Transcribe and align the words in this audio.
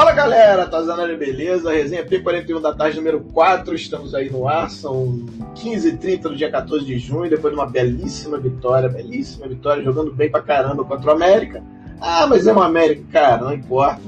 Fala 0.00 0.12
galera, 0.12 0.66
Tazanari, 0.66 1.14
beleza? 1.14 1.70
Resenha 1.70 2.02
P41 2.02 2.58
da 2.58 2.72
tarde, 2.72 2.96
número 2.96 3.20
4. 3.20 3.74
Estamos 3.74 4.14
aí 4.14 4.30
no 4.30 4.48
ar, 4.48 4.70
são 4.70 5.26
15h30 5.56 6.22
do 6.22 6.34
dia 6.34 6.50
14 6.50 6.86
de 6.86 6.98
junho, 6.98 7.28
depois 7.28 7.52
de 7.52 7.60
uma 7.60 7.68
belíssima 7.68 8.38
vitória, 8.38 8.88
belíssima 8.88 9.46
vitória, 9.46 9.84
jogando 9.84 10.10
bem 10.10 10.30
pra 10.30 10.40
caramba 10.40 10.86
contra 10.86 11.10
o 11.10 11.12
América. 11.12 11.62
Ah, 12.00 12.26
mas 12.26 12.46
é 12.46 12.52
uma 12.52 12.64
América, 12.64 13.02
cara, 13.12 13.44
não 13.44 13.52
importa. 13.52 14.00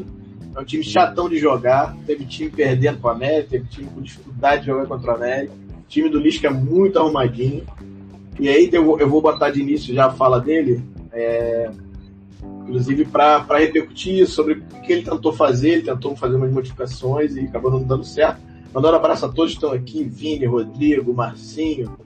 É 0.57 0.59
um 0.59 0.65
time 0.65 0.83
chatão 0.83 1.29
de 1.29 1.37
jogar, 1.37 1.95
teve 2.07 2.25
time 2.25 2.49
perdendo 2.49 2.99
pro 2.99 3.11
América, 3.11 3.51
teve 3.51 3.67
time 3.67 3.91
com 3.95 4.01
dificuldade 4.01 4.63
de 4.63 4.69
jogar 4.69 4.87
contra 4.87 5.13
o 5.13 5.15
América. 5.15 5.53
O 5.53 5.89
time 5.89 6.09
do 6.09 6.19
Lisca 6.19 6.47
é 6.47 6.51
muito 6.51 6.99
arrumadinho. 6.99 7.67
E 8.41 8.49
aí 8.49 8.71
eu 8.73 8.83
vou, 8.83 8.99
eu 8.99 9.11
vou 9.11 9.21
botar 9.21 9.51
de 9.51 9.61
início 9.61 9.95
já 9.95 10.07
a 10.07 10.11
fala 10.11 10.41
dele. 10.41 10.83
É, 11.13 11.71
inclusive 12.63 13.05
para 13.05 13.59
repercutir 13.59 14.27
sobre 14.27 14.55
o 14.55 14.81
que 14.83 14.93
ele 14.93 15.03
tentou 15.03 15.33
fazer, 15.33 15.71
ele 15.71 15.83
tentou 15.83 16.17
fazer 16.17 16.37
umas 16.37 16.53
modificações 16.53 17.37
e 17.37 17.41
acabou 17.41 17.71
não 17.71 17.83
dando 17.83 18.05
certo. 18.05 18.41
Mandando 18.73 18.95
um 18.95 19.01
abraço 19.01 19.27
a 19.27 19.29
todos 19.29 19.53
que 19.53 19.59
estão 19.59 19.73
aqui, 19.73 20.03
Vini, 20.03 20.47
Rodrigo, 20.47 21.13
Marcinho, 21.13 21.97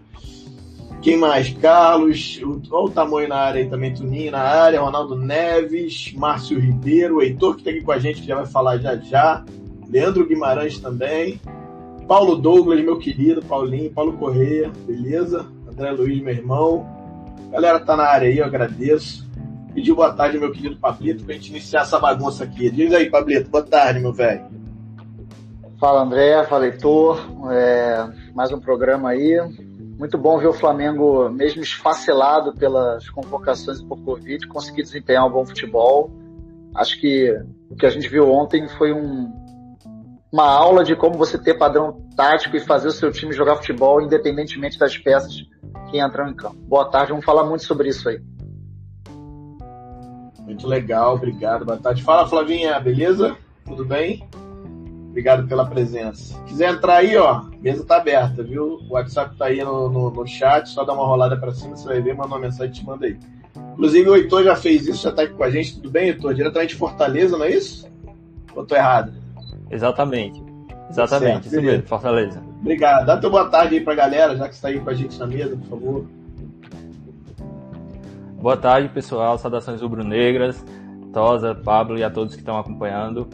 quem 1.02 1.16
mais? 1.16 1.50
Carlos, 1.50 2.41
olha 2.42 2.84
o 2.84 2.91
tamanho 2.91 3.28
na 3.28 3.37
área 3.37 3.62
aí 3.62 3.70
também, 3.70 3.95
Tuninho 3.95 4.33
na 4.33 4.41
área, 4.41 4.80
Ronaldo 4.80 5.14
Neves, 5.14 6.12
Márcio 6.16 6.59
Ribeiro, 6.59 7.23
Heitor 7.23 7.55
que 7.55 7.61
está 7.61 7.70
aqui 7.70 7.83
com 7.83 7.92
a 7.92 7.98
gente, 7.98 8.23
que 8.23 8.27
já 8.27 8.34
vai 8.34 8.47
falar 8.47 8.78
já 8.78 8.97
já, 8.97 9.45
Leandro 9.88 10.27
Guimarães 10.27 10.80
também, 10.80 11.41
Paulo 12.09 12.36
Douglas, 12.36 12.80
meu 12.80 12.98
querido, 12.98 13.42
Paulinho, 13.42 13.91
Paulo 13.91 14.14
Correia, 14.14 14.70
beleza? 14.86 15.47
André 15.69 15.91
Luiz, 15.91 16.23
meu 16.23 16.34
irmão. 16.34 16.86
Galera 17.50 17.80
tá 17.80 17.97
na 17.97 18.05
área 18.05 18.28
aí, 18.28 18.38
eu 18.38 18.45
agradeço. 18.45 19.26
Pedi 19.77 19.93
boa 19.93 20.11
tarde, 20.11 20.39
meu 20.39 20.51
querido 20.51 20.79
Pablito, 20.79 21.23
pra 21.23 21.35
gente 21.35 21.51
iniciar 21.51 21.83
essa 21.83 21.98
bagunça 21.98 22.45
aqui. 22.45 22.70
Diz 22.70 22.95
aí, 22.95 23.11
Pablito, 23.11 23.50
boa 23.50 23.62
tarde, 23.62 24.00
meu 24.00 24.11
velho. 24.11 24.47
Fala, 25.78 26.00
André, 26.00 26.42
fala, 26.45 26.64
Heitor. 26.64 27.20
É, 27.53 28.09
mais 28.34 28.50
um 28.50 28.59
programa 28.59 29.11
aí. 29.11 29.39
Muito 29.98 30.17
bom 30.17 30.39
ver 30.39 30.47
o 30.47 30.55
Flamengo, 30.55 31.28
mesmo 31.28 31.62
esfacelado 31.62 32.55
pelas 32.55 33.11
convocações 33.11 33.83
por 33.83 34.03
Covid, 34.03 34.48
conseguir 34.48 34.83
desempenhar 34.83 35.27
um 35.27 35.31
bom 35.31 35.45
futebol. 35.45 36.11
Acho 36.75 36.98
que 36.98 37.39
o 37.69 37.77
que 37.77 37.84
a 37.84 37.91
gente 37.91 38.09
viu 38.09 38.33
ontem 38.33 38.67
foi 38.78 38.95
um, 38.95 39.31
uma 40.33 40.48
aula 40.48 40.84
de 40.84 40.97
como 40.97 41.19
você 41.19 41.37
ter 41.37 41.59
padrão 41.59 42.00
tático 42.17 42.56
e 42.56 42.61
fazer 42.61 42.89
o 42.89 42.93
seu 42.93 43.12
time 43.12 43.34
jogar 43.34 43.56
futebol 43.56 44.00
independentemente 44.00 44.78
das 44.78 44.97
peças 44.97 45.34
que 45.91 46.00
entram 46.03 46.31
em 46.31 46.34
campo. 46.34 46.56
Boa 46.61 46.91
tarde, 46.91 47.11
vamos 47.11 47.27
falar 47.27 47.45
muito 47.45 47.65
sobre 47.65 47.91
isso 47.91 48.09
aí. 48.09 48.22
Muito 50.47 50.66
legal, 50.66 51.16
obrigado. 51.16 51.64
Boa 51.64 51.77
tarde. 51.77 52.02
Fala, 52.02 52.27
Flavinha, 52.27 52.78
beleza? 52.78 53.36
Tudo 53.64 53.84
bem? 53.84 54.27
Obrigado 55.11 55.48
pela 55.48 55.66
presença. 55.66 56.41
Quiser 56.44 56.72
entrar 56.72 56.98
aí, 56.98 57.16
ó, 57.16 57.42
mesa 57.61 57.84
tá 57.84 57.97
aberta, 57.97 58.42
viu? 58.42 58.78
O 58.88 58.92
WhatsApp 58.92 59.34
tá 59.36 59.47
aí 59.47 59.64
no, 59.64 59.88
no, 59.88 60.11
no 60.11 60.27
chat, 60.27 60.69
só 60.69 60.84
dá 60.84 60.92
uma 60.92 61.06
rolada 61.06 61.36
para 61.36 61.53
cima, 61.53 61.77
você 61.77 61.88
vai 61.88 62.00
ver, 62.00 62.14
manda 62.14 62.28
uma 62.28 62.38
mensagem 62.38 62.72
te 62.72 62.84
manda 62.84 63.06
aí. 63.06 63.19
Inclusive 63.72 64.08
o 64.08 64.14
Heitor 64.14 64.44
já 64.44 64.55
fez 64.55 64.86
isso, 64.86 65.03
já 65.03 65.11
tá 65.11 65.22
aqui 65.22 65.34
com 65.34 65.42
a 65.42 65.50
gente, 65.50 65.77
tudo 65.77 65.91
bem, 65.91 66.08
Heitor? 66.11 66.33
Diretamente 66.33 66.75
de 66.75 66.78
Fortaleza, 66.78 67.36
não 67.36 67.44
é 67.44 67.50
isso? 67.50 67.88
Ou 68.55 68.64
tô 68.64 68.77
errado? 68.77 69.12
Exatamente. 69.70 70.44
Exatamente, 70.88 71.33
certo, 71.33 71.47
isso 71.47 71.62
mesmo, 71.62 71.88
Fortaleza. 71.88 72.42
Obrigado. 72.60 73.06
Dá 73.06 73.16
teu 73.16 73.31
boa 73.31 73.48
tarde 73.48 73.75
aí 73.75 73.81
pra 73.81 73.94
galera, 73.94 74.36
já 74.36 74.48
que 74.48 74.55
está 74.55 74.69
aí 74.69 74.78
com 74.78 74.91
a 74.91 74.94
gente 74.94 75.19
na 75.19 75.27
mesa, 75.27 75.56
por 75.56 75.66
favor. 75.66 76.06
Boa 78.41 78.56
tarde, 78.56 78.91
pessoal. 78.91 79.39
Saudações 79.39 79.81
rubro-negras, 79.81 80.62
Tosa, 81.12 81.55
Pablo 81.55 81.98
e 81.98 82.05
a 82.05 82.11
todos 82.11 82.34
que 82.34 82.41
estão 82.41 82.59
acompanhando. 82.59 83.28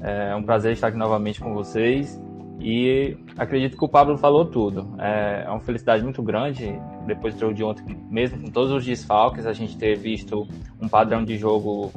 É 0.00 0.34
um 0.36 0.42
prazer 0.42 0.72
estar 0.72 0.86
aqui 0.86 0.96
novamente 0.96 1.40
com 1.40 1.52
vocês. 1.52 2.18
E 2.60 3.18
acredito 3.36 3.76
que 3.76 3.84
o 3.84 3.88
Pablo 3.88 4.16
falou 4.16 4.46
tudo. 4.46 4.94
É, 4.98 5.42
é 5.44 5.50
uma 5.50 5.60
felicidade 5.60 6.02
muito 6.04 6.22
grande, 6.22 6.80
depois 7.06 7.34
do 7.34 7.40
jogo 7.40 7.54
de 7.54 7.64
ontem, 7.64 7.84
mesmo 8.08 8.40
com 8.40 8.50
todos 8.50 8.70
os 8.70 8.84
desfalques, 8.84 9.46
a 9.46 9.52
gente 9.52 9.76
ter 9.76 9.98
visto 9.98 10.46
um 10.80 10.88
padrão 10.88 11.24
de 11.24 11.36
jogo 11.36 11.92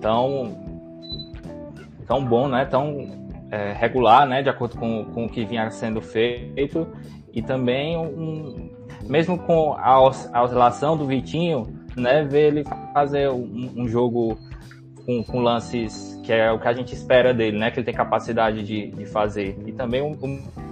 tão, 0.00 0.56
tão 2.06 2.24
bom, 2.24 2.48
né? 2.48 2.64
tão 2.64 3.28
é, 3.50 3.72
regular, 3.72 4.26
né? 4.26 4.40
de 4.40 4.48
acordo 4.48 4.78
com, 4.78 5.04
com 5.06 5.26
o 5.26 5.28
que 5.28 5.44
vinha 5.44 5.68
sendo 5.70 6.00
feito. 6.00 6.86
E 7.34 7.42
também, 7.42 7.98
um, 7.98 8.70
mesmo 9.02 9.36
com 9.36 9.74
a, 9.74 9.90
a 10.32 10.42
oscilação 10.42 10.96
do 10.96 11.04
Vitinho, 11.04 11.77
né, 11.98 12.24
ver 12.24 12.48
ele 12.48 12.64
fazer 12.92 13.28
um, 13.30 13.72
um 13.76 13.88
jogo 13.88 14.38
com, 15.04 15.22
com, 15.22 15.40
lances 15.40 16.20
que 16.22 16.32
é 16.32 16.50
o 16.52 16.58
que 16.58 16.68
a 16.68 16.72
gente 16.72 16.94
espera 16.94 17.32
dele, 17.32 17.58
né, 17.58 17.70
que 17.70 17.78
ele 17.78 17.86
tem 17.86 17.94
capacidade 17.94 18.62
de, 18.62 18.90
de 18.90 19.06
fazer. 19.06 19.58
E 19.66 19.72
também 19.72 20.02
o, 20.02 20.16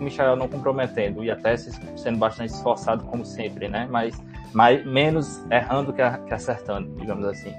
Michel 0.01 0.37
não 0.37 0.49
comprometendo 0.49 1.25
e 1.25 1.31
até 1.31 1.57
sendo 1.57 2.19
bastante 2.19 2.51
esforçado 2.51 3.05
como 3.05 3.25
sempre, 3.25 3.69
né, 3.69 3.87
mas, 3.91 4.23
mas 4.53 4.85
menos 4.85 5.45
errando 5.51 5.93
que, 5.93 6.03
que 6.27 6.35
acertando, 6.35 6.95
digamos 6.99 7.25
assim. 7.25 7.53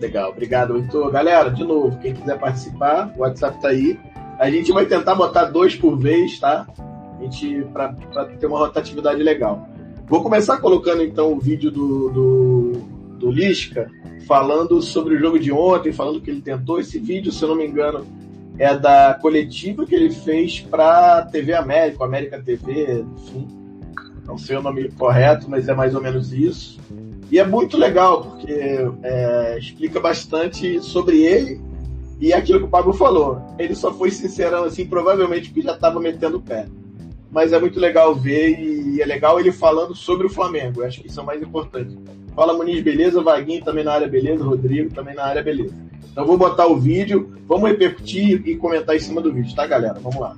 Legal, 0.00 0.30
obrigado, 0.30 0.76
Heitor. 0.76 1.10
Galera, 1.10 1.50
de 1.50 1.64
novo, 1.64 1.98
quem 1.98 2.14
quiser 2.14 2.38
participar, 2.38 3.12
o 3.16 3.20
WhatsApp 3.20 3.60
tá 3.60 3.68
aí. 3.68 3.98
A 4.38 4.48
gente 4.48 4.72
vai 4.72 4.86
tentar 4.86 5.16
botar 5.16 5.46
dois 5.46 5.74
por 5.74 5.98
vez, 5.98 6.38
tá? 6.38 6.66
A 7.18 7.22
gente, 7.22 7.64
para 7.72 7.92
ter 8.38 8.46
uma 8.46 8.58
rotatividade 8.58 9.20
legal. 9.20 9.66
Vou 10.08 10.22
começar 10.22 10.56
colocando 10.56 11.02
então 11.02 11.34
o 11.34 11.38
vídeo 11.38 11.70
do, 11.70 12.08
do, 12.08 12.72
do 13.18 13.30
Lisca 13.30 13.90
falando 14.26 14.80
sobre 14.80 15.14
o 15.14 15.18
jogo 15.18 15.38
de 15.38 15.52
ontem, 15.52 15.92
falando 15.92 16.20
que 16.20 16.30
ele 16.30 16.40
tentou. 16.40 16.80
Esse 16.80 16.98
vídeo, 16.98 17.30
se 17.30 17.42
eu 17.42 17.50
não 17.50 17.56
me 17.56 17.66
engano, 17.66 18.06
é 18.58 18.74
da 18.74 19.18
coletiva 19.20 19.84
que 19.84 19.94
ele 19.94 20.10
fez 20.10 20.60
para 20.60 21.26
TV 21.26 21.52
América, 21.52 22.04
América 22.04 22.42
TV, 22.42 23.04
enfim. 23.16 23.46
Não 24.26 24.38
sei 24.38 24.56
o 24.56 24.62
nome 24.62 24.90
correto, 24.92 25.48
mas 25.48 25.68
é 25.68 25.74
mais 25.74 25.94
ou 25.94 26.00
menos 26.00 26.32
isso. 26.32 26.80
E 27.30 27.38
é 27.38 27.44
muito 27.44 27.76
legal, 27.76 28.22
porque 28.22 28.80
é, 29.02 29.58
explica 29.58 30.00
bastante 30.00 30.80
sobre 30.82 31.22
ele 31.22 31.60
e 32.18 32.32
aquilo 32.32 32.60
que 32.60 32.64
o 32.64 32.70
Pablo 32.70 32.94
falou. 32.94 33.42
Ele 33.58 33.74
só 33.74 33.92
foi 33.92 34.10
sincerão, 34.10 34.64
assim, 34.64 34.86
provavelmente 34.86 35.50
porque 35.50 35.60
já 35.60 35.74
estava 35.74 36.00
metendo 36.00 36.38
o 36.38 36.42
pé 36.42 36.66
mas 37.30 37.52
é 37.52 37.58
muito 37.58 37.78
legal 37.78 38.14
ver 38.14 38.58
e 38.58 39.02
é 39.02 39.06
legal 39.06 39.38
ele 39.38 39.52
falando 39.52 39.94
sobre 39.94 40.26
o 40.26 40.30
Flamengo. 40.30 40.80
Eu 40.80 40.86
acho 40.86 41.00
que 41.00 41.08
isso 41.08 41.20
é 41.20 41.22
o 41.22 41.26
mais 41.26 41.42
importante. 41.42 41.96
Fala 42.34 42.54
Muniz, 42.54 42.82
beleza? 42.82 43.22
Vaguinho 43.22 43.64
também 43.64 43.84
na 43.84 43.92
área, 43.92 44.08
beleza? 44.08 44.44
Rodrigo 44.44 44.94
também 44.94 45.14
na 45.14 45.24
área, 45.24 45.42
beleza. 45.42 45.74
Então 46.10 46.26
vou 46.26 46.38
botar 46.38 46.66
o 46.66 46.76
vídeo, 46.76 47.32
vamos 47.46 47.68
repercutir 47.68 48.42
e 48.46 48.56
comentar 48.56 48.96
em 48.96 49.00
cima 49.00 49.20
do 49.20 49.32
vídeo, 49.32 49.54
tá, 49.54 49.66
galera? 49.66 49.98
Vamos 50.00 50.20
lá. 50.20 50.36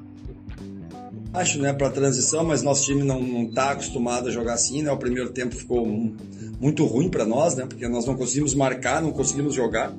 Acho, 1.32 1.60
né, 1.60 1.72
para 1.72 1.88
transição, 1.90 2.44
mas 2.44 2.62
nosso 2.62 2.84
time 2.84 3.04
não, 3.04 3.22
não 3.22 3.46
tá 3.52 3.70
acostumado 3.70 4.28
a 4.28 4.30
jogar 4.32 4.54
assim, 4.54 4.82
né? 4.82 4.90
O 4.90 4.96
primeiro 4.96 5.30
tempo 5.30 5.54
ficou 5.54 5.86
muito 6.60 6.84
ruim 6.84 7.08
para 7.08 7.24
nós, 7.24 7.54
né? 7.54 7.66
Porque 7.66 7.86
nós 7.86 8.04
não 8.04 8.16
conseguimos 8.16 8.52
marcar, 8.54 9.00
não 9.00 9.12
conseguimos 9.12 9.54
jogar 9.54 9.92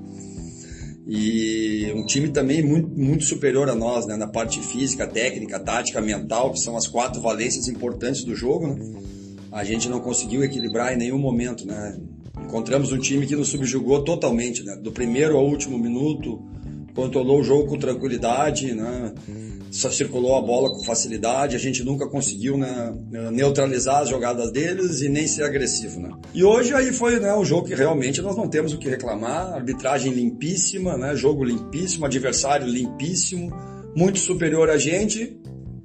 e 1.07 1.91
um 1.95 2.05
time 2.05 2.29
também 2.29 2.61
muito, 2.61 2.89
muito 2.89 3.23
superior 3.23 3.69
a 3.69 3.75
nós, 3.75 4.05
né? 4.05 4.15
Na 4.15 4.27
parte 4.27 4.59
física, 4.59 5.07
técnica, 5.07 5.59
tática, 5.59 5.99
mental, 5.99 6.51
que 6.51 6.59
são 6.59 6.77
as 6.77 6.87
quatro 6.87 7.21
valências 7.21 7.67
importantes 7.67 8.23
do 8.23 8.35
jogo, 8.35 8.67
né? 8.67 9.01
A 9.51 9.63
gente 9.63 9.89
não 9.89 9.99
conseguiu 9.99 10.43
equilibrar 10.43 10.93
em 10.93 10.97
nenhum 10.97 11.17
momento, 11.17 11.65
né? 11.65 11.97
Encontramos 12.45 12.91
um 12.91 12.97
time 12.97 13.25
que 13.25 13.35
nos 13.35 13.49
subjugou 13.49 14.03
totalmente, 14.03 14.63
né? 14.63 14.75
Do 14.75 14.91
primeiro 14.91 15.37
ao 15.37 15.45
último 15.45 15.77
minuto, 15.77 16.41
controlou 16.93 17.39
o 17.39 17.43
jogo 17.43 17.67
com 17.67 17.77
tranquilidade, 17.77 18.73
né? 18.73 19.13
Só 19.71 19.89
circulou 19.89 20.35
a 20.35 20.41
bola 20.41 20.69
com 20.69 20.83
facilidade, 20.83 21.55
a 21.55 21.59
gente 21.59 21.81
nunca 21.81 22.05
conseguiu 22.05 22.57
né, 22.57 22.93
neutralizar 23.31 24.01
as 24.01 24.09
jogadas 24.09 24.51
deles 24.51 25.01
e 25.01 25.07
nem 25.07 25.25
ser 25.25 25.43
agressivo. 25.43 26.01
Né? 26.01 26.11
E 26.33 26.43
hoje 26.43 26.73
aí 26.73 26.91
foi 26.91 27.21
né, 27.21 27.33
um 27.33 27.45
jogo 27.45 27.67
que 27.67 27.73
realmente 27.73 28.21
nós 28.21 28.35
não 28.35 28.49
temos 28.49 28.73
o 28.73 28.77
que 28.77 28.89
reclamar, 28.89 29.53
arbitragem 29.53 30.11
limpíssima, 30.11 30.97
né, 30.97 31.15
jogo 31.15 31.45
limpíssimo, 31.45 32.05
adversário 32.05 32.67
limpíssimo, 32.67 33.49
muito 33.95 34.19
superior 34.19 34.69
a 34.69 34.77
gente. 34.77 35.39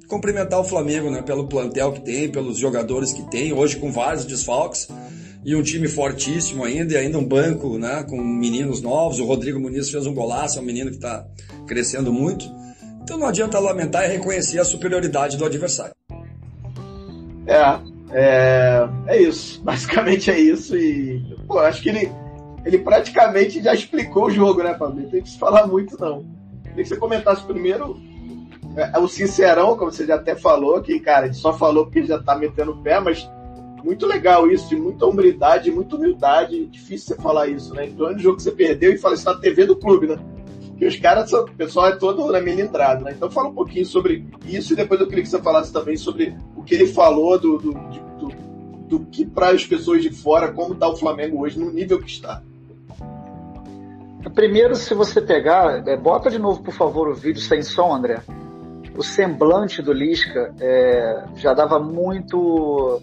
Cumprimentar 0.09 0.59
o 0.59 0.65
Flamengo 0.65 1.09
né, 1.09 1.21
pelo 1.21 1.47
plantel 1.47 1.93
que 1.93 2.01
tem, 2.01 2.29
pelos 2.29 2.57
jogadores 2.57 3.13
que 3.13 3.29
tem, 3.29 3.53
hoje 3.53 3.77
com 3.77 3.91
vários 3.91 4.25
desfalques 4.25 4.87
e 5.45 5.55
um 5.55 5.63
time 5.63 5.87
fortíssimo 5.87 6.65
ainda, 6.65 6.93
e 6.93 6.97
ainda 6.97 7.17
um 7.17 7.25
banco 7.25 7.77
né, 7.77 8.03
com 8.03 8.21
meninos 8.21 8.81
novos. 8.81 9.19
O 9.19 9.25
Rodrigo 9.25 9.57
Muniz 9.57 9.89
fez 9.89 10.05
um 10.05 10.13
golaço, 10.13 10.59
é 10.59 10.61
um 10.61 10.65
menino 10.65 10.89
que 10.89 10.97
está 10.97 11.25
crescendo 11.65 12.11
muito. 12.11 12.45
Então 13.07 13.17
não 13.17 13.27
adianta 13.27 13.57
lamentar 13.57 14.03
e 14.03 14.17
reconhecer 14.17 14.59
a 14.59 14.65
superioridade 14.65 15.37
do 15.37 15.45
adversário. 15.45 15.95
É, 17.47 17.79
é, 18.11 18.89
é 19.07 19.21
isso. 19.21 19.63
Basicamente 19.63 20.29
é 20.29 20.37
isso. 20.37 20.75
E, 20.75 21.23
pô, 21.47 21.57
acho 21.59 21.81
que 21.81 21.87
ele, 21.87 22.11
ele 22.65 22.79
praticamente 22.79 23.63
já 23.63 23.73
explicou 23.73 24.25
o 24.25 24.29
jogo, 24.29 24.61
né, 24.61 24.73
Pablo? 24.73 25.01
Não 25.01 25.09
tem 25.09 25.21
que 25.21 25.29
se 25.29 25.39
falar 25.39 25.65
muito, 25.67 25.97
não. 25.97 26.25
Queria 26.63 26.83
que 26.83 26.89
você 26.89 26.97
comentasse 26.97 27.45
primeiro 27.45 27.97
é, 28.75 28.91
é, 28.93 28.99
o 28.99 29.07
sincerão, 29.07 29.77
como 29.77 29.89
você 29.89 30.05
já 30.05 30.15
até 30.15 30.35
falou, 30.35 30.81
que, 30.81 30.99
cara, 30.99 31.27
ele 31.27 31.33
só 31.33 31.53
falou 31.53 31.85
porque 31.85 32.03
já 32.03 32.21
tá 32.21 32.35
metendo 32.35 32.73
o 32.73 32.83
pé, 32.83 32.99
mas 32.99 33.25
muito 33.85 34.05
legal 34.05 34.51
isso, 34.51 34.67
de 34.67 34.75
muita 34.75 35.05
humildade, 35.05 35.71
muita 35.71 35.95
humildade. 35.95 36.65
Difícil 36.65 37.15
você 37.15 37.21
falar 37.21 37.47
isso, 37.47 37.73
né? 37.73 37.85
Então, 37.85 38.09
é 38.09 38.15
um 38.15 38.19
jogo 38.19 38.35
que 38.35 38.43
você 38.43 38.51
perdeu 38.51 38.91
e 38.91 38.97
fala 38.97 39.15
isso 39.15 39.23
na 39.23 39.35
TV 39.35 39.65
do 39.65 39.77
clube, 39.77 40.07
né? 40.07 40.17
Que 40.77 40.85
os 40.85 40.95
caras 40.97 41.33
o 41.33 41.45
pessoal 41.45 41.87
é 41.87 41.95
todo 41.95 42.31
na 42.31 42.39
melindrado, 42.39 43.03
né? 43.03 43.13
Então 43.15 43.31
fala 43.31 43.49
um 43.49 43.53
pouquinho 43.53 43.85
sobre 43.85 44.25
isso 44.45 44.73
e 44.73 44.75
depois 44.75 45.01
eu 45.01 45.07
queria 45.07 45.23
que 45.23 45.29
você 45.29 45.41
falasse 45.41 45.73
também 45.73 45.97
sobre 45.97 46.37
o 46.55 46.63
que 46.63 46.75
ele 46.75 46.87
falou 46.87 47.39
do, 47.39 47.57
do, 47.57 47.71
do, 47.73 48.29
do 48.87 48.99
que 49.05 49.25
para 49.25 49.49
as 49.49 49.65
pessoas 49.65 50.03
de 50.03 50.11
fora, 50.11 50.51
como 50.51 50.73
está 50.73 50.87
o 50.87 50.95
Flamengo 50.95 51.41
hoje, 51.41 51.59
no 51.59 51.71
nível 51.71 51.99
que 51.99 52.09
está. 52.09 52.43
Primeiro, 54.33 54.75
se 54.75 54.93
você 54.93 55.21
pegar, 55.21 55.87
é, 55.87 55.95
bota 55.97 56.29
de 56.29 56.37
novo, 56.37 56.61
por 56.61 56.73
favor, 56.73 57.07
o 57.07 57.15
vídeo 57.15 57.41
sem 57.41 57.63
som, 57.63 57.93
André. 57.93 58.21
O 58.95 59.03
semblante 59.03 59.81
do 59.81 59.93
Lisca 59.93 60.53
é, 60.59 61.23
já 61.35 61.53
dava 61.53 61.79
muito. 61.79 63.01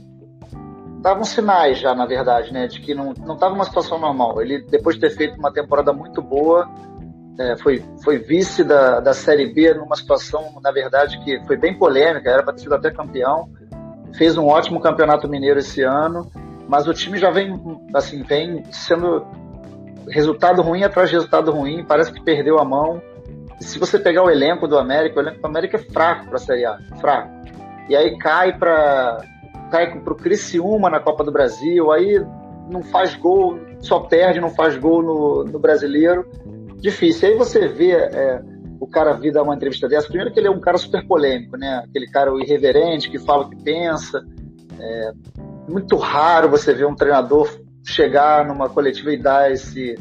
davam 1.00 1.24
sinais 1.24 1.78
já, 1.78 1.94
na 1.94 2.06
verdade, 2.06 2.52
né? 2.52 2.66
De 2.66 2.80
que 2.80 2.94
não 2.94 3.12
estava 3.12 3.54
uma 3.54 3.64
situação 3.64 3.98
normal. 3.98 4.40
Ele, 4.42 4.64
depois 4.68 4.96
de 4.96 5.02
ter 5.02 5.10
feito 5.10 5.38
uma 5.38 5.52
temporada 5.52 5.92
muito 5.92 6.20
boa, 6.20 6.68
é, 7.38 7.56
foi, 7.56 7.82
foi 8.02 8.18
vice 8.18 8.62
da, 8.62 9.00
da 9.00 9.12
Série 9.12 9.52
B 9.52 9.74
numa 9.74 9.96
situação, 9.96 10.60
na 10.62 10.70
verdade, 10.70 11.18
que 11.24 11.40
foi 11.46 11.56
bem 11.56 11.76
polêmica, 11.76 12.30
era 12.30 12.42
para 12.42 12.52
ter 12.52 12.62
sido 12.62 12.74
até 12.74 12.90
campeão. 12.90 13.48
Fez 14.16 14.36
um 14.38 14.46
ótimo 14.46 14.80
campeonato 14.80 15.28
mineiro 15.28 15.58
esse 15.58 15.82
ano, 15.82 16.30
mas 16.68 16.86
o 16.86 16.94
time 16.94 17.18
já 17.18 17.30
vem, 17.30 17.60
assim, 17.92 18.22
vem 18.22 18.62
sendo 18.70 19.26
resultado 20.08 20.62
ruim 20.62 20.84
atrás 20.84 21.08
de 21.08 21.16
resultado 21.16 21.50
ruim, 21.50 21.84
parece 21.84 22.12
que 22.12 22.22
perdeu 22.22 22.58
a 22.58 22.64
mão. 22.64 23.02
se 23.60 23.78
você 23.78 23.98
pegar 23.98 24.22
o 24.22 24.30
elenco 24.30 24.68
do 24.68 24.78
América, 24.78 25.18
o 25.18 25.22
elenco 25.22 25.40
do 25.40 25.46
América 25.46 25.76
é 25.76 25.80
fraco 25.80 26.26
para 26.26 26.36
a 26.36 26.40
Série 26.40 26.64
A, 26.64 26.78
fraco. 27.00 27.30
E 27.88 27.96
aí 27.96 28.16
cai 28.18 28.56
para 28.56 29.24
cai 29.70 29.98
pro 30.00 30.14
Criciúma 30.14 30.88
na 30.88 31.00
Copa 31.00 31.24
do 31.24 31.32
Brasil, 31.32 31.90
aí 31.90 32.24
não 32.70 32.82
faz 32.82 33.14
gol, 33.16 33.58
só 33.80 34.00
perde, 34.00 34.40
não 34.40 34.50
faz 34.50 34.76
gol 34.76 35.02
no, 35.02 35.44
no 35.44 35.58
Brasileiro. 35.58 36.26
Difícil. 36.84 37.30
Aí 37.30 37.34
você 37.34 37.66
vê 37.66 37.92
é, 37.92 38.42
o 38.78 38.86
cara 38.86 39.14
vir 39.14 39.32
dar 39.32 39.42
uma 39.42 39.54
entrevista 39.54 39.88
dessa, 39.88 40.06
primeiro 40.06 40.30
que 40.30 40.38
ele 40.38 40.48
é 40.48 40.50
um 40.50 40.60
cara 40.60 40.76
super 40.76 41.02
polêmico, 41.06 41.56
né? 41.56 41.82
Aquele 41.82 42.06
cara 42.08 42.30
irreverente 42.38 43.10
que 43.10 43.18
fala 43.18 43.46
o 43.46 43.48
que 43.48 43.56
pensa. 43.64 44.22
É 44.78 45.12
muito 45.66 45.96
raro 45.96 46.50
você 46.50 46.74
ver 46.74 46.84
um 46.84 46.94
treinador 46.94 47.48
chegar 47.82 48.46
numa 48.46 48.68
coletiva 48.68 49.14
e 49.14 49.16
dar 49.16 49.50
esse, 49.50 49.94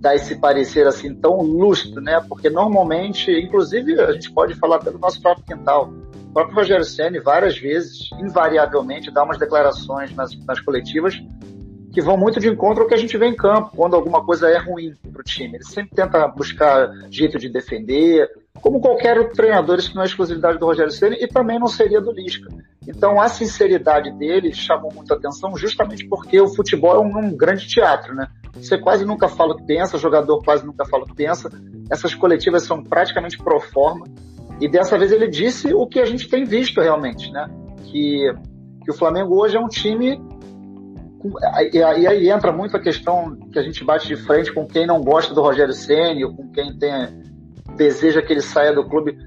dar 0.00 0.14
esse 0.14 0.34
parecer 0.36 0.86
assim 0.86 1.14
tão 1.14 1.42
lustro, 1.42 2.00
né? 2.00 2.24
Porque 2.26 2.48
normalmente, 2.48 3.30
inclusive, 3.30 4.00
a 4.00 4.12
gente 4.12 4.32
pode 4.32 4.54
falar 4.54 4.78
do 4.78 4.98
nosso 4.98 5.20
próprio 5.20 5.44
quintal. 5.44 5.92
O 6.30 6.32
próprio 6.32 6.56
Rogério 6.56 6.86
Ceni 6.86 7.20
várias 7.20 7.58
vezes, 7.58 8.08
invariavelmente, 8.18 9.10
dá 9.10 9.24
umas 9.24 9.36
declarações 9.36 10.14
nas, 10.14 10.34
nas 10.46 10.58
coletivas 10.60 11.20
que 11.92 12.00
vão 12.00 12.16
muito 12.16 12.38
de 12.38 12.48
encontro 12.48 12.82
ao 12.82 12.88
que 12.88 12.94
a 12.94 12.98
gente 12.98 13.16
vê 13.18 13.26
em 13.26 13.34
campo, 13.34 13.72
quando 13.76 13.94
alguma 13.94 14.24
coisa 14.24 14.48
é 14.48 14.58
ruim 14.58 14.94
para 15.12 15.20
o 15.20 15.24
time. 15.24 15.56
Ele 15.56 15.64
sempre 15.64 15.94
tenta 15.94 16.26
buscar 16.28 16.90
jeito 17.10 17.38
de 17.38 17.48
defender, 17.48 18.28
como 18.60 18.80
qualquer 18.80 19.30
treinador, 19.30 19.78
isso 19.78 19.94
não 19.94 20.02
é 20.02 20.06
exclusividade 20.06 20.58
do 20.58 20.66
Rogério 20.66 20.92
Ceni 20.92 21.16
e 21.20 21.26
também 21.26 21.58
não 21.58 21.66
seria 21.66 22.00
do 22.00 22.12
Lisca. 22.12 22.48
Então 22.86 23.20
a 23.20 23.28
sinceridade 23.28 24.10
dele 24.12 24.52
chamou 24.52 24.92
muita 24.92 25.14
atenção 25.14 25.56
justamente 25.56 26.06
porque 26.06 26.40
o 26.40 26.48
futebol 26.48 26.94
é 26.94 26.98
um, 26.98 27.18
um, 27.18 27.36
grande 27.36 27.66
teatro, 27.66 28.14
né? 28.14 28.28
Você 28.54 28.76
quase 28.76 29.04
nunca 29.04 29.28
fala 29.28 29.54
o 29.54 29.56
que 29.56 29.64
pensa, 29.64 29.96
o 29.96 30.00
jogador 30.00 30.42
quase 30.42 30.66
nunca 30.66 30.84
fala 30.84 31.04
o 31.04 31.06
que 31.06 31.14
pensa. 31.14 31.50
Essas 31.90 32.14
coletivas 32.14 32.64
são 32.64 32.82
praticamente 32.82 33.38
pro 33.38 33.60
forma. 33.60 34.06
E 34.60 34.68
dessa 34.68 34.98
vez 34.98 35.10
ele 35.10 35.28
disse 35.28 35.72
o 35.72 35.86
que 35.86 35.98
a 35.98 36.04
gente 36.04 36.28
tem 36.28 36.44
visto 36.44 36.80
realmente, 36.80 37.30
né? 37.30 37.48
Que, 37.84 38.30
que 38.84 38.90
o 38.90 38.94
Flamengo 38.94 39.40
hoje 39.40 39.56
é 39.56 39.60
um 39.60 39.68
time 39.68 40.20
e 41.72 42.06
aí 42.06 42.30
entra 42.30 42.50
muito 42.50 42.76
a 42.76 42.80
questão 42.80 43.36
que 43.52 43.58
a 43.58 43.62
gente 43.62 43.84
bate 43.84 44.08
de 44.08 44.16
frente 44.16 44.52
com 44.52 44.66
quem 44.66 44.86
não 44.86 45.02
gosta 45.02 45.34
do 45.34 45.42
Rogério 45.42 45.74
Ceni 45.74 46.24
ou 46.24 46.34
com 46.34 46.50
quem 46.50 46.78
tem, 46.78 47.22
deseja 47.76 48.22
que 48.22 48.32
ele 48.32 48.40
saia 48.40 48.72
do 48.72 48.88
clube. 48.88 49.18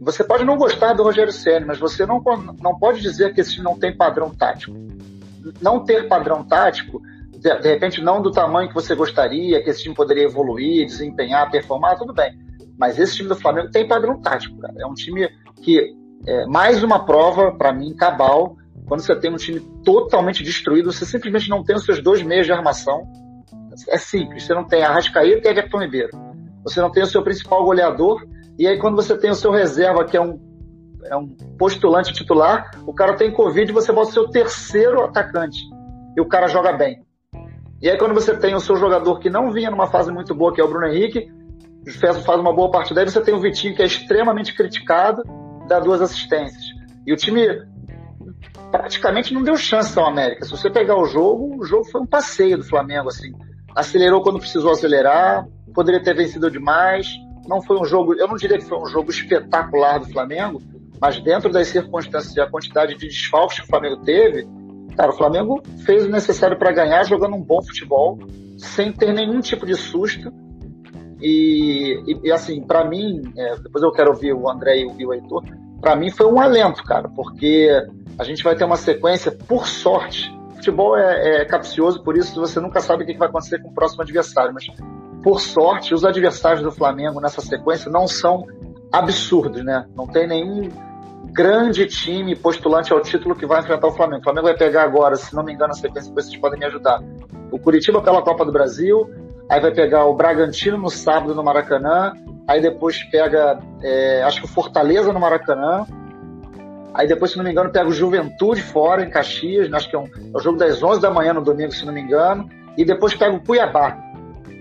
Você 0.00 0.24
pode 0.24 0.44
não 0.44 0.56
gostar 0.56 0.94
do 0.94 1.02
Rogério 1.02 1.32
Ceni, 1.32 1.66
mas 1.66 1.78
você 1.78 2.06
não, 2.06 2.22
não 2.62 2.78
pode 2.78 3.02
dizer 3.02 3.34
que 3.34 3.40
esse 3.40 3.52
time 3.52 3.64
não 3.64 3.78
tem 3.78 3.94
padrão 3.94 4.30
tático. 4.30 4.74
Não 5.60 5.84
ter 5.84 6.08
padrão 6.08 6.42
tático, 6.44 7.00
de, 7.32 7.60
de 7.60 7.68
repente 7.68 8.00
não 8.00 8.22
do 8.22 8.30
tamanho 8.30 8.68
que 8.68 8.74
você 8.74 8.94
gostaria, 8.94 9.62
que 9.62 9.68
esse 9.68 9.82
time 9.82 9.94
poderia 9.94 10.24
evoluir, 10.24 10.86
desempenhar, 10.86 11.50
performar, 11.50 11.98
tudo 11.98 12.14
bem. 12.14 12.38
Mas 12.78 12.98
esse 12.98 13.16
time 13.16 13.28
do 13.28 13.36
Flamengo 13.36 13.70
tem 13.70 13.86
padrão 13.86 14.20
tático, 14.20 14.58
cara. 14.58 14.74
É 14.78 14.86
um 14.86 14.94
time 14.94 15.28
que 15.62 15.94
é 16.26 16.46
mais 16.46 16.82
uma 16.82 17.04
prova, 17.04 17.52
para 17.52 17.72
mim, 17.72 17.94
cabal, 17.94 18.56
quando 18.88 19.00
você 19.00 19.14
tem 19.14 19.30
um 19.30 19.36
time 19.36 19.60
totalmente 19.84 20.42
destruído, 20.42 20.90
você 20.90 21.04
simplesmente 21.04 21.50
não 21.50 21.62
tem 21.62 21.76
os 21.76 21.84
seus 21.84 22.02
dois 22.02 22.22
meios 22.22 22.46
de 22.46 22.52
armação. 22.52 23.02
É 23.88 23.98
simples. 23.98 24.44
Você 24.44 24.54
não 24.54 24.64
tem 24.64 24.82
Arrascaeta 24.82 25.46
e 25.46 25.50
Everton 25.50 25.78
Ribeiro. 25.78 26.10
Você 26.64 26.80
não 26.80 26.90
tem 26.90 27.02
o 27.02 27.06
seu 27.06 27.22
principal 27.22 27.62
goleador. 27.64 28.26
E 28.58 28.66
aí, 28.66 28.78
quando 28.78 28.96
você 28.96 29.16
tem 29.16 29.30
o 29.30 29.34
seu 29.34 29.52
reserva, 29.52 30.04
que 30.04 30.16
é 30.16 30.20
um, 30.20 30.40
é 31.04 31.16
um 31.16 31.28
postulante 31.58 32.12
titular, 32.12 32.70
o 32.86 32.94
cara 32.94 33.14
tem 33.14 33.30
Covid 33.30 33.70
e 33.70 33.74
você 33.74 33.92
bota 33.92 34.08
o 34.08 34.12
seu 34.12 34.28
terceiro 34.28 35.04
atacante. 35.04 35.60
E 36.16 36.20
o 36.20 36.26
cara 36.26 36.48
joga 36.48 36.72
bem. 36.72 37.04
E 37.80 37.88
aí, 37.88 37.98
quando 37.98 38.14
você 38.14 38.36
tem 38.36 38.54
o 38.54 38.60
seu 38.60 38.74
jogador 38.74 39.20
que 39.20 39.30
não 39.30 39.52
vinha 39.52 39.70
numa 39.70 39.86
fase 39.86 40.10
muito 40.10 40.34
boa, 40.34 40.52
que 40.52 40.60
é 40.60 40.64
o 40.64 40.68
Bruno 40.68 40.86
Henrique, 40.86 41.30
faz 42.00 42.40
uma 42.40 42.52
boa 42.52 42.70
partida, 42.70 43.00
aí 43.00 43.08
você 43.08 43.20
tem 43.20 43.34
o 43.34 43.40
Vitinho, 43.40 43.76
que 43.76 43.82
é 43.82 43.86
extremamente 43.86 44.54
criticado, 44.56 45.22
dá 45.68 45.78
duas 45.78 46.00
assistências. 46.00 46.64
E 47.06 47.12
o 47.12 47.16
time 47.16 47.46
praticamente 48.70 49.32
não 49.32 49.42
deu 49.42 49.56
chance 49.56 49.98
ao 49.98 50.06
América. 50.06 50.44
Se 50.44 50.50
você 50.50 50.70
pegar 50.70 50.96
o 50.96 51.06
jogo, 51.06 51.56
o 51.60 51.64
jogo 51.64 51.84
foi 51.84 52.00
um 52.00 52.06
passeio 52.06 52.58
do 52.58 52.64
Flamengo, 52.64 53.08
assim. 53.08 53.32
Acelerou 53.74 54.22
quando 54.22 54.38
precisou 54.38 54.72
acelerar, 54.72 55.46
poderia 55.74 56.02
ter 56.02 56.14
vencido 56.14 56.50
demais. 56.50 57.08
Não 57.46 57.62
foi 57.62 57.78
um 57.78 57.84
jogo, 57.84 58.14
eu 58.14 58.28
não 58.28 58.36
diria 58.36 58.58
que 58.58 58.64
foi 58.64 58.78
um 58.78 58.86
jogo 58.86 59.10
espetacular 59.10 59.98
do 59.98 60.10
Flamengo, 60.10 60.60
mas 61.00 61.20
dentro 61.22 61.50
das 61.50 61.68
circunstâncias 61.68 62.36
e 62.36 62.40
a 62.40 62.50
quantidade 62.50 62.94
de 62.94 63.06
desfalques 63.06 63.60
que 63.60 63.64
o 63.64 63.68
Flamengo 63.68 64.02
teve, 64.02 64.46
cara, 64.96 65.10
o 65.10 65.16
Flamengo 65.16 65.62
fez 65.84 66.04
o 66.04 66.10
necessário 66.10 66.58
para 66.58 66.72
ganhar 66.72 67.04
jogando 67.04 67.36
um 67.36 67.42
bom 67.42 67.62
futebol, 67.62 68.18
sem 68.58 68.92
ter 68.92 69.14
nenhum 69.14 69.40
tipo 69.40 69.64
de 69.64 69.76
susto. 69.76 70.30
E, 71.20 72.00
e, 72.06 72.20
e 72.28 72.32
assim, 72.32 72.60
para 72.60 72.84
mim, 72.84 73.22
é, 73.36 73.56
depois 73.56 73.82
eu 73.82 73.92
quero 73.92 74.10
ouvir 74.10 74.34
o 74.34 74.48
André 74.48 74.80
e 74.80 75.06
o 75.06 75.12
Heitor, 75.12 75.42
para 75.80 75.96
mim 75.96 76.10
foi 76.10 76.26
um 76.26 76.40
alento, 76.40 76.82
cara, 76.84 77.08
porque 77.08 77.70
a 78.18 78.24
gente 78.24 78.42
vai 78.42 78.56
ter 78.56 78.64
uma 78.64 78.76
sequência, 78.76 79.30
por 79.30 79.66
sorte. 79.66 80.36
Futebol 80.54 80.96
é, 80.96 81.42
é 81.42 81.44
capcioso, 81.44 82.02
por 82.02 82.16
isso 82.16 82.38
você 82.40 82.60
nunca 82.60 82.80
sabe 82.80 83.04
o 83.04 83.06
que 83.06 83.16
vai 83.16 83.28
acontecer 83.28 83.60
com 83.62 83.68
o 83.68 83.74
próximo 83.74 84.02
adversário, 84.02 84.52
mas 84.52 84.66
por 85.22 85.40
sorte, 85.40 85.94
os 85.94 86.04
adversários 86.04 86.62
do 86.62 86.70
Flamengo 86.70 87.20
nessa 87.20 87.40
sequência 87.40 87.90
não 87.90 88.06
são 88.06 88.44
absurdos, 88.92 89.64
né? 89.64 89.86
Não 89.94 90.06
tem 90.06 90.26
nenhum 90.26 90.68
grande 91.32 91.86
time 91.86 92.34
postulante 92.34 92.92
ao 92.92 93.00
título 93.00 93.34
que 93.34 93.46
vai 93.46 93.60
enfrentar 93.60 93.86
o 93.86 93.92
Flamengo. 93.92 94.20
O 94.20 94.24
Flamengo 94.24 94.46
vai 94.46 94.56
pegar 94.56 94.82
agora, 94.82 95.16
se 95.16 95.34
não 95.34 95.44
me 95.44 95.52
engano, 95.52 95.72
a 95.72 95.76
sequência, 95.76 96.12
vocês 96.12 96.36
podem 96.36 96.58
me 96.58 96.66
ajudar. 96.66 97.00
O 97.50 97.58
Curitiba 97.58 98.00
pela 98.00 98.22
Copa 98.22 98.44
do 98.44 98.52
Brasil, 98.52 99.08
aí 99.48 99.60
vai 99.60 99.72
pegar 99.72 100.06
o 100.06 100.14
Bragantino 100.14 100.78
no 100.78 100.88
sábado 100.88 101.34
no 101.34 101.44
Maracanã, 101.44 102.12
aí 102.48 102.60
depois 102.60 103.04
pega, 103.04 103.60
é, 103.82 104.22
acho 104.22 104.40
que 104.40 104.46
o 104.46 104.48
Fortaleza 104.48 105.12
no 105.12 105.20
Maracanã, 105.20 105.86
Aí 106.98 107.06
depois, 107.06 107.30
se 107.30 107.36
não 107.36 107.44
me 107.44 107.52
engano, 107.52 107.70
pega 107.70 107.88
o 107.88 107.92
Juventude 107.92 108.60
fora, 108.60 109.04
em 109.04 109.08
Caxias, 109.08 109.72
acho 109.72 109.88
que 109.88 109.94
é, 109.94 109.98
um, 110.00 110.06
é 110.06 110.36
o 110.36 110.40
jogo 110.40 110.58
das 110.58 110.82
11 110.82 111.00
da 111.00 111.08
manhã 111.08 111.32
no 111.32 111.42
domingo, 111.42 111.70
se 111.70 111.86
não 111.86 111.92
me 111.92 112.00
engano. 112.00 112.48
E 112.76 112.84
depois 112.84 113.14
pega 113.14 113.36
o 113.36 113.40
Cuiabá. 113.40 113.96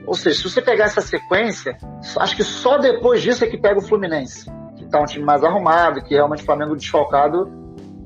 Ou 0.05 0.13
seja, 0.13 0.37
se 0.37 0.43
você 0.43 0.61
pegar 0.61 0.85
essa 0.85 1.01
sequência, 1.01 1.75
acho 2.19 2.35
que 2.35 2.43
só 2.43 2.77
depois 2.77 3.23
disso 3.23 3.43
é 3.43 3.47
que 3.47 3.57
pega 3.57 3.79
o 3.79 3.81
Fluminense, 3.81 4.45
que 4.77 4.83
está 4.83 5.01
um 5.01 5.05
time 5.05 5.25
mais 5.25 5.43
arrumado, 5.43 6.03
que 6.03 6.13
realmente 6.13 6.43
o 6.43 6.45
Flamengo 6.45 6.75
desfalcado 6.75 7.51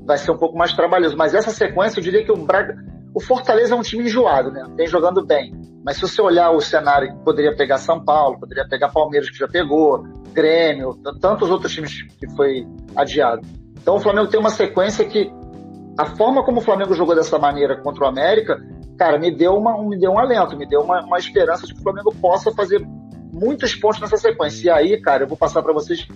vai 0.06 0.18
ser 0.18 0.32
um 0.32 0.38
pouco 0.38 0.58
mais 0.58 0.72
trabalhoso. 0.74 1.18
Mas 1.18 1.34
essa 1.34 1.52
sequência, 1.52 2.00
eu 2.00 2.04
diria 2.04 2.24
que 2.24 2.32
o 2.32 2.38
Braga. 2.38 2.76
O 3.14 3.20
Fortaleza 3.20 3.76
é 3.76 3.78
um 3.78 3.82
time 3.82 4.06
enjoado, 4.06 4.52
né? 4.52 4.66
Vem 4.76 4.88
jogando 4.88 5.26
bem. 5.26 5.54
Mas 5.84 5.98
se 5.98 6.02
você 6.02 6.22
olhar 6.22 6.52
o 6.52 6.62
cenário, 6.62 7.16
poderia 7.26 7.56
pegar 7.56 7.78
São 7.78 8.04
Paulo, 8.04 8.40
poderia 8.40 8.68
pegar 8.68 8.90
Palmeiras, 8.90 9.30
que 9.30 9.38
já 9.38 9.48
pegou, 9.48 10.04
Grêmio, 10.32 10.98
tantos 11.20 11.50
outros 11.50 11.74
times 11.74 12.04
que 12.04 12.30
foi 12.36 12.66
adiado. 12.96 13.42
Então 13.82 13.96
o 13.96 14.00
Flamengo 14.00 14.30
tem 14.30 14.40
uma 14.40 14.50
sequência 14.50 15.04
que 15.06 15.32
a 15.98 16.06
forma 16.06 16.44
como 16.44 16.60
o 16.60 16.62
Flamengo 16.62 16.94
jogou 16.94 17.16
dessa 17.16 17.38
maneira 17.38 17.82
contra 17.82 18.06
o 18.06 18.08
América, 18.08 18.62
cara, 18.98 19.20
me 19.20 19.36
deu, 19.36 19.54
uma, 19.54 19.82
me 19.84 20.00
deu 20.00 20.12
um 20.12 20.20
alento, 20.20 20.56
me 20.56 20.68
deu 20.68 20.82
uma, 20.82 21.04
uma 21.04 21.18
esperança 21.18 21.66
de 21.66 21.74
que 21.74 21.80
o 21.80 21.84
Flamengo 21.84 22.14
possa 22.22 22.52
fazer 22.52 22.80
muitos 23.34 23.76
pontos 23.76 24.00
nessa 24.00 24.18
sequência. 24.18 24.68
E 24.68 24.70
aí, 24.70 25.02
cara, 25.02 25.24
eu 25.24 25.28
vou 25.28 25.38
passar 25.38 25.62
para 25.62 25.74
vocês 25.74 26.08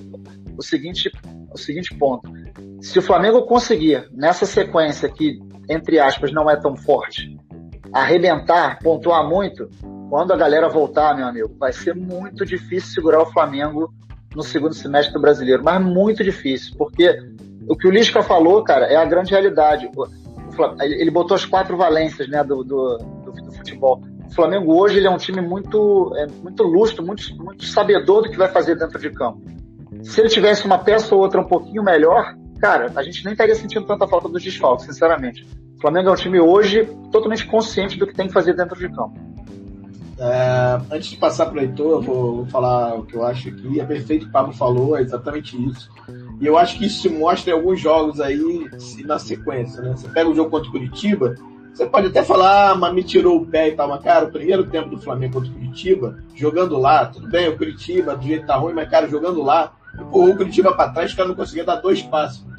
o 0.58 0.62
seguinte, 0.62 1.12
o 1.54 1.58
seguinte 1.58 1.96
ponto. 1.98 2.30
Se 2.82 3.00
o 3.00 3.02
Flamengo 3.02 3.46
conseguir, 3.46 4.08
nessa 4.12 4.46
sequência 4.46 5.10
que, 5.10 5.40
entre 5.70 6.00
aspas, 6.00 6.32
não 6.32 6.50
é 6.50 6.56
tão 6.56 6.76
forte, 6.76 7.38
arrebentar, 7.94 8.80
pontuar 8.80 9.28
muito, 9.28 9.70
quando 10.10 10.34
a 10.34 10.38
galera 10.38 10.70
voltar, 10.70 11.16
meu 11.16 11.28
amigo, 11.28 11.56
vai 11.58 11.74
ser 11.74 11.96
muito 11.96 12.46
difícil 12.46 12.94
segurar 12.94 13.22
o 13.22 13.32
Flamengo 13.32 13.92
no 14.36 14.44
segundo 14.44 14.74
semestre 14.74 15.14
do 15.14 15.22
brasileiro, 15.22 15.64
mas 15.64 15.82
muito 15.84 16.24
difícil, 16.24 16.76
porque 16.78 17.18
o 17.68 17.76
que 17.76 17.88
o 17.88 17.92
Lisca 17.92 18.22
falou, 18.22 18.64
cara, 18.64 18.86
é 18.86 18.96
a 18.96 19.06
grande 19.06 19.32
realidade. 19.32 19.90
ele 20.82 21.12
botou 21.12 21.36
as 21.36 21.46
quatro 21.46 21.78
valências 21.78 22.28
né, 22.28 22.44
do, 22.44 22.64
do, 22.64 22.98
do, 22.98 23.32
do 23.32 23.52
futebol. 23.54 24.02
o 24.30 24.34
Flamengo 24.34 24.78
hoje 24.78 24.98
ele 24.98 25.08
é 25.08 25.10
um 25.10 25.18
time 25.18 25.42
muito, 25.42 26.14
é, 26.18 26.28
muito 26.44 26.64
lustro, 26.64 27.04
muito, 27.04 27.24
muito 27.38 27.66
sabedor 27.66 28.24
do 28.24 28.30
que 28.30 28.38
vai 28.38 28.50
fazer 28.50 28.76
dentro 28.76 29.00
de 29.00 29.10
campo. 29.10 29.42
Se 30.04 30.22
ele 30.22 30.30
tivesse 30.30 30.66
uma 30.66 30.78
peça 30.78 31.16
ou 31.16 31.22
outra 31.22 31.42
um 31.42 31.48
pouquinho 31.48 31.84
melhor, 31.84 32.36
cara, 32.66 32.92
a 32.96 33.04
gente 33.04 33.24
nem 33.24 33.34
estaria 33.34 33.54
sentindo 33.54 33.86
tanta 33.86 34.08
falta 34.08 34.28
dos 34.28 34.42
desfalques, 34.42 34.88
sinceramente. 34.88 35.48
O 35.78 35.82
Flamengo 35.82 36.10
é 36.10 36.12
um 36.12 36.16
time 36.16 36.40
hoje 36.40 36.84
totalmente 37.12 37.46
consciente 37.46 37.96
do 37.96 38.08
que 38.08 38.16
tem 38.16 38.26
que 38.28 38.34
fazer 38.34 38.56
dentro 38.56 38.76
de 38.76 38.90
campo. 38.90 39.14
É, 40.18 40.82
antes 40.90 41.10
de 41.10 41.18
passar 41.18 41.46
para 41.46 41.60
o 41.60 41.62
Heitor, 41.62 41.92
eu 41.92 42.02
vou, 42.02 42.46
falar 42.48 42.96
o 42.96 43.06
que 43.06 43.16
eu 43.16 43.24
acho 43.24 43.50
aqui. 43.50 43.80
É 43.80 43.86
perfeito 43.86 44.24
o 44.24 44.26
que 44.26 44.30
o 44.30 44.34
Pablo 44.34 44.52
falou, 44.52 44.98
é 44.98 45.02
exatamente 45.02 45.56
isso. 45.64 45.92
E 46.42 46.48
eu 46.48 46.58
acho 46.58 46.80
que 46.80 46.86
isso 46.86 47.04
se 47.04 47.10
mostra 47.10 47.52
em 47.52 47.56
alguns 47.56 47.80
jogos 47.80 48.20
aí 48.20 48.68
na 49.06 49.20
sequência. 49.20 49.84
Né? 49.84 49.92
Você 49.96 50.08
pega 50.08 50.28
o 50.28 50.34
jogo 50.34 50.50
contra 50.50 50.68
o 50.68 50.72
Curitiba, 50.72 51.36
você 51.72 51.86
pode 51.86 52.08
até 52.08 52.24
falar, 52.24 52.72
ah, 52.72 52.76
mas 52.76 52.96
me 52.96 53.04
tirou 53.04 53.38
o 53.38 53.46
pé 53.46 53.70
e 53.70 53.72
tal, 53.74 53.90
mas 53.90 54.02
cara, 54.02 54.26
o 54.26 54.32
primeiro 54.32 54.66
tempo 54.66 54.90
do 54.90 55.02
Flamengo 55.02 55.34
contra 55.34 55.52
o 55.52 55.54
Curitiba, 55.54 56.18
jogando 56.34 56.80
lá, 56.80 57.06
tudo 57.06 57.30
bem, 57.30 57.48
o 57.48 57.58
Curitiba 57.58 58.16
do 58.16 58.24
jeito 58.24 58.48
tá 58.48 58.56
ruim, 58.56 58.74
mas 58.74 58.90
cara, 58.90 59.08
jogando 59.08 59.44
lá, 59.44 59.74
empurrou 59.94 60.32
o 60.32 60.38
Curitiba 60.38 60.74
para 60.74 60.92
trás, 60.92 61.14
o 61.14 61.16
cara 61.16 61.28
não 61.28 61.36
conseguia 61.36 61.64
dar 61.64 61.76
dois 61.76 62.02
passos. 62.02 62.55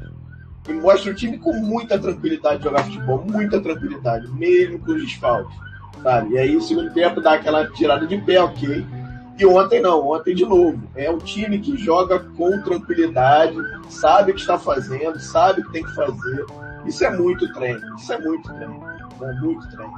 E 0.68 0.72
mostra 0.72 1.12
o 1.12 1.14
time 1.14 1.38
com 1.38 1.52
muita 1.52 1.98
tranquilidade 1.98 2.58
de 2.58 2.64
jogar 2.64 2.84
futebol, 2.84 3.24
muita 3.24 3.60
tranquilidade, 3.60 4.28
mesmo 4.32 4.78
com 4.80 4.92
os 4.92 5.02
desfalques 5.02 5.66
sabe? 6.02 6.34
E 6.34 6.38
aí, 6.38 6.56
o 6.56 6.62
segundo 6.62 6.92
tempo 6.92 7.20
dá 7.20 7.34
aquela 7.34 7.66
tirada 7.66 8.06
de 8.06 8.16
pé, 8.18 8.40
ok. 8.40 8.86
E 9.38 9.44
ontem 9.44 9.80
não, 9.80 10.08
ontem 10.08 10.34
de 10.34 10.44
novo. 10.44 10.80
É 10.94 11.10
um 11.10 11.18
time 11.18 11.58
que 11.58 11.76
joga 11.76 12.20
com 12.20 12.62
tranquilidade, 12.62 13.56
sabe 13.90 14.30
o 14.30 14.34
que 14.34 14.40
está 14.40 14.58
fazendo, 14.58 15.18
sabe 15.18 15.60
o 15.60 15.64
que 15.64 15.72
tem 15.72 15.84
que 15.84 15.94
fazer. 15.94 16.46
Isso 16.86 17.04
é 17.04 17.10
muito 17.10 17.52
treino, 17.52 17.96
isso 17.96 18.12
é 18.12 18.18
muito 18.18 18.48
treino, 18.54 18.82
é 19.20 19.32
muito 19.40 19.68
treino. 19.70 19.92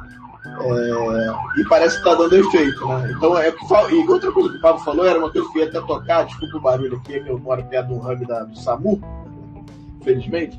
É, 0.60 1.60
e 1.60 1.64
parece 1.68 1.96
que 1.96 2.08
está 2.08 2.14
dando 2.14 2.34
efeito, 2.34 2.88
né? 2.88 3.12
Então 3.14 3.36
é 3.36 3.52
que 3.52 3.94
E 3.94 4.08
outra 4.08 4.32
coisa 4.32 4.48
que 4.48 4.56
o 4.56 4.60
Pablo 4.60 4.82
falou 4.82 5.06
era 5.06 5.18
uma 5.18 5.30
coisa 5.30 5.46
que 5.52 5.58
eu 5.58 5.62
ia 5.62 5.68
até 5.68 5.80
tocar, 5.82 6.24
desculpa 6.24 6.56
o 6.56 6.60
barulho 6.60 6.96
aqui, 6.96 7.20
que 7.20 7.28
eu 7.28 7.38
moro 7.38 7.62
perto 7.64 7.88
do 7.88 7.96
hub 7.96 8.26
da, 8.26 8.44
do 8.44 8.56
SAMU, 8.56 9.00
infelizmente. 10.12 10.58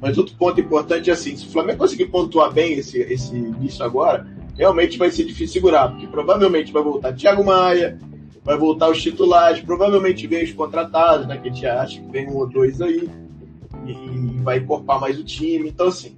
Mas 0.00 0.16
outro 0.16 0.34
ponto 0.36 0.60
importante 0.60 1.10
é 1.10 1.12
assim: 1.12 1.36
se 1.36 1.46
o 1.46 1.50
Flamengo 1.50 1.78
conseguir 1.78 2.06
pontuar 2.06 2.52
bem 2.52 2.74
esse, 2.74 2.98
esse 3.00 3.34
início 3.34 3.84
agora, 3.84 4.26
realmente 4.56 4.98
vai 4.98 5.10
ser 5.10 5.24
difícil 5.24 5.54
segurar, 5.54 5.88
porque 5.88 6.06
provavelmente 6.06 6.72
vai 6.72 6.82
voltar 6.82 7.14
Thiago 7.14 7.44
Maia, 7.44 7.98
vai 8.44 8.56
voltar 8.56 8.90
os 8.90 9.02
titulares, 9.02 9.60
provavelmente 9.60 10.26
vem 10.26 10.44
os 10.44 10.52
contratados, 10.52 11.26
né, 11.26 11.36
que 11.36 11.48
a 11.48 11.52
gente 11.52 11.66
acha 11.66 12.00
que 12.00 12.10
vem 12.10 12.28
um 12.28 12.36
ou 12.36 12.46
dois 12.48 12.80
aí, 12.80 13.08
e 13.86 14.40
vai 14.42 14.58
encorpar 14.58 15.00
mais 15.00 15.18
o 15.18 15.24
time. 15.24 15.68
Então, 15.68 15.88
assim, 15.88 16.16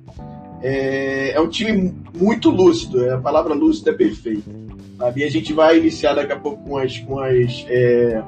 é, 0.63 1.33
é 1.33 1.41
um 1.41 1.49
time 1.49 1.95
muito 2.17 2.51
lúcido, 2.51 3.05
é, 3.05 3.15
a 3.15 3.19
palavra 3.19 3.55
lúcido 3.55 3.91
é 3.91 3.95
perfeita. 3.95 4.51
Sabe? 4.99 5.21
E 5.23 5.25
a 5.25 5.31
gente 5.31 5.53
vai 5.53 5.79
iniciar 5.79 6.15
daqui 6.15 6.33
a 6.33 6.39
pouco 6.39 6.63
com 6.63 6.77
as, 6.77 6.99
com 6.99 7.19
as, 7.19 7.65
é, 7.69 8.23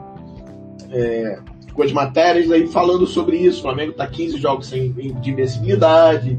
é, 0.90 1.38
com 1.72 1.82
as 1.82 1.92
matérias 1.92 2.50
aí 2.50 2.66
falando 2.66 3.06
sobre 3.06 3.36
isso. 3.36 3.60
O 3.60 3.62
Flamengo 3.62 3.92
está 3.92 4.06
15 4.06 4.38
jogos 4.38 4.66
sem, 4.66 4.92
de 4.92 5.30
invencibilidade, 5.30 6.38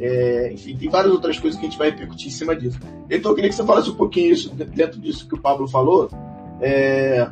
é, 0.00 0.50
enfim, 0.52 0.76
tem 0.76 0.88
várias 0.88 1.12
outras 1.12 1.38
coisas 1.38 1.58
que 1.58 1.66
a 1.66 1.68
gente 1.68 1.78
vai 1.78 1.90
repercutir 1.90 2.28
em 2.28 2.30
cima 2.30 2.54
disso. 2.54 2.78
Então 3.08 3.30
eu 3.30 3.34
queria 3.34 3.50
que 3.50 3.56
você 3.56 3.64
falasse 3.64 3.90
um 3.90 3.94
pouquinho 3.94 4.32
isso, 4.32 4.54
dentro 4.54 5.00
disso 5.00 5.26
que 5.28 5.34
o 5.34 5.40
Pablo 5.40 5.68
falou. 5.68 6.10
É, 6.60 7.28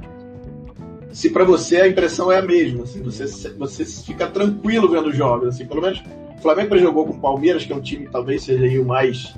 se 1.13 1.31
para 1.31 1.45
você 1.45 1.83
a 1.83 1.89
impressão 1.89 2.31
é 2.31 2.39
a 2.39 2.43
mesma, 2.43 2.85
assim, 2.85 3.03
você, 3.03 3.27
você 3.51 3.85
fica 3.85 4.27
tranquilo 4.27 4.89
vendo 4.89 5.13
jogos, 5.13 5.49
assim, 5.49 5.67
pelo 5.67 5.83
menos 5.83 6.03
o 6.39 6.43
Flamengo 6.43 6.77
jogou 6.79 7.07
com 7.07 7.13
o 7.13 7.21
Palmeiras, 7.21 7.65
que 7.65 7.73
é 7.73 7.77
um 7.77 7.81
time 7.81 8.07
que 8.07 8.13
talvez 8.13 8.43
seja 8.43 8.65
aí 8.65 8.79
o 8.79 8.85
mais 8.85 9.35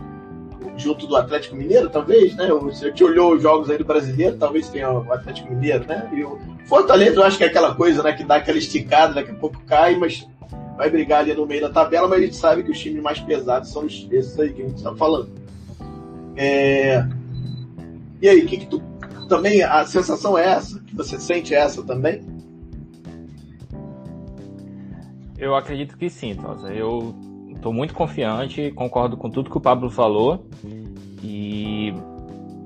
junto 0.77 1.07
do 1.07 1.17
Atlético 1.17 1.57
Mineiro, 1.57 1.89
talvez, 1.89 2.35
né? 2.37 2.49
Você 2.49 2.93
olhou 3.05 3.35
os 3.35 3.43
jogos 3.43 3.71
aí 3.71 3.79
do 3.79 3.85
brasileiro, 3.85 4.37
talvez 4.37 4.69
tenha 4.69 4.91
o 4.91 5.13
Atlético 5.13 5.53
Mineiro, 5.53 5.87
né? 5.87 6.11
E 6.13 6.25
o 6.25 6.39
Fortaleza, 6.67 7.17
eu 7.17 7.25
acho 7.25 7.39
que 7.39 7.45
é 7.45 7.47
aquela 7.47 7.75
coisa, 7.75 8.03
né, 8.03 8.13
que 8.13 8.25
dá 8.25 8.37
aquela 8.37 8.59
esticada, 8.59 9.15
daqui 9.15 9.31
a 9.31 9.35
pouco 9.35 9.61
cai, 9.65 9.97
mas 9.97 10.27
vai 10.77 10.91
brigar 10.91 11.21
ali 11.21 11.35
no 11.35 11.47
meio 11.47 11.63
da 11.63 11.71
tabela, 11.71 12.09
mas 12.09 12.19
a 12.19 12.23
gente 12.23 12.37
sabe 12.37 12.63
que 12.63 12.71
os 12.71 12.79
times 12.79 13.03
mais 13.03 13.21
pesados 13.21 13.71
são 13.71 13.87
esses 13.87 14.39
aí 14.39 14.53
que 14.53 14.63
a 14.63 14.67
gente 14.67 14.77
está 14.77 14.95
falando. 14.95 15.31
É... 16.37 17.07
E 18.21 18.29
aí, 18.29 18.45
que, 18.45 18.57
que 18.57 18.67
tu 18.67 18.83
também 19.29 19.63
a 19.63 19.85
sensação 19.85 20.37
é 20.37 20.47
essa? 20.47 20.81
Que 20.81 20.95
você 20.97 21.19
sente 21.19 21.55
essa 21.55 21.83
também? 21.83 22.23
Eu 25.39 25.55
acredito 25.55 25.97
que 25.97 26.09
sim, 26.09 26.35
Tosa. 26.35 26.73
Eu 26.73 27.15
estou 27.65 27.73
muito 27.73 27.95
confiante, 27.95 28.71
concordo 28.73 29.17
com 29.17 29.31
tudo 29.31 29.49
que 29.49 29.57
o 29.57 29.61
Pablo 29.61 29.89
falou 29.89 30.47
e 31.23 31.95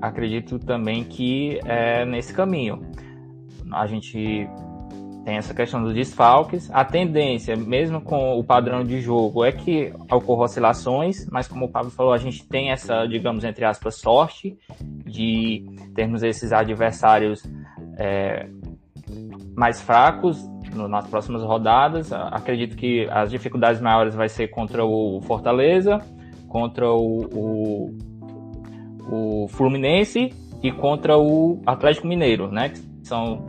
acredito 0.01 0.59
também 0.59 1.05
que 1.05 1.57
é 1.63 2.03
nesse 2.03 2.33
caminho. 2.33 2.85
A 3.71 3.87
gente 3.87 4.45
tem 5.23 5.37
essa 5.37 5.53
questão 5.53 5.81
dos 5.81 5.93
desfalques. 5.93 6.69
A 6.73 6.83
tendência, 6.83 7.55
mesmo 7.55 8.01
com 8.01 8.37
o 8.37 8.43
padrão 8.43 8.83
de 8.83 8.99
jogo, 8.99 9.45
é 9.45 9.53
que 9.53 9.93
ocorram 10.11 10.43
oscilações, 10.43 11.25
mas 11.31 11.47
como 11.47 11.67
o 11.67 11.69
Pablo 11.69 11.91
falou, 11.91 12.11
a 12.11 12.17
gente 12.17 12.45
tem 12.45 12.71
essa, 12.71 13.05
digamos, 13.05 13.45
entre 13.45 13.63
aspas, 13.63 13.95
sorte 13.95 14.57
de 15.05 15.63
termos 15.95 16.23
esses 16.23 16.51
adversários 16.51 17.41
é, 17.97 18.49
mais 19.55 19.81
fracos 19.81 20.45
no, 20.79 20.87
nas 20.87 21.07
próximas 21.07 21.43
rodadas. 21.43 22.11
Acredito 22.11 22.75
que 22.75 23.07
as 23.11 23.29
dificuldades 23.29 23.81
maiores 23.81 24.15
vai 24.15 24.29
ser 24.29 24.47
contra 24.47 24.83
o 24.83 25.21
Fortaleza, 25.21 25.99
contra 26.47 26.89
o, 26.89 27.25
o, 27.33 27.97
o 29.11 29.47
Fluminense 29.49 30.33
e 30.63 30.71
contra 30.71 31.17
o 31.17 31.61
Atlético 31.65 32.07
Mineiro, 32.07 32.51
né? 32.51 32.69
Que 32.69 32.79
são 33.03 33.45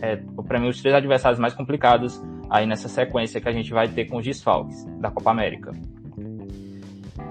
é, 0.00 0.16
para 0.46 0.60
mim, 0.60 0.68
os 0.68 0.80
três 0.80 0.94
adversários 0.94 1.38
mais 1.38 1.54
complicados 1.54 2.22
aí 2.50 2.66
nessa 2.66 2.88
sequência 2.88 3.40
que 3.40 3.48
a 3.48 3.52
gente 3.52 3.72
vai 3.72 3.88
ter 3.88 4.06
com 4.06 4.18
os 4.18 4.24
desfalques 4.24 4.84
da 5.00 5.10
Copa 5.10 5.30
América. 5.30 5.72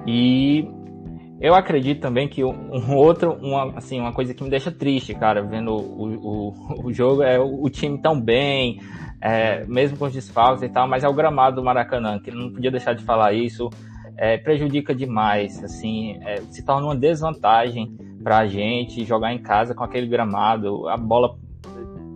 E 0.06 0.68
eu 1.40 1.54
acredito 1.54 2.02
também 2.02 2.28
que 2.28 2.44
um 2.44 2.96
outro, 2.96 3.34
uma, 3.42 3.78
assim, 3.78 4.00
uma 4.00 4.12
coisa 4.12 4.34
que 4.34 4.44
me 4.44 4.50
deixa 4.50 4.72
triste, 4.72 5.14
cara, 5.14 5.42
vendo 5.42 5.72
o, 5.72 6.16
o, 6.16 6.86
o 6.86 6.94
jogo 6.94 7.24
é 7.24 7.40
o, 7.40 7.64
o, 7.64 7.70
time 7.70 8.00
tão 8.02 8.20
bem, 8.20 8.80
é, 9.22 9.66
mesmo 9.66 9.98
com 9.98 10.06
os 10.06 10.14
desfalques 10.14 10.64
e 10.64 10.70
tal, 10.70 10.88
mas 10.88 11.04
é 11.04 11.08
o 11.08 11.14
gramado 11.14 11.58
do 11.58 11.64
Maracanã, 11.64 12.20
que 12.20 12.32
não 12.32 12.52
podia 12.52 12.72
deixar 12.72 12.94
de 12.94 13.04
falar 13.04 13.34
isso, 13.34 13.70
é, 14.16 14.38
prejudica 14.38 14.94
demais, 14.94 15.64
assim, 15.64 16.18
é, 16.24 16.38
se 16.50 16.66
torna 16.66 16.88
uma 16.88 16.96
desvantagem 16.96 17.96
para 18.24 18.40
a 18.40 18.48
gente 18.48 19.06
jogar 19.06 19.34
em 19.34 19.40
casa 19.40 19.74
com 19.74 19.84
aquele 19.84 20.08
gramado, 20.08 20.88
a 20.90 20.98
bola 20.98 21.38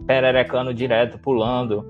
pererecando 0.06 0.74
direto, 0.74 1.18
pulando, 1.20 1.86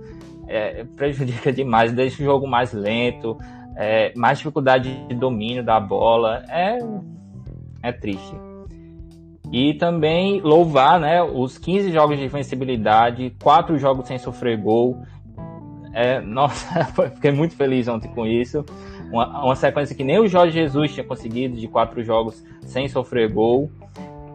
é, 0.48 0.84
prejudica 0.84 1.52
demais, 1.54 1.94
deixa 1.94 2.22
o 2.22 2.26
jogo 2.26 2.48
mais 2.48 2.74
lento, 2.74 3.38
é, 3.76 4.14
mais 4.16 4.38
dificuldade 4.38 5.08
de 5.08 5.16
domínio 5.16 5.64
da 5.64 5.80
bola, 5.80 6.44
é, 6.50 6.78
é 7.82 7.92
triste. 7.92 8.51
E 9.52 9.74
também 9.74 10.40
louvar 10.42 11.00
né, 11.00 11.22
os 11.22 11.58
15 11.58 11.92
jogos 11.92 12.18
de 12.18 12.26
invencibilidade, 12.26 13.36
4 13.42 13.78
jogos 13.78 14.08
sem 14.08 14.18
sofrer 14.18 14.58
gol. 14.58 15.04
É, 15.94 16.22
nossa, 16.24 16.86
fiquei 17.16 17.32
muito 17.32 17.56
feliz 17.56 17.88
ontem 17.88 18.10
com 18.10 18.26
isso. 18.26 18.64
Uma, 19.12 19.44
uma 19.44 19.56
sequência 19.56 19.96
que 19.96 20.06
nem 20.06 20.20
o 20.20 20.28
Jorge 20.28 20.54
Jesus 20.54 20.94
tinha 20.94 21.06
conseguido 21.06 21.58
de 21.58 21.68
4 21.68 22.02
jogos 22.04 22.42
sem 22.62 22.88
sofrer 22.88 23.30
gol. 23.32 23.70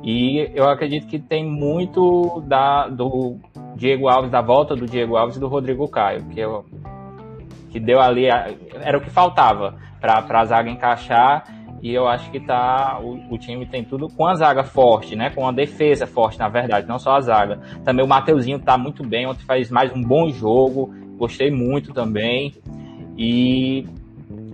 E 0.02 0.50
eu 0.54 0.68
acredito 0.68 1.06
que 1.06 1.18
tem 1.18 1.44
muito 1.44 2.42
da, 2.46 2.86
do 2.86 3.38
Diego 3.74 4.08
Alves, 4.08 4.30
da 4.30 4.40
volta 4.40 4.76
do 4.76 4.86
Diego 4.86 5.16
Alves 5.16 5.36
e 5.36 5.40
do 5.40 5.48
Rodrigo 5.48 5.88
Caio, 5.88 6.24
que, 6.26 6.38
eu, 6.38 6.64
que 7.70 7.80
deu 7.80 8.00
ali, 8.00 8.26
era 8.26 8.96
o 8.96 9.00
que 9.00 9.10
faltava 9.10 9.74
para 10.00 10.40
a 10.40 10.44
zaga 10.44 10.70
encaixar. 10.70 11.44
E 11.82 11.92
eu 11.92 12.08
acho 12.08 12.30
que 12.30 12.40
tá, 12.40 12.98
o, 13.02 13.34
o, 13.34 13.38
time 13.38 13.66
tem 13.66 13.84
tudo 13.84 14.08
com 14.08 14.26
a 14.26 14.34
zaga 14.34 14.64
forte, 14.64 15.14
né? 15.14 15.30
Com 15.30 15.46
a 15.46 15.52
defesa 15.52 16.06
forte, 16.06 16.38
na 16.38 16.48
verdade, 16.48 16.88
não 16.88 16.98
só 16.98 17.16
a 17.16 17.20
zaga. 17.20 17.60
Também 17.84 18.04
o 18.04 18.08
Mateuzinho 18.08 18.58
tá 18.58 18.78
muito 18.78 19.06
bem, 19.06 19.26
ontem 19.26 19.44
faz 19.44 19.70
mais 19.70 19.92
um 19.92 20.02
bom 20.02 20.30
jogo, 20.30 20.94
gostei 21.16 21.50
muito 21.50 21.92
também. 21.92 22.54
E 23.16 23.86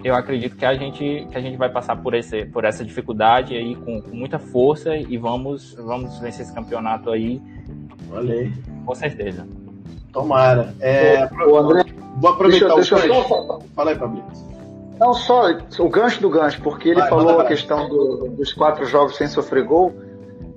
eu 0.05 0.15
acredito 0.15 0.57
que 0.57 0.65
a 0.65 0.75
gente 0.75 1.27
que 1.31 1.39
a 1.39 1.41
gente 1.41 1.57
vai 1.57 1.71
passar 1.71 1.97
por 1.97 2.15
esse 2.15 2.45
por 2.47 2.65
essa 2.65 2.85
dificuldade 2.85 3.57
aí 3.57 3.75
com, 3.77 4.01
com 4.01 4.15
muita 4.15 4.39
força 4.39 4.97
e 4.97 5.17
vamos 5.17 5.75
vamos 5.75 6.19
vencer 6.19 6.43
esse 6.43 6.55
campeonato 6.55 7.11
aí. 7.11 7.41
Valeu. 8.09 8.51
Com 8.85 8.95
certeza. 8.95 9.47
Tomara. 10.13 10.75
É, 10.81 11.27
o 11.47 11.57
André, 11.57 11.85
vou 12.17 12.31
aproveitar 12.31 12.75
deixa, 12.75 12.97
o 12.97 13.01
deixa 13.01 13.15
eu. 13.15 13.63
Fala 13.75 13.91
aí, 13.91 13.97
Fabrício. 13.97 14.52
Não, 15.03 15.15
só 15.15 15.51
o 15.81 15.89
gancho 15.89 16.21
do 16.21 16.31
gancho, 16.31 16.63
porque 16.63 16.91
ele 16.91 17.01
vai, 17.01 17.09
falou 17.09 17.41
a 17.41 17.45
questão 17.45 17.89
do, 17.89 18.29
dos 18.37 18.53
quatro 18.53 18.87
jogos 18.87 19.17
sem 19.17 19.27
sofrer 19.27 19.65
gol. 19.65 19.93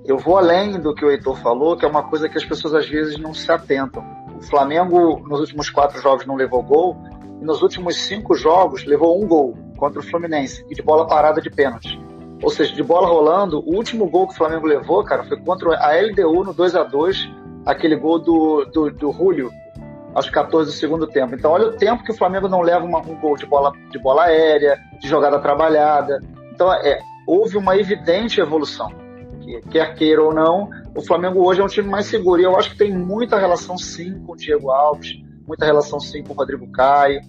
Eu 0.04 0.18
vou 0.18 0.38
além 0.38 0.78
do 0.78 0.94
que 0.94 1.04
o 1.04 1.10
Heitor 1.10 1.36
falou, 1.38 1.76
que 1.76 1.84
é 1.84 1.88
uma 1.88 2.04
coisa 2.04 2.28
que 2.28 2.38
as 2.38 2.44
pessoas 2.44 2.72
às 2.72 2.88
vezes 2.88 3.18
não 3.18 3.34
se 3.34 3.50
atentam. 3.50 4.04
O 4.36 4.42
Flamengo, 4.42 5.20
nos 5.26 5.40
últimos 5.40 5.68
quatro 5.68 6.00
jogos, 6.00 6.24
não 6.26 6.36
levou 6.36 6.62
gol, 6.62 6.96
e 7.42 7.44
nos 7.44 7.60
últimos 7.60 7.96
cinco 7.96 8.36
jogos 8.36 8.84
levou 8.84 9.20
um 9.20 9.26
gol 9.26 9.58
contra 9.76 9.98
o 9.98 10.02
Fluminense 10.02 10.64
e 10.70 10.76
de 10.76 10.82
bola 10.82 11.08
parada 11.08 11.40
de 11.40 11.50
pênalti. 11.50 12.00
Ou 12.40 12.48
seja, 12.48 12.72
de 12.72 12.84
bola 12.84 13.08
rolando, 13.08 13.58
o 13.66 13.74
último 13.74 14.08
gol 14.08 14.28
que 14.28 14.34
o 14.34 14.36
Flamengo 14.36 14.68
levou, 14.68 15.02
cara, 15.02 15.24
foi 15.24 15.40
contra 15.40 15.76
a 15.76 16.00
LDU 16.00 16.44
no 16.44 16.54
2 16.54 16.76
a 16.76 16.84
2 16.84 17.28
aquele 17.66 17.96
gol 17.96 18.20
do, 18.20 18.64
do, 18.66 18.90
do 18.92 19.10
Julio, 19.10 19.50
aos 20.16 20.30
14 20.30 20.70
do 20.70 20.74
segundo 20.74 21.06
tempo. 21.06 21.34
Então, 21.34 21.50
olha 21.50 21.66
o 21.66 21.72
tempo 21.72 22.02
que 22.02 22.10
o 22.10 22.16
Flamengo 22.16 22.48
não 22.48 22.62
leva 22.62 22.86
uma, 22.86 23.00
um 23.00 23.20
gol 23.20 23.36
de 23.36 23.44
bola, 23.44 23.70
de 23.90 23.98
bola 23.98 24.24
aérea, 24.24 24.80
de 24.98 25.06
jogada 25.06 25.38
trabalhada. 25.38 26.20
Então, 26.50 26.72
é, 26.72 26.98
houve 27.26 27.58
uma 27.58 27.76
evidente 27.76 28.40
evolução. 28.40 28.90
Quer 29.70 29.94
queira 29.94 30.22
ou 30.22 30.34
não, 30.34 30.70
o 30.94 31.02
Flamengo 31.02 31.46
hoje 31.46 31.60
é 31.60 31.64
um 31.64 31.68
time 31.68 31.86
mais 31.86 32.06
seguro. 32.06 32.40
E 32.40 32.44
eu 32.44 32.56
acho 32.56 32.70
que 32.70 32.78
tem 32.78 32.96
muita 32.96 33.38
relação, 33.38 33.76
sim, 33.76 34.18
com 34.24 34.32
o 34.32 34.36
Diego 34.36 34.70
Alves, 34.70 35.22
muita 35.46 35.66
relação, 35.66 36.00
sim, 36.00 36.22
com 36.22 36.32
o 36.32 36.36
Rodrigo 36.36 36.66
Caio. 36.72 37.20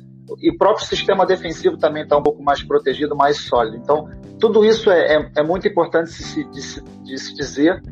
E 0.41 0.49
o 0.49 0.57
próprio 0.57 0.85
sistema 0.85 1.25
defensivo 1.25 1.77
também 1.77 2.03
está 2.03 2.15
um 2.15 2.23
pouco 2.23 2.41
mais 2.41 2.63
protegido, 2.63 3.17
mais 3.17 3.37
sólido. 3.37 3.75
Então, 3.75 4.09
tudo 4.39 4.63
isso 4.63 4.89
é, 4.89 5.17
é, 5.17 5.31
é 5.35 5.43
muito 5.43 5.67
importante 5.67 6.07
de 6.07 6.23
se, 6.23 6.43
de, 6.45 7.03
de 7.03 7.17
se, 7.19 7.33
dizer. 7.35 7.83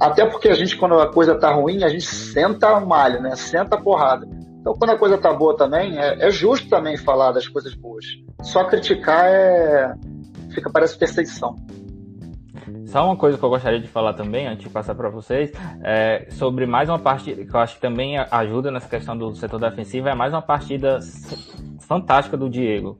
Até 0.00 0.24
porque 0.24 0.48
a 0.48 0.54
gente, 0.54 0.76
quando 0.76 0.94
a 0.98 1.12
coisa 1.12 1.32
está 1.32 1.52
ruim, 1.52 1.84
a 1.84 1.88
gente 1.88 2.06
senta 2.06 2.72
o 2.78 2.88
malho, 2.88 3.20
né? 3.20 3.36
Senta 3.36 3.76
a 3.76 3.80
porrada. 3.80 4.26
Então, 4.60 4.74
quando 4.74 4.90
a 4.90 4.98
coisa 4.98 5.16
está 5.16 5.32
boa 5.32 5.56
também, 5.56 5.98
é, 5.98 6.26
é 6.26 6.30
justo 6.30 6.68
também 6.68 6.96
falar 6.96 7.32
das 7.32 7.46
coisas 7.46 7.74
boas. 7.74 8.04
Só 8.42 8.64
criticar 8.64 9.26
é. 9.26 9.94
Fica, 10.54 10.70
parece 10.70 10.98
perseguição. 10.98 11.54
Só 12.90 13.06
uma 13.06 13.16
coisa 13.16 13.38
que 13.38 13.44
eu 13.44 13.48
gostaria 13.48 13.78
de 13.78 13.86
falar 13.86 14.14
também, 14.14 14.48
antes 14.48 14.64
de 14.64 14.68
passar 14.68 14.96
para 14.96 15.08
vocês, 15.08 15.52
é 15.84 16.26
sobre 16.30 16.66
mais 16.66 16.88
uma 16.88 16.98
partida 16.98 17.44
que 17.44 17.54
eu 17.54 17.60
acho 17.60 17.76
que 17.76 17.80
também 17.80 18.18
ajuda 18.18 18.68
nessa 18.72 18.88
questão 18.88 19.16
do 19.16 19.32
setor 19.36 19.60
defensivo, 19.60 20.08
é 20.08 20.14
mais 20.14 20.34
uma 20.34 20.42
partida 20.42 20.98
fantástica 21.78 22.36
do 22.36 22.50
Diego. 22.50 22.98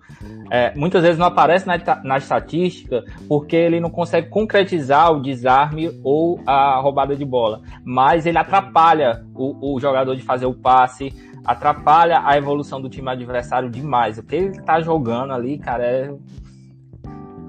É, 0.49 0.73
muitas 0.77 1.03
vezes 1.03 1.19
não 1.19 1.27
aparece 1.27 1.67
na, 1.67 1.77
na 2.05 2.19
estatística 2.19 3.03
porque 3.27 3.57
ele 3.57 3.81
não 3.81 3.91
consegue 3.91 4.29
concretizar 4.29 5.13
o 5.13 5.21
desarme 5.21 5.91
ou 6.05 6.41
a 6.47 6.79
roubada 6.79 7.17
de 7.17 7.25
bola, 7.25 7.61
mas 7.85 8.27
ele 8.27 8.39
atrapalha 8.39 9.25
o, 9.35 9.75
o 9.75 9.81
jogador 9.81 10.15
de 10.15 10.23
fazer 10.23 10.47
o 10.47 10.55
passe, 10.55 11.13
atrapalha 11.45 12.23
a 12.25 12.39
evolução 12.39 12.81
do 12.81 12.89
time 12.89 13.11
adversário 13.11 13.69
demais. 13.69 14.19
O 14.19 14.23
que 14.23 14.37
ele 14.37 14.63
tá 14.63 14.81
jogando 14.81 15.33
ali, 15.33 15.59
cara, 15.59 15.85
é 15.85 16.15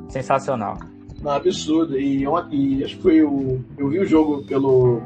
sensacional. 0.10 0.76
Não, 1.22 1.32
absurdo. 1.32 2.00
E, 2.00 2.24
e 2.52 2.84
acho 2.84 2.98
que 2.98 3.02
foi 3.02 3.22
o. 3.22 3.60
Eu 3.78 3.90
vi 3.90 4.00
o 4.00 4.06
jogo 4.06 4.44
pelo. 4.44 5.02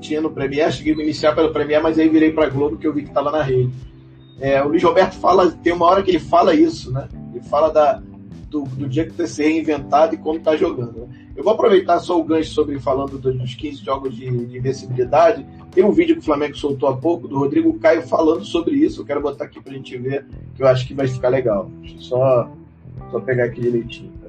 Tinha 0.00 0.20
no 0.20 0.30
Premier, 0.30 0.72
cheguei 0.72 0.94
a 0.94 1.02
iniciar 1.02 1.34
pelo 1.34 1.52
Premier, 1.52 1.82
mas 1.82 1.98
aí 1.98 2.08
virei 2.08 2.32
pra 2.32 2.48
Globo 2.48 2.78
que 2.78 2.86
eu 2.86 2.92
vi 2.92 3.02
que 3.02 3.10
tava 3.10 3.30
na 3.30 3.42
rede. 3.42 3.70
É, 4.40 4.62
o 4.62 4.68
Luiz 4.68 4.82
Roberto 4.82 5.14
fala, 5.16 5.50
tem 5.50 5.74
uma 5.74 5.84
hora 5.84 6.02
que 6.02 6.10
ele 6.10 6.18
fala 6.18 6.54
isso, 6.54 6.90
né? 6.90 7.06
Ele 7.34 7.44
fala 7.44 7.68
da, 7.68 8.02
do, 8.48 8.62
do 8.62 8.88
dia 8.88 9.04
que 9.04 9.12
ter 9.12 9.26
se 9.26 9.42
reinventado 9.42 10.14
e 10.14 10.18
como 10.18 10.40
tá 10.40 10.56
jogando. 10.56 11.00
Né? 11.00 11.08
Eu 11.36 11.44
vou 11.44 11.52
aproveitar 11.52 11.98
só 12.00 12.18
o 12.18 12.24
gancho 12.24 12.50
sobre 12.50 12.78
falando 12.78 13.18
dos 13.18 13.54
15 13.54 13.84
jogos 13.84 14.14
de, 14.14 14.28
de 14.46 14.58
invencibilidade. 14.58 15.46
Tem 15.70 15.84
um 15.84 15.92
vídeo 15.92 16.16
que 16.16 16.22
o 16.22 16.24
Flamengo 16.24 16.56
soltou 16.56 16.88
há 16.88 16.96
pouco 16.96 17.28
do 17.28 17.38
Rodrigo 17.38 17.78
Caio 17.78 18.02
falando 18.02 18.44
sobre 18.44 18.74
isso. 18.76 19.02
Eu 19.02 19.06
quero 19.06 19.20
botar 19.20 19.44
aqui 19.44 19.60
pra 19.60 19.72
gente 19.74 19.96
ver, 19.98 20.26
que 20.54 20.62
eu 20.62 20.66
acho 20.66 20.86
que 20.86 20.94
vai 20.94 21.06
ficar 21.06 21.28
legal. 21.28 21.70
Deixa 21.80 21.96
eu 21.96 22.00
só, 22.00 22.50
só 23.10 23.20
pegar 23.20 23.44
aqui 23.44 23.60
direitinho. 23.60 24.19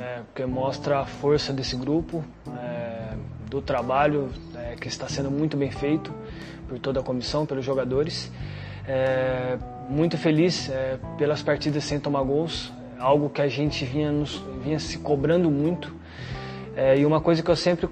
É, 0.00 0.20
porque 0.26 0.44
mostra 0.44 1.00
a 1.00 1.06
força 1.06 1.52
desse 1.52 1.76
grupo, 1.76 2.24
é, 2.56 3.14
do 3.48 3.62
trabalho 3.62 4.30
é, 4.54 4.74
que 4.76 4.88
está 4.88 5.08
sendo 5.08 5.30
muito 5.30 5.56
bem 5.56 5.70
feito 5.70 6.12
por 6.68 6.78
toda 6.78 7.00
a 7.00 7.02
comissão, 7.02 7.46
pelos 7.46 7.64
jogadores. 7.64 8.30
É, 8.86 9.56
muito 9.88 10.16
feliz 10.18 10.68
é, 10.68 10.98
pelas 11.16 11.42
partidas 11.42 11.84
sem 11.84 12.00
tomar 12.00 12.22
gols, 12.22 12.72
algo 12.98 13.28
que 13.28 13.40
a 13.40 13.48
gente 13.48 13.84
vinha, 13.84 14.10
nos, 14.10 14.42
vinha 14.62 14.78
se 14.78 14.98
cobrando 14.98 15.50
muito. 15.50 15.94
É, 16.76 16.98
e 16.98 17.06
uma 17.06 17.20
coisa 17.20 17.42
que 17.42 17.50
eu 17.50 17.56
sempre 17.56 17.88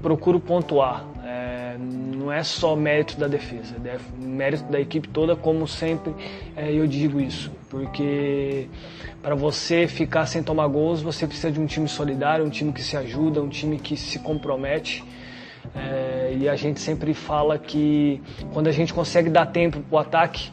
procuro 0.00 0.38
pontuar, 0.38 1.04
não 2.24 2.32
é 2.32 2.42
só 2.42 2.74
mérito 2.74 3.18
da 3.18 3.28
defesa, 3.28 3.74
é 3.84 3.98
mérito 4.18 4.64
da 4.64 4.80
equipe 4.80 5.08
toda, 5.08 5.36
como 5.36 5.68
sempre 5.68 6.14
eu 6.56 6.86
digo 6.86 7.20
isso, 7.20 7.52
porque 7.68 8.68
para 9.22 9.34
você 9.34 9.86
ficar 9.86 10.26
sem 10.26 10.42
tomar 10.42 10.66
gols, 10.68 11.02
você 11.02 11.26
precisa 11.26 11.50
de 11.50 11.60
um 11.60 11.66
time 11.66 11.88
solidário, 11.88 12.44
um 12.44 12.50
time 12.50 12.72
que 12.72 12.82
se 12.82 12.96
ajuda, 12.96 13.42
um 13.42 13.48
time 13.48 13.78
que 13.78 13.96
se 13.96 14.18
compromete. 14.18 15.02
É, 15.74 16.36
e 16.38 16.48
a 16.48 16.54
gente 16.56 16.78
sempre 16.78 17.14
fala 17.14 17.58
que 17.58 18.20
quando 18.52 18.68
a 18.68 18.70
gente 18.70 18.92
consegue 18.92 19.30
dar 19.30 19.46
tempo 19.46 19.80
para 19.80 19.96
o 19.96 19.98
ataque, 19.98 20.52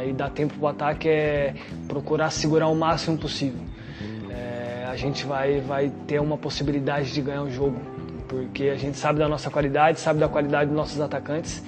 é, 0.00 0.08
e 0.08 0.12
dar 0.12 0.28
tempo 0.30 0.54
para 0.54 0.64
o 0.64 0.68
ataque 0.68 1.08
é 1.08 1.54
procurar 1.86 2.30
segurar 2.30 2.68
o 2.68 2.74
máximo 2.74 3.16
possível. 3.16 3.60
É, 4.28 4.86
a 4.88 4.96
gente 4.96 5.24
vai, 5.24 5.60
vai 5.60 5.92
ter 6.06 6.20
uma 6.20 6.36
possibilidade 6.36 7.12
de 7.12 7.20
ganhar 7.20 7.42
o 7.42 7.50
jogo, 7.50 7.80
porque 8.34 8.68
a 8.68 8.76
gente 8.76 8.98
sabe 8.98 9.18
da 9.18 9.28
nossa 9.28 9.50
qualidade, 9.50 10.00
sabe 10.00 10.20
da 10.20 10.28
qualidade 10.28 10.66
dos 10.66 10.76
nossos 10.76 11.00
atacantes, 11.00 11.62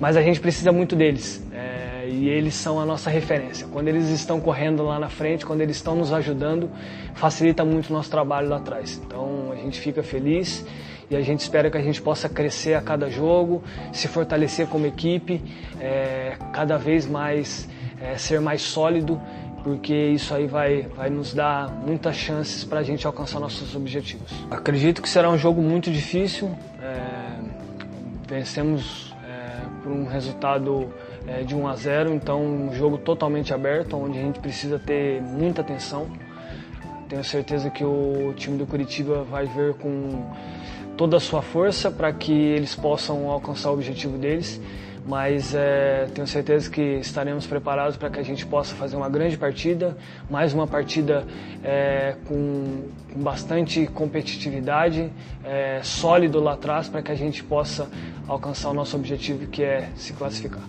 mas 0.00 0.16
a 0.16 0.22
gente 0.22 0.40
precisa 0.40 0.72
muito 0.72 0.96
deles. 0.96 1.42
É, 1.52 2.08
e 2.08 2.28
eles 2.28 2.54
são 2.54 2.80
a 2.80 2.86
nossa 2.86 3.10
referência. 3.10 3.66
Quando 3.70 3.88
eles 3.88 4.08
estão 4.08 4.40
correndo 4.40 4.82
lá 4.82 4.98
na 4.98 5.08
frente, 5.08 5.44
quando 5.44 5.60
eles 5.60 5.76
estão 5.76 5.94
nos 5.94 6.12
ajudando, 6.12 6.70
facilita 7.14 7.64
muito 7.64 7.90
o 7.90 7.92
nosso 7.92 8.10
trabalho 8.10 8.48
lá 8.48 8.56
atrás. 8.56 9.00
Então 9.04 9.52
a 9.52 9.56
gente 9.56 9.78
fica 9.78 10.02
feliz 10.02 10.64
e 11.10 11.16
a 11.16 11.20
gente 11.20 11.40
espera 11.40 11.70
que 11.70 11.76
a 11.76 11.82
gente 11.82 12.00
possa 12.00 12.28
crescer 12.28 12.74
a 12.74 12.80
cada 12.80 13.10
jogo, 13.10 13.62
se 13.92 14.08
fortalecer 14.08 14.66
como 14.68 14.86
equipe, 14.86 15.42
é, 15.80 16.36
cada 16.52 16.78
vez 16.78 17.06
mais 17.06 17.68
é, 18.00 18.16
ser 18.16 18.40
mais 18.40 18.62
sólido, 18.62 19.20
porque 19.62 19.94
isso 19.94 20.34
aí 20.34 20.46
vai, 20.46 20.82
vai 20.96 21.10
nos 21.10 21.34
dar 21.34 21.68
muitas 21.70 22.16
chances 22.16 22.64
para 22.64 22.80
a 22.80 22.82
gente 22.82 23.06
alcançar 23.06 23.40
nossos 23.40 23.74
objetivos. 23.74 24.32
Acredito 24.50 25.02
que 25.02 25.08
será 25.08 25.30
um 25.30 25.38
jogo 25.38 25.60
muito 25.60 25.90
difícil. 25.90 26.50
É, 26.80 27.36
vencemos 28.28 29.14
é, 29.24 29.60
por 29.82 29.92
um 29.92 30.06
resultado 30.06 30.88
é, 31.26 31.42
de 31.42 31.54
1 31.54 31.68
a 31.68 31.76
0, 31.76 32.14
então 32.14 32.42
um 32.42 32.74
jogo 32.74 32.98
totalmente 32.98 33.52
aberto, 33.52 33.96
onde 33.96 34.18
a 34.18 34.22
gente 34.22 34.40
precisa 34.40 34.78
ter 34.78 35.20
muita 35.20 35.60
atenção. 35.60 36.06
Tenho 37.08 37.24
certeza 37.24 37.68
que 37.70 37.84
o 37.84 38.32
time 38.36 38.56
do 38.56 38.66
Curitiba 38.66 39.24
vai 39.24 39.44
ver 39.44 39.74
com 39.74 40.30
toda 40.96 41.16
a 41.16 41.20
sua 41.20 41.42
força 41.42 41.90
para 41.90 42.12
que 42.12 42.32
eles 42.32 42.74
possam 42.74 43.28
alcançar 43.28 43.70
o 43.70 43.74
objetivo 43.74 44.16
deles, 44.16 44.60
mas 45.06 45.54
é, 45.54 46.06
tenho 46.14 46.26
certeza 46.26 46.70
que 46.70 46.80
estaremos 46.80 47.46
preparados 47.46 47.96
para 47.96 48.10
que 48.10 48.18
a 48.18 48.22
gente 48.22 48.44
possa 48.46 48.74
fazer 48.74 48.96
uma 48.96 49.08
grande 49.08 49.36
partida, 49.36 49.96
mais 50.28 50.52
uma 50.52 50.66
partida 50.66 51.24
é, 51.64 52.14
com, 52.26 52.84
com, 53.12 53.20
bastante 53.20 53.86
competitividade, 53.86 55.10
é, 55.44 55.80
sólido 55.82 56.40
lá 56.40 56.52
atrás 56.54 56.88
para 56.88 57.02
que 57.02 57.10
a 57.10 57.16
gente 57.16 57.42
possa 57.42 57.88
alcançar 58.28 58.70
o 58.70 58.74
nosso 58.74 58.96
objetivo 58.96 59.46
que 59.46 59.62
é 59.62 59.88
se 59.96 60.12
classificar. 60.12 60.62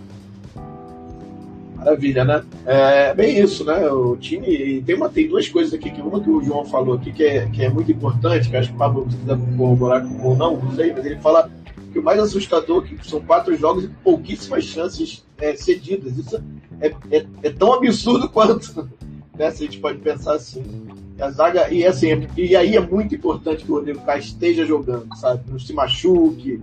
Maravilha, 1.75 2.23
né? 2.23 2.43
É 2.63 3.11
bem 3.11 3.39
isso, 3.39 3.65
né? 3.65 3.87
O 3.87 4.15
time. 4.15 4.83
Tem, 4.83 4.95
uma, 4.95 5.09
tem 5.09 5.27
duas 5.27 5.47
coisas 5.49 5.73
aqui, 5.73 5.89
que 5.89 5.99
uma 5.99 6.19
que 6.19 6.29
o 6.29 6.43
João 6.43 6.63
falou 6.63 6.93
aqui, 6.93 7.11
que 7.11 7.23
é, 7.23 7.47
que 7.47 7.63
é 7.63 7.69
muito 7.69 7.91
importante, 7.91 8.49
que 8.49 8.55
acho 8.55 8.69
que 8.69 8.75
o 8.75 8.77
Pablo 8.77 9.03
precisa 9.05 9.35
corroborar 9.57 10.07
ou 10.23 10.35
não, 10.35 10.57
não 10.57 10.71
sei, 10.75 10.93
mas 10.93 11.03
ele 11.07 11.17
fala 11.17 11.49
que 11.91 11.99
o 11.99 12.03
mais 12.03 12.19
assustador 12.19 12.85
é 12.85 12.95
que 12.95 13.07
são 13.07 13.21
quatro 13.21 13.55
jogos 13.55 13.83
e 13.83 13.87
pouquíssimas 13.87 14.63
chances 14.63 15.25
é, 15.37 15.55
cedidas. 15.55 16.17
Isso 16.17 16.41
é, 16.79 16.87
é, 17.11 17.25
é, 17.43 17.49
tão 17.49 17.73
absurdo 17.73 18.27
quanto. 18.31 18.89
Né? 19.37 19.51
Se 19.51 19.63
a 19.63 19.65
gente 19.65 19.79
pode 19.79 19.99
pensar 19.99 20.35
assim. 20.35 20.63
A 21.19 21.29
zaga, 21.29 21.71
e 21.71 21.85
assim, 21.85 22.27
e 22.35 22.55
aí 22.55 22.75
é 22.75 22.79
muito 22.79 23.13
importante 23.13 23.63
que 23.63 23.71
o 23.71 23.75
Rodrigo 23.75 24.01
Caio 24.01 24.21
esteja 24.21 24.65
jogando, 24.65 25.07
sabe? 25.17 25.43
Não 25.51 25.59
se 25.59 25.71
machuque. 25.71 26.59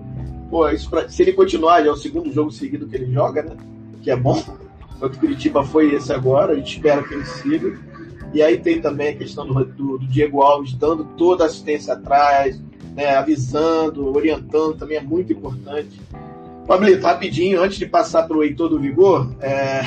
Pô, 0.50 0.66
pra, 0.90 1.08
se 1.08 1.22
ele 1.22 1.32
continuar, 1.32 1.82
já 1.82 1.90
é 1.90 1.92
o 1.92 1.96
segundo 1.96 2.32
jogo 2.32 2.50
seguido 2.50 2.88
que 2.88 2.96
ele 2.96 3.12
joga, 3.12 3.42
né? 3.44 3.56
Que 4.02 4.10
é 4.10 4.16
bom 4.16 4.42
o 5.00 5.18
Curitiba 5.18 5.64
foi 5.64 5.94
esse 5.94 6.12
agora, 6.12 6.52
a 6.52 6.56
gente 6.56 6.76
espera 6.76 7.02
que 7.02 7.14
ele 7.14 7.24
siga. 7.24 7.78
E 8.34 8.42
aí 8.42 8.58
tem 8.58 8.80
também 8.80 9.08
a 9.10 9.16
questão 9.16 9.46
do, 9.46 9.64
do, 9.64 9.98
do 9.98 10.06
Diego 10.06 10.42
Alves 10.42 10.74
dando 10.74 11.04
toda 11.16 11.44
a 11.44 11.46
assistência 11.46 11.94
atrás, 11.94 12.60
né, 12.98 13.14
avisando, 13.14 14.12
orientando, 14.12 14.76
também 14.76 14.96
é 14.96 15.00
muito 15.00 15.32
importante. 15.32 16.00
Pablito, 16.66 17.06
rapidinho, 17.06 17.62
antes 17.62 17.78
de 17.78 17.86
passar 17.86 18.24
para 18.24 18.36
o 18.36 18.42
Heitor 18.42 18.68
do 18.68 18.80
Vigor, 18.80 19.32
é... 19.40 19.82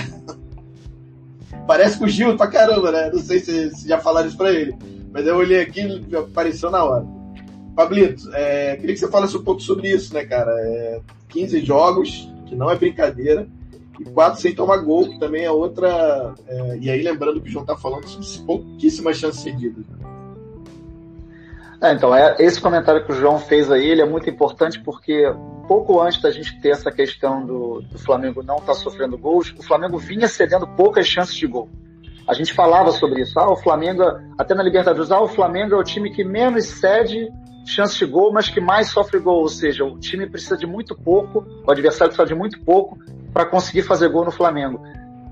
parece 1.67 1.99
com 1.99 2.05
o 2.05 2.07
Gil 2.07 2.37
pra 2.37 2.47
caramba, 2.47 2.89
né? 2.89 3.11
Não 3.11 3.19
sei 3.19 3.39
se, 3.39 3.69
se 3.75 3.85
já 3.85 3.99
falaram 3.99 4.29
isso 4.29 4.37
para 4.37 4.53
ele, 4.53 4.73
mas 5.11 5.27
eu 5.27 5.35
olhei 5.35 5.59
aqui 5.59 5.81
e 5.81 6.15
apareceu 6.15 6.71
na 6.71 6.85
hora. 6.85 7.05
Pablito, 7.75 8.33
é... 8.33 8.77
queria 8.77 8.93
que 8.93 9.01
você 9.01 9.11
falasse 9.11 9.35
um 9.35 9.43
pouco 9.43 9.59
sobre 9.59 9.89
isso, 9.89 10.13
né, 10.13 10.23
cara? 10.23 10.49
É... 10.49 11.01
15 11.27 11.65
jogos, 11.65 12.31
que 12.45 12.55
não 12.55 12.71
é 12.71 12.77
brincadeira 12.77 13.45
e 13.99 14.05
quatro 14.05 14.39
sem 14.39 14.55
tomar 14.55 14.77
gol, 14.77 15.09
que 15.09 15.19
também 15.19 15.43
é 15.43 15.51
outra. 15.51 16.33
É, 16.47 16.77
e 16.79 16.89
aí, 16.89 17.01
lembrando 17.01 17.41
que 17.41 17.49
o 17.49 17.51
João 17.51 17.63
está 17.63 17.75
falando, 17.75 18.07
são 18.07 18.45
pouquíssimas 18.45 19.17
chances 19.17 19.41
cedidas. 19.41 19.85
É, 21.81 21.93
então, 21.93 22.13
é, 22.13 22.35
esse 22.37 22.61
comentário 22.61 23.03
que 23.03 23.11
o 23.11 23.15
João 23.15 23.39
fez 23.39 23.71
aí, 23.71 23.89
ele 23.89 24.01
é 24.01 24.05
muito 24.05 24.29
importante 24.29 24.79
porque 24.79 25.23
pouco 25.67 25.99
antes 25.99 26.21
da 26.21 26.29
gente 26.29 26.61
ter 26.61 26.69
essa 26.69 26.91
questão 26.91 27.43
do, 27.43 27.81
do 27.81 27.97
Flamengo 27.97 28.43
não 28.43 28.57
estar 28.57 28.67
tá 28.67 28.73
sofrendo 28.75 29.17
gols, 29.17 29.51
o 29.57 29.63
Flamengo 29.63 29.97
vinha 29.97 30.27
cedendo 30.27 30.67
poucas 30.67 31.07
chances 31.07 31.33
de 31.33 31.47
gol. 31.47 31.67
A 32.27 32.35
gente 32.35 32.53
falava 32.53 32.91
sobre 32.91 33.21
isso. 33.23 33.39
Ah, 33.39 33.51
o 33.51 33.55
Flamengo, 33.55 34.03
até 34.37 34.53
na 34.53 34.61
Libertadores, 34.61 35.11
ah, 35.11 35.21
o 35.21 35.27
Flamengo 35.27 35.73
é 35.73 35.77
o 35.77 35.83
time 35.83 36.11
que 36.11 36.23
menos 36.23 36.65
cede 36.65 37.31
chance 37.65 37.97
de 37.97 38.05
gol, 38.05 38.31
mas 38.31 38.47
que 38.47 38.61
mais 38.61 38.89
sofre 38.89 39.19
gol. 39.19 39.41
Ou 39.41 39.49
seja, 39.49 39.83
o 39.83 39.97
time 39.97 40.29
precisa 40.29 40.55
de 40.55 40.67
muito 40.67 40.95
pouco, 40.95 41.43
o 41.65 41.71
adversário 41.71 42.13
precisa 42.13 42.27
de 42.27 42.35
muito 42.35 42.63
pouco 42.63 42.99
para 43.33 43.45
conseguir 43.45 43.81
fazer 43.81 44.07
gol 44.09 44.23
no 44.23 44.31
Flamengo. 44.31 44.79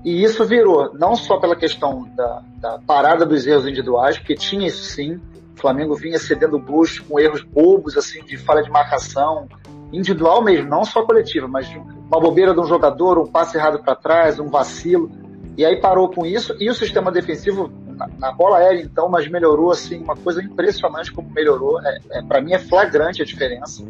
E 0.04 0.22
isso 0.22 0.44
virou, 0.44 0.92
não 0.94 1.14
só 1.14 1.38
pela 1.38 1.54
questão 1.54 2.08
da, 2.16 2.42
da 2.56 2.78
parada 2.78 3.24
dos 3.24 3.46
erros 3.46 3.66
individuais, 3.66 4.18
porque 4.18 4.34
tinha 4.34 4.66
isso 4.66 4.82
sim, 4.82 5.20
o 5.60 5.62
Flamengo 5.62 5.94
vinha 5.94 6.18
cedendo 6.18 6.58
gols 6.58 6.98
com 6.98 7.20
erros 7.20 7.42
bobos, 7.42 7.94
assim, 7.94 8.24
de 8.24 8.38
falha 8.38 8.62
de 8.62 8.70
marcação, 8.70 9.46
individual 9.92 10.42
mesmo, 10.42 10.70
não 10.70 10.84
só 10.84 11.04
coletiva, 11.04 11.46
mas 11.46 11.68
uma 11.68 12.18
bobeira 12.18 12.54
de 12.54 12.60
um 12.60 12.64
jogador, 12.64 13.18
um 13.18 13.26
passe 13.26 13.58
errado 13.58 13.82
para 13.82 13.94
trás, 13.94 14.40
um 14.40 14.48
vacilo. 14.48 15.10
E 15.58 15.64
aí 15.64 15.78
parou 15.78 16.08
com 16.08 16.24
isso, 16.24 16.56
e 16.58 16.70
o 16.70 16.74
sistema 16.74 17.12
defensivo, 17.12 17.70
na, 17.88 18.08
na 18.18 18.32
bola 18.32 18.56
aérea 18.56 18.80
então, 18.80 19.10
mas 19.10 19.28
melhorou, 19.28 19.70
assim, 19.70 19.98
uma 19.98 20.16
coisa 20.16 20.42
impressionante 20.42 21.12
como 21.12 21.28
melhorou. 21.30 21.78
É, 21.84 21.98
é 22.12 22.22
para 22.22 22.40
mim 22.40 22.54
é 22.54 22.58
flagrante 22.58 23.20
a 23.20 23.24
diferença. 23.26 23.84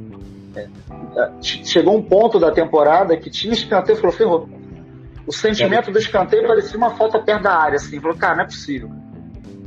É, 0.56 0.62
é 1.16 1.30
chegou 1.40 1.96
um 1.96 2.02
ponto 2.02 2.40
da 2.40 2.50
temporada 2.50 3.16
que 3.16 3.30
tinha 3.30 3.52
escanteio 3.52 3.96
falou, 3.96 4.12
ferrou. 4.12 4.48
O 5.24 5.32
sentimento 5.32 5.92
do 5.92 5.98
escanteio 6.00 6.48
parecia 6.48 6.76
uma 6.76 6.90
falta 6.96 7.20
perto 7.20 7.44
da 7.44 7.54
área, 7.54 7.76
assim, 7.76 8.00
falou, 8.00 8.16
cara, 8.16 8.36
não 8.36 8.42
é 8.42 8.46
possível. 8.46 8.90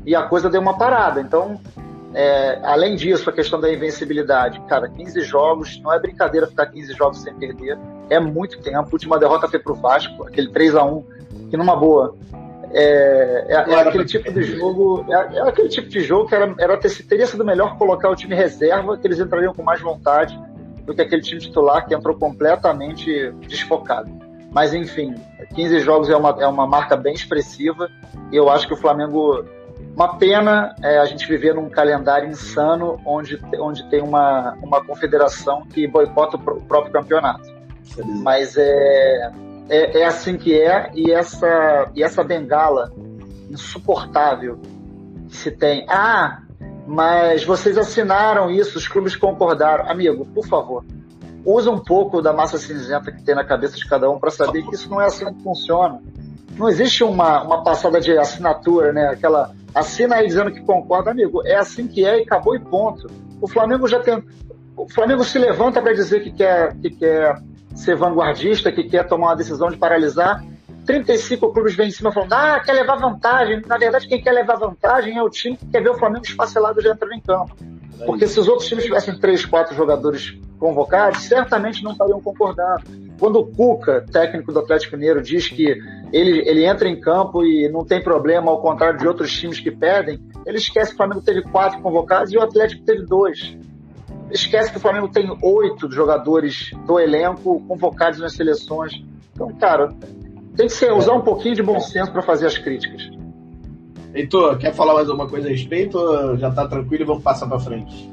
E 0.05 0.13
a 0.13 0.23
coisa 0.23 0.49
deu 0.49 0.59
uma 0.59 0.77
parada. 0.77 1.21
Então, 1.21 1.61
é, 2.13 2.59
além 2.63 2.95
disso, 2.95 3.29
a 3.29 3.33
questão 3.33 3.59
da 3.59 3.71
invencibilidade. 3.71 4.61
Cara, 4.67 4.87
15 4.87 5.21
jogos, 5.21 5.81
não 5.81 5.91
é 5.91 5.99
brincadeira 5.99 6.47
ficar 6.47 6.67
15 6.67 6.93
jogos 6.93 7.21
sem 7.21 7.33
perder. 7.33 7.77
É 8.09 8.19
muito 8.19 8.59
tempo. 8.61 8.77
A 8.77 8.89
última 8.91 9.17
derrota 9.17 9.47
foi 9.47 9.59
pro 9.59 9.73
Vasco, 9.73 10.27
aquele 10.27 10.49
3 10.51 10.75
a 10.75 10.83
1 10.83 11.03
que 11.49 11.57
numa 11.57 11.75
boa. 11.75 12.15
É, 12.71 13.45
é, 13.47 13.53
é 13.53 13.79
aquele 13.81 14.05
tipo 14.05 14.31
de 14.31 14.43
jogo. 14.43 15.05
É, 15.09 15.37
é, 15.37 15.41
aquele 15.41 15.69
tipo 15.69 15.89
de 15.89 16.01
jogo 16.01 16.27
que 16.27 16.35
era, 16.35 16.53
era 16.59 16.77
ter, 16.77 16.89
teria 17.03 17.25
sido 17.25 17.43
melhor 17.43 17.77
colocar 17.77 18.09
o 18.09 18.15
time 18.15 18.35
reserva, 18.35 18.97
que 18.97 19.07
eles 19.07 19.19
entrariam 19.19 19.53
com 19.53 19.63
mais 19.63 19.81
vontade 19.81 20.39
do 20.83 20.93
que 20.93 21.01
aquele 21.01 21.21
time 21.21 21.39
titular 21.39 21.85
que 21.85 21.93
entrou 21.95 22.15
completamente 22.15 23.31
desfocado. 23.47 24.11
Mas 24.51 24.73
enfim, 24.73 25.15
15 25.55 25.79
jogos 25.79 26.09
é 26.09 26.15
uma, 26.15 26.37
é 26.39 26.47
uma 26.47 26.67
marca 26.67 26.95
bem 26.95 27.13
expressiva 27.13 27.89
e 28.31 28.35
eu 28.35 28.49
acho 28.49 28.67
que 28.67 28.73
o 28.73 28.77
Flamengo 28.77 29.43
uma 29.95 30.17
pena 30.17 30.75
é, 30.81 30.97
a 30.97 31.05
gente 31.05 31.27
viver 31.27 31.53
num 31.53 31.69
calendário 31.69 32.27
insano 32.27 32.99
onde, 33.05 33.39
onde 33.59 33.87
tem 33.89 34.01
uma, 34.01 34.57
uma 34.61 34.83
confederação 34.83 35.63
que 35.67 35.87
boicota 35.87 36.35
o 36.37 36.61
próprio 36.61 36.91
campeonato. 36.91 37.53
Mas 38.21 38.57
é, 38.57 39.31
é, 39.69 39.99
é, 39.99 40.05
assim 40.05 40.35
que 40.35 40.59
é, 40.59 40.89
e 40.95 41.11
essa, 41.11 41.91
e 41.95 42.03
essa 42.03 42.23
bengala 42.23 42.91
insuportável 43.49 44.59
que 45.29 45.37
se 45.37 45.51
tem. 45.51 45.85
Ah, 45.87 46.41
mas 46.87 47.43
vocês 47.43 47.77
assinaram 47.77 48.49
isso, 48.49 48.77
os 48.77 48.87
clubes 48.87 49.15
concordaram. 49.15 49.89
Amigo, 49.89 50.25
por 50.25 50.47
favor, 50.47 50.83
usa 51.45 51.69
um 51.69 51.79
pouco 51.79 52.21
da 52.21 52.33
massa 52.33 52.57
cinzenta 52.57 53.11
que 53.11 53.23
tem 53.23 53.35
na 53.35 53.43
cabeça 53.43 53.77
de 53.77 53.87
cada 53.87 54.09
um 54.09 54.19
para 54.19 54.31
saber 54.31 54.63
que 54.63 54.73
isso 54.73 54.89
não 54.89 54.99
é 54.99 55.05
assim 55.05 55.31
que 55.31 55.43
funciona. 55.43 56.01
Não 56.57 56.69
existe 56.69 57.03
uma, 57.03 57.43
uma 57.43 57.63
passada 57.63 57.99
de 57.99 58.17
assinatura, 58.17 58.93
né? 58.93 59.07
Aquela 59.09 59.51
assina 59.73 60.15
aí 60.17 60.27
dizendo 60.27 60.51
que 60.51 60.61
concorda, 60.61 61.11
amigo. 61.11 61.41
É 61.45 61.55
assim 61.55 61.87
que 61.87 62.05
é 62.05 62.19
e 62.19 62.23
acabou 62.23 62.55
e 62.55 62.59
ponto. 62.59 63.07
O 63.41 63.47
Flamengo 63.47 63.87
já 63.87 63.99
tem. 63.99 64.23
O 64.75 64.87
Flamengo 64.89 65.23
se 65.23 65.37
levanta 65.37 65.81
para 65.81 65.93
dizer 65.93 66.23
que 66.23 66.31
quer, 66.31 66.75
que 66.77 66.89
quer 66.91 67.35
ser 67.75 67.95
vanguardista, 67.95 68.71
que 68.71 68.83
quer 68.83 69.07
tomar 69.07 69.27
uma 69.27 69.35
decisão 69.35 69.69
de 69.69 69.77
paralisar. 69.77 70.43
35 70.85 71.53
clubes 71.53 71.75
vêm 71.75 71.87
em 71.87 71.91
cima 71.91 72.11
falando, 72.11 72.33
ah, 72.33 72.61
quer 72.63 72.73
levar 72.73 72.97
vantagem. 72.97 73.61
Na 73.65 73.77
verdade, 73.77 74.07
quem 74.07 74.21
quer 74.21 74.31
levar 74.31 74.55
vantagem 74.55 75.17
é 75.17 75.23
o 75.23 75.29
time 75.29 75.55
que 75.55 75.65
quer 75.67 75.81
ver 75.81 75.89
o 75.89 75.97
Flamengo 75.97 76.25
esfacelado 76.25 76.81
já 76.81 76.91
entrando 76.91 77.13
em 77.13 77.21
campo. 77.21 77.55
Porque 78.05 78.27
se 78.27 78.39
os 78.39 78.47
outros 78.47 78.67
times 78.67 78.83
tivessem 78.83 79.17
três, 79.17 79.45
quatro 79.45 79.75
jogadores 79.75 80.37
convocados, 80.59 81.23
certamente 81.23 81.83
não 81.83 81.91
estariam 81.91 82.21
concordando. 82.21 82.83
Quando 83.19 83.39
o 83.39 83.45
Cuca, 83.45 84.05
técnico 84.11 84.51
do 84.51 84.59
Atlético 84.59 84.97
Mineiro, 84.97 85.21
diz 85.21 85.47
que 85.47 85.77
ele, 86.13 86.47
ele 86.47 86.63
entra 86.63 86.87
em 86.87 86.99
campo 86.99 87.43
e 87.43 87.67
não 87.69 87.83
tem 87.83 88.01
problema, 88.01 88.51
ao 88.51 88.61
contrário 88.61 88.99
de 88.99 89.07
outros 89.07 89.35
times 89.35 89.59
que 89.59 89.71
pedem, 89.71 90.19
ele 90.45 90.57
esquece 90.57 90.91
que 90.91 90.93
o 90.93 90.97
Flamengo 90.97 91.21
teve 91.21 91.41
quatro 91.41 91.81
convocados 91.81 92.31
e 92.31 92.37
o 92.37 92.41
Atlético 92.41 92.85
teve 92.85 93.03
dois. 93.03 93.57
Esquece 94.29 94.71
que 94.71 94.77
o 94.77 94.79
Flamengo 94.79 95.09
tem 95.09 95.35
oito 95.41 95.91
jogadores 95.91 96.69
do 96.85 96.99
elenco 96.99 97.59
convocados 97.67 98.19
nas 98.19 98.33
seleções. 98.33 99.03
Então, 99.33 99.51
cara, 99.55 99.89
tem 100.55 100.67
que 100.67 100.73
ser, 100.73 100.93
usar 100.93 101.13
um 101.13 101.21
pouquinho 101.21 101.55
de 101.55 101.63
bom 101.63 101.79
senso 101.79 102.11
para 102.11 102.21
fazer 102.21 102.45
as 102.45 102.59
críticas. 102.59 103.09
Heitor, 104.13 104.59
quer 104.59 104.71
falar 104.71 104.93
mais 104.93 105.09
alguma 105.09 105.27
coisa 105.27 105.47
a 105.47 105.51
respeito 105.51 105.97
ou 105.97 106.37
já 106.37 106.49
está 106.49 106.67
tranquilo 106.67 107.03
e 107.03 107.07
vamos 107.07 107.23
passar 107.23 107.47
para 107.47 107.59
frente? 107.59 108.11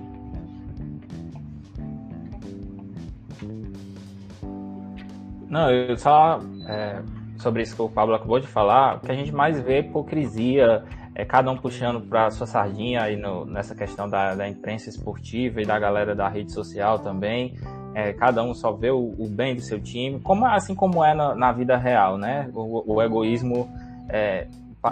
Não, 5.50 5.70
eu 5.70 5.96
só 5.98 6.40
é, 6.66 7.02
sobre 7.40 7.62
isso 7.62 7.74
que 7.74 7.82
o 7.82 7.88
Pablo 7.88 8.14
acabou 8.14 8.38
de 8.38 8.46
falar, 8.46 8.96
o 8.96 9.00
que 9.00 9.10
a 9.10 9.14
gente 9.14 9.32
mais 9.32 9.60
vê 9.60 9.74
é 9.74 9.78
hipocrisia, 9.80 10.84
é 11.14 11.24
cada 11.24 11.50
um 11.50 11.56
puxando 11.56 12.00
para 12.00 12.30
sua 12.30 12.46
sardinha 12.46 13.02
aí 13.02 13.16
no, 13.16 13.44
nessa 13.44 13.74
questão 13.74 14.08
da, 14.08 14.34
da, 14.34 14.48
imprensa 14.48 14.88
esportiva 14.88 15.60
e 15.60 15.66
da 15.66 15.78
galera 15.78 16.14
da 16.14 16.28
rede 16.28 16.52
social 16.52 16.98
também. 16.98 17.56
É, 17.94 18.12
cada 18.12 18.42
um 18.42 18.54
só 18.54 18.72
vê 18.72 18.90
o, 18.90 19.14
o, 19.18 19.26
bem 19.28 19.54
do 19.54 19.60
seu 19.60 19.80
time, 19.80 20.20
como 20.20 20.46
assim 20.46 20.74
como 20.74 21.04
é 21.04 21.12
na, 21.12 21.34
na 21.34 21.50
vida 21.50 21.76
real, 21.76 22.16
né? 22.16 22.48
O, 22.54 22.94
o 22.94 23.02
egoísmo 23.02 23.68
é, 24.08 24.46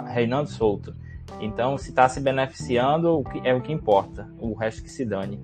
reinando 0.07 0.49
solto. 0.49 0.93
Então, 1.39 1.77
se 1.77 1.89
está 1.89 2.09
se 2.09 2.19
beneficiando, 2.19 3.23
é 3.43 3.53
o 3.53 3.61
que 3.61 3.71
importa. 3.71 4.27
O 4.39 4.53
resto 4.53 4.83
que 4.83 4.89
se 4.89 5.05
dane. 5.05 5.39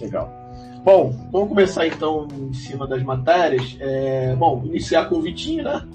Legal. 0.00 0.39
Bom, 0.82 1.14
vamos 1.30 1.48
começar 1.50 1.86
então 1.86 2.26
em 2.32 2.54
cima 2.54 2.86
das 2.86 3.02
matérias. 3.02 3.76
É, 3.80 4.34
bom, 4.34 4.62
iniciar 4.64 5.06
com 5.06 5.16
o 5.16 5.22
Vitinho, 5.22 5.64
né? 5.64 5.86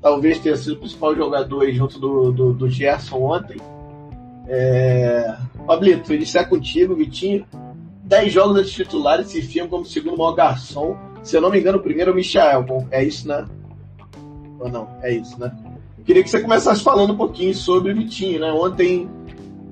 Talvez 0.00 0.38
tenha 0.38 0.56
sido 0.56 0.74
o 0.74 0.78
principal 0.78 1.14
jogador 1.14 1.70
junto 1.72 1.98
do, 1.98 2.32
do, 2.32 2.52
do 2.52 2.70
Gerson 2.70 3.18
ontem. 3.18 3.58
É... 4.48 5.36
Pablito, 5.66 6.14
iniciar 6.14 6.44
contigo, 6.44 6.94
Vitinho. 6.94 7.44
10 8.04 8.32
jogos 8.32 8.68
de 8.68 8.72
titular 8.72 9.20
e 9.20 9.24
se 9.24 9.42
firma 9.42 9.68
como 9.68 9.84
segundo 9.84 10.16
maior 10.16 10.32
garçom. 10.32 10.96
Se 11.22 11.36
eu 11.36 11.40
não 11.40 11.50
me 11.50 11.58
engano, 11.58 11.78
o 11.78 11.82
primeiro 11.82 12.12
é 12.12 12.14
o 12.14 12.16
Michael. 12.16 12.62
Bom, 12.62 12.86
é 12.90 13.04
isso, 13.04 13.26
né? 13.26 13.44
Ou 14.60 14.68
não? 14.68 14.88
É 15.02 15.12
isso, 15.12 15.38
né? 15.40 15.52
Queria 16.04 16.22
que 16.22 16.30
você 16.30 16.40
começasse 16.40 16.84
falando 16.84 17.12
um 17.12 17.16
pouquinho 17.16 17.52
sobre 17.52 17.92
o 17.92 17.96
Vitinho, 17.96 18.40
né? 18.40 18.52
Ontem 18.52 19.10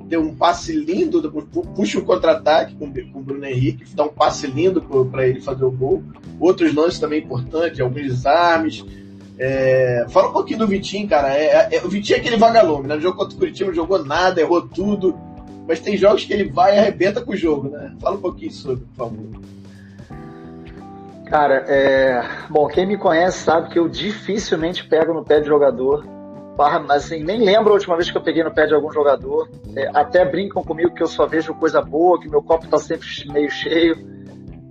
deu 0.06 0.20
um 0.20 0.34
passe 0.34 0.72
lindo, 0.72 1.30
puxa 1.74 1.98
um 1.98 2.04
contra-ataque 2.04 2.74
com, 2.74 2.92
com 2.92 3.18
o 3.18 3.22
Bruno 3.22 3.44
Henrique, 3.44 3.84
dá 3.94 4.04
um 4.04 4.08
passe 4.08 4.46
lindo 4.46 4.82
para 5.10 5.26
ele 5.26 5.40
fazer 5.40 5.64
o 5.64 5.70
gol. 5.70 6.02
Outros 6.38 6.74
lances 6.74 6.98
também 6.98 7.22
importantes, 7.22 7.80
alguns 7.80 8.02
desarmes. 8.02 8.84
É, 9.38 10.06
fala 10.10 10.28
um 10.28 10.32
pouquinho 10.32 10.60
do 10.60 10.66
Vitinho, 10.66 11.08
cara. 11.08 11.36
É, 11.36 11.44
é, 11.44 11.76
é 11.76 11.84
o 11.84 11.88
Vitinho 11.88 12.16
é 12.16 12.20
aquele 12.20 12.36
vagalume, 12.36 12.86
né? 12.86 12.94
No 12.94 13.00
jogo 13.00 13.16
contra 13.16 13.34
o 13.34 13.38
Curitiba 13.38 13.68
não 13.68 13.74
jogou 13.74 14.04
nada, 14.04 14.40
errou 14.40 14.62
tudo. 14.62 15.18
Mas 15.66 15.80
tem 15.80 15.96
jogos 15.96 16.24
que 16.24 16.32
ele 16.32 16.44
vai 16.44 16.76
e 16.76 16.78
arrebenta 16.78 17.22
com 17.22 17.32
o 17.32 17.36
jogo, 17.36 17.68
né? 17.70 17.94
Fala 18.00 18.16
um 18.16 18.20
pouquinho 18.20 18.52
sobre, 18.52 18.84
por 18.84 18.96
favor. 18.96 19.26
Cara, 21.26 21.64
é... 21.66 22.22
bom, 22.50 22.68
quem 22.68 22.86
me 22.86 22.98
conhece 22.98 23.38
sabe 23.38 23.70
que 23.70 23.78
eu 23.78 23.88
dificilmente 23.88 24.86
pego 24.86 25.14
no 25.14 25.24
pé 25.24 25.40
de 25.40 25.48
jogador 25.48 26.13
assim, 26.90 27.22
nem 27.22 27.44
lembro 27.44 27.70
a 27.70 27.74
última 27.74 27.96
vez 27.96 28.10
que 28.10 28.16
eu 28.16 28.22
peguei 28.22 28.44
no 28.44 28.52
pé 28.52 28.66
de 28.66 28.74
algum 28.74 28.92
jogador. 28.92 29.48
É, 29.76 29.90
até 29.94 30.24
brincam 30.24 30.62
comigo 30.62 30.94
que 30.94 31.02
eu 31.02 31.06
só 31.06 31.26
vejo 31.26 31.54
coisa 31.54 31.80
boa, 31.80 32.20
que 32.20 32.28
meu 32.28 32.42
copo 32.42 32.68
tá 32.68 32.78
sempre 32.78 33.06
meio 33.32 33.50
cheio. 33.50 33.96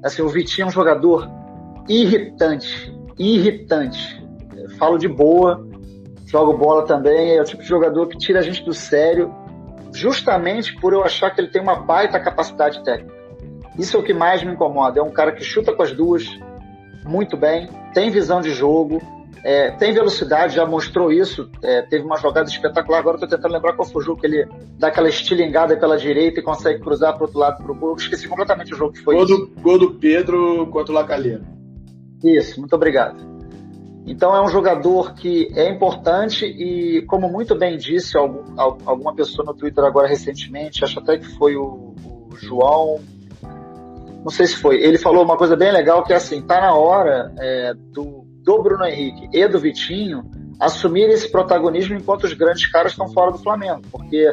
Assim, 0.04 0.22
o 0.22 0.30
Vitinho 0.30 0.66
é 0.66 0.68
um 0.68 0.72
jogador 0.72 1.30
irritante, 1.88 2.94
irritante. 3.18 4.24
Eu 4.56 4.70
falo 4.72 4.98
de 4.98 5.08
boa, 5.08 5.68
jogo 6.26 6.58
bola 6.58 6.86
também, 6.86 7.36
é 7.36 7.42
o 7.42 7.46
tipo 7.46 7.62
de 7.62 7.68
jogador 7.68 8.08
que 8.08 8.18
tira 8.18 8.40
a 8.40 8.42
gente 8.42 8.64
do 8.64 8.74
sério, 8.74 9.34
justamente 9.94 10.76
por 10.80 10.94
eu 10.94 11.04
achar 11.04 11.32
que 11.32 11.40
ele 11.40 11.50
tem 11.50 11.62
uma 11.62 11.76
baita 11.76 12.20
capacidade 12.20 12.84
técnica. 12.84 13.14
Isso 13.78 13.98
é 13.98 14.00
o 14.00 14.04
que 14.04 14.14
mais 14.14 14.44
me 14.44 14.54
incomoda. 14.54 15.00
É 15.00 15.04
um 15.04 15.12
cara 15.12 15.32
que 15.32 15.44
chuta 15.44 15.74
com 15.74 15.84
as 15.84 15.92
duas 15.92 16.28
muito 17.06 17.36
bem, 17.36 17.68
tem 17.94 18.10
visão 18.10 18.40
de 18.40 18.52
jogo, 18.52 19.02
é, 19.44 19.72
tem 19.72 19.94
velocidade, 19.94 20.56
já 20.56 20.66
mostrou 20.66 21.12
isso. 21.12 21.50
É, 21.62 21.82
teve 21.82 22.06
uma 22.06 22.18
jogada 22.18 22.50
espetacular. 22.50 23.00
Agora 23.00 23.18
estou 23.18 23.30
tentando 23.30 23.52
lembrar 23.52 23.74
qual 23.74 23.88
foi 23.88 24.02
o 24.02 24.06
jogo 24.06 24.22
que 24.22 24.28
ele 24.28 24.48
dá 24.80 24.88
aquela 24.88 25.10
estilingada 25.10 25.76
pela 25.76 25.98
direita 25.98 26.40
e 26.40 26.44
consegue 26.44 26.80
cruzar 26.80 27.14
para 27.14 27.24
outro 27.24 27.40
lado 27.40 27.62
para 27.62 27.72
o 27.72 27.76
gol. 27.76 27.96
Esqueci 27.96 28.28
completamente 28.28 28.74
o 28.74 28.78
jogo 28.78 28.94
que 28.94 29.04
foi. 29.04 29.16
Gol 29.16 29.26
do, 29.26 29.52
gol 29.62 29.78
do 29.78 29.92
Pedro 29.96 30.68
contra 30.68 30.94
o 30.94 30.96
Lacalheira. 30.96 31.44
Isso, 32.24 32.60
muito 32.60 32.74
obrigado. 32.74 33.34
Então 34.06 34.36
é 34.36 34.42
um 34.42 34.48
jogador 34.48 35.14
que 35.14 35.48
é 35.56 35.70
importante 35.70 36.46
e, 36.46 37.02
como 37.04 37.30
muito 37.30 37.56
bem 37.56 37.78
disse 37.78 38.18
algum, 38.18 38.44
alguma 38.58 39.14
pessoa 39.14 39.46
no 39.46 39.54
Twitter 39.54 39.84
agora 39.84 40.08
recentemente, 40.08 40.84
acho 40.84 41.00
até 41.00 41.18
que 41.18 41.26
foi 41.38 41.56
o, 41.56 41.96
o 42.06 42.36
João, 42.36 43.00
não 44.24 44.30
sei 44.30 44.48
se 44.48 44.58
foi, 44.58 44.82
ele 44.82 44.98
falou 44.98 45.24
uma 45.24 45.38
coisa 45.38 45.56
bem 45.56 45.72
legal 45.72 46.04
que 46.04 46.12
é 46.12 46.18
assim, 46.18 46.42
tá 46.42 46.60
na 46.60 46.74
hora 46.74 47.34
é, 47.40 47.74
do 47.74 48.23
do 48.44 48.62
Bruno 48.62 48.86
Henrique 48.86 49.30
e 49.34 49.48
do 49.48 49.60
Vitinho 49.60 50.24
assumir 50.60 51.10
esse 51.10 51.32
protagonismo 51.32 51.96
enquanto 51.96 52.26
os 52.26 52.34
grandes 52.34 52.70
caras 52.70 52.92
estão 52.92 53.08
fora 53.12 53.32
do 53.32 53.38
Flamengo, 53.40 53.82
porque 53.92 54.28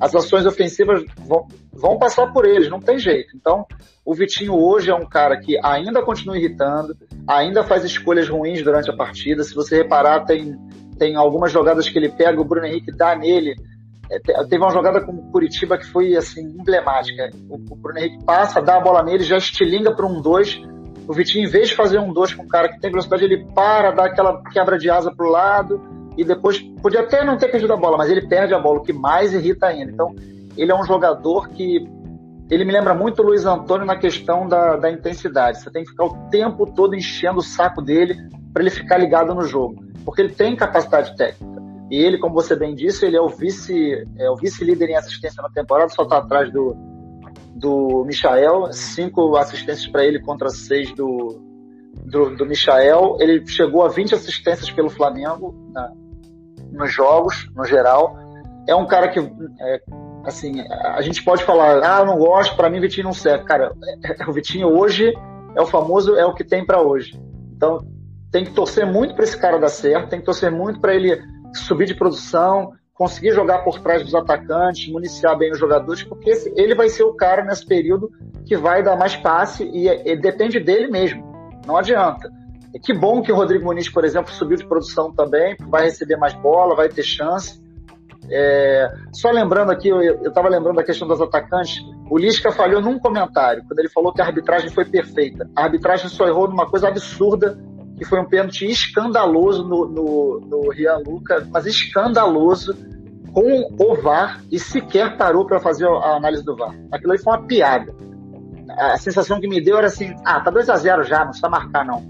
as 0.00 0.14
ações 0.14 0.46
ofensivas 0.46 1.04
vão, 1.26 1.46
vão 1.72 1.98
passar 1.98 2.32
por 2.32 2.46
eles, 2.46 2.70
não 2.70 2.80
tem 2.80 2.98
jeito. 2.98 3.36
Então, 3.36 3.66
o 4.04 4.14
Vitinho 4.14 4.54
hoje 4.54 4.90
é 4.90 4.94
um 4.94 5.06
cara 5.06 5.38
que 5.38 5.58
ainda 5.62 6.02
continua 6.02 6.38
irritando, 6.38 6.94
ainda 7.28 7.64
faz 7.64 7.84
escolhas 7.84 8.28
ruins 8.28 8.62
durante 8.62 8.90
a 8.90 8.96
partida. 8.96 9.42
Se 9.42 9.54
você 9.54 9.76
reparar, 9.76 10.24
tem, 10.24 10.56
tem 10.98 11.16
algumas 11.16 11.50
jogadas 11.50 11.88
que 11.88 11.98
ele 11.98 12.10
pega, 12.10 12.40
o 12.40 12.44
Bruno 12.44 12.66
Henrique 12.66 12.92
dá 12.96 13.16
nele. 13.16 13.54
É, 14.10 14.18
teve 14.44 14.58
uma 14.58 14.70
jogada 14.70 15.04
com 15.04 15.12
o 15.12 15.32
Curitiba 15.32 15.76
que 15.76 15.86
foi 15.86 16.14
assim 16.14 16.42
emblemática. 16.42 17.30
O, 17.48 17.54
o 17.54 17.76
Bruno 17.76 17.98
Henrique 17.98 18.24
passa, 18.24 18.62
dá 18.62 18.76
a 18.76 18.80
bola 18.80 19.02
nele, 19.02 19.24
já 19.24 19.36
estilinga 19.36 19.94
para 19.94 20.06
um 20.06 20.20
2 20.20 20.75
o 21.08 21.12
Vitinho, 21.12 21.46
em 21.46 21.50
vez 21.50 21.68
de 21.68 21.74
fazer 21.74 21.98
um 21.98 22.12
dois 22.12 22.34
com 22.34 22.42
um 22.42 22.48
cara 22.48 22.68
que 22.68 22.80
tem 22.80 22.90
velocidade, 22.90 23.24
ele 23.24 23.46
para, 23.54 23.92
dá 23.92 24.06
aquela 24.06 24.42
quebra 24.50 24.78
de 24.78 24.90
asa 24.90 25.12
pro 25.14 25.28
lado 25.28 25.80
e 26.16 26.24
depois 26.24 26.58
podia 26.82 27.00
até 27.00 27.24
não 27.24 27.36
ter 27.36 27.48
perdido 27.48 27.72
a 27.72 27.76
bola, 27.76 27.96
mas 27.96 28.10
ele 28.10 28.26
perde 28.26 28.54
a 28.54 28.58
bola, 28.58 28.78
o 28.78 28.82
que 28.82 28.92
mais 28.92 29.32
irrita 29.32 29.66
ainda. 29.66 29.92
Então, 29.92 30.14
ele 30.56 30.72
é 30.72 30.74
um 30.74 30.84
jogador 30.84 31.48
que 31.50 31.86
ele 32.50 32.64
me 32.64 32.72
lembra 32.72 32.94
muito 32.94 33.22
o 33.22 33.26
Luiz 33.26 33.44
Antônio 33.44 33.86
na 33.86 33.96
questão 33.96 34.48
da, 34.48 34.76
da 34.76 34.90
intensidade. 34.90 35.60
Você 35.60 35.70
tem 35.70 35.84
que 35.84 35.90
ficar 35.90 36.04
o 36.04 36.28
tempo 36.30 36.66
todo 36.66 36.94
enchendo 36.94 37.38
o 37.38 37.42
saco 37.42 37.82
dele 37.82 38.16
para 38.52 38.62
ele 38.62 38.70
ficar 38.70 38.98
ligado 38.98 39.34
no 39.34 39.42
jogo, 39.42 39.76
porque 40.04 40.22
ele 40.22 40.32
tem 40.32 40.56
capacidade 40.56 41.16
técnica. 41.16 41.62
E 41.90 41.96
ele, 41.96 42.18
como 42.18 42.34
você 42.34 42.56
bem 42.56 42.74
disse, 42.74 43.04
ele 43.06 43.16
é 43.16 43.20
o 43.20 43.28
vice, 43.28 44.04
é 44.18 44.28
o 44.30 44.36
vice-líder 44.36 44.90
em 44.90 44.96
assistência 44.96 45.42
na 45.42 45.50
temporada, 45.50 45.88
só 45.90 46.02
está 46.02 46.18
atrás 46.18 46.50
do, 46.52 46.74
do 47.56 48.04
Michael, 48.04 48.72
cinco 48.72 49.36
assistências 49.36 49.86
para 49.86 50.04
ele 50.04 50.20
contra 50.20 50.50
seis 50.50 50.92
do, 50.92 51.40
do, 52.04 52.36
do 52.36 52.46
Michael. 52.46 53.16
Ele 53.18 53.46
chegou 53.46 53.82
a 53.84 53.88
20 53.88 54.14
assistências 54.14 54.70
pelo 54.70 54.90
Flamengo 54.90 55.54
na, 55.72 55.90
nos 56.70 56.92
jogos, 56.92 57.50
no 57.54 57.64
geral. 57.64 58.16
É 58.68 58.74
um 58.74 58.86
cara 58.86 59.08
que, 59.08 59.18
é, 59.18 59.80
assim, 60.24 60.60
a 60.68 61.00
gente 61.00 61.24
pode 61.24 61.44
falar, 61.44 61.82
ah, 61.82 62.04
não 62.04 62.18
gosto, 62.18 62.56
para 62.56 62.68
mim 62.68 62.80
Vitinho 62.80 63.04
não 63.04 63.12
serve. 63.12 63.44
Cara, 63.44 63.72
o 64.28 64.32
Vitinho 64.32 64.68
hoje 64.68 65.14
é 65.56 65.62
o 65.62 65.66
famoso, 65.66 66.14
é 66.14 66.26
o 66.26 66.34
que 66.34 66.44
tem 66.44 66.64
para 66.64 66.82
hoje. 66.82 67.18
Então, 67.56 67.78
tem 68.30 68.44
que 68.44 68.52
torcer 68.52 68.84
muito 68.84 69.14
para 69.14 69.24
esse 69.24 69.38
cara 69.38 69.58
dar 69.58 69.70
certo, 69.70 70.10
tem 70.10 70.18
que 70.18 70.26
torcer 70.26 70.50
muito 70.50 70.78
para 70.78 70.94
ele 70.94 71.22
subir 71.54 71.86
de 71.86 71.94
produção, 71.94 72.72
conseguir 72.96 73.32
jogar 73.32 73.58
por 73.58 73.78
trás 73.80 74.02
dos 74.02 74.14
atacantes, 74.14 74.90
municiar 74.90 75.36
bem 75.36 75.52
os 75.52 75.58
jogadores, 75.58 76.02
porque 76.02 76.32
ele 76.56 76.74
vai 76.74 76.88
ser 76.88 77.04
o 77.04 77.14
cara 77.14 77.44
nesse 77.44 77.64
período 77.64 78.10
que 78.46 78.56
vai 78.56 78.82
dar 78.82 78.96
mais 78.96 79.14
passe 79.14 79.64
e, 79.64 79.86
e 79.88 80.16
depende 80.16 80.58
dele 80.58 80.88
mesmo. 80.88 81.22
Não 81.66 81.76
adianta. 81.76 82.30
E 82.74 82.80
que 82.80 82.94
bom 82.94 83.22
que 83.22 83.30
o 83.30 83.36
Rodrigo 83.36 83.64
Muniz, 83.64 83.88
por 83.88 84.04
exemplo, 84.04 84.32
subiu 84.32 84.56
de 84.56 84.66
produção 84.66 85.12
também, 85.12 85.56
vai 85.68 85.84
receber 85.84 86.16
mais 86.16 86.34
bola, 86.34 86.74
vai 86.74 86.88
ter 86.88 87.02
chance. 87.02 87.60
É, 88.30 88.88
só 89.12 89.30
lembrando 89.30 89.70
aqui, 89.70 89.88
eu 89.88 90.22
estava 90.22 90.48
lembrando 90.48 90.76
da 90.76 90.84
questão 90.84 91.06
dos 91.06 91.20
atacantes, 91.20 91.80
o 92.10 92.18
Lisca 92.18 92.50
falhou 92.50 92.80
num 92.80 92.98
comentário, 92.98 93.62
quando 93.68 93.78
ele 93.78 93.88
falou 93.88 94.12
que 94.12 94.20
a 94.20 94.26
arbitragem 94.26 94.70
foi 94.70 94.84
perfeita. 94.84 95.48
A 95.54 95.64
arbitragem 95.64 96.08
só 96.08 96.26
errou 96.26 96.48
numa 96.48 96.66
coisa 96.66 96.88
absurda, 96.88 97.58
que 97.96 98.04
foi 98.04 98.20
um 98.20 98.24
pênalti 98.24 98.66
escandaloso 98.66 99.64
no, 99.64 99.86
no, 99.88 100.40
no 100.40 100.70
Rian 100.70 100.98
mas 101.50 101.66
escandaloso, 101.66 102.74
com 103.32 103.68
o 103.78 103.94
VAR 104.00 104.42
e 104.50 104.58
sequer 104.58 105.16
parou 105.16 105.46
para 105.46 105.60
fazer 105.60 105.86
a 105.86 106.16
análise 106.16 106.44
do 106.44 106.56
VAR. 106.56 106.74
Aquilo 106.92 107.12
aí 107.12 107.18
foi 107.18 107.32
uma 107.34 107.46
piada. 107.46 107.94
A 108.70 108.96
sensação 108.98 109.40
que 109.40 109.48
me 109.48 109.60
deu 109.60 109.76
era 109.76 109.86
assim: 109.86 110.14
ah, 110.24 110.40
tá 110.40 110.50
2 110.50 110.68
a 110.68 110.76
0 110.76 111.02
já, 111.04 111.18
não 111.18 111.26
precisa 111.26 111.48
marcar 111.48 111.84
não. 111.84 112.02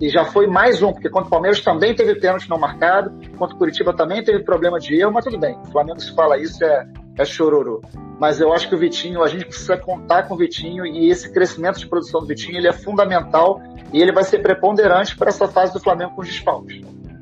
E 0.00 0.08
já 0.08 0.24
foi 0.24 0.46
mais 0.46 0.80
um, 0.80 0.92
porque 0.92 1.10
contra 1.10 1.26
o 1.26 1.30
Palmeiras 1.30 1.60
também 1.60 1.94
teve 1.94 2.14
pênalti 2.20 2.48
não 2.48 2.58
marcado, 2.58 3.10
contra 3.36 3.56
o 3.56 3.58
Curitiba 3.58 3.92
também 3.92 4.22
teve 4.22 4.44
problema 4.44 4.78
de 4.78 4.94
erro, 4.94 5.12
mas 5.12 5.24
tudo 5.24 5.38
bem. 5.38 5.58
O 5.66 5.72
Flamengo 5.72 6.00
se 6.00 6.14
fala 6.14 6.38
isso 6.38 6.64
é, 6.64 6.86
é 7.18 7.24
chororô. 7.24 7.82
Mas 8.18 8.40
eu 8.40 8.52
acho 8.52 8.68
que 8.68 8.74
o 8.74 8.78
Vitinho, 8.78 9.22
a 9.22 9.28
gente 9.28 9.44
precisa 9.44 9.76
contar 9.76 10.24
com 10.24 10.34
o 10.34 10.36
Vitinho 10.36 10.86
e 10.86 11.10
esse 11.10 11.30
crescimento 11.32 11.78
de 11.78 11.86
produção 11.86 12.20
do 12.20 12.26
Vitinho, 12.26 12.56
ele 12.56 12.68
é 12.68 12.72
fundamental 12.72 13.60
e 13.92 14.00
ele 14.00 14.12
vai 14.12 14.24
ser 14.24 14.38
preponderante 14.38 15.16
para 15.16 15.28
essa 15.28 15.48
fase 15.48 15.72
do 15.72 15.80
Flamengo 15.80 16.14
com 16.14 16.22
os 16.22 16.28
desfalques. 16.28 16.80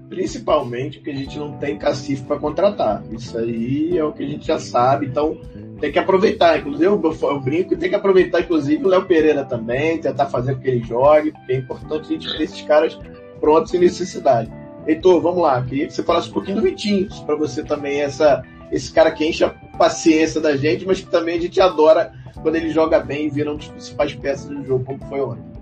Principalmente 0.09 0.99
porque 0.99 1.11
a 1.11 1.17
gente 1.17 1.39
não 1.39 1.53
tem 1.59 1.77
cacife 1.77 2.23
para 2.23 2.39
contratar. 2.39 3.03
Isso 3.11 3.37
aí 3.37 3.99
é 3.99 4.05
o 4.05 4.13
que 4.13 4.23
a 4.23 4.27
gente 4.27 4.47
já 4.47 4.59
sabe, 4.59 5.07
então 5.07 5.39
tem 5.81 5.93
que 5.93 5.99
aproveitar. 5.99 6.59
Inclusive, 6.59 6.87
eu, 6.87 7.41
brinco 7.41 7.77
tem 7.77 7.91
que 7.91 7.97
aproveitar, 7.97 8.41
inclusive, 8.41 8.85
o 8.85 8.89
Léo 8.89 9.05
Pereira 9.05 9.45
também, 9.45 9.99
tentar 9.99 10.27
fazer 10.27 10.55
com 10.55 10.61
que 10.61 10.69
ele 10.69 10.85
jogue, 10.85 11.33
porque 11.33 11.53
é 11.53 11.57
importante 11.57 12.07
a 12.07 12.13
gente 12.13 12.37
ter 12.37 12.45
esses 12.45 12.63
caras 12.63 12.99
prontos 13.41 13.71
sem 13.71 13.81
necessidade. 13.81 14.51
Heitor, 14.87 15.21
vamos 15.21 15.43
lá, 15.43 15.61
queria 15.63 15.87
que 15.87 15.93
você 15.93 16.03
falasse 16.03 16.31
um 16.31 16.33
pouquinho 16.33 16.59
do 16.59 16.63
Vitinho, 16.63 17.09
para 17.27 17.35
você 17.35 17.65
também, 17.65 18.01
essa, 18.01 18.43
esse 18.71 18.93
cara 18.93 19.11
que 19.11 19.27
enche 19.27 19.45
a 19.45 19.51
paciência 19.51 20.41
da 20.41 20.57
gente, 20.57 20.87
mas 20.87 21.01
que 21.01 21.11
também 21.11 21.39
a 21.39 21.41
gente 21.41 21.61
adora 21.61 22.13
quando 22.43 22.57
ele 22.57 22.71
joga 22.71 23.01
bem 23.01 23.27
e 23.27 23.31
vira 23.31 23.53
um 23.53 23.57
dos 23.57 23.69
principais 23.69 24.15
peças 24.15 24.49
do 24.49 24.65
jogo, 24.65 24.85
como 24.85 24.99
foi 25.07 25.21
ontem. 25.21 25.57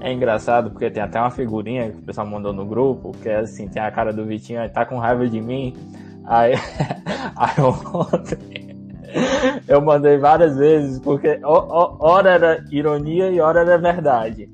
É 0.00 0.12
engraçado 0.12 0.70
porque 0.70 0.90
tem 0.90 1.02
até 1.02 1.18
uma 1.18 1.30
figurinha 1.30 1.90
que 1.90 1.98
o 1.98 2.02
pessoal 2.02 2.26
mandou 2.26 2.52
no 2.52 2.66
grupo, 2.66 3.12
que 3.22 3.28
é 3.28 3.38
assim, 3.38 3.68
tem 3.68 3.82
a 3.82 3.90
cara 3.90 4.12
do 4.12 4.24
Vitinho, 4.24 4.60
aí 4.60 4.68
tá 4.68 4.84
com 4.84 4.98
raiva 4.98 5.26
de 5.26 5.40
mim. 5.40 5.74
Aí, 6.24 6.52
aí 7.36 7.60
ontem 7.60 8.64
eu 9.68 9.80
mandei 9.80 10.18
várias 10.18 10.56
vezes, 10.56 10.98
porque 11.00 11.38
hora 11.42 12.30
era 12.30 12.64
ironia 12.70 13.30
e 13.30 13.40
hora 13.40 13.60
era 13.60 13.78
verdade. 13.78 14.48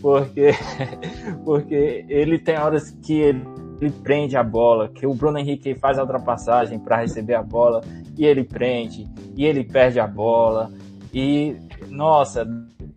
Porque, 0.00 0.50
porque 1.44 2.04
ele 2.08 2.38
tem 2.38 2.58
horas 2.58 2.90
que 3.02 3.14
ele, 3.14 3.44
ele 3.80 3.90
prende 3.90 4.36
a 4.36 4.42
bola, 4.42 4.88
que 4.88 5.06
o 5.06 5.14
Bruno 5.14 5.38
Henrique 5.38 5.74
faz 5.74 5.98
a 5.98 6.02
ultrapassagem 6.02 6.78
para 6.78 6.96
receber 6.96 7.34
a 7.34 7.42
bola 7.42 7.80
e 8.16 8.24
ele 8.24 8.44
prende, 8.44 9.06
e 9.36 9.44
ele 9.44 9.64
perde 9.64 10.00
a 10.00 10.06
bola. 10.06 10.70
E, 11.12 11.56
nossa, 11.88 12.46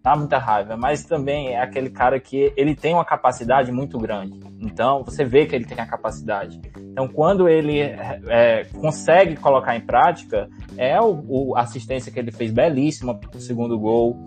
dá 0.03 0.15
muita 0.15 0.37
raiva, 0.37 0.75
mas 0.75 1.05
também 1.05 1.49
é 1.49 1.61
aquele 1.61 1.89
cara 1.89 2.19
que 2.19 2.51
ele 2.57 2.75
tem 2.75 2.93
uma 2.93 3.05
capacidade 3.05 3.71
muito 3.71 3.99
grande. 3.99 4.39
Então 4.59 5.03
você 5.03 5.23
vê 5.23 5.45
que 5.45 5.55
ele 5.55 5.65
tem 5.65 5.79
a 5.79 5.85
capacidade. 5.85 6.59
Então 6.77 7.07
quando 7.07 7.47
ele 7.47 7.79
é, 7.79 8.65
consegue 8.79 9.35
colocar 9.35 9.75
em 9.75 9.81
prática, 9.81 10.49
é 10.77 10.99
o, 10.99 11.23
o 11.27 11.57
assistência 11.57 12.11
que 12.11 12.19
ele 12.19 12.31
fez 12.31 12.51
belíssima 12.51 13.17
pro 13.17 13.39
segundo 13.39 13.79
gol. 13.79 14.17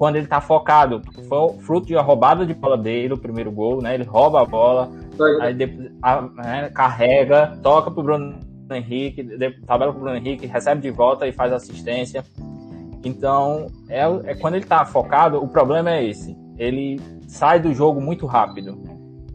Quando 0.00 0.16
ele 0.16 0.26
tá 0.26 0.40
focado, 0.40 1.02
foi 1.28 1.58
fruto 1.58 1.88
de 1.88 1.94
uma 1.94 2.00
roubada 2.00 2.46
de 2.46 2.54
bola 2.54 2.78
dele, 2.78 3.12
o 3.12 3.18
primeiro 3.18 3.52
gol, 3.52 3.82
né? 3.82 3.92
Ele 3.92 4.04
rouba 4.04 4.40
a 4.40 4.46
bola, 4.46 4.90
aí 5.42 5.52
depois, 5.52 5.92
a, 6.02 6.22
né, 6.22 6.70
carrega, 6.70 7.58
toca 7.62 7.90
pro 7.90 8.02
Bruno 8.02 8.40
Henrique, 8.72 9.22
tabela 9.66 9.92
pro 9.92 10.00
Bruno 10.00 10.16
Henrique, 10.16 10.46
recebe 10.46 10.80
de 10.80 10.90
volta 10.90 11.26
e 11.28 11.32
faz 11.32 11.52
assistência. 11.52 12.24
Então, 13.04 13.66
é, 13.90 14.00
é 14.24 14.34
quando 14.36 14.54
ele 14.54 14.64
está 14.64 14.86
focado, 14.86 15.36
o 15.36 15.46
problema 15.46 15.90
é 15.90 16.02
esse. 16.02 16.34
Ele 16.56 16.98
sai 17.28 17.60
do 17.60 17.74
jogo 17.74 18.00
muito 18.00 18.24
rápido. 18.24 18.82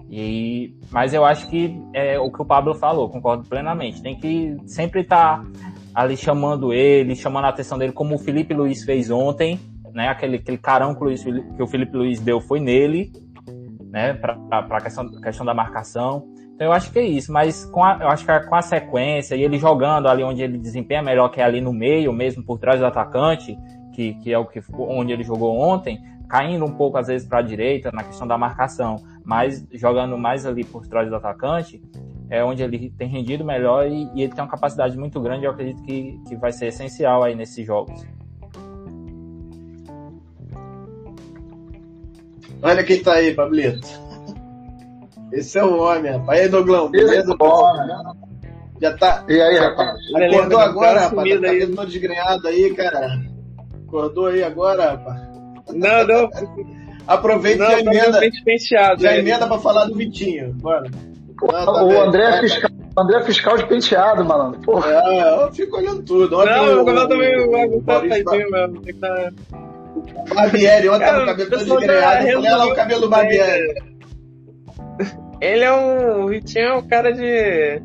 E, 0.10 0.76
mas 0.90 1.14
eu 1.14 1.24
acho 1.24 1.48
que 1.48 1.80
é 1.94 2.18
o 2.18 2.32
que 2.32 2.42
o 2.42 2.46
Pablo 2.46 2.74
falou, 2.74 3.08
concordo 3.08 3.48
plenamente. 3.48 4.02
Tem 4.02 4.20
que 4.20 4.58
sempre 4.66 5.02
estar 5.02 5.44
tá 5.44 5.48
ali 5.94 6.18
chamando 6.18 6.74
ele, 6.74 7.16
chamando 7.16 7.46
a 7.46 7.50
atenção 7.50 7.78
dele, 7.78 7.94
como 7.94 8.16
o 8.16 8.18
Felipe 8.20 8.52
Luiz 8.52 8.84
fez 8.84 9.12
ontem, 9.12 9.60
né? 9.96 10.10
Aquele, 10.10 10.36
aquele 10.36 10.58
carão 10.58 10.94
que 10.94 11.02
o, 11.02 11.06
Luiz, 11.06 11.24
que 11.24 11.64
o 11.64 11.66
Felipe 11.66 11.96
Luiz 11.96 12.20
deu 12.20 12.42
foi 12.42 12.60
nele, 12.60 13.14
né? 13.90 14.14
Para 14.14 14.36
a 14.60 14.82
questão, 14.82 15.10
questão 15.22 15.46
da 15.46 15.54
marcação. 15.54 16.28
Então 16.54 16.68
eu 16.68 16.74
acho 16.74 16.92
que 16.92 17.00
é 17.00 17.04
isso, 17.04 17.32
mas 17.32 17.66
com 17.66 17.84
a, 17.84 17.98
eu 18.02 18.10
acho 18.10 18.24
que 18.26 18.32
é 18.32 18.40
com 18.40 18.56
a 18.56 18.62
sequência 18.62 19.36
e 19.36 19.44
ele 19.44 19.58
jogando 19.58 20.08
ali 20.08 20.24
onde 20.24 20.42
ele 20.42 20.58
desempenha 20.58 21.02
melhor, 21.02 21.30
que 21.30 21.42
é 21.42 21.44
ali 21.44 21.62
no 21.62 21.74
meio, 21.74 22.14
mesmo 22.14 22.44
por 22.44 22.60
trás 22.60 22.80
do 22.80 22.86
atacante, 22.86 23.58
que, 23.94 24.14
que 24.16 24.32
é 24.32 24.38
o 24.38 24.46
que 24.46 24.62
onde 24.78 25.12
ele 25.12 25.24
jogou 25.24 25.58
ontem, 25.58 26.00
caindo 26.30 26.66
um 26.66 26.72
pouco 26.72 26.98
às 26.98 27.08
vezes 27.08 27.28
para 27.28 27.40
a 27.40 27.42
direita 27.42 27.92
na 27.92 28.04
questão 28.04 28.28
da 28.28 28.38
marcação, 28.38 28.98
mas 29.24 29.66
jogando 29.74 30.18
mais 30.18 30.46
ali 30.46 30.64
por 30.64 30.88
trás 30.88 31.10
do 31.10 31.16
atacante, 31.16 31.82
é 32.30 32.44
onde 32.44 32.64
ele 32.64 32.90
tem 32.92 33.08
rendido 33.08 33.44
melhor 33.44 33.88
e, 33.88 34.10
e 34.14 34.24
ele 34.24 34.34
tem 34.34 34.44
uma 34.44 34.50
capacidade 34.50 34.98
muito 34.98 35.20
grande, 35.20 35.46
eu 35.46 35.52
acredito 35.52 35.84
que, 35.84 36.20
que 36.28 36.36
vai 36.38 36.54
ser 36.54 36.68
essencial 36.68 37.24
aí 37.24 37.36
nesses 37.36 37.66
jogos. 37.66 38.06
Olha 42.62 42.84
quem 42.84 43.02
tá 43.02 43.14
aí, 43.14 43.34
Pablito. 43.34 43.88
Esse 45.32 45.58
é 45.60 45.64
o 45.64 45.80
homem, 45.80 46.12
rapaz. 46.12 46.40
E 46.40 46.44
aí, 46.44 46.50
Doglão, 46.50 46.90
beleza? 46.90 47.34
É 47.34 47.38
bom, 47.38 47.74
né? 47.74 48.04
Já 48.82 48.98
tá. 48.98 49.24
E 49.28 49.42
aí, 49.42 49.58
rapaz? 49.58 49.98
Acordou 50.16 50.60
agora, 50.60 51.00
rapaz? 51.02 51.42
Tá 51.42 51.50
aí. 51.50 51.68
todo 51.68 51.88
desgrenhado 51.88 52.48
aí, 52.48 52.74
cara. 52.74 53.22
Acordou 53.88 54.28
aí 54.28 54.44
agora, 54.44 54.92
rapaz? 54.92 55.22
Não, 55.74 56.08
não. 56.08 56.30
Aproveita 57.08 57.64
e 57.74 57.82
emenda. 57.82 58.20
Penteado, 58.44 59.02
já 59.02 59.18
emenda 59.18 59.48
pra 59.48 59.60
falar 59.60 59.86
do 59.86 59.96
Vitinho. 59.96 60.54
Bora. 60.54 60.90
Ah, 61.50 61.66
tá 61.66 61.84
o 61.84 61.90
bem. 61.90 61.98
André 62.00 62.24
é 62.24 62.40
fiscal, 62.40 62.70
André 62.98 63.24
fiscal 63.24 63.58
de 63.58 63.68
penteado, 63.68 64.24
malandro. 64.24 64.62
Porra. 64.62 64.90
É, 64.90 65.44
eu 65.44 65.52
fico 65.52 65.78
olhando 65.78 66.02
tudo. 66.04 66.40
Ontem 66.40 66.56
não, 66.56 66.82
o 66.82 66.86
cabelo 66.86 67.08
também 67.08 67.50
vai 67.50 67.68
gostar 67.68 68.02
mesmo. 68.02 68.82
Tem 68.82 68.82
que 68.82 68.92
estar. 68.92 69.34
Barbieri, 70.34 70.90
ontem 70.90 71.06
tava 71.06 71.24
o 71.24 71.26
cabelo 71.26 71.66
todo 71.66 71.84
olha 71.84 72.58
lá 72.58 72.66
o 72.66 72.76
cabelo 72.76 73.02
do 73.02 73.10
Barbieri. 73.10 73.96
Ele 75.42 75.64
é 75.64 75.74
um. 75.74 76.24
O 76.24 76.28
Vitinho 76.28 76.66
é 76.66 76.74
um 76.74 76.88
cara 76.88 77.12
de 77.12 77.82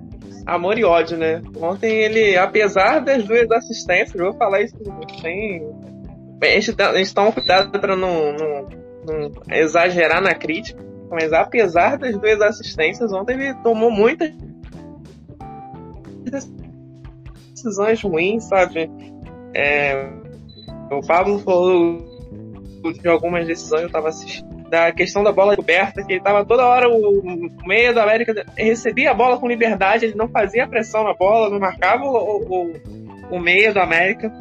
amor 0.47 0.79
e 0.79 0.85
ódio, 0.85 1.17
né? 1.17 1.43
Ontem 1.61 1.91
ele, 1.91 2.37
apesar 2.37 3.01
das 3.01 3.25
duas 3.25 3.51
assistências, 3.51 4.15
eu 4.15 4.31
vou 4.31 4.35
falar 4.35 4.63
isso 4.63 4.77
sem. 5.21 5.63
A 6.43 6.47
gente, 6.47 6.81
a 6.81 6.97
gente 6.97 7.15
toma 7.15 7.33
cuidado 7.33 7.79
pra 7.79 7.95
não, 7.95 8.33
não, 8.33 8.67
não 9.07 9.31
exagerar 9.51 10.23
na 10.23 10.35
crítica, 10.35 10.83
mas 11.11 11.33
apesar 11.33 11.99
das 11.99 12.17
duas 12.17 12.41
assistências, 12.41 13.13
ontem 13.13 13.35
ele 13.35 13.55
tomou 13.63 13.91
muitas 13.91 14.33
decisões 17.53 18.01
ruins, 18.03 18.45
sabe? 18.45 18.91
É, 19.55 20.09
o 20.91 21.07
Pablo 21.07 21.39
falou 21.39 21.99
de 23.01 23.09
algumas 23.09 23.47
decisões, 23.47 23.83
eu 23.83 23.91
tava 23.91 24.09
assistindo. 24.09 24.61
Da 24.71 24.93
questão 24.93 25.25
da 25.25 25.33
bola 25.33 25.57
coberta, 25.57 26.05
que 26.05 26.13
ele 26.13 26.23
tava 26.23 26.45
toda 26.45 26.65
hora, 26.65 26.89
o, 26.89 27.51
meia 27.67 27.93
da 27.93 28.05
América 28.05 28.47
recebia 28.57 29.11
a 29.11 29.15
bola 29.15 29.37
com 29.37 29.49
liberdade, 29.49 30.05
ele 30.05 30.15
não 30.15 30.29
fazia 30.29 30.69
pressão 30.69 31.03
na 31.03 31.13
bola, 31.13 31.51
não 31.51 31.59
marcava 31.59 32.05
o, 32.05 32.45
o, 32.49 32.73
o 33.33 33.41
meia 33.41 33.73
da 33.73 33.83
América. 33.83 34.33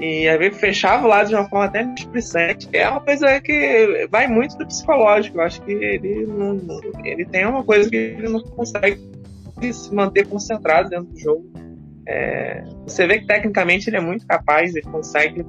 E 0.00 0.28
às 0.28 0.38
vezes 0.38 0.60
fechava 0.60 1.06
o 1.06 1.08
lado 1.08 1.28
de 1.28 1.34
uma 1.34 1.48
forma 1.48 1.64
até 1.64 1.82
displicente, 1.84 2.68
é 2.72 2.86
uma 2.86 3.00
coisa 3.00 3.40
que 3.40 4.06
vai 4.10 4.26
muito 4.26 4.58
do 4.58 4.66
psicológico. 4.66 5.38
Eu 5.38 5.42
acho 5.42 5.62
que 5.62 5.72
ele 5.72 6.26
não, 6.26 6.60
ele 7.02 7.24
tem 7.24 7.46
uma 7.46 7.64
coisa 7.64 7.88
que 7.88 7.96
ele 7.96 8.28
não 8.28 8.40
consegue 8.40 9.00
se 9.72 9.94
manter 9.94 10.26
concentrado 10.26 10.90
dentro 10.90 11.06
do 11.06 11.18
jogo. 11.18 11.46
É, 12.08 12.62
você 12.84 13.06
vê 13.06 13.20
que 13.20 13.26
tecnicamente 13.26 13.88
ele 13.88 13.96
é 13.96 14.00
muito 14.00 14.26
capaz, 14.26 14.74
ele 14.74 14.86
consegue 14.86 15.46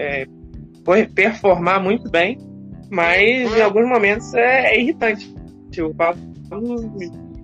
é, 0.00 0.26
performar 1.14 1.82
muito 1.82 2.10
bem, 2.10 2.38
mas 2.90 3.56
em 3.56 3.62
alguns 3.62 3.86
momentos 3.86 4.32
é, 4.34 4.74
é 4.74 4.80
irritante. 4.80 5.32
O 5.78 5.94
Pablo 5.94 6.20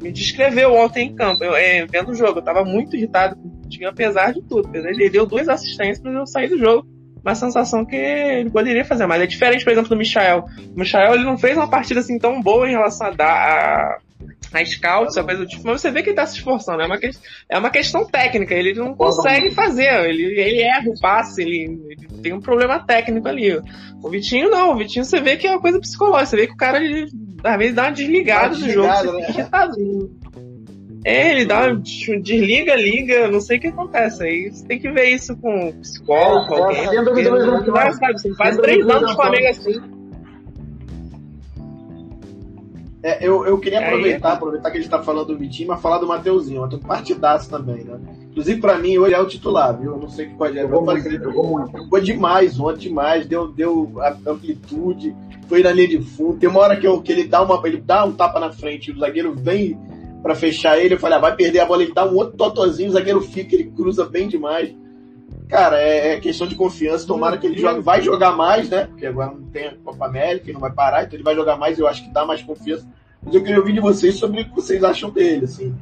me, 0.02 0.10
descreveu 0.10 0.74
ontem 0.74 1.08
em 1.08 1.14
campo, 1.14 1.44
eu, 1.44 1.54
é, 1.54 1.86
vendo 1.86 2.10
o 2.10 2.14
jogo. 2.14 2.38
Eu 2.38 2.44
tava 2.44 2.64
muito 2.64 2.96
irritado 2.96 3.36
com 3.36 3.48
o 3.48 3.68
time, 3.68 3.84
apesar 3.84 4.32
de 4.32 4.42
tudo. 4.42 4.74
Ele 4.74 5.10
deu 5.10 5.26
duas 5.26 5.48
assistências, 5.48 6.00
mas 6.02 6.14
eu 6.14 6.26
saí 6.26 6.48
do 6.48 6.58
jogo. 6.58 6.88
Uma 7.22 7.34
sensação 7.34 7.84
que 7.84 7.96
ele 7.96 8.50
poderia 8.50 8.84
fazer 8.84 9.06
mais. 9.06 9.22
É 9.22 9.26
diferente, 9.26 9.64
por 9.64 9.72
exemplo, 9.72 9.88
do 9.88 9.96
Michael. 9.96 10.44
O 10.74 10.78
Michael 10.78 11.14
ele 11.14 11.24
não 11.24 11.36
fez 11.36 11.56
uma 11.56 11.68
partida 11.68 12.00
assim 12.00 12.18
tão 12.18 12.40
boa 12.40 12.68
em 12.68 12.72
relação 12.72 13.08
a 13.08 13.10
dar 13.10 13.26
a, 13.26 13.98
a 14.52 14.64
scout, 14.64 15.08
essa 15.08 15.22
coisa 15.22 15.40
do 15.40 15.46
tipo, 15.46 15.62
mas 15.66 15.80
você 15.80 15.90
vê 15.90 16.02
que 16.02 16.10
ele 16.10 16.16
tá 16.16 16.26
se 16.26 16.36
esforçando. 16.36 16.80
É 16.82 16.86
uma, 16.86 16.98
que, 16.98 17.10
é 17.48 17.58
uma 17.58 17.70
questão 17.70 18.06
técnica, 18.06 18.54
ele 18.54 18.74
não 18.74 18.94
consegue 18.94 19.50
fazer. 19.50 20.08
Ele, 20.08 20.24
ele 20.40 20.62
erra 20.62 20.88
o 20.88 20.98
passe, 21.00 21.42
ele, 21.42 21.80
ele 21.90 22.08
tem 22.22 22.32
um 22.32 22.40
problema 22.40 22.78
técnico 22.78 23.28
ali. 23.28 23.60
O 24.02 24.08
Vitinho 24.08 24.48
não, 24.50 24.72
o 24.72 24.76
Vitinho 24.76 25.04
você 25.04 25.20
vê 25.20 25.36
que 25.36 25.46
é 25.46 25.50
uma 25.50 25.60
coisa 25.60 25.78
psicológica, 25.80 26.26
você 26.30 26.36
vê 26.36 26.46
que 26.46 26.54
o 26.54 26.56
cara, 26.56 26.78
ele, 26.82 27.08
às 27.44 27.58
vezes, 27.58 27.74
dá 27.74 27.82
uma 27.84 27.92
desligada 27.92 28.54
Uma 28.54 28.66
do 28.66 28.70
jogo, 28.72 28.88
desligada, 28.88 29.12
né? 29.12 29.28
irritadinho. 29.30 30.10
É, 31.04 31.30
ele 31.30 31.44
dá 31.44 31.66
uma 31.68 31.76
desliga, 31.76 32.74
liga, 32.74 33.28
não 33.28 33.40
sei 33.40 33.58
o 33.58 33.60
que 33.60 33.68
acontece. 33.68 34.24
Aí 34.24 34.50
você 34.50 34.66
tem 34.66 34.80
que 34.80 34.90
ver 34.90 35.04
isso 35.10 35.36
com 35.36 35.68
um 35.68 35.72
psicólogo, 35.80 36.52
É, 36.54 36.58
alguém. 36.58 36.80
é, 36.84 36.88
sem 36.88 37.04
dúvida 37.04 37.30
porque 37.30 37.40
nenhuma. 37.44 37.60
não 37.60 37.72
vai, 37.72 37.92
sabe, 37.92 38.20
Você 38.20 38.34
faz 38.34 38.56
Sem 39.62 39.95
É, 43.08 43.18
eu, 43.24 43.46
eu 43.46 43.56
queria 43.58 43.78
Aí- 43.78 43.84
aproveitar, 43.86 44.32
aproveitar 44.32 44.70
que 44.70 44.78
a 44.78 44.80
gente 44.80 44.90
tá 44.90 45.00
falando 45.00 45.28
do 45.28 45.38
Vitinho, 45.38 45.68
mas 45.68 45.80
falar 45.80 45.98
do 45.98 46.06
Mateuzinho. 46.08 46.64
Ontem 46.64 46.74
um 46.76 46.80
partidaço 46.80 47.48
também, 47.48 47.84
né? 47.84 48.00
Inclusive, 48.30 48.60
pra 48.60 48.76
mim, 48.78 48.98
hoje 48.98 49.14
é 49.14 49.20
o 49.20 49.26
titular, 49.26 49.78
viu? 49.78 49.92
Eu 49.92 49.98
não 49.98 50.08
sei 50.08 50.26
o 50.26 50.30
que 50.30 50.34
pode 50.34 50.58
Jogou 50.58 50.82
muito, 50.84 51.02
fazer. 51.04 51.22
jogou 51.22 51.46
muito. 51.46 51.78
Jogou 51.78 52.00
demais 52.00 52.58
ontem, 52.58 52.80
demais. 52.88 53.26
Deu, 53.26 53.46
deu 53.46 53.92
a- 53.98 54.16
amplitude, 54.30 55.14
foi 55.48 55.62
na 55.62 55.70
linha 55.70 55.86
de 55.88 56.00
fundo. 56.00 56.36
Tem 56.38 56.48
uma 56.48 56.58
hora 56.60 56.76
que, 56.76 56.86
eu, 56.86 57.00
que 57.00 57.12
ele, 57.12 57.24
dá 57.28 57.42
uma, 57.42 57.60
ele 57.64 57.76
dá 57.80 58.04
um 58.04 58.12
tapa 58.12 58.40
na 58.40 58.50
frente, 58.50 58.90
o 58.90 58.98
zagueiro 58.98 59.32
vem 59.36 59.78
pra 60.22 60.34
fechar 60.34 60.76
ele. 60.78 60.94
Eu 60.94 60.98
falei, 60.98 61.16
ah, 61.18 61.20
vai 61.20 61.36
perder 61.36 61.60
a 61.60 61.64
bola. 61.66 61.82
Ele 61.84 61.92
dá 61.94 62.04
um 62.04 62.14
outro 62.16 62.36
totozinho, 62.36 62.88
o 62.90 62.92
zagueiro 62.92 63.20
fica, 63.20 63.54
ele 63.54 63.70
cruza 63.70 64.04
bem 64.04 64.26
demais. 64.26 64.74
Cara, 65.48 65.80
é, 65.80 66.14
é 66.14 66.20
questão 66.20 66.46
de 66.46 66.54
confiança. 66.54 67.06
Tomara 67.06 67.38
que 67.38 67.46
ele 67.46 67.58
jogue, 67.58 67.80
vai 67.80 68.02
jogar 68.02 68.32
mais, 68.32 68.68
né? 68.68 68.86
Porque 68.86 69.06
agora 69.06 69.30
não 69.30 69.42
tem 69.42 69.68
a 69.68 69.74
Copa 69.76 70.06
América, 70.06 70.52
não 70.52 70.60
vai 70.60 70.72
parar, 70.72 71.04
então 71.04 71.14
ele 71.14 71.22
vai 71.22 71.34
jogar 71.34 71.56
mais. 71.56 71.78
Eu 71.78 71.86
acho 71.86 72.04
que 72.04 72.10
dá 72.10 72.24
mais 72.24 72.42
confiança. 72.42 72.86
Mas 73.22 73.34
eu 73.34 73.42
queria 73.42 73.58
ouvir 73.58 73.72
de 73.72 73.80
vocês 73.80 74.16
sobre 74.16 74.42
o 74.42 74.44
que 74.44 74.54
vocês 74.54 74.82
acham 74.82 75.10
dele, 75.10 75.44
assim. 75.44 75.74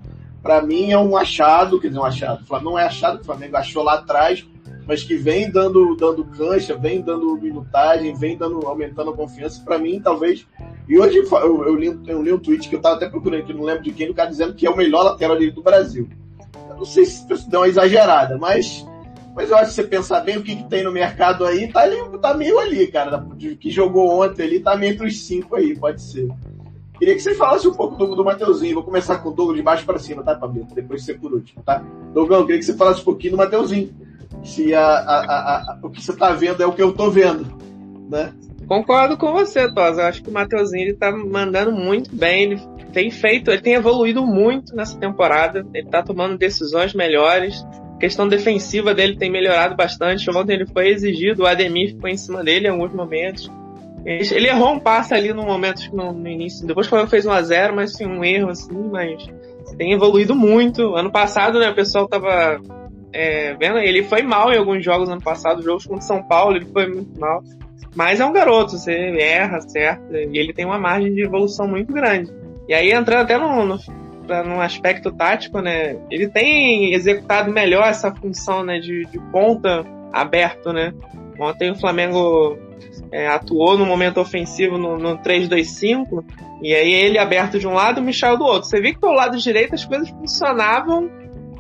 Pra 0.42 0.61
mim 0.61 0.90
é 0.90 0.98
um 0.98 1.16
achado, 1.16 1.81
quer 1.81 1.88
dizer, 1.88 2.00
um 2.00 2.05
achado. 2.05 2.44
O 2.48 2.61
não 2.61 2.79
é 2.79 2.85
achado, 2.85 3.20
o 3.20 3.24
Flamengo 3.24 3.57
achou 3.57 3.83
lá 3.83 3.94
atrás, 3.94 4.46
mas 4.87 5.03
que 5.03 5.16
vem 5.16 5.50
dando, 5.50 5.96
dando 5.96 6.24
cancha, 6.24 6.77
vem 6.77 7.00
dando 7.00 7.35
minutagem, 7.37 8.14
vem 8.14 8.37
dando, 8.37 8.66
aumentando 8.66 9.11
a 9.11 9.16
confiança. 9.16 9.62
Pra 9.64 9.79
mim, 9.79 10.00
talvez. 10.00 10.46
E 10.87 10.98
hoje 10.98 11.16
eu, 11.16 11.64
eu, 11.64 11.74
li, 11.74 11.98
eu 12.07 12.22
li 12.22 12.31
um 12.31 12.38
tweet 12.38 12.68
que 12.68 12.77
eu 12.77 12.81
tava 12.81 12.96
até 12.96 13.09
procurando 13.09 13.40
aqui, 13.40 13.55
não 13.55 13.64
lembro 13.64 13.83
de 13.83 13.92
quem, 13.92 14.09
do 14.09 14.14
cara 14.14 14.29
dizendo 14.29 14.53
que 14.53 14.66
é 14.66 14.70
o 14.70 14.77
melhor 14.77 15.03
lateral 15.03 15.37
direito 15.37 15.57
do 15.57 15.62
Brasil. 15.62 16.07
Eu 16.68 16.77
não 16.77 16.85
sei 16.85 17.07
se 17.07 17.27
deu 17.48 17.61
uma 17.61 17.68
exagerada, 17.68 18.37
mas. 18.37 18.87
Mas 19.35 19.51
eu 19.51 19.57
acho 19.57 19.70
que 19.70 19.75
você 19.75 19.83
pensar 19.83 20.20
bem 20.20 20.37
o 20.37 20.42
que, 20.42 20.55
que 20.57 20.68
tem 20.68 20.85
no 20.85 20.92
mercado 20.92 21.44
aí, 21.44 21.66
tá, 21.73 21.81
ali, 21.81 21.97
tá 22.20 22.35
meio 22.35 22.59
ali, 22.59 22.87
cara. 22.87 23.27
Que 23.59 23.70
jogou 23.70 24.23
ontem 24.23 24.42
ali, 24.44 24.61
tá 24.61 24.77
meio 24.77 24.92
entre 24.92 25.07
os 25.09 25.27
cinco 25.27 25.57
aí, 25.57 25.77
pode 25.77 26.01
ser. 26.01 26.29
Queria 26.99 27.14
que 27.14 27.20
você 27.20 27.35
falasse 27.35 27.66
um 27.66 27.75
pouco 27.75 27.97
do, 27.97 28.14
do 28.14 28.25
Mateuzinho. 28.25 28.75
Vou 28.75 28.85
começar 28.85 29.18
com 29.18 29.31
o 29.31 29.33
Douglas 29.33 29.57
de 29.57 29.62
baixo 29.64 29.85
para 29.85 29.99
cima, 29.99 30.23
tá, 30.23 30.37
Pablito? 30.37 30.73
Depois 30.75 31.05
você 31.05 31.14
por 31.14 31.33
último, 31.33 31.62
tá? 31.64 31.83
Douglas, 32.12 32.42
queria 32.42 32.59
que 32.59 32.64
você 32.64 32.75
falasse 32.77 33.01
um 33.01 33.05
pouquinho 33.05 33.33
do 33.33 33.38
Mateuzinho. 33.38 33.90
Se 34.44 34.73
a, 34.75 34.87
a, 34.87 35.57
a- 35.73 35.79
o 35.83 35.90
que 35.90 36.01
você 36.01 36.14
tá 36.14 36.31
vendo 36.33 36.62
é 36.62 36.66
o 36.66 36.73
que 36.73 36.83
eu 36.83 36.92
tô 36.92 37.11
vendo, 37.11 37.44
né? 38.09 38.33
Concordo 38.68 39.16
com 39.18 39.33
você, 39.33 39.70
Tosa. 39.73 40.03
Eu 40.03 40.07
acho 40.07 40.23
que 40.23 40.31
o 40.31 40.33
Mateuzinho 40.33 40.85
ele 40.85 40.94
tá 40.94 41.11
mandando 41.11 41.73
muito 41.73 42.14
bem. 42.14 42.44
Ele 42.44 42.61
tem 42.92 43.11
feito, 43.11 43.51
ele 43.51 43.61
tem 43.61 43.75
evoluído 43.75 44.25
muito 44.25 44.75
nessa 44.77 44.97
temporada. 44.99 45.66
Ele 45.75 45.88
tá 45.88 46.03
tomando 46.03 46.38
decisões 46.38 46.94
melhores. 46.94 47.62
A 48.05 48.07
questão 48.07 48.29
defensiva 48.29 48.93
dele 48.93 49.17
tem 49.17 49.31
melhorado 49.31 49.75
bastante. 49.75 50.29
Ontem 50.31 50.53
ele 50.53 50.67
foi 50.67 50.88
exigido, 50.88 51.43
o 51.43 51.47
Ademir 51.47 51.95
ficou 51.95 52.11
em 52.11 52.19
cima 52.19 52.45
dele 52.45 52.67
em 52.67 52.71
alguns 52.71 52.93
momentos. 52.93 53.51
Ele, 54.05 54.47
errou 54.47 54.75
um 54.75 54.79
passe 54.79 55.14
ali 55.14 55.33
no 55.33 55.43
momento 55.43 55.81
no, 55.90 56.12
no 56.12 56.29
início. 56.29 56.67
Depois 56.67 56.87
que 56.87 56.88
o 56.88 56.90
Flamengo 56.90 57.11
fez 57.11 57.25
1x0, 57.25 57.73
mas 57.73 57.95
assim, 57.95 58.05
um 58.05 58.23
erro 58.23 58.51
assim, 58.51 58.90
mas 58.93 59.27
tem 59.79 59.95
evoluído 59.95 60.35
muito. 60.35 60.95
Ano 60.95 61.11
passado, 61.11 61.59
né, 61.59 61.71
o 61.71 61.75
pessoal 61.75 62.07
tava 62.07 62.61
é, 63.11 63.55
vendo, 63.55 63.79
ele 63.79 64.03
foi 64.03 64.21
mal 64.21 64.53
em 64.53 64.59
alguns 64.59 64.85
jogos 64.85 65.09
ano 65.09 65.23
passado, 65.23 65.62
jogos 65.62 65.87
contra 65.87 66.03
São 66.03 66.23
Paulo, 66.23 66.57
ele 66.57 66.67
foi 66.67 66.87
muito 66.87 67.19
mal. 67.19 67.43
Mas 67.97 68.21
é 68.21 68.25
um 68.27 68.35
garoto, 68.35 68.77
você 68.77 68.93
erra, 69.19 69.62
certo? 69.62 70.14
E 70.14 70.38
ele 70.38 70.53
tem 70.53 70.67
uma 70.67 70.79
margem 70.79 71.14
de 71.14 71.23
evolução 71.23 71.67
muito 71.67 71.90
grande. 71.90 72.31
E 72.69 72.75
aí, 72.75 72.93
entrando 72.93 73.23
até 73.23 73.38
no, 73.38 73.64
no, 73.64 73.79
num 74.45 74.61
aspecto 74.61 75.13
tático, 75.13 75.61
né? 75.61 75.97
Ele 76.11 76.29
tem 76.29 76.95
executado 76.95 77.51
melhor 77.53 77.85
essa 77.85 78.15
função 78.15 78.65
né, 78.65 78.79
de, 78.79 79.05
de 79.07 79.19
ponta 79.31 79.85
aberto, 80.13 80.73
né? 80.73 80.93
Ontem 81.39 81.71
o 81.71 81.75
Flamengo 81.75 82.57
é, 83.11 83.27
atuou 83.27 83.77
no 83.77 83.85
momento 83.87 84.21
ofensivo 84.21 84.79
no, 84.79 84.99
no 84.99 85.19
3-2-5, 85.19 86.25
e 86.63 86.75
aí 86.75 86.93
ele 86.93 87.19
aberto 87.19 87.59
de 87.59 87.67
um 87.67 87.75
lado 87.75 88.01
o 88.01 88.03
Michel 88.03 88.37
do 88.37 88.45
outro. 88.45 88.69
Você 88.69 88.81
vê 88.81 88.93
que 88.93 89.01
pelo 89.01 89.15
lado 89.15 89.37
direito 89.37 89.75
as 89.75 89.85
coisas 89.85 90.09
funcionavam 90.09 91.11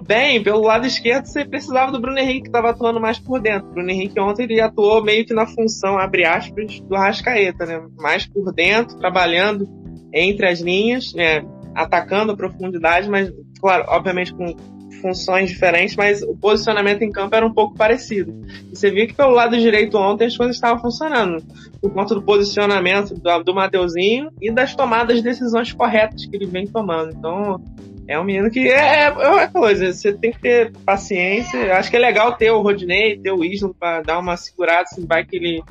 bem, 0.06 0.42
pelo 0.42 0.60
lado 0.60 0.86
esquerdo 0.86 1.26
você 1.26 1.44
precisava 1.44 1.90
do 1.90 2.00
Bruno 2.00 2.18
Henrique 2.18 2.42
que 2.42 2.48
estava 2.48 2.70
atuando 2.70 3.00
mais 3.00 3.18
por 3.18 3.40
dentro. 3.40 3.68
O 3.68 3.72
Bruno 3.72 3.90
Henrique 3.90 4.20
ontem 4.20 4.44
ele 4.44 4.60
atuou 4.60 5.02
meio 5.02 5.24
que 5.24 5.34
na 5.34 5.46
função, 5.46 5.98
abre 5.98 6.24
aspas, 6.24 6.80
do 6.80 6.94
Rascaeta, 6.94 7.64
né? 7.66 7.82
Mais 7.96 8.26
por 8.26 8.52
dentro, 8.52 8.98
trabalhando 8.98 9.66
entre 10.12 10.46
as 10.46 10.60
linhas, 10.60 11.12
né? 11.14 11.42
Atacando 11.74 12.36
profundidade, 12.36 13.08
mas, 13.08 13.32
claro, 13.60 13.84
obviamente 13.88 14.34
com 14.34 14.54
funções 15.00 15.50
diferentes, 15.50 15.96
mas 15.96 16.22
o 16.22 16.34
posicionamento 16.34 17.02
em 17.02 17.10
campo 17.10 17.36
era 17.36 17.46
um 17.46 17.52
pouco 17.52 17.76
parecido. 17.76 18.32
E 18.72 18.74
você 18.74 18.90
viu 18.90 19.06
que 19.06 19.12
pelo 19.12 19.32
lado 19.32 19.58
direito 19.58 19.98
ontem 19.98 20.26
as 20.26 20.36
coisas 20.36 20.56
estavam 20.56 20.80
funcionando, 20.80 21.44
por 21.80 21.92
conta 21.92 22.14
do 22.14 22.22
posicionamento 22.22 23.14
do, 23.14 23.42
do 23.42 23.54
Mateuzinho 23.54 24.30
e 24.40 24.50
das 24.50 24.74
tomadas 24.74 25.16
de 25.16 25.22
decisões 25.22 25.72
corretas 25.72 26.24
que 26.24 26.34
ele 26.34 26.46
vem 26.46 26.66
tomando. 26.66 27.12
Então, 27.14 27.60
é 28.06 28.20
um 28.20 28.24
menino 28.24 28.50
que 28.50 28.68
é, 28.68 29.04
é 29.04 29.10
uma 29.10 29.48
coisa, 29.48 29.92
você 29.92 30.12
tem 30.12 30.30
que 30.30 30.40
ter 30.40 30.72
paciência. 30.84 31.56
Eu 31.56 31.74
acho 31.74 31.90
que 31.90 31.96
é 31.96 32.00
legal 32.00 32.36
ter 32.36 32.50
o 32.50 32.60
Rodinei, 32.60 33.18
ter 33.18 33.32
o 33.32 33.42
Isla 33.42 33.72
para 33.78 34.02
dar 34.02 34.18
uma 34.18 34.36
segurada, 34.36 34.86
se 34.86 35.06
vai 35.06 35.24
que 35.24 35.36
ele 35.36 35.62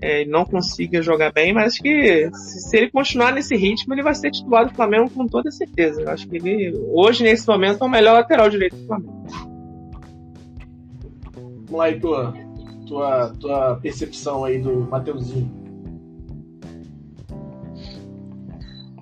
é, 0.00 0.24
não 0.24 0.44
consiga 0.44 1.02
jogar 1.02 1.32
bem, 1.32 1.52
mas 1.52 1.74
acho 1.74 1.82
que 1.82 2.30
se, 2.32 2.60
se 2.68 2.76
ele 2.76 2.90
continuar 2.90 3.32
nesse 3.32 3.54
ritmo, 3.54 3.92
ele 3.92 4.02
vai 4.02 4.14
ser 4.14 4.30
titular 4.30 4.66
do 4.66 4.74
Flamengo 4.74 5.10
com 5.10 5.26
toda 5.26 5.50
certeza. 5.50 6.00
Eu 6.00 6.10
acho 6.10 6.26
que 6.26 6.36
ele, 6.36 6.74
hoje, 6.90 7.22
nesse 7.22 7.46
momento, 7.46 7.82
é 7.82 7.86
o 7.86 7.90
melhor 7.90 8.14
lateral 8.14 8.48
direito 8.48 8.76
do 8.76 8.86
Flamengo. 8.86 9.26
Vamos 11.34 11.70
lá 11.70 11.84
aí, 11.84 12.00
tua, 12.00 12.34
tua, 12.86 13.32
tua 13.38 13.76
percepção 13.76 14.44
aí 14.44 14.58
do 14.58 14.88
Mateuzinho. 14.90 15.50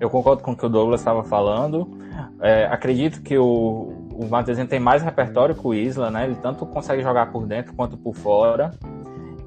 Eu 0.01 0.09
concordo 0.09 0.43
com 0.43 0.51
o 0.51 0.57
que 0.57 0.65
o 0.65 0.69
Douglas 0.69 0.99
estava 0.99 1.23
falando. 1.23 2.02
É, 2.41 2.65
acredito 2.65 3.21
que 3.21 3.37
o, 3.37 4.07
o 4.13 4.27
Mateuzinho 4.29 4.67
tem 4.67 4.79
mais 4.79 5.01
repertório 5.01 5.55
que 5.55 5.65
o 5.65 5.73
Isla, 5.73 6.11
né? 6.11 6.25
Ele 6.25 6.35
tanto 6.35 6.65
consegue 6.65 7.01
jogar 7.01 7.31
por 7.31 7.45
dentro 7.45 7.73
quanto 7.73 7.97
por 7.97 8.15
fora. 8.15 8.71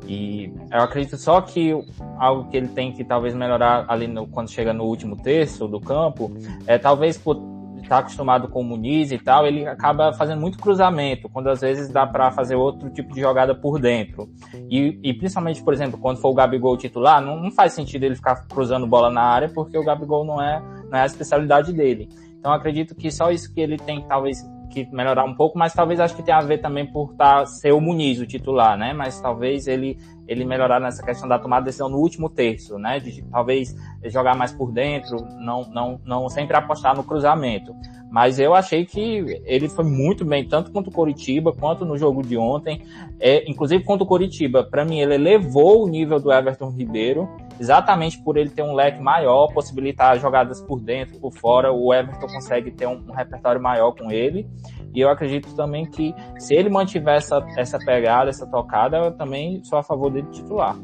E 0.08 0.52
eu 0.72 0.80
acredito 0.80 1.16
só 1.16 1.40
que 1.40 1.72
algo 2.18 2.48
que 2.48 2.56
ele 2.56 2.68
tem 2.68 2.92
que 2.92 3.04
talvez 3.04 3.34
melhorar 3.34 3.86
ali 3.88 4.06
no, 4.06 4.26
quando 4.26 4.48
chega 4.48 4.72
no 4.72 4.84
último 4.84 5.16
terço 5.16 5.66
do 5.66 5.80
campo 5.80 6.32
é 6.66 6.78
talvez 6.78 7.18
por 7.18 7.56
estar 7.86 7.98
acostumado 7.98 8.48
com 8.48 8.60
o 8.60 8.64
Muniz 8.64 9.10
e 9.12 9.18
tal, 9.18 9.46
ele 9.46 9.66
acaba 9.66 10.12
fazendo 10.12 10.40
muito 10.40 10.58
cruzamento, 10.58 11.28
quando 11.28 11.48
às 11.48 11.60
vezes 11.60 11.88
dá 11.88 12.06
para 12.06 12.30
fazer 12.30 12.56
outro 12.56 12.90
tipo 12.90 13.14
de 13.14 13.20
jogada 13.20 13.54
por 13.54 13.78
dentro. 13.78 14.28
E, 14.68 14.98
e, 15.02 15.14
principalmente, 15.14 15.62
por 15.62 15.72
exemplo, 15.72 15.98
quando 15.98 16.18
for 16.18 16.30
o 16.30 16.34
Gabigol 16.34 16.76
titular, 16.76 17.20
não, 17.22 17.40
não 17.40 17.50
faz 17.50 17.72
sentido 17.72 18.04
ele 18.04 18.16
ficar 18.16 18.46
cruzando 18.48 18.86
bola 18.86 19.08
na 19.08 19.22
área, 19.22 19.48
porque 19.48 19.78
o 19.78 19.84
Gabigol 19.84 20.24
não 20.24 20.42
é, 20.42 20.60
não 20.90 20.98
é 20.98 21.02
a 21.02 21.06
especialidade 21.06 21.72
dele. 21.72 22.08
Então 22.38 22.52
acredito 22.52 22.94
que 22.94 23.10
só 23.10 23.30
isso 23.30 23.52
que 23.52 23.60
ele 23.60 23.76
tem 23.76 24.02
talvez 24.06 24.44
que 24.84 24.86
melhorar 24.92 25.24
um 25.24 25.34
pouco, 25.34 25.58
mas 25.58 25.72
talvez 25.72 25.98
acho 26.00 26.14
que 26.14 26.22
tenha 26.22 26.38
a 26.38 26.42
ver 26.42 26.58
também 26.58 26.86
por 26.86 27.14
tá, 27.14 27.46
ser 27.46 27.72
o 27.72 27.80
Muniz 27.80 28.20
o 28.20 28.26
titular, 28.26 28.76
né? 28.76 28.92
Mas 28.92 29.20
talvez 29.20 29.66
ele, 29.66 29.98
ele 30.28 30.44
melhorar 30.44 30.80
nessa 30.80 31.02
questão 31.02 31.28
da 31.28 31.38
tomada 31.38 31.62
de 31.62 31.66
decisão 31.66 31.88
no 31.88 31.98
último 31.98 32.28
terço, 32.28 32.78
né? 32.78 33.00
De 33.00 33.22
talvez 33.22 33.74
jogar 34.04 34.36
mais 34.36 34.52
por 34.52 34.72
dentro, 34.72 35.16
não, 35.38 35.62
não, 35.70 36.00
não 36.04 36.28
sempre 36.28 36.56
apostar 36.56 36.94
no 36.94 37.04
cruzamento. 37.04 37.74
Mas 38.10 38.38
eu 38.38 38.54
achei 38.54 38.84
que 38.84 39.42
ele 39.44 39.68
foi 39.68 39.84
muito 39.84 40.24
bem, 40.24 40.46
tanto 40.46 40.70
contra 40.70 40.90
o 40.90 40.94
Coritiba, 40.94 41.52
quanto 41.52 41.84
no 41.84 41.96
jogo 41.96 42.22
de 42.22 42.36
ontem. 42.36 42.82
É, 43.18 43.48
inclusive 43.50 43.82
contra 43.84 44.04
o 44.04 44.06
Coritiba, 44.06 44.62
para 44.62 44.84
mim 44.84 45.00
ele 45.00 45.14
elevou 45.14 45.84
o 45.84 45.88
nível 45.88 46.20
do 46.20 46.32
Everton 46.32 46.70
Ribeiro, 46.70 47.28
exatamente 47.58 48.22
por 48.22 48.36
ele 48.36 48.50
ter 48.50 48.62
um 48.62 48.74
leque 48.74 49.00
maior, 49.00 49.52
possibilitar 49.52 50.18
jogadas 50.18 50.60
por 50.60 50.80
dentro, 50.80 51.18
por 51.18 51.32
fora, 51.32 51.72
o 51.72 51.92
Everton 51.92 52.26
consegue 52.26 52.70
ter 52.70 52.86
um, 52.86 53.04
um 53.08 53.12
repertório 53.12 53.60
maior 53.60 53.92
com 53.92 54.10
ele. 54.10 54.48
E 54.94 55.00
eu 55.00 55.10
acredito 55.10 55.54
também 55.54 55.84
que 55.84 56.14
se 56.38 56.54
ele 56.54 56.70
mantiver 56.70 57.16
essa, 57.16 57.44
essa 57.56 57.78
pegada, 57.78 58.30
essa 58.30 58.46
tocada, 58.46 58.96
eu 58.96 59.12
também 59.12 59.62
sou 59.64 59.78
a 59.78 59.82
favor 59.82 60.10
dele 60.10 60.26
titular. 60.30 60.76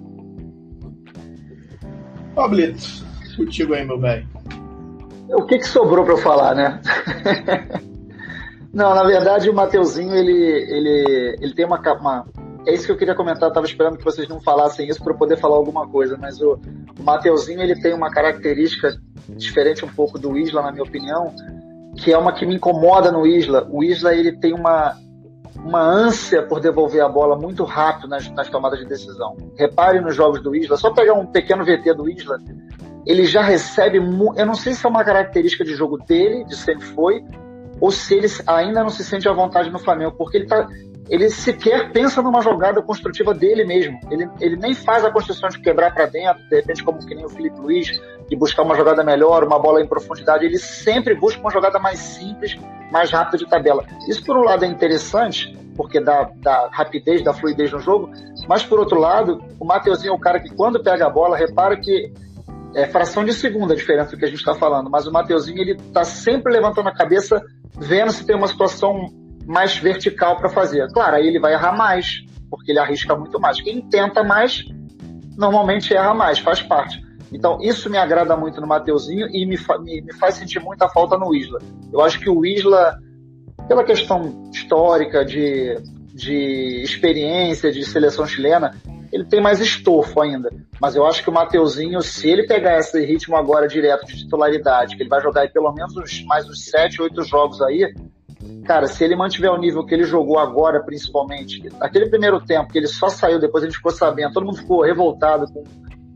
Pablito, 2.34 2.82
contigo 3.36 3.74
aí, 3.74 3.84
meu 3.84 3.98
velho. 3.98 4.26
O 5.30 5.46
que, 5.46 5.58
que 5.58 5.66
sobrou 5.66 6.04
para 6.04 6.14
eu 6.14 6.18
falar, 6.18 6.54
né? 6.54 6.80
Não, 8.72 8.94
na 8.94 9.04
verdade 9.04 9.50
o 9.50 9.54
Mateuzinho, 9.54 10.14
ele, 10.14 10.32
ele, 10.32 11.36
ele 11.40 11.54
tem 11.54 11.66
uma, 11.66 11.78
uma, 11.78 12.26
É 12.66 12.74
isso 12.74 12.86
que 12.86 12.92
eu 12.92 12.96
queria 12.96 13.14
comentar, 13.14 13.48
eu 13.48 13.52
tava 13.52 13.66
esperando 13.66 13.98
que 13.98 14.04
vocês 14.04 14.28
não 14.28 14.40
falassem 14.40 14.88
isso 14.88 15.02
para 15.02 15.14
poder 15.14 15.36
falar 15.36 15.56
alguma 15.56 15.88
coisa, 15.88 16.16
mas 16.16 16.40
o, 16.40 16.58
Mateuzinho, 17.00 17.60
ele 17.60 17.80
tem 17.80 17.92
uma 17.92 18.10
característica 18.10 18.96
diferente 19.30 19.84
um 19.84 19.88
pouco 19.88 20.18
do 20.18 20.36
Isla, 20.38 20.62
na 20.62 20.70
minha 20.70 20.84
opinião, 20.84 21.34
que 21.96 22.12
é 22.12 22.18
uma 22.18 22.32
que 22.32 22.46
me 22.46 22.54
incomoda 22.54 23.10
no 23.10 23.26
Isla. 23.26 23.66
O 23.70 23.82
Isla, 23.82 24.14
ele 24.14 24.32
tem 24.32 24.54
uma, 24.54 24.96
uma 25.56 25.80
ânsia 25.80 26.42
por 26.42 26.60
devolver 26.60 27.02
a 27.02 27.08
bola 27.08 27.36
muito 27.36 27.64
rápido 27.64 28.08
nas, 28.08 28.28
nas 28.30 28.48
tomadas 28.48 28.78
de 28.78 28.86
decisão. 28.86 29.36
Repare 29.58 30.00
nos 30.00 30.14
jogos 30.14 30.40
do 30.40 30.54
Isla, 30.54 30.76
só 30.76 30.92
pegar 30.92 31.14
um 31.14 31.26
pequeno 31.26 31.64
VT 31.64 31.94
do 31.94 32.08
Isla, 32.08 32.38
ele 33.04 33.24
já 33.24 33.42
recebe. 33.42 33.98
Eu 33.98 34.46
não 34.46 34.54
sei 34.54 34.74
se 34.74 34.86
é 34.86 34.88
uma 34.88 35.04
característica 35.04 35.64
de 35.64 35.74
jogo 35.74 35.98
dele, 35.98 36.44
de 36.44 36.56
sempre 36.56 36.84
foi, 36.86 37.24
ou 37.80 37.90
se 37.90 38.14
ele 38.14 38.28
ainda 38.46 38.82
não 38.82 38.90
se 38.90 39.04
sente 39.04 39.28
à 39.28 39.32
vontade 39.32 39.70
no 39.70 39.78
Flamengo, 39.78 40.12
porque 40.12 40.36
ele 40.36 40.46
tá. 40.46 40.68
Ele 41.08 41.28
sequer 41.30 41.92
pensa 41.92 42.22
numa 42.22 42.40
jogada 42.40 42.80
construtiva 42.80 43.34
dele 43.34 43.64
mesmo. 43.64 43.98
Ele, 44.10 44.28
ele 44.40 44.56
nem 44.56 44.72
faz 44.74 45.04
a 45.04 45.10
construção 45.10 45.48
de 45.48 45.58
quebrar 45.58 45.92
para 45.92 46.06
dentro, 46.06 46.42
de 46.48 46.56
repente, 46.56 46.82
como 46.82 46.98
que 46.98 47.14
nem 47.14 47.24
o 47.24 47.28
Felipe 47.28 47.58
Luiz, 47.60 48.00
e 48.30 48.36
buscar 48.36 48.62
uma 48.62 48.76
jogada 48.76 49.02
melhor, 49.02 49.44
uma 49.44 49.58
bola 49.58 49.82
em 49.82 49.86
profundidade. 49.86 50.44
Ele 50.44 50.58
sempre 50.58 51.14
busca 51.14 51.40
uma 51.40 51.50
jogada 51.50 51.78
mais 51.78 51.98
simples, 51.98 52.56
mais 52.90 53.10
rápida 53.10 53.38
de 53.38 53.48
tabela. 53.48 53.84
Isso, 54.08 54.24
por 54.24 54.36
um 54.36 54.42
lado, 54.42 54.64
é 54.64 54.68
interessante, 54.68 55.56
porque 55.76 56.00
dá, 56.00 56.30
dá 56.36 56.68
rapidez, 56.72 57.22
dá 57.22 57.32
fluidez 57.32 57.72
no 57.72 57.80
jogo, 57.80 58.10
mas, 58.48 58.62
por 58.62 58.78
outro 58.78 58.98
lado, 58.98 59.42
o 59.58 59.64
Mateuzinho 59.64 60.12
é 60.12 60.14
o 60.14 60.20
cara 60.20 60.40
que, 60.40 60.54
quando 60.54 60.82
pega 60.82 61.06
a 61.06 61.10
bola, 61.10 61.36
repara 61.36 61.76
que 61.76 62.12
é 62.74 62.86
fração 62.86 63.24
de 63.24 63.34
segunda 63.34 63.74
a 63.74 63.76
diferença 63.76 64.12
do 64.12 64.16
que 64.16 64.24
a 64.24 64.28
gente 64.28 64.38
está 64.38 64.54
falando, 64.54 64.88
mas 64.88 65.06
o 65.06 65.12
Mateuzinho 65.12 65.60
ele 65.60 65.72
está 65.72 66.04
sempre 66.04 66.52
levantando 66.52 66.88
a 66.88 66.94
cabeça, 66.94 67.42
vendo 67.76 68.12
se 68.12 68.24
tem 68.24 68.34
uma 68.34 68.48
situação 68.48 69.08
mais 69.46 69.76
vertical 69.76 70.36
para 70.36 70.48
fazer. 70.48 70.86
Claro, 70.92 71.16
aí 71.16 71.26
ele 71.26 71.40
vai 71.40 71.52
errar 71.52 71.76
mais, 71.76 72.24
porque 72.50 72.72
ele 72.72 72.78
arrisca 72.78 73.16
muito 73.16 73.40
mais. 73.40 73.60
Quem 73.60 73.80
tenta 73.80 74.22
mais, 74.22 74.64
normalmente 75.36 75.94
erra 75.94 76.14
mais, 76.14 76.38
faz 76.38 76.62
parte. 76.62 77.02
Então, 77.32 77.58
isso 77.62 77.88
me 77.88 77.96
agrada 77.96 78.36
muito 78.36 78.60
no 78.60 78.66
Mateuzinho 78.66 79.26
e 79.28 79.46
me, 79.46 79.56
fa 79.56 79.78
me, 79.78 80.02
me 80.02 80.12
faz 80.14 80.34
sentir 80.34 80.60
muita 80.60 80.88
falta 80.88 81.16
no 81.16 81.34
Isla. 81.34 81.58
Eu 81.90 82.02
acho 82.02 82.20
que 82.20 82.28
o 82.28 82.44
Isla, 82.44 82.98
pela 83.66 83.84
questão 83.84 84.50
histórica, 84.52 85.24
de, 85.24 85.76
de 86.14 86.82
experiência, 86.82 87.72
de 87.72 87.84
seleção 87.84 88.26
chilena, 88.26 88.76
ele 89.10 89.24
tem 89.24 89.40
mais 89.40 89.60
estofo 89.60 90.20
ainda. 90.20 90.50
Mas 90.80 90.94
eu 90.94 91.06
acho 91.06 91.22
que 91.22 91.30
o 91.30 91.32
Mateuzinho, 91.32 92.00
se 92.02 92.28
ele 92.28 92.46
pegar 92.46 92.78
esse 92.78 93.02
ritmo 93.04 93.36
agora 93.36 93.66
direto 93.66 94.06
de 94.06 94.16
titularidade, 94.18 94.96
que 94.96 95.02
ele 95.02 95.10
vai 95.10 95.22
jogar 95.22 95.42
aí 95.42 95.48
pelo 95.48 95.72
menos 95.72 96.24
mais 96.26 96.48
uns 96.48 96.66
7, 96.66 97.00
8 97.00 97.22
jogos 97.22 97.62
aí, 97.62 97.94
cara, 98.64 98.86
se 98.86 99.04
ele 99.04 99.16
mantiver 99.16 99.50
o 99.50 99.58
nível 99.58 99.84
que 99.84 99.94
ele 99.94 100.04
jogou 100.04 100.38
agora, 100.38 100.82
principalmente, 100.82 101.68
aquele 101.80 102.08
primeiro 102.08 102.40
tempo 102.40 102.70
que 102.70 102.78
ele 102.78 102.86
só 102.86 103.08
saiu, 103.08 103.38
depois 103.38 103.64
a 103.64 103.66
gente 103.66 103.76
ficou 103.76 103.92
sabendo, 103.92 104.32
todo 104.32 104.46
mundo 104.46 104.58
ficou 104.58 104.82
revoltado 104.82 105.46
com, 105.52 105.64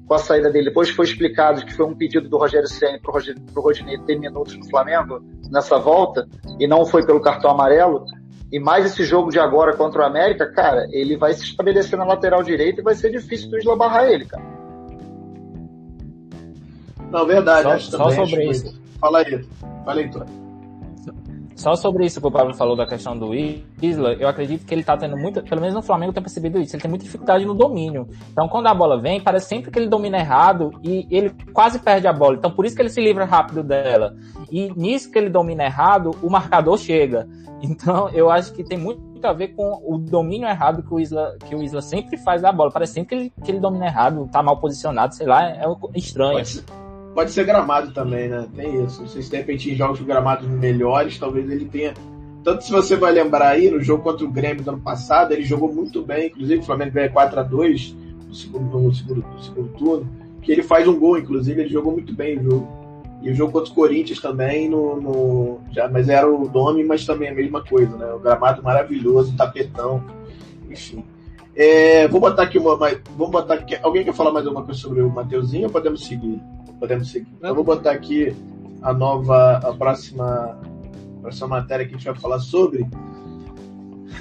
com 0.07 0.15
a 0.15 0.19
saída 0.19 0.51
dele. 0.51 0.67
Depois 0.67 0.91
foi 0.91 1.05
explicado 1.05 1.65
que 1.65 1.75
foi 1.75 1.87
um 1.87 1.95
pedido 1.95 2.29
do 2.29 2.39
Rogério 2.39 2.69
Senna 2.69 2.99
pro, 3.01 3.13
Roger, 3.13 3.37
pro 3.53 3.63
Rodinei 3.63 3.99
ter 3.99 4.19
minutos 4.19 4.57
no 4.57 4.69
Flamengo 4.69 5.21
nessa 5.51 5.79
volta, 5.79 6.27
e 6.59 6.67
não 6.67 6.85
foi 6.85 7.05
pelo 7.05 7.21
cartão 7.21 7.51
amarelo. 7.51 8.05
E 8.53 8.61
mais 8.61 8.87
esse 8.87 9.05
jogo 9.05 9.31
de 9.31 9.41
agora 9.41 9.77
contra 9.77 10.03
o 10.03 10.05
América, 10.05 10.47
cara, 10.47 10.87
ele 10.91 11.17
vai 11.17 11.33
se 11.33 11.43
estabelecer 11.43 11.99
na 11.99 12.05
lateral 12.05 12.43
direita 12.43 12.81
e 12.81 12.85
vai 12.85 12.95
ser 12.95 13.11
difícil 13.11 13.51
do 13.51 13.59
Isla 13.59 13.77
barrar 13.77 14.07
ele, 14.09 14.25
cara. 14.25 14.45
Não, 17.11 17.27
verdade. 17.27 17.63
Só, 17.63 17.71
acho 17.73 17.91
só 17.91 18.11
sobre 18.11 18.49
isso. 18.49 18.81
Fala 19.01 19.19
aí. 19.19 19.45
Fala 19.85 20.01
aí, 20.01 20.11
Tony. 20.11 20.46
Só 21.57 21.75
sobre 21.75 22.05
isso 22.05 22.21
que 22.21 22.27
o 22.27 22.31
Pablo 22.31 22.55
falou 22.55 22.77
da 22.77 22.87
questão 22.87 23.19
do 23.19 23.35
Isla, 23.35 24.13
eu 24.13 24.29
acredito 24.29 24.67
que 24.67 24.75
ele 24.75 24.85
tá 24.85 24.95
tendo 24.95 25.17
muito, 25.17 25.43
pelo 25.43 25.61
menos 25.61 25.75
no 25.75 25.81
Flamengo 25.81 26.13
tenho 26.13 26.23
percebido 26.23 26.61
isso, 26.61 26.77
ele 26.77 26.83
tem 26.83 26.91
muita 26.91 27.07
dificuldade 27.07 27.47
no 27.47 27.55
domínio. 27.55 28.07
Então 28.31 28.47
quando 28.47 28.67
a 28.67 28.75
bola 28.75 29.01
vem, 29.01 29.23
parece 29.23 29.49
sempre 29.49 29.71
que 29.71 29.79
ele 29.79 29.89
domina 29.89 30.19
errado 30.19 30.71
e 30.85 31.07
ele 31.11 31.35
quase 31.55 31.79
perde 31.79 32.07
a 32.07 32.13
bola. 32.13 32.37
Então 32.37 32.51
por 32.51 32.67
isso 32.67 32.77
que 32.77 32.83
ele 32.83 32.91
se 32.91 33.01
livra 33.01 33.25
rápido 33.25 33.63
dela. 33.63 34.15
E 34.53 34.71
nisso 34.77 35.11
que 35.11 35.19
ele 35.19 35.31
domina 35.31 35.65
errado, 35.65 36.11
o 36.23 36.29
marcador 36.29 36.77
chega. 36.77 37.27
Então 37.63 38.11
eu 38.11 38.31
acho 38.31 38.53
que 38.53 38.63
tem 38.63 38.77
muito 38.77 39.25
a 39.25 39.33
ver 39.33 39.49
com 39.49 39.83
o 39.83 39.97
domínio 39.97 40.47
errado 40.47 40.83
que 40.83 40.93
o 40.93 41.01
Isla, 41.01 41.39
que 41.49 41.55
o 41.55 41.63
Isla 41.63 41.81
sempre 41.81 42.19
faz 42.19 42.43
da 42.43 42.53
bola. 42.53 42.71
Parece 42.71 42.93
sempre 42.93 43.09
que 43.09 43.15
ele, 43.15 43.33
que 43.43 43.51
ele 43.51 43.61
domina 43.61 43.87
errado, 43.87 44.29
tá 44.31 44.43
mal 44.43 44.59
posicionado, 44.59 45.15
sei 45.15 45.27
lá, 45.27 45.49
é 45.49 45.65
estranho. 45.95 46.35
Pode 46.35 46.86
Pode 47.17 47.31
ser 47.31 47.47
gramado 47.47 47.93
também, 47.93 48.29
né? 48.29 48.47
Tem 48.55 48.85
isso. 48.85 49.01
Não 49.01 49.09
sei 49.09 49.23
se 49.23 49.31
de 49.31 49.39
repente 49.39 49.71
em 49.71 49.75
jogos 49.75 49.99
de 49.99 50.05
gramados 50.05 50.47
melhores, 50.47 51.19
talvez 51.19 51.51
ele 51.51 51.65
tenha. 51.65 51.95
Tanto 52.45 52.63
se 52.63 52.71
você 52.71 52.95
vai 52.95 53.11
lembrar 53.11 53.49
aí, 53.49 53.71
no 53.71 53.81
jogo 53.81 54.03
contra 54.03 54.27
o 54.27 54.31
Grêmio 54.31 54.63
do 54.63 54.69
ano 54.69 54.81
passado, 54.83 55.33
ele 55.33 55.43
jogou 55.43 55.73
muito 55.73 56.03
bem, 56.03 56.27
inclusive 56.27 56.61
o 56.61 56.65
Flamengo 56.67 56.93
ganha 56.93 57.11
4x2 57.11 57.95
no 58.29 58.35
segundo, 58.35 58.79
no 58.79 58.95
segundo, 58.95 59.25
no 59.27 59.43
segundo 59.43 59.69
turno, 59.79 60.07
que 60.43 60.53
ele 60.53 60.63
faz 60.63 60.87
um 60.87 61.01
gol, 61.01 61.17
inclusive, 61.17 61.59
ele 61.59 61.71
jogou 61.71 61.93
muito 61.93 62.15
bem 62.15 62.39
o 62.39 62.43
jogo. 62.43 62.69
E 63.23 63.31
o 63.31 63.35
jogo 63.35 63.51
contra 63.51 63.73
o 63.73 63.75
Corinthians 63.75 64.21
também, 64.21 64.69
no, 64.69 65.01
no, 65.01 65.61
já, 65.73 65.89
mas 65.89 66.11
era 66.11 66.31
o 66.31 66.51
nome, 66.51 66.85
mas 66.85 67.07
também 67.07 67.31
a 67.31 67.35
mesma 67.35 67.65
coisa, 67.65 67.97
né? 67.97 68.13
O 68.13 68.19
gramado 68.19 68.63
maravilhoso, 68.63 69.35
tapetão, 69.35 70.05
enfim. 70.71 71.03
É, 71.55 72.07
vou 72.09 72.21
botar 72.21 72.43
aqui 72.43 72.59
uma. 72.59 72.77
Vamos 72.77 73.31
botar 73.31 73.55
aqui. 73.55 73.75
Alguém 73.83 74.05
quer 74.05 74.13
falar 74.13 74.33
mais 74.33 74.45
alguma 74.45 74.67
coisa 74.67 74.79
sobre 74.79 75.01
o 75.01 75.09
Mateuzinho 75.09 75.65
ou 75.65 75.73
podemos 75.73 76.07
seguir? 76.07 76.39
Podemos 76.79 77.11
seguir. 77.11 77.29
Eu 77.43 77.55
vou 77.55 77.65
botar 77.65 77.93
aqui 77.93 78.35
a 78.83 78.93
nova, 78.93 79.59
a 79.59 79.73
próxima, 79.73 80.59
a 81.19 81.21
próxima 81.21 81.49
matéria 81.49 81.87
que 81.87 81.95
a 81.95 81.97
gente 81.97 82.07
vai 82.07 82.15
falar 82.17 82.39
sobre. 82.39 82.87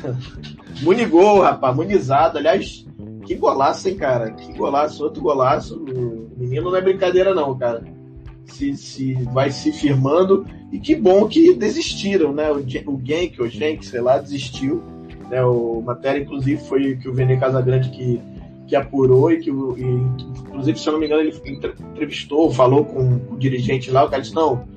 Munigol, 0.81 1.41
rapaz, 1.41 1.75
munizado. 1.75 2.37
Aliás, 2.37 2.85
que 3.25 3.35
golaço, 3.35 3.87
hein, 3.87 3.95
cara? 3.95 4.31
Que 4.31 4.53
golaço, 4.53 5.03
outro 5.03 5.21
golaço. 5.21 5.77
O 5.77 6.31
menino 6.37 6.69
não 6.69 6.77
é 6.77 6.81
brincadeira, 6.81 7.33
não, 7.33 7.57
cara. 7.57 7.83
Se, 8.45 8.75
se 8.75 9.13
vai 9.33 9.51
se 9.51 9.71
firmando. 9.71 10.45
E 10.71 10.79
que 10.79 10.95
bom 10.95 11.27
que 11.27 11.53
desistiram, 11.53 12.33
né? 12.33 12.51
O, 12.51 12.57
o 12.57 13.01
Genk, 13.03 13.41
o 13.41 13.47
Genk, 13.47 13.85
sei 13.85 14.01
lá, 14.01 14.17
desistiu. 14.17 14.83
Né? 15.29 15.43
O 15.43 15.81
matéria, 15.81 16.21
inclusive, 16.21 16.61
foi 16.63 16.97
que 16.97 17.09
o 17.09 17.13
Vene 17.13 17.39
Casagrande 17.39 17.89
que 17.89 18.21
que 18.67 18.75
apurou 18.75 19.31
e 19.31 19.39
que, 19.39 19.49
e, 19.49 19.53
inclusive, 20.47 20.79
se 20.79 20.87
eu 20.87 20.93
não 20.93 20.99
me 20.99 21.05
engano, 21.05 21.21
ele 21.21 21.35
entrevistou, 21.47 22.51
falou 22.51 22.85
com, 22.85 23.21
o 23.31 23.37
dirigente 23.37 23.91
lá, 23.91 24.03
o 24.03 24.09
cara 24.09 24.21
disse, 24.21 24.35
não, 24.35 24.67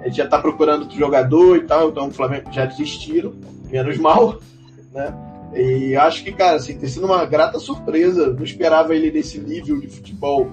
a 0.00 0.04
gente 0.04 0.16
já 0.16 0.24
está 0.24 0.38
procurando 0.38 0.82
outro 0.82 0.98
jogador 0.98 1.56
e 1.56 1.60
tal, 1.60 1.90
então 1.90 2.08
o 2.08 2.10
Flamengo 2.10 2.52
já 2.52 2.64
desistiram, 2.64 3.32
menos 3.70 3.96
mal, 3.98 4.38
né? 4.92 5.14
E 5.54 5.96
acho 5.96 6.22
que, 6.24 6.32
cara, 6.32 6.56
assim, 6.56 6.78
tem 6.78 6.88
sido 6.88 7.06
uma 7.06 7.24
grata 7.24 7.58
surpresa. 7.58 8.32
Não 8.32 8.44
esperava 8.44 8.94
ele 8.94 9.10
nesse 9.10 9.38
nível 9.40 9.80
de 9.80 9.88
futebol 9.88 10.46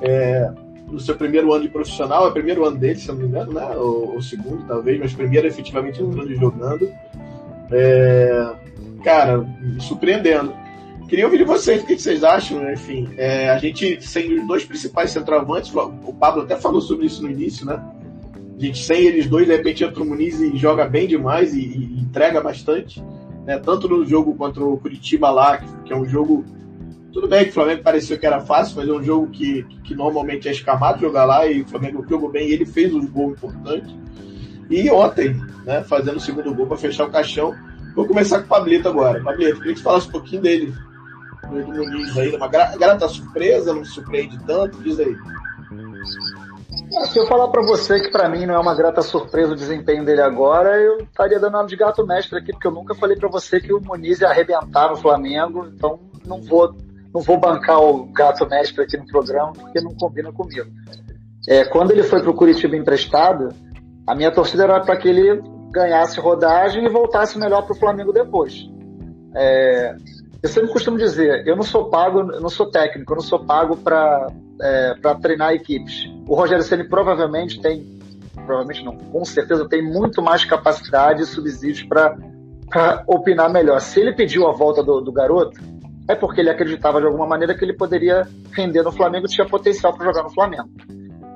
é, 0.00 0.50
no 0.90 0.98
seu 0.98 1.14
primeiro 1.14 1.52
ano 1.52 1.62
de 1.62 1.68
profissional. 1.68 2.26
É 2.26 2.28
o 2.28 2.32
primeiro 2.32 2.64
ano 2.64 2.76
dele, 2.76 2.96
se 2.96 3.08
não 3.08 3.16
me 3.16 3.26
engano, 3.26 3.52
né? 3.52 3.76
Ou, 3.76 4.20
segundo, 4.20 4.66
talvez, 4.66 4.98
mas 4.98 5.12
primeiro 5.12 5.46
efetivamente 5.46 6.02
entrando 6.02 6.32
e 6.32 6.36
jogando. 6.36 6.92
É, 7.70 8.52
cara, 9.04 9.46
surpreendendo. 9.78 10.52
Queria 11.08 11.26
ouvir 11.26 11.38
de 11.38 11.44
vocês 11.44 11.82
o 11.82 11.86
que 11.86 11.98
vocês 11.98 12.24
acham, 12.24 12.60
né? 12.60 12.72
enfim. 12.72 13.08
É, 13.16 13.50
a 13.50 13.58
gente, 13.58 14.02
sem 14.02 14.32
os 14.38 14.46
dois 14.46 14.64
principais 14.64 15.10
centroavantes, 15.10 15.72
o 15.74 16.12
Pablo 16.14 16.42
até 16.42 16.56
falou 16.56 16.80
sobre 16.80 17.06
isso 17.06 17.22
no 17.22 17.30
início, 17.30 17.66
né? 17.66 17.80
A 18.56 18.60
gente 18.60 18.78
sem 18.82 19.02
eles 19.02 19.26
dois, 19.26 19.46
de 19.46 19.54
repente 19.54 19.84
entra 19.84 20.02
o 20.02 20.06
Muniz 20.06 20.40
e 20.40 20.56
joga 20.56 20.86
bem 20.86 21.06
demais 21.06 21.54
e, 21.54 21.60
e 21.60 22.00
entrega 22.00 22.40
bastante. 22.40 23.02
Né? 23.44 23.58
Tanto 23.58 23.88
no 23.88 24.04
jogo 24.06 24.34
contra 24.34 24.64
o 24.64 24.78
Curitiba 24.78 25.30
lá, 25.30 25.58
que, 25.58 25.92
é 25.92 25.96
um 25.96 26.06
jogo. 26.06 26.44
Tudo 27.12 27.28
bem 27.28 27.44
que 27.44 27.50
o 27.50 27.54
Flamengo 27.54 27.82
pareceu 27.82 28.18
que 28.18 28.26
era 28.26 28.40
fácil, 28.40 28.76
mas 28.76 28.88
é 28.88 28.92
um 28.92 29.02
jogo 29.02 29.28
que, 29.28 29.62
que, 29.64 29.82
que 29.82 29.94
normalmente 29.94 30.48
é 30.48 30.52
escamado 30.52 31.00
jogar 31.00 31.24
lá 31.26 31.46
e 31.46 31.62
o 31.62 31.66
Flamengo 31.66 32.04
jogou 32.08 32.30
bem 32.30 32.48
e 32.48 32.52
ele 32.52 32.64
fez 32.64 32.94
um 32.94 33.06
gol 33.06 33.32
importante. 33.32 33.94
E 34.70 34.90
ontem, 34.90 35.36
né, 35.64 35.82
fazendo 35.82 36.16
o 36.16 36.20
segundo 36.20 36.54
gol 36.54 36.66
para 36.66 36.76
fechar 36.76 37.06
o 37.06 37.10
caixão. 37.10 37.54
Vou 37.94 38.06
começar 38.06 38.38
com 38.38 38.46
o 38.46 38.48
Pablito 38.48 38.88
agora. 38.88 39.22
Pablito, 39.22 39.58
queria 39.58 39.74
que 39.74 39.78
você 39.78 39.84
falasse 39.84 40.08
um 40.08 40.12
pouquinho 40.12 40.42
dele 40.42 40.74
do 41.44 41.66
Muniz 41.66 42.16
aí, 42.16 42.34
uma 42.34 42.48
grata 42.48 43.08
surpresa, 43.08 43.74
não 43.74 43.84
surpreende 43.84 44.38
tanto, 44.44 44.82
diz 44.82 44.98
aí. 44.98 45.16
Ah, 46.96 47.06
se 47.06 47.18
eu 47.18 47.26
falar 47.26 47.48
para 47.48 47.62
você 47.62 48.00
que 48.00 48.10
para 48.10 48.28
mim 48.28 48.46
não 48.46 48.54
é 48.54 48.58
uma 48.58 48.74
grata 48.74 49.02
surpresa 49.02 49.52
o 49.52 49.56
desempenho 49.56 50.04
dele 50.04 50.20
agora, 50.20 50.78
eu 50.80 50.98
estaria 50.98 51.40
dando 51.40 51.54
nome 51.54 51.68
de 51.68 51.76
gato 51.76 52.06
mestre 52.06 52.38
aqui, 52.38 52.52
porque 52.52 52.66
eu 52.66 52.72
nunca 52.72 52.94
falei 52.94 53.16
para 53.16 53.28
você 53.28 53.60
que 53.60 53.72
o 53.72 53.80
Muniz 53.80 54.20
ia 54.20 54.28
arrebentar 54.28 54.90
no 54.90 54.96
Flamengo, 54.96 55.66
então 55.66 55.98
não 56.24 56.40
vou, 56.40 56.74
não 57.12 57.20
vou 57.20 57.38
bancar 57.38 57.80
o 57.80 58.06
gato 58.12 58.46
mestre 58.48 58.82
aqui 58.82 58.96
no 58.96 59.06
programa, 59.06 59.52
porque 59.52 59.80
não 59.80 59.94
combina 59.94 60.32
comigo. 60.32 60.70
É, 61.48 61.64
quando 61.64 61.90
ele 61.90 62.02
foi 62.02 62.20
para 62.20 62.30
o 62.30 62.34
Curitiba 62.34 62.76
emprestado, 62.76 63.48
a 64.06 64.14
minha 64.14 64.30
torcida 64.30 64.64
era 64.64 64.80
para 64.80 64.96
que 64.96 65.08
ele 65.08 65.42
ganhasse 65.70 66.20
rodagem 66.20 66.84
e 66.84 66.88
voltasse 66.88 67.38
melhor 67.38 67.62
para 67.62 67.74
o 67.74 67.78
Flamengo 67.78 68.12
depois. 68.12 68.68
É, 69.34 69.96
eu 70.44 70.48
sempre 70.50 70.70
costumo 70.70 70.98
dizer, 70.98 71.46
eu 71.46 71.56
não 71.56 71.62
sou 71.62 71.88
pago, 71.88 72.20
eu 72.20 72.38
não 72.38 72.50
sou 72.50 72.70
técnico, 72.70 73.10
eu 73.14 73.16
não 73.16 73.22
sou 73.22 73.46
pago 73.46 73.78
para 73.78 74.30
é, 74.60 74.94
para 75.00 75.14
treinar 75.14 75.54
equipes. 75.54 76.04
O 76.28 76.34
Rogério 76.34 76.62
Ceni 76.62 76.84
provavelmente 76.84 77.62
tem, 77.62 77.98
provavelmente 78.34 78.84
não, 78.84 78.94
com 78.94 79.24
certeza 79.24 79.66
tem 79.66 79.82
muito 79.82 80.20
mais 80.20 80.44
capacidade 80.44 81.22
e 81.22 81.24
subsídios 81.24 81.82
para 81.84 82.14
opinar 83.06 83.50
melhor. 83.50 83.80
Se 83.80 84.00
ele 84.00 84.12
pediu 84.12 84.46
a 84.46 84.52
volta 84.52 84.82
do, 84.82 85.00
do 85.00 85.10
garoto, 85.10 85.58
é 86.06 86.14
porque 86.14 86.42
ele 86.42 86.50
acreditava 86.50 87.00
de 87.00 87.06
alguma 87.06 87.26
maneira 87.26 87.54
que 87.54 87.64
ele 87.64 87.72
poderia 87.72 88.28
render 88.52 88.82
no 88.82 88.92
Flamengo, 88.92 89.26
tinha 89.26 89.48
potencial 89.48 89.96
para 89.96 90.04
jogar 90.04 90.24
no 90.24 90.30
Flamengo. 90.30 90.68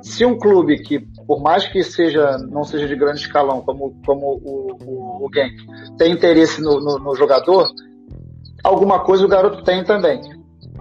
Se 0.03 0.23
um 0.27 0.39
clube 0.39 0.83
que, 0.83 1.01
por 1.27 1.41
mais 1.41 1.67
que 1.67 1.83
seja 1.83 2.37
não 2.51 2.63
seja 2.63 2.87
de 2.87 2.95
grande 2.95 3.21
escalão, 3.21 3.63
como, 3.63 3.97
como 4.05 4.39
o, 4.45 4.77
o, 4.85 5.27
o 5.27 5.31
Genk, 5.33 5.57
tem 5.97 6.13
interesse 6.13 6.61
no, 6.61 6.79
no, 6.79 6.99
no 6.99 7.15
jogador, 7.15 7.69
alguma 8.69 9.01
coisa 9.01 9.25
o 9.25 9.29
garoto 9.29 9.63
tem 9.63 9.83
também. 9.83 10.21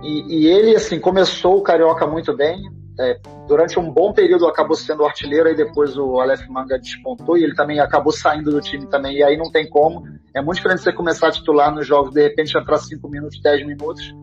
E, 0.03 0.41
e 0.41 0.47
ele, 0.47 0.75
assim, 0.75 0.99
começou 0.99 1.57
o 1.57 1.61
Carioca 1.61 2.05
muito 2.05 2.35
bem. 2.35 2.61
É, 2.99 3.19
durante 3.47 3.79
um 3.79 3.91
bom 3.91 4.11
período 4.11 4.47
acabou 4.47 4.75
sendo 4.75 5.05
artilheiro, 5.05 5.47
aí 5.47 5.55
depois 5.55 5.95
o 5.95 6.19
Aleph 6.19 6.47
Manga 6.49 6.79
despontou 6.79 7.37
e 7.37 7.43
ele 7.43 7.53
também 7.53 7.79
acabou 7.79 8.11
saindo 8.11 8.51
do 8.51 8.59
time 8.59 8.87
também. 8.87 9.17
E 9.17 9.23
aí 9.23 9.37
não 9.37 9.51
tem 9.51 9.69
como. 9.69 10.03
É 10.33 10.41
muito 10.41 10.57
diferente 10.57 10.81
você 10.81 10.91
começar 10.91 11.27
a 11.27 11.31
titular 11.31 11.73
nos 11.73 11.85
jogos, 11.85 12.13
de 12.13 12.21
repente 12.21 12.57
entrar 12.57 12.77
5 12.77 13.07
minutos, 13.07 13.39
10 13.41 13.65
minutos. 13.65 14.15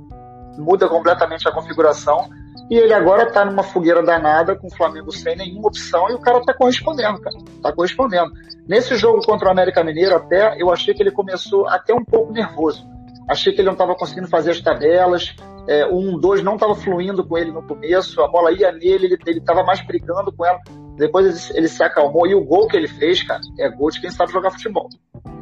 Muda 0.59 0.89
completamente 0.89 1.49
a 1.49 1.53
configuração. 1.53 2.29
E 2.71 2.77
ele 2.77 2.95
agora 2.95 3.31
tá 3.31 3.45
numa 3.45 3.63
fogueira 3.63 4.03
danada 4.03 4.57
com 4.57 4.69
o 4.69 4.75
Flamengo 4.75 5.13
sem 5.13 5.37
nenhuma 5.37 5.69
opção 5.69 6.09
e 6.11 6.15
o 6.15 6.19
cara 6.19 6.41
tá 6.41 6.55
correspondendo, 6.55 7.21
cara. 7.21 7.37
Tá 7.63 7.73
correspondendo. 7.73 8.33
Nesse 8.67 8.97
jogo 8.97 9.21
contra 9.25 9.49
o 9.49 9.51
América 9.51 9.85
Mineiro 9.85 10.17
até, 10.17 10.61
eu 10.61 10.73
achei 10.73 10.95
que 10.95 11.03
ele 11.03 11.11
começou 11.11 11.69
até 11.69 11.95
um 11.95 12.05
pouco 12.05 12.33
nervoso 12.33 12.94
achei 13.29 13.53
que 13.53 13.61
ele 13.61 13.67
não 13.67 13.75
estava 13.75 13.95
conseguindo 13.95 14.29
fazer 14.29 14.51
as 14.51 14.61
tabelas, 14.61 15.35
é, 15.67 15.87
o 15.87 15.97
1-2 15.97 16.43
não 16.43 16.55
estava 16.55 16.75
fluindo 16.75 17.27
com 17.27 17.39
ele 17.39 17.51
no 17.51 17.63
começo, 17.63 18.21
a 18.21 18.29
bola 18.29 18.53
ia 18.53 18.71
nele, 18.73 19.19
ele 19.27 19.39
estava 19.39 19.63
mais 19.63 19.81
brigando 19.81 20.33
com 20.33 20.45
ela, 20.45 20.59
depois 20.97 21.51
ele, 21.51 21.59
ele, 21.59 21.69
se 21.69 21.83
acalmou, 21.83 22.27
e 22.27 22.35
o 22.35 22.45
gol 22.45 22.69
que 22.69 22.77
ele 22.77 22.89
fez, 22.89 23.23
cara, 23.23 23.41
é 23.59 23.69
gol 23.69 23.91
de 23.91 24.01
quem 24.01 24.11
sabe 24.11 24.33
jogar 24.33 24.51
futebol. 24.51 24.89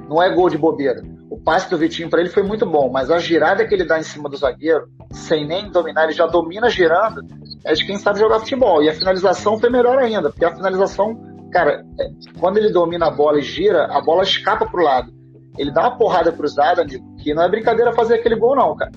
Não 0.08 0.22
é 0.22 0.32
gol 0.32 0.48
de 0.48 0.58
bobeira. 0.58 1.02
O 1.30 1.40
passe 1.40 1.70
do 1.70 1.78
Vitinho 1.78 2.10
para 2.10 2.20
ele 2.20 2.28
foi 2.28 2.42
muito 2.42 2.66
bom, 2.66 2.90
mas 2.90 3.10
a 3.10 3.18
girada 3.18 3.66
que 3.66 3.74
ele 3.74 3.84
dá 3.84 3.98
em 3.98 4.02
cima 4.02 4.28
do 4.28 4.36
zagueiro, 4.36 4.86
sem 5.10 5.46
nem 5.46 5.70
dominar, 5.70 6.04
ele 6.04 6.12
já 6.12 6.26
domina 6.26 6.68
girando, 6.68 7.22
é 7.64 7.72
de 7.72 7.86
quem 7.86 7.96
sabe 7.98 8.18
jogar 8.18 8.40
futebol. 8.40 8.82
E 8.82 8.88
a 8.88 8.94
finalização 8.94 9.58
foi 9.58 9.70
melhor 9.70 9.98
ainda, 9.98 10.30
porque 10.30 10.44
a 10.44 10.54
finalização, 10.54 11.18
cara, 11.50 11.84
é, 11.98 12.10
quando 12.38 12.58
ele 12.58 12.70
domina 12.70 13.06
a 13.06 13.10
bola 13.10 13.38
e 13.38 13.42
gira, 13.42 13.86
a 13.86 14.00
bola 14.02 14.22
escapa 14.22 14.66
pro 14.66 14.84
lado 14.84 15.21
ele 15.58 15.70
dá 15.70 15.82
uma 15.82 15.96
porrada 15.96 16.32
cruzada, 16.32 16.82
amigo, 16.82 17.16
que 17.16 17.34
não 17.34 17.42
é 17.42 17.48
brincadeira 17.48 17.92
fazer 17.92 18.14
aquele 18.14 18.36
gol, 18.36 18.56
não, 18.56 18.74
cara. 18.74 18.92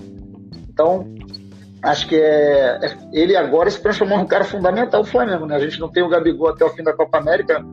Então, 0.68 1.06
acho 1.82 2.08
que 2.08 2.16
é, 2.16 2.78
é, 2.82 2.96
ele 3.12 3.36
agora 3.36 3.70
se 3.70 3.80
transformou 3.80 4.18
num 4.18 4.26
cara 4.26 4.44
fundamental 4.44 5.02
do 5.02 5.08
Flamengo, 5.08 5.46
né? 5.46 5.56
A 5.56 5.60
gente 5.60 5.78
não 5.80 5.88
tem 5.88 6.02
o 6.02 6.08
Gabigol 6.08 6.48
até 6.48 6.64
o 6.64 6.70
fim 6.70 6.82
da 6.82 6.92
Copa 6.92 7.18
América. 7.18 7.64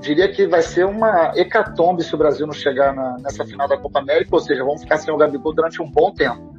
Diria 0.00 0.30
que 0.30 0.46
vai 0.46 0.62
ser 0.62 0.84
uma 0.84 1.32
hecatombe 1.34 2.02
se 2.02 2.14
o 2.14 2.18
Brasil 2.18 2.46
não 2.46 2.52
chegar 2.52 2.94
na, 2.94 3.16
nessa 3.20 3.44
final 3.44 3.66
da 3.66 3.78
Copa 3.78 4.00
América, 4.00 4.34
ou 4.34 4.40
seja, 4.40 4.64
vamos 4.64 4.82
ficar 4.82 4.98
sem 4.98 5.14
o 5.14 5.16
Gabigol 5.16 5.54
durante 5.54 5.80
um 5.80 5.90
bom 5.90 6.12
tempo. 6.12 6.54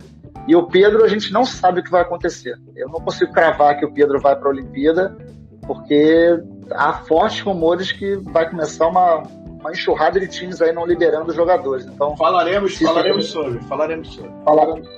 E 0.47 0.55
o 0.55 0.63
Pedro, 0.67 1.03
a 1.03 1.07
gente 1.07 1.31
não 1.33 1.45
sabe 1.45 1.79
o 1.79 1.83
que 1.83 1.91
vai 1.91 2.01
acontecer. 2.01 2.57
Eu 2.75 2.87
não 2.87 3.01
consigo 3.01 3.31
cravar 3.31 3.77
que 3.77 3.85
o 3.85 3.91
Pedro 3.91 4.19
vai 4.19 4.35
para 4.35 4.47
a 4.47 4.51
Olimpíada, 4.51 5.15
porque 5.65 6.39
há 6.71 6.93
fortes 6.93 7.41
rumores 7.41 7.91
que 7.91 8.15
vai 8.15 8.49
começar 8.49 8.87
uma, 8.87 9.23
uma 9.65 9.71
enxurrada 9.71 10.19
de 10.19 10.27
times 10.27 10.61
aí 10.61 10.71
não 10.71 10.85
liberando 10.85 11.33
jogadores. 11.33 11.87
Então 11.87 12.15
falaremos, 12.15 12.77
falaremos 12.77 13.25
sobre, 13.31 13.59
falaremos 13.61 14.13
sobre. 14.13 14.31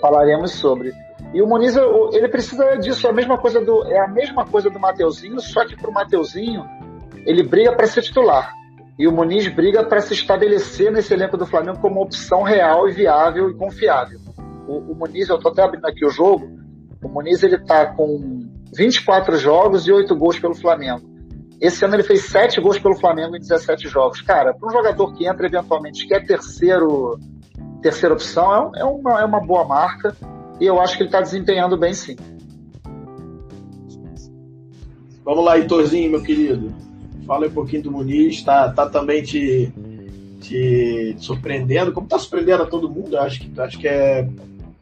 falaremos 0.01 0.51
sobre. 0.51 0.93
E 1.34 1.41
o 1.41 1.47
Muniz, 1.47 1.76
ele 2.13 2.28
precisa 2.28 2.78
disso, 2.78 3.07
a 3.07 3.13
mesma 3.13 3.38
coisa 3.38 3.61
do, 3.61 3.86
é 3.86 3.99
a 3.99 4.07
mesma 4.07 4.45
coisa 4.45 4.70
do 4.70 4.80
Mateuzinho, 4.80 5.39
só 5.39 5.65
que 5.65 5.76
pro 5.76 5.91
Mateuzinho, 5.91 6.65
ele 7.26 7.43
briga 7.43 7.74
para 7.76 7.88
ser 7.88 8.01
titular. 8.01 8.53
E 8.99 9.07
o 9.07 9.11
Muniz 9.11 9.47
briga 9.47 9.86
para 9.86 10.01
se 10.01 10.13
estabelecer 10.13 10.91
nesse 10.91 11.13
elenco 11.13 11.38
do 11.38 11.45
Flamengo 11.45 11.80
como 11.80 12.01
opção 12.01 12.43
real 12.43 12.89
e 12.89 12.91
viável 12.91 13.49
e 13.49 13.53
confiável. 13.53 14.20
O, 14.68 14.91
o 14.91 14.95
Muniz, 14.95 15.30
eu 15.30 15.39
tô 15.39 15.49
até 15.49 15.63
abrindo 15.63 15.86
aqui 15.86 16.05
o 16.05 16.09
jogo, 16.09 16.45
o 17.01 17.07
Muniz 17.07 17.41
ele 17.41 17.57
tá 17.59 17.86
com 17.86 18.49
24 18.76 19.38
jogos 19.38 19.88
e 19.88 19.91
8 19.91 20.13
gols 20.15 20.39
pelo 20.39 20.55
Flamengo. 20.55 21.16
Esse 21.59 21.83
ano 21.83 21.95
ele 21.95 22.03
fez 22.03 22.25
7 22.25 22.61
gols 22.61 22.77
pelo 22.77 22.95
Flamengo 22.95 23.35
em 23.35 23.39
17 23.39 23.87
jogos. 23.87 24.21
Cara, 24.21 24.53
para 24.53 24.67
um 24.67 24.71
jogador 24.71 25.13
que 25.13 25.27
entra 25.27 25.47
eventualmente, 25.47 26.07
que 26.07 26.13
é 26.13 26.19
terceiro, 26.19 27.19
terceira 27.81 28.13
opção, 28.13 28.71
é, 28.75 28.81
é, 28.81 28.85
uma, 28.85 29.21
é 29.21 29.25
uma 29.25 29.39
boa 29.39 29.65
marca. 29.65 30.15
E 30.59 30.65
eu 30.65 30.79
acho 30.79 30.95
que 30.95 31.03
ele 31.03 31.07
está 31.07 31.21
desempenhando 31.21 31.77
bem 31.77 31.93
sim. 31.93 32.15
Vamos 35.25 35.43
lá, 35.43 35.57
Heitorzinho, 35.57 36.11
meu 36.11 36.21
querido. 36.21 36.73
Fala 37.25 37.47
um 37.47 37.51
pouquinho 37.51 37.83
do 37.83 37.91
Muniz. 37.91 38.43
Tá, 38.43 38.71
tá 38.71 38.87
também 38.87 39.23
te, 39.23 39.71
te 40.39 41.15
surpreendendo. 41.19 41.91
Como 41.91 42.07
tá 42.07 42.19
surpreendendo 42.19 42.63
a 42.63 42.67
todo 42.67 42.89
mundo, 42.89 43.17
acho 43.17 43.41
que, 43.41 43.59
acho 43.59 43.77
que 43.79 43.87
é. 43.87 44.27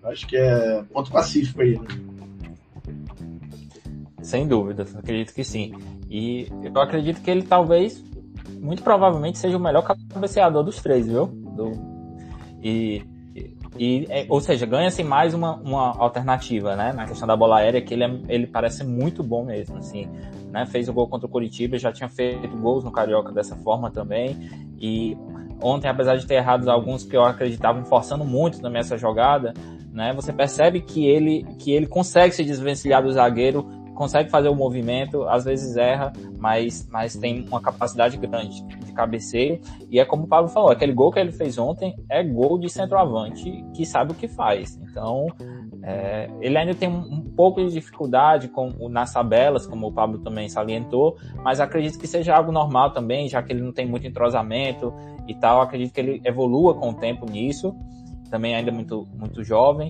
Acho 0.03 0.27
que 0.27 0.37
é 0.37 0.83
ponto 0.93 1.09
pacífico 1.09 1.61
aí, 1.61 1.79
né? 1.79 1.87
Sem 4.21 4.47
dúvida, 4.47 4.85
acredito 4.95 5.33
que 5.33 5.43
sim. 5.43 5.73
E 6.09 6.47
eu 6.63 6.81
acredito 6.81 7.21
que 7.21 7.29
ele 7.29 7.43
talvez, 7.43 8.03
muito 8.59 8.83
provavelmente, 8.83 9.37
seja 9.37 9.57
o 9.57 9.59
melhor 9.59 9.81
cabeceador 9.81 10.63
dos 10.63 10.81
três, 10.81 11.07
viu? 11.07 11.27
Do, 11.27 11.71
e, 12.61 13.03
e, 13.77 14.07
é, 14.09 14.25
ou 14.29 14.39
seja, 14.39 14.65
ganha-se 14.65 15.03
mais 15.03 15.33
uma, 15.33 15.55
uma 15.57 15.97
alternativa, 15.97 16.75
né? 16.75 16.93
Na 16.93 17.05
questão 17.05 17.27
da 17.27 17.35
bola 17.35 17.57
aérea, 17.57 17.81
que 17.81 17.93
ele, 17.93 18.03
é, 18.03 18.19
ele 18.29 18.47
parece 18.47 18.83
muito 18.83 19.21
bom 19.21 19.43
mesmo, 19.45 19.77
assim. 19.77 20.07
Né? 20.51 20.65
Fez 20.65 20.87
o 20.87 20.93
gol 20.93 21.07
contra 21.07 21.27
o 21.27 21.29
Curitiba, 21.29 21.77
já 21.77 21.91
tinha 21.91 22.07
feito 22.07 22.55
gols 22.57 22.83
no 22.83 22.91
Carioca 22.91 23.31
dessa 23.31 23.55
forma 23.57 23.91
também. 23.91 24.49
E 24.79 25.17
ontem, 25.61 25.89
apesar 25.89 26.15
de 26.15 26.25
ter 26.25 26.35
errado 26.35 26.69
alguns 26.69 27.03
que 27.03 27.15
eu 27.15 27.23
acreditava 27.23 27.83
forçando 27.83 28.23
muito 28.23 28.61
também 28.61 28.79
essa 28.79 28.97
jogada, 28.97 29.53
né? 29.91 30.13
Você 30.13 30.31
percebe 30.31 30.81
que 30.81 31.05
ele, 31.05 31.45
que 31.59 31.71
ele 31.71 31.87
consegue 31.87 32.33
se 32.33 32.43
desvencilhar 32.43 33.03
do 33.03 33.11
zagueiro 33.11 33.67
consegue 33.95 34.29
fazer 34.29 34.49
o 34.49 34.55
movimento, 34.55 35.23
às 35.23 35.45
vezes 35.45 35.75
erra, 35.77 36.13
mas, 36.37 36.87
mas 36.91 37.15
tem 37.15 37.47
uma 37.47 37.61
capacidade 37.61 38.17
grande 38.17 38.61
de 38.63 38.93
cabeceio. 38.93 39.59
E 39.89 39.99
é 39.99 40.05
como 40.05 40.25
o 40.25 40.27
Pablo 40.27 40.49
falou, 40.49 40.69
aquele 40.69 40.93
gol 40.93 41.11
que 41.11 41.19
ele 41.19 41.31
fez 41.31 41.57
ontem 41.57 41.95
é 42.09 42.23
gol 42.23 42.59
de 42.59 42.69
centroavante 42.69 43.65
que 43.73 43.85
sabe 43.85 44.11
o 44.11 44.15
que 44.15 44.27
faz. 44.27 44.77
Então, 44.83 45.27
é, 45.81 46.29
ele 46.41 46.57
ainda 46.57 46.75
tem 46.75 46.89
um, 46.89 46.99
um, 46.99 47.21
pouco 47.21 47.63
de 47.63 47.71
dificuldade 47.71 48.49
com, 48.49 48.89
nas 48.89 49.13
tabelas, 49.13 49.65
como 49.65 49.87
o 49.87 49.91
Pablo 49.91 50.19
também 50.19 50.49
salientou, 50.49 51.17
mas 51.43 51.59
acredito 51.59 51.97
que 51.97 52.07
seja 52.07 52.35
algo 52.35 52.51
normal 52.51 52.91
também, 52.91 53.27
já 53.29 53.41
que 53.41 53.53
ele 53.53 53.61
não 53.61 53.71
tem 53.71 53.87
muito 53.87 54.05
entrosamento 54.05 54.93
e 55.27 55.33
tal. 55.33 55.61
Acredito 55.61 55.93
que 55.93 56.01
ele 56.01 56.21
evolua 56.23 56.75
com 56.75 56.89
o 56.89 56.93
tempo 56.93 57.25
nisso. 57.25 57.73
Também 58.29 58.55
ainda 58.55 58.71
muito, 58.71 59.07
muito 59.17 59.43
jovem 59.43 59.89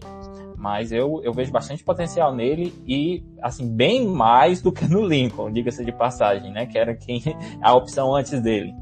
mas 0.65 0.91
eu, 0.91 1.21
eu 1.23 1.31
vejo 1.31 1.51
bastante 1.51 1.83
potencial 1.83 2.33
nele 2.33 2.73
e, 2.87 3.23
assim, 3.39 3.71
bem 3.71 4.07
mais 4.07 4.63
do 4.63 4.71
que 4.71 4.87
no 4.87 5.05
Lincoln, 5.05 5.51
diga-se 5.51 5.85
de 5.85 5.91
passagem, 5.91 6.51
né? 6.51 6.65
Que 6.65 6.75
era 6.75 6.95
quem, 6.95 7.21
a 7.61 7.71
opção 7.75 8.15
antes 8.15 8.41
dele. 8.41 8.73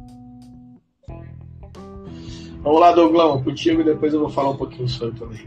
Vamos 2.61 2.79
lá, 2.79 2.93
Douglão, 2.93 3.43
contigo 3.43 3.81
e 3.81 3.83
depois 3.83 4.13
eu 4.13 4.21
vou 4.21 4.29
falar 4.29 4.51
um 4.51 4.55
pouquinho 4.55 4.87
sobre 4.87 5.19
também. 5.19 5.41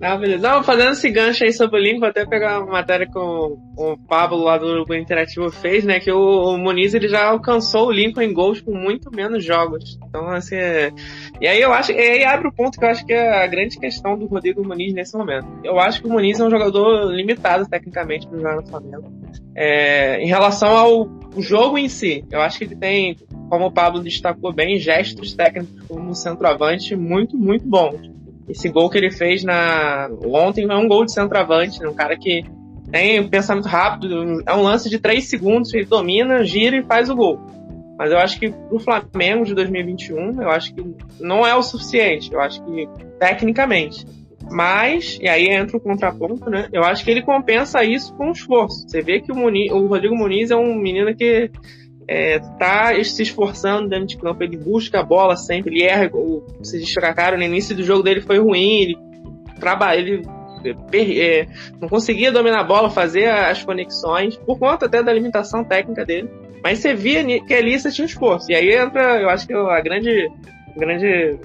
Ah, 0.00 0.16
beleza. 0.16 0.46
Não, 0.46 0.62
fazendo 0.62 0.90
esse 0.90 1.10
gancho 1.10 1.42
aí 1.42 1.52
sobre 1.52 1.80
o 1.80 1.82
Link, 1.82 1.98
vou 1.98 2.08
até 2.08 2.26
pegar 2.26 2.60
uma 2.60 2.72
matéria 2.72 3.06
que 3.06 3.18
o, 3.18 3.96
Pablo 4.06 4.42
lá 4.42 4.58
do 4.58 4.66
Grupo 4.66 4.94
Interativo 4.94 5.50
fez, 5.50 5.84
né? 5.84 5.98
Que 5.98 6.12
o, 6.12 6.54
o 6.54 6.58
Muniz 6.58 6.92
ele 6.92 7.08
já 7.08 7.28
alcançou 7.28 7.86
o 7.86 7.92
Lincoln 7.92 8.20
em 8.20 8.32
gols 8.32 8.60
com 8.60 8.74
muito 8.74 9.10
menos 9.10 9.42
jogos. 9.42 9.98
Então, 10.06 10.28
assim, 10.28 10.56
é... 10.56 10.92
e 11.40 11.48
aí 11.48 11.60
eu 11.60 11.72
acho, 11.72 11.92
e 11.92 11.98
aí 11.98 12.24
abre 12.24 12.48
o 12.48 12.52
ponto 12.52 12.78
que 12.78 12.84
eu 12.84 12.90
acho 12.90 13.06
que 13.06 13.12
é 13.12 13.42
a 13.42 13.46
grande 13.46 13.78
questão 13.78 14.18
do 14.18 14.26
Rodrigo 14.26 14.62
Muniz 14.62 14.92
nesse 14.92 15.16
momento. 15.16 15.46
Eu 15.64 15.80
acho 15.80 16.02
que 16.02 16.06
o 16.06 16.10
Muniz 16.10 16.38
é 16.38 16.44
um 16.44 16.50
jogador 16.50 17.10
limitado 17.10 17.66
tecnicamente 17.66 18.26
para 18.28 18.36
jogar 18.36 18.56
no 18.56 18.66
Flamengo. 18.66 19.10
É, 19.54 20.20
em 20.20 20.26
relação 20.26 20.76
ao 20.76 21.08
jogo 21.38 21.78
em 21.78 21.88
si, 21.88 22.22
eu 22.30 22.42
acho 22.42 22.58
que 22.58 22.64
ele 22.64 22.76
tem, 22.76 23.16
como 23.48 23.66
o 23.66 23.72
Pablo 23.72 24.02
destacou 24.02 24.52
bem, 24.52 24.78
gestos 24.78 25.34
técnicos 25.34 25.86
como 25.88 26.14
centroavante 26.14 26.94
muito, 26.94 27.38
muito 27.38 27.66
bons 27.66 28.15
esse 28.48 28.68
gol 28.68 28.88
que 28.88 28.98
ele 28.98 29.10
fez 29.10 29.42
na 29.42 30.08
ontem 30.24 30.70
é 30.70 30.76
um 30.76 30.88
gol 30.88 31.04
de 31.04 31.12
centroavante, 31.12 31.80
né? 31.80 31.88
um 31.88 31.94
cara 31.94 32.16
que 32.16 32.44
tem 32.90 33.20
um 33.20 33.28
pensamento 33.28 33.66
rápido, 33.66 34.42
é 34.46 34.54
um 34.54 34.62
lance 34.62 34.88
de 34.88 34.98
3 34.98 35.24
segundos, 35.24 35.74
ele 35.74 35.84
domina, 35.84 36.44
gira 36.44 36.76
e 36.76 36.84
faz 36.84 37.10
o 37.10 37.16
gol. 37.16 37.40
Mas 37.98 38.12
eu 38.12 38.18
acho 38.18 38.38
que 38.38 38.50
pro 38.50 38.78
Flamengo 38.78 39.44
de 39.44 39.54
2021, 39.54 40.42
eu 40.42 40.50
acho 40.50 40.74
que 40.74 40.84
não 41.18 41.46
é 41.46 41.54
o 41.54 41.62
suficiente, 41.62 42.32
eu 42.32 42.40
acho 42.40 42.62
que 42.64 42.88
tecnicamente. 43.18 44.06
Mas, 44.50 45.18
e 45.20 45.28
aí 45.28 45.48
entra 45.48 45.76
o 45.76 45.80
contraponto, 45.80 46.48
né? 46.48 46.68
Eu 46.72 46.84
acho 46.84 47.04
que 47.04 47.10
ele 47.10 47.22
compensa 47.22 47.82
isso 47.82 48.14
com 48.14 48.30
esforço. 48.30 48.88
Você 48.88 49.02
vê 49.02 49.20
que 49.20 49.32
o, 49.32 49.34
Muniz, 49.34 49.72
o 49.72 49.86
Rodrigo 49.86 50.14
Muniz 50.14 50.50
é 50.50 50.56
um 50.56 50.74
menino 50.74 51.14
que 51.16 51.50
é, 52.08 52.38
tá 52.58 52.92
se 53.02 53.22
esforçando 53.22 53.88
dentro 53.88 54.06
de 54.06 54.16
campo, 54.16 54.42
ele 54.42 54.56
busca 54.56 55.00
a 55.00 55.02
bola 55.02 55.36
sempre, 55.36 55.74
ele 55.74 55.84
erra, 55.84 56.10
vocês 56.58 56.82
destacaram, 56.82 57.36
no 57.36 57.44
início 57.44 57.74
do 57.74 57.82
jogo 57.82 58.02
dele 58.02 58.20
foi 58.20 58.38
ruim, 58.38 58.80
ele 58.80 58.98
trabalha, 59.58 59.98
ele 59.98 60.22
é, 61.20 61.46
não 61.80 61.88
conseguia 61.88 62.30
dominar 62.30 62.60
a 62.60 62.64
bola, 62.64 62.90
fazer 62.90 63.28
as 63.28 63.62
conexões, 63.62 64.36
por 64.36 64.58
conta 64.58 64.86
até 64.86 65.02
da 65.02 65.12
limitação 65.12 65.64
técnica 65.64 66.04
dele, 66.04 66.30
mas 66.62 66.78
você 66.78 66.94
via 66.94 67.24
que 67.40 67.54
ali 67.54 67.78
você 67.78 67.90
tinha 67.90 68.06
esforço, 68.06 68.50
e 68.50 68.54
aí 68.54 68.70
entra, 68.70 69.20
eu 69.20 69.28
acho 69.28 69.46
que 69.46 69.54
a 69.54 69.80
grande, 69.80 70.30
grande 70.76 71.38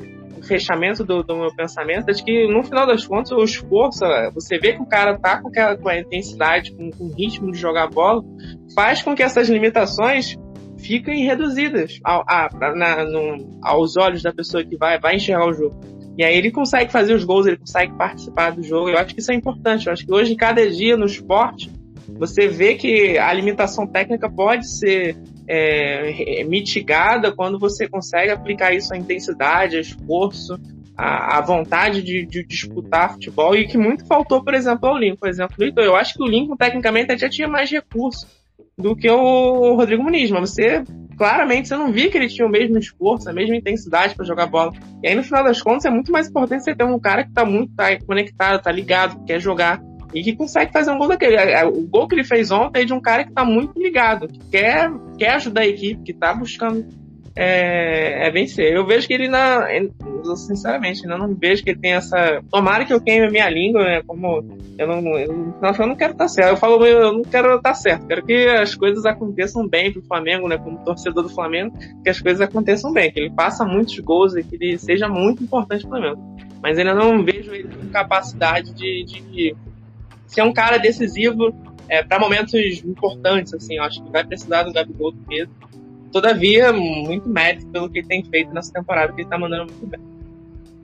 fechamento 0.43 1.03
do, 1.03 1.23
do, 1.23 1.37
meu 1.37 1.55
pensamento 1.55 2.09
é 2.09 2.13
de 2.13 2.23
que, 2.23 2.47
no 2.47 2.63
final 2.63 2.85
das 2.85 3.05
contas, 3.05 3.31
o 3.31 3.43
esforço, 3.43 3.99
você 4.33 4.57
vê 4.57 4.73
que 4.73 4.81
o 4.81 4.87
cara 4.87 5.17
tá 5.17 5.39
com 5.39 5.49
aquela 5.49 5.77
com 5.77 5.87
a 5.87 5.99
intensidade, 5.99 6.71
com, 6.71 6.89
com 6.89 7.05
o 7.05 7.13
ritmo 7.15 7.51
de 7.51 7.59
jogar 7.59 7.87
bola, 7.87 8.23
faz 8.75 9.03
com 9.03 9.15
que 9.15 9.21
essas 9.21 9.49
limitações 9.49 10.35
fiquem 10.81 11.23
reduzidas 11.25 11.99
ao, 12.03 12.23
a, 12.27 12.49
na, 12.75 13.05
no, 13.05 13.59
aos 13.61 13.95
olhos 13.97 14.21
da 14.21 14.33
pessoa 14.33 14.63
que 14.63 14.75
vai, 14.75 14.99
vai 14.99 15.15
enxergar 15.15 15.47
o 15.47 15.53
jogo. 15.53 15.79
E 16.17 16.23
aí 16.23 16.35
ele 16.35 16.51
consegue 16.51 16.91
fazer 16.91 17.13
os 17.13 17.23
gols, 17.23 17.47
ele 17.47 17.57
consegue 17.57 17.93
participar 17.93 18.51
do 18.51 18.61
jogo. 18.61 18.89
Eu 18.89 18.97
acho 18.97 19.13
que 19.13 19.21
isso 19.21 19.31
é 19.31 19.35
importante. 19.35 19.87
Eu 19.87 19.93
acho 19.93 20.05
que 20.05 20.13
hoje, 20.13 20.35
cada 20.35 20.69
dia 20.69 20.97
no 20.97 21.05
esporte, 21.05 21.71
você 22.17 22.47
vê 22.47 22.75
que 22.75 23.17
a 23.17 23.31
limitação 23.33 23.87
técnica 23.87 24.29
pode 24.29 24.67
ser 24.67 25.17
é, 25.47 26.43
mitigada 26.43 27.31
quando 27.31 27.57
você 27.57 27.87
consegue 27.87 28.31
aplicar 28.31 28.73
isso 28.73 28.93
à 28.93 28.97
intensidade, 28.97 29.75
ao 29.75 29.81
esforço, 29.81 30.59
à, 30.97 31.37
à 31.37 31.41
vontade 31.41 32.03
de, 32.03 32.25
de, 32.25 32.43
disputar 32.45 33.13
futebol 33.13 33.55
e 33.55 33.67
que 33.67 33.77
muito 33.77 34.05
faltou, 34.05 34.43
por 34.43 34.53
exemplo, 34.53 34.89
ao 34.89 34.97
Lincoln. 34.97 35.17
Por 35.17 35.29
exemplo, 35.29 35.55
eu 35.77 35.95
acho 35.95 36.13
que 36.13 36.23
o 36.23 36.27
Lincoln, 36.27 36.57
tecnicamente, 36.57 37.17
já 37.17 37.29
tinha 37.29 37.47
mais 37.47 37.71
recursos 37.71 38.27
do 38.81 38.95
que 38.95 39.09
o 39.09 39.75
Rodrigo 39.75 40.03
Muniz, 40.03 40.29
mas 40.31 40.49
você 40.49 40.83
claramente 41.17 41.67
você 41.67 41.75
não 41.75 41.91
via 41.91 42.09
que 42.09 42.17
ele 42.17 42.27
tinha 42.27 42.47
o 42.47 42.49
mesmo 42.49 42.77
esforço, 42.79 43.29
a 43.29 43.33
mesma 43.33 43.55
intensidade 43.55 44.15
para 44.15 44.25
jogar 44.25 44.47
bola. 44.47 44.73
E 45.03 45.07
aí 45.07 45.15
no 45.15 45.23
final 45.23 45.43
das 45.43 45.61
contas 45.61 45.85
é 45.85 45.89
muito 45.89 46.11
mais 46.11 46.27
importante 46.27 46.63
você 46.63 46.75
ter 46.75 46.83
um 46.83 46.99
cara 46.99 47.23
que 47.23 47.31
tá 47.31 47.45
muito 47.45 47.73
tá 47.75 47.95
conectado, 48.05 48.61
tá 48.61 48.71
ligado, 48.71 49.23
quer 49.25 49.39
jogar 49.39 49.81
e 50.13 50.23
que 50.23 50.35
consegue 50.35 50.71
fazer 50.71 50.91
um 50.91 50.97
gol 50.97 51.07
daquele. 51.07 51.35
É, 51.35 51.61
é, 51.61 51.65
o 51.65 51.87
gol 51.87 52.07
que 52.07 52.15
ele 52.15 52.23
fez 52.23 52.51
ontem 52.51 52.81
é 52.81 52.85
de 52.85 52.93
um 52.93 52.99
cara 52.99 53.23
que 53.23 53.31
tá 53.31 53.45
muito 53.45 53.79
ligado, 53.79 54.27
que 54.27 54.39
quer, 54.49 54.91
quer 55.17 55.35
ajudar 55.35 55.61
a 55.61 55.67
equipe, 55.67 56.03
que 56.03 56.13
tá 56.13 56.33
buscando 56.33 56.85
é, 57.35 58.27
é 58.27 58.31
vencer. 58.31 58.73
Eu 58.73 58.85
vejo 58.85 59.07
que 59.07 59.13
ele 59.13 59.27
na. 59.27 59.67
Sinceramente, 60.35 61.03
eu 61.03 61.17
não 61.17 61.33
vejo 61.33 61.63
que 61.63 61.71
ele 61.71 61.79
tem 61.79 61.93
essa. 61.93 62.41
Tomara 62.51 62.85
que 62.85 62.93
eu 62.93 63.01
queime 63.01 63.27
a 63.27 63.31
minha 63.31 63.49
língua, 63.49 63.83
né? 63.83 64.01
Como 64.05 64.43
eu 64.77 64.87
não. 64.87 65.17
Eu, 65.17 65.53
eu 65.61 65.87
não 65.87 65.95
quero 65.95 66.13
estar 66.13 66.25
tá 66.25 66.27
certo. 66.27 66.49
Eu 66.49 66.57
falo, 66.57 66.85
eu 66.85 67.13
não 67.13 67.21
quero 67.23 67.55
estar 67.55 67.69
tá 67.69 67.73
certo. 67.73 68.07
Quero 68.07 68.25
que 68.25 68.47
as 68.47 68.75
coisas 68.75 69.05
aconteçam 69.05 69.67
bem 69.67 69.91
pro 69.91 70.01
Flamengo, 70.01 70.47
né? 70.47 70.57
Como 70.57 70.83
torcedor 70.83 71.23
do 71.23 71.29
Flamengo, 71.29 71.77
que 72.03 72.09
as 72.09 72.19
coisas 72.19 72.41
aconteçam 72.41 72.91
bem, 72.91 73.11
que 73.11 73.19
ele 73.19 73.33
faça 73.33 73.65
muitos 73.65 73.97
gols 73.99 74.35
e 74.35 74.43
que 74.43 74.55
ele 74.55 74.77
seja 74.77 75.07
muito 75.07 75.43
importante 75.43 75.81
pro 75.81 75.91
Flamengo. 75.91 76.21
Mas 76.61 76.77
ainda 76.77 76.93
não 76.93 77.23
vejo 77.23 77.53
ele 77.53 77.69
com 77.69 77.89
capacidade 77.89 78.73
de, 78.73 79.03
de 79.05 79.55
ser 80.27 80.43
um 80.43 80.53
cara 80.53 80.77
decisivo 80.77 81.53
é, 81.89 82.03
para 82.03 82.19
momentos 82.19 82.53
importantes, 82.85 83.53
assim. 83.53 83.77
Eu 83.77 83.83
acho 83.83 84.03
que 84.03 84.11
vai 84.11 84.23
precisar 84.23 84.63
do 84.63 84.73
Gabigol 84.73 85.11
do 85.11 85.17
Pedro 85.27 85.51
Todavia, 86.11 86.73
muito 86.73 87.27
mérito 87.29 87.65
pelo 87.67 87.89
que 87.89 87.99
ele 87.99 88.07
tem 88.07 88.23
feito 88.23 88.53
nessa 88.53 88.71
temporada, 88.73 89.13
que 89.13 89.21
ele 89.21 89.29
tá 89.29 89.37
mandando 89.37 89.71
muito 89.71 89.87
bem. 89.87 89.99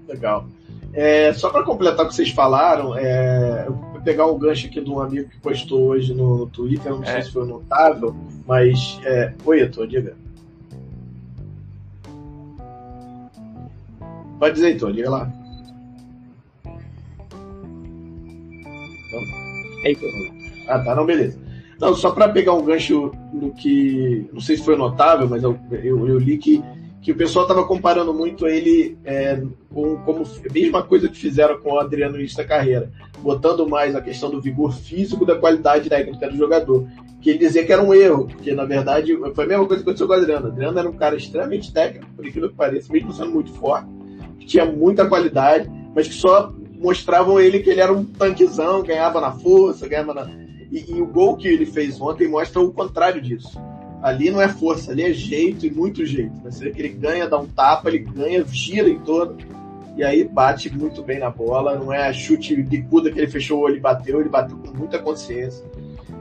Legal. 0.07 0.47
É, 0.93 1.33
só 1.33 1.49
para 1.49 1.63
completar 1.63 2.05
o 2.05 2.07
que 2.07 2.15
vocês 2.15 2.29
falaram, 2.29 2.97
é, 2.97 3.65
eu 3.67 3.73
vou 3.73 4.01
pegar 4.01 4.25
um 4.25 4.39
gancho 4.39 4.67
aqui 4.67 4.79
de 4.79 4.89
um 4.89 4.99
amigo 4.99 5.29
que 5.29 5.39
postou 5.39 5.89
hoje 5.89 6.13
no, 6.13 6.37
no 6.37 6.47
Twitter, 6.47 6.91
não 6.91 7.03
é. 7.03 7.07
sei 7.07 7.21
se 7.23 7.31
foi 7.31 7.45
notável, 7.45 8.15
mas. 8.45 8.99
É... 9.03 9.33
Oi, 9.45 9.59
Heitor, 9.59 9.85
diga. 9.85 10.15
Pode 14.39 14.53
dizer, 14.53 14.69
Heitor, 14.69 14.93
diga 14.93 15.09
lá. 15.09 15.31
Heitor. 19.83 20.09
Ah, 20.69 20.79
tá, 20.79 20.95
não, 20.95 21.05
beleza. 21.05 21.46
Não, 21.79 21.93
só 21.93 22.11
para 22.11 22.29
pegar 22.29 22.53
um 22.53 22.65
gancho 22.65 23.11
do 23.31 23.51
que. 23.51 24.27
Não 24.33 24.41
sei 24.41 24.57
se 24.57 24.63
foi 24.63 24.75
notável, 24.75 25.29
mas 25.29 25.43
eu, 25.43 25.57
eu, 25.71 26.07
eu 26.07 26.17
li 26.17 26.37
que, 26.37 26.63
que 27.01 27.11
o 27.11 27.15
pessoal 27.15 27.45
estava 27.45 27.65
comparando 27.65 28.13
muito 28.13 28.47
ele 28.47 28.97
é, 29.05 29.41
com 29.71 29.95
como 29.97 30.23
a 30.23 30.53
mesma 30.53 30.81
coisa 30.81 31.07
que 31.07 31.17
fizeram 31.17 31.59
com 31.59 31.73
o 31.73 31.79
Adriano 31.79 32.13
no 32.13 32.19
início 32.19 32.37
da 32.37 32.45
carreira, 32.45 32.91
botando 33.19 33.67
mais 33.69 33.95
a 33.95 34.01
questão 34.01 34.29
do 34.31 34.41
vigor 34.41 34.73
físico 34.73 35.25
da 35.25 35.35
qualidade 35.35 35.87
técnica 35.87 36.29
do 36.29 36.35
jogador. 36.35 36.87
Que 37.21 37.31
ele 37.31 37.39
dizia 37.39 37.65
que 37.65 37.73
era 37.73 37.83
um 37.83 37.93
erro, 37.93 38.27
porque 38.27 38.53
na 38.53 38.65
verdade 38.65 39.15
foi 39.33 39.45
a 39.45 39.47
mesma 39.47 39.65
coisa 39.65 39.83
que 39.83 39.89
aconteceu 39.89 40.07
com 40.07 40.13
o 40.13 40.15
Adriano. 40.15 40.47
O 40.47 40.51
Adriano 40.51 40.79
era 40.79 40.89
um 40.89 40.97
cara 40.97 41.15
extremamente 41.15 41.71
técnico, 41.71 42.07
por 42.15 42.25
aquilo 42.25 42.49
que 42.49 42.55
pareça, 42.55 42.91
mesmo 42.91 43.13
sendo 43.13 43.31
muito 43.31 43.51
forte, 43.53 43.87
que 44.39 44.45
tinha 44.45 44.65
muita 44.65 45.05
qualidade, 45.07 45.69
mas 45.95 46.07
que 46.07 46.13
só 46.13 46.53
mostravam 46.79 47.39
ele 47.39 47.59
que 47.59 47.69
ele 47.69 47.81
era 47.81 47.91
um 47.91 48.03
tanquezão, 48.03 48.83
ganhava 48.83 49.19
na 49.19 49.31
força, 49.31 49.87
ganhava 49.87 50.13
na 50.13 50.46
e, 50.71 50.91
e, 50.91 51.01
o 51.01 51.05
gol 51.05 51.37
que 51.37 51.47
ele 51.47 51.65
fez 51.65 51.99
ontem 52.01 52.27
mostra 52.27 52.61
o 52.61 52.71
contrário 52.71 53.21
disso. 53.21 53.59
Ali 54.01 54.29
não 54.29 54.41
é 54.41 54.47
força, 54.47 54.91
ali 54.91 55.03
é 55.03 55.13
jeito 55.13 55.65
e 55.65 55.71
muito 55.71 56.05
jeito. 56.05 56.35
Né? 56.43 56.51
Você 56.51 56.65
vê 56.65 56.71
que 56.71 56.81
ele 56.81 56.89
ganha, 56.89 57.27
dá 57.27 57.37
um 57.37 57.47
tapa, 57.47 57.89
ele 57.89 57.99
ganha, 57.99 58.43
gira 58.45 58.89
em 58.89 58.99
todo. 58.99 59.37
E 59.95 60.03
aí 60.03 60.23
bate 60.23 60.69
muito 60.75 61.01
bem 61.01 61.19
na 61.19 61.29
bola. 61.29 61.75
Não 61.75 61.91
é 61.91 62.13
chute 62.13 62.55
bicuda 62.61 63.11
que 63.11 63.19
ele 63.19 63.27
fechou 63.27 63.59
o 63.59 63.61
olho 63.63 63.77
e 63.77 63.79
bateu, 63.79 64.19
ele 64.19 64.29
bateu 64.29 64.57
com 64.57 64.77
muita 64.77 64.99
consciência. 64.99 65.65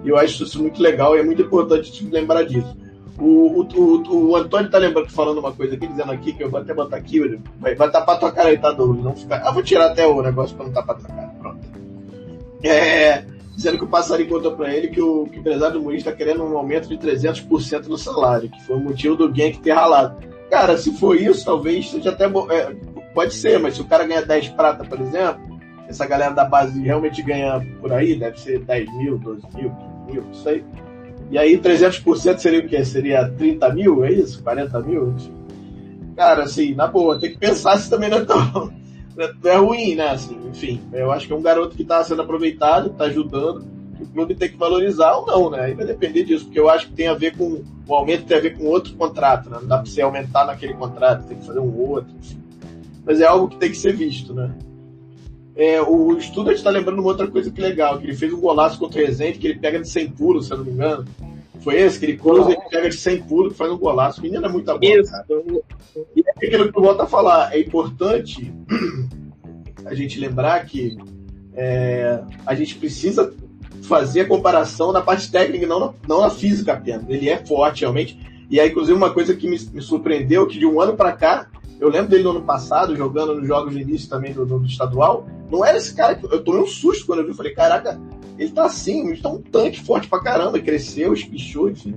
E 0.03 0.09
eu 0.09 0.17
acho 0.17 0.45
isso 0.45 0.63
muito 0.63 0.81
legal 0.81 1.17
e 1.17 1.21
é 1.21 1.23
muito 1.23 1.43
importante 1.43 2.07
lembrar 2.07 2.45
disso. 2.45 2.75
O, 3.19 3.63
o, 3.63 3.69
o, 3.75 4.31
o 4.31 4.37
Antônio 4.37 4.71
tá 4.71 4.79
lembrando, 4.79 5.11
falando 5.11 5.39
uma 5.39 5.53
coisa 5.53 5.75
aqui, 5.75 5.87
dizendo 5.87 6.13
aqui, 6.13 6.33
que 6.33 6.45
eu 6.45 6.51
vou 6.51 6.61
até 6.61 6.73
botar 6.73 6.97
aqui, 6.97 7.19
vai, 7.59 7.75
vai 7.75 7.91
tapar 7.91 8.19
tua 8.19 8.31
cara 8.31 8.51
aí, 8.51 8.59
tá, 8.59 8.73
Douglas? 8.73 9.03
Não 9.03 9.17
ficar. 9.17 9.39
Ah, 9.39 9.51
vou 9.51 9.63
tirar 9.63 9.87
até 9.87 10.07
o 10.07 10.23
negócio 10.23 10.57
pra 10.57 10.67
não 10.67 10.73
tapar 10.73 10.97
tua 10.97 11.09
cara. 11.09 11.29
Pronto. 11.41 11.61
É 12.63 13.25
dizendo 13.57 13.79
que 13.79 13.85
o 13.85 13.89
passarinho 13.89 14.29
contou 14.29 14.53
para 14.53 14.73
ele 14.73 14.89
que 14.89 15.01
o, 15.01 15.25
que 15.25 15.39
o 15.39 15.41
empresário 15.41 15.79
do 15.79 15.83
Muniz 15.83 16.01
está 16.01 16.13
querendo 16.13 16.45
um 16.45 16.57
aumento 16.57 16.89
de 16.89 16.99
300% 16.99 17.87
no 17.87 17.97
salário, 17.97 18.51
que 18.51 18.63
foi 18.65 18.77
o 18.77 18.81
motivo 18.81 19.17
do 19.17 19.35
Genk 19.35 19.61
ter 19.61 19.73
ralado. 19.73 20.23
Cara, 20.51 20.77
se 20.77 20.93
for 20.99 21.17
isso, 21.17 21.45
talvez 21.45 21.91
seja 21.91 22.11
até. 22.11 22.27
É, 22.27 22.77
pode 23.15 23.35
ser, 23.35 23.59
mas 23.59 23.75
se 23.75 23.81
o 23.81 23.87
cara 23.87 24.07
ganha 24.07 24.23
10 24.23 24.51
prata, 24.51 24.85
por 24.85 25.01
exemplo, 25.01 25.59
essa 25.89 26.07
galera 26.07 26.35
da 26.35 26.45
base 26.45 26.81
realmente 26.81 27.23
ganha 27.23 27.61
por 27.81 27.93
aí, 27.93 28.15
deve 28.15 28.39
ser 28.39 28.61
10 28.61 28.99
mil, 28.99 29.19
12 29.19 29.43
mil, 29.55 29.71
15 29.71 30.13
mil, 30.13 30.23
não 30.23 30.35
sei. 30.35 30.65
E 31.31 31.39
aí 31.39 31.59
300% 31.59 32.39
seria 32.39 32.61
o 32.61 32.69
quê? 32.69 32.85
Seria 32.85 33.29
30 33.31 33.73
mil, 33.73 34.05
é 34.05 34.13
isso? 34.13 34.43
40 34.43 34.81
mil? 34.83 35.15
Cara, 36.15 36.45
assim, 36.45 36.75
na 36.75 36.87
boa, 36.87 37.19
tem 37.19 37.31
que 37.31 37.39
pensar 37.39 37.79
se 37.79 37.89
também 37.89 38.11
não 38.11 38.19
é 38.19 38.25
tão 38.25 38.71
é 39.45 39.57
ruim, 39.57 39.95
né? 39.95 40.11
Assim, 40.11 40.39
enfim, 40.49 40.81
eu 40.93 41.11
acho 41.11 41.27
que 41.27 41.33
é 41.33 41.37
um 41.37 41.43
garoto 41.43 41.77
que 41.77 41.83
está 41.83 42.03
sendo 42.05 42.23
aproveitado, 42.23 42.91
está 42.91 43.05
ajudando, 43.05 43.65
o 44.01 44.07
clube 44.07 44.35
tem 44.35 44.49
que 44.49 44.57
valorizar 44.57 45.17
ou 45.17 45.27
não, 45.27 45.51
né? 45.51 45.61
Aí 45.61 45.75
vai 45.75 45.87
depender 45.87 46.25
disso, 46.25 46.45
porque 46.45 46.61
eu 46.61 46.69
acho 46.69 46.89
que 46.89 46.95
tem 46.95 47.09
a 47.09 47.15
ver 47.15 47.37
com. 47.37 47.63
O 47.89 47.95
aumento 47.95 48.25
tem 48.25 48.37
a 48.37 48.41
ver 48.41 48.57
com 48.57 48.67
outro 48.67 48.95
contrato, 48.95 49.49
né? 49.49 49.59
Não 49.61 49.69
dá 49.69 49.79
para 49.79 49.87
você 49.87 50.03
aumentar 50.03 50.45
naquele 50.45 50.75
contrato, 50.75 51.27
tem 51.27 51.39
que 51.39 51.47
fazer 51.47 51.61
um 51.61 51.75
outro, 51.79 52.13
enfim. 52.19 52.43
Mas 53.05 53.21
é 53.21 53.25
algo 53.25 53.49
que 53.49 53.57
tem 53.57 53.71
que 53.71 53.77
ser 53.77 53.95
visto, 53.95 54.35
né? 54.35 54.53
É, 55.55 55.81
o 55.81 56.17
estudo 56.19 56.51
está 56.51 56.69
lembrando 56.69 56.99
uma 56.99 57.09
outra 57.09 57.27
coisa 57.29 57.51
que 57.51 57.61
legal, 57.61 57.99
que 57.99 58.05
ele 58.05 58.17
fez 58.17 58.33
um 58.33 58.41
golaço 58.41 58.79
contra 58.79 59.01
o 59.01 59.07
Rezende, 59.07 59.39
que 59.39 59.47
ele 59.47 59.59
pega 59.59 59.81
de 59.81 59.89
100 59.89 60.11
pulos, 60.11 60.47
se 60.47 60.53
eu 60.53 60.59
não 60.59 60.65
me 60.65 60.73
engano. 60.73 61.05
Foi 61.67 61.81
esse? 61.81 61.99
Que 61.99 62.05
ele 62.07 62.17
cruza 62.17 62.53
e 62.53 62.71
pega 62.71 62.89
de 62.89 62.97
100 62.97 63.23
pulos 63.23 63.53
e 63.53 63.57
faz 63.57 63.73
um 63.73 63.77
golaço. 63.77 64.21
O 64.21 64.23
menino 64.23 64.47
é 64.47 64.49
muito 64.49 64.67
bom, 64.67 64.79
cara. 64.79 65.27
E 66.15 66.21
é 66.25 66.31
aquilo 66.31 66.71
que 66.71 66.79
eu 66.79 66.83
volto 66.83 67.01
a 67.01 67.09
falar, 67.09 67.53
é 67.53 67.59
importante 67.59 68.55
a 69.85 69.93
gente 69.93 70.21
lembrar 70.21 70.65
que 70.65 70.97
é, 71.57 72.21
a 72.47 72.55
gente 72.55 72.77
precisa 72.77 73.35
fazer 73.83 74.21
a 74.21 74.29
comparação 74.29 74.93
na 74.93 75.03
parte 75.03 75.29
técnica, 75.29 75.67
não 75.67 75.81
na, 75.81 75.95
não 76.07 76.21
na 76.21 76.31
física 76.31 76.75
apenas. 76.75 77.05
Ele 77.09 77.29
é 77.29 77.45
forte, 77.45 77.81
realmente. 77.81 78.17
E 78.49 78.61
aí, 78.61 78.71
inclusive, 78.71 78.97
uma 78.97 79.11
coisa 79.11 79.35
que 79.35 79.49
me, 79.49 79.59
me 79.73 79.83
surpreendeu, 79.83 80.47
que 80.47 80.61
de 80.61 80.67
um 80.67 80.81
ano 80.81 80.95
para 80.95 81.11
cá, 81.11 81.49
eu 81.81 81.89
lembro 81.89 82.11
dele 82.11 82.23
no 82.23 82.31
ano 82.31 82.43
passado, 82.43 82.95
jogando 82.95 83.35
nos 83.35 83.49
jogos 83.49 83.75
de 83.75 83.81
início 83.81 84.09
também 84.09 84.33
do, 84.33 84.47
do, 84.47 84.65
estadual, 84.65 85.27
não 85.51 85.65
era 85.65 85.77
esse 85.77 85.93
cara 85.97 86.15
que 86.15 86.25
eu 86.27 86.45
tomei 86.45 86.61
um 86.61 86.67
susto 86.67 87.07
quando 87.07 87.23
eu 87.23 87.27
vi, 87.27 87.35
falei, 87.35 87.55
caraca, 87.55 88.01
ele 88.39 88.51
tá 88.51 88.67
assim, 88.67 89.09
ele 89.11 89.21
tá 89.21 89.29
um 89.29 89.41
tanque 89.41 89.81
forte 89.81 90.09
pra 90.09 90.23
caramba, 90.23 90.59
cresceu, 90.59 91.13
espichou, 91.13 91.71
enfim. 91.71 91.95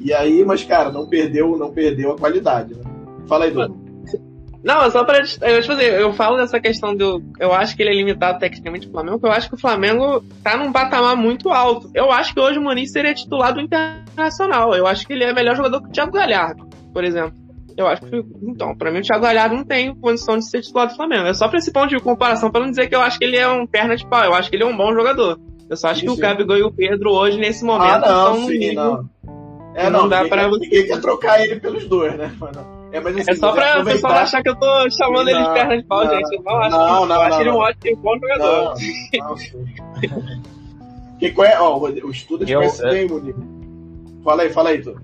E 0.00 0.12
aí, 0.12 0.44
mas 0.44 0.64
cara, 0.64 0.90
não 0.90 1.06
perdeu, 1.06 1.56
não 1.56 1.72
perdeu 1.72 2.12
a 2.12 2.18
qualidade, 2.18 2.74
né? 2.74 2.82
Fala 3.26 3.44
aí, 3.44 3.50
Bruno. 3.50 3.80
Não, 4.62 4.88
só 4.90 5.04
pra. 5.04 5.18
Eu, 5.18 5.60
tipo 5.60 5.72
assim, 5.72 5.82
eu 5.82 6.12
falo 6.12 6.36
dessa 6.36 6.60
questão 6.60 6.94
do. 6.94 7.20
Eu 7.40 7.52
acho 7.52 7.76
que 7.76 7.82
ele 7.82 7.90
é 7.90 7.94
limitado 7.94 8.38
tecnicamente 8.38 8.86
pro 8.86 8.92
Flamengo, 8.92 9.18
porque 9.18 9.32
eu 9.32 9.36
acho 9.36 9.48
que 9.48 9.56
o 9.56 9.60
Flamengo 9.60 10.24
tá 10.42 10.56
num 10.56 10.70
patamar 10.70 11.16
muito 11.16 11.48
alto. 11.48 11.90
Eu 11.92 12.12
acho 12.12 12.32
que 12.32 12.40
hoje 12.40 12.58
o 12.58 12.62
Muniz 12.62 12.92
seria 12.92 13.12
titular 13.12 13.52
do 13.52 13.60
Internacional. 13.60 14.72
Eu 14.74 14.86
acho 14.86 15.04
que 15.04 15.12
ele 15.12 15.24
é 15.24 15.32
melhor 15.32 15.56
jogador 15.56 15.82
que 15.82 15.88
o 15.88 15.92
Thiago 15.92 16.12
Galhardo, 16.12 16.68
por 16.92 17.02
exemplo. 17.02 17.34
Eu 17.76 17.88
acho 17.88 18.02
que. 18.02 18.24
Então, 18.42 18.76
pra 18.76 18.92
mim 18.92 19.00
o 19.00 19.02
Thiago 19.02 19.24
Galhardo 19.24 19.56
não 19.56 19.64
tem 19.64 19.92
condição 19.96 20.38
de 20.38 20.48
ser 20.48 20.60
titular 20.60 20.86
do 20.86 20.94
Flamengo. 20.94 21.26
É 21.26 21.34
só 21.34 21.48
pra 21.48 21.58
esse 21.58 21.72
ponto 21.72 21.88
de 21.88 21.98
comparação, 21.98 22.50
pra 22.50 22.60
não 22.60 22.70
dizer 22.70 22.86
que 22.86 22.94
eu 22.94 23.00
acho 23.00 23.18
que 23.18 23.24
ele 23.24 23.36
é 23.36 23.48
um 23.48 23.66
perna 23.66 23.96
de 23.96 24.06
pau. 24.06 24.22
Eu 24.22 24.34
acho 24.34 24.48
que 24.48 24.54
ele 24.54 24.62
é 24.62 24.66
um 24.66 24.76
bom 24.76 24.92
jogador. 24.94 25.40
Eu 25.72 25.76
só 25.78 25.88
acho 25.88 26.04
Isso. 26.04 26.14
que 26.14 26.20
o 26.20 26.22
Gabigol 26.22 26.58
e 26.58 26.62
o 26.62 26.70
Pedro 26.70 27.12
hoje, 27.12 27.38
nesse 27.38 27.64
momento, 27.64 28.04
ah, 28.04 28.12
não, 28.12 28.34
estão 28.34 28.46
sim, 28.46 28.74
não. 28.74 29.08
É, 29.74 29.88
não, 29.88 30.02
não 30.02 30.08
dá 30.10 30.22
pra 30.28 30.46
você. 30.46 30.66
Ninguém 30.66 30.86
quer 30.86 31.00
trocar 31.00 31.40
ele 31.40 31.58
pelos 31.58 31.88
dois, 31.88 32.14
né? 32.14 32.30
É, 32.92 33.00
mas, 33.00 33.16
assim, 33.16 33.30
é 33.30 33.34
só 33.34 33.52
pra 33.52 33.80
o 33.80 33.84
pessoal 33.86 34.12
achar 34.12 34.42
que 34.42 34.50
eu 34.50 34.54
tô 34.54 34.90
chamando 34.90 35.30
não, 35.30 35.32
ele 35.32 35.42
de 35.42 35.54
perna 35.54 35.78
de 35.78 35.84
pau, 35.84 36.04
não, 36.04 36.14
gente. 36.14 36.34
Eu 36.36 36.42
não 36.42 36.56
acho, 36.58 36.76
não, 36.76 37.06
não, 37.06 37.16
eu 37.16 37.22
acho 37.22 37.40
ele 37.40 37.50
um 37.50 37.56
ótimo 37.56 37.96
bom 38.02 38.18
jogador. 38.18 38.44
Não, 38.44 38.64
não, 39.28 39.36
sim. 39.38 39.64
que, 41.18 41.30
qual 41.30 41.48
é, 41.48 41.58
ó, 41.58 41.78
o 41.78 42.10
estudo 42.10 42.44
de 42.44 42.54
conhece 42.54 42.82
bem, 42.82 43.08
Monique. 43.08 43.40
Fala 44.22 44.42
aí, 44.42 44.50
fala 44.50 44.68
aí, 44.68 44.82
tu. 44.82 44.94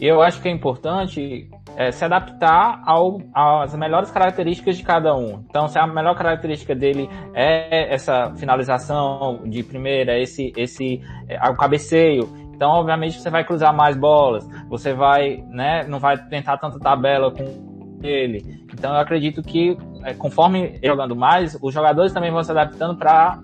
Eu 0.00 0.22
acho 0.22 0.40
que 0.40 0.46
é 0.48 0.52
importante 0.52 1.48
é, 1.76 1.90
se 1.90 2.04
adaptar 2.04 2.82
ao, 2.84 3.20
às 3.34 3.74
melhores 3.74 4.10
características 4.10 4.76
de 4.76 4.82
cada 4.82 5.14
um. 5.14 5.44
Então, 5.48 5.68
se 5.68 5.78
a 5.78 5.86
melhor 5.86 6.14
característica 6.14 6.74
dele 6.74 7.08
é 7.34 7.94
essa 7.94 8.32
finalização 8.36 9.40
de 9.44 9.62
primeira, 9.62 10.18
esse, 10.18 10.52
esse 10.56 11.00
é, 11.28 11.38
o 11.50 11.56
cabeceio, 11.56 12.28
então, 12.54 12.70
obviamente, 12.70 13.20
você 13.20 13.28
vai 13.28 13.44
cruzar 13.44 13.74
mais 13.74 13.96
bolas, 13.96 14.46
você 14.68 14.94
vai, 14.94 15.42
né, 15.48 15.84
não 15.88 15.98
vai 15.98 16.16
tentar 16.28 16.58
tanta 16.58 16.78
tabela 16.78 17.30
com 17.30 17.98
ele. 18.02 18.62
Então, 18.72 18.92
eu 18.94 19.00
acredito 19.00 19.42
que, 19.42 19.76
é, 20.04 20.14
conforme 20.14 20.78
jogando 20.82 21.16
mais, 21.16 21.58
os 21.60 21.74
jogadores 21.74 22.12
também 22.12 22.30
vão 22.30 22.42
se 22.42 22.50
adaptando 22.50 22.96
para 22.96 23.40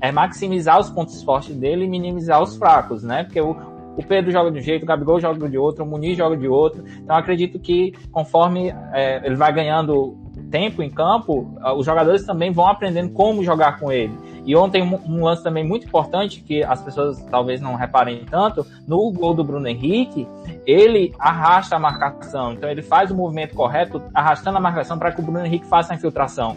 é, 0.00 0.12
maximizar 0.12 0.78
os 0.78 0.88
pontos 0.90 1.22
fortes 1.22 1.56
dele 1.56 1.84
e 1.84 1.88
minimizar 1.88 2.42
os 2.42 2.56
fracos, 2.56 3.02
né? 3.02 3.24
Porque 3.24 3.40
o, 3.40 3.56
o 4.00 4.06
Pedro 4.06 4.30
joga 4.30 4.50
de 4.50 4.58
um 4.58 4.62
jeito, 4.62 4.82
o 4.82 4.86
Gabigol 4.86 5.20
joga 5.20 5.48
de 5.48 5.58
outro, 5.58 5.84
o 5.84 5.86
Muniz 5.86 6.16
joga 6.16 6.36
de 6.36 6.48
outro. 6.48 6.82
Então, 7.02 7.14
acredito 7.14 7.58
que, 7.58 7.92
conforme 8.10 8.74
é, 8.92 9.20
ele 9.24 9.36
vai 9.36 9.52
ganhando 9.52 10.16
tempo 10.50 10.82
em 10.82 10.90
campo, 10.90 11.54
os 11.76 11.84
jogadores 11.84 12.24
também 12.24 12.50
vão 12.50 12.66
aprendendo 12.66 13.10
como 13.10 13.44
jogar 13.44 13.78
com 13.78 13.92
ele. 13.92 14.12
E 14.44 14.56
ontem 14.56 14.82
um, 14.82 15.24
lance 15.24 15.42
também 15.42 15.62
muito 15.62 15.86
importante 15.86 16.42
que 16.42 16.62
as 16.64 16.82
pessoas 16.82 17.22
talvez 17.30 17.60
não 17.60 17.74
reparem 17.74 18.24
tanto, 18.24 18.66
no 18.88 19.12
gol 19.12 19.34
do 19.34 19.44
Bruno 19.44 19.68
Henrique, 19.68 20.26
ele 20.66 21.12
arrasta 21.18 21.76
a 21.76 21.78
marcação. 21.78 22.52
Então 22.52 22.68
ele 22.68 22.82
faz 22.82 23.10
o 23.10 23.14
movimento 23.14 23.54
correto, 23.54 24.02
arrastando 24.14 24.56
a 24.56 24.60
marcação 24.60 24.98
para 24.98 25.12
que 25.12 25.20
o 25.20 25.22
Bruno 25.22 25.44
Henrique 25.44 25.66
faça 25.66 25.92
a 25.92 25.96
infiltração. 25.96 26.56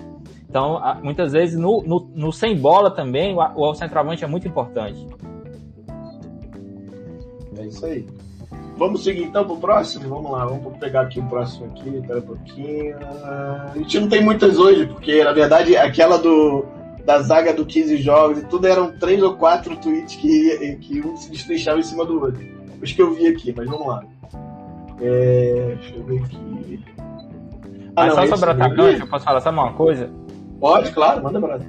Então, 0.50 0.80
muitas 1.02 1.34
vezes 1.34 1.60
no, 1.60 1.84
no, 1.84 2.12
no 2.16 2.32
sem 2.32 2.56
bola 2.56 2.92
também, 2.92 3.36
o, 3.36 3.40
o 3.56 3.74
centroavante 3.74 4.24
é 4.24 4.28
muito 4.28 4.48
importante. 4.48 5.06
É 7.74 7.76
isso 7.76 7.86
aí. 7.86 8.06
Vamos 8.78 9.04
seguir 9.04 9.24
então 9.24 9.46
pro 9.46 9.58
próximo? 9.58 10.10
Vamos 10.10 10.32
lá, 10.32 10.46
vamos 10.46 10.78
pegar 10.78 11.02
aqui 11.02 11.20
o 11.20 11.26
próximo 11.26 11.68
aqui, 11.68 11.90
espera 11.90 12.20
um 12.20 12.24
pouquinho. 12.24 12.96
A 12.98 13.72
gente 13.76 14.00
não 14.00 14.10
tem 14.10 14.24
muitas 14.24 14.58
hoje, 14.58 14.88
porque 14.88 15.24
na 15.24 15.32
verdade 15.32 15.76
aquela 15.78 16.18
do 16.18 16.66
da 17.06 17.22
zaga 17.22 17.54
do 17.54 17.66
15 17.66 17.98
jogos 17.98 18.40
e 18.40 18.46
tudo 18.46 18.66
eram 18.66 18.98
três 18.98 19.22
ou 19.22 19.36
quatro 19.36 19.76
tweets 19.76 20.16
que, 20.16 20.78
que 20.78 21.02
um 21.02 21.18
se 21.18 21.30
destrinchava 21.30 21.80
em 21.80 21.84
cima 21.84 22.06
do 22.06 22.20
outro. 22.20 22.46
Os 22.82 22.92
que 22.92 23.02
eu 23.02 23.14
vi 23.14 23.28
aqui, 23.28 23.54
mas 23.56 23.68
vamos 23.68 23.88
lá. 23.88 24.04
É, 25.02 25.76
deixa 25.80 25.96
eu 25.96 26.04
ver 26.04 26.24
aqui. 26.24 26.84
Ah, 27.96 28.06
mas 28.08 28.16
não, 28.16 28.28
só 28.28 28.38
sobre 28.38 28.50
o 28.50 28.64
atacante, 28.64 29.02
eu 29.02 29.08
posso 29.08 29.26
falar 29.26 29.42
só 29.42 29.50
uma 29.50 29.74
coisa? 29.74 30.10
Pode, 30.60 30.92
claro, 30.92 31.22
manda 31.22 31.40
pra 31.40 31.60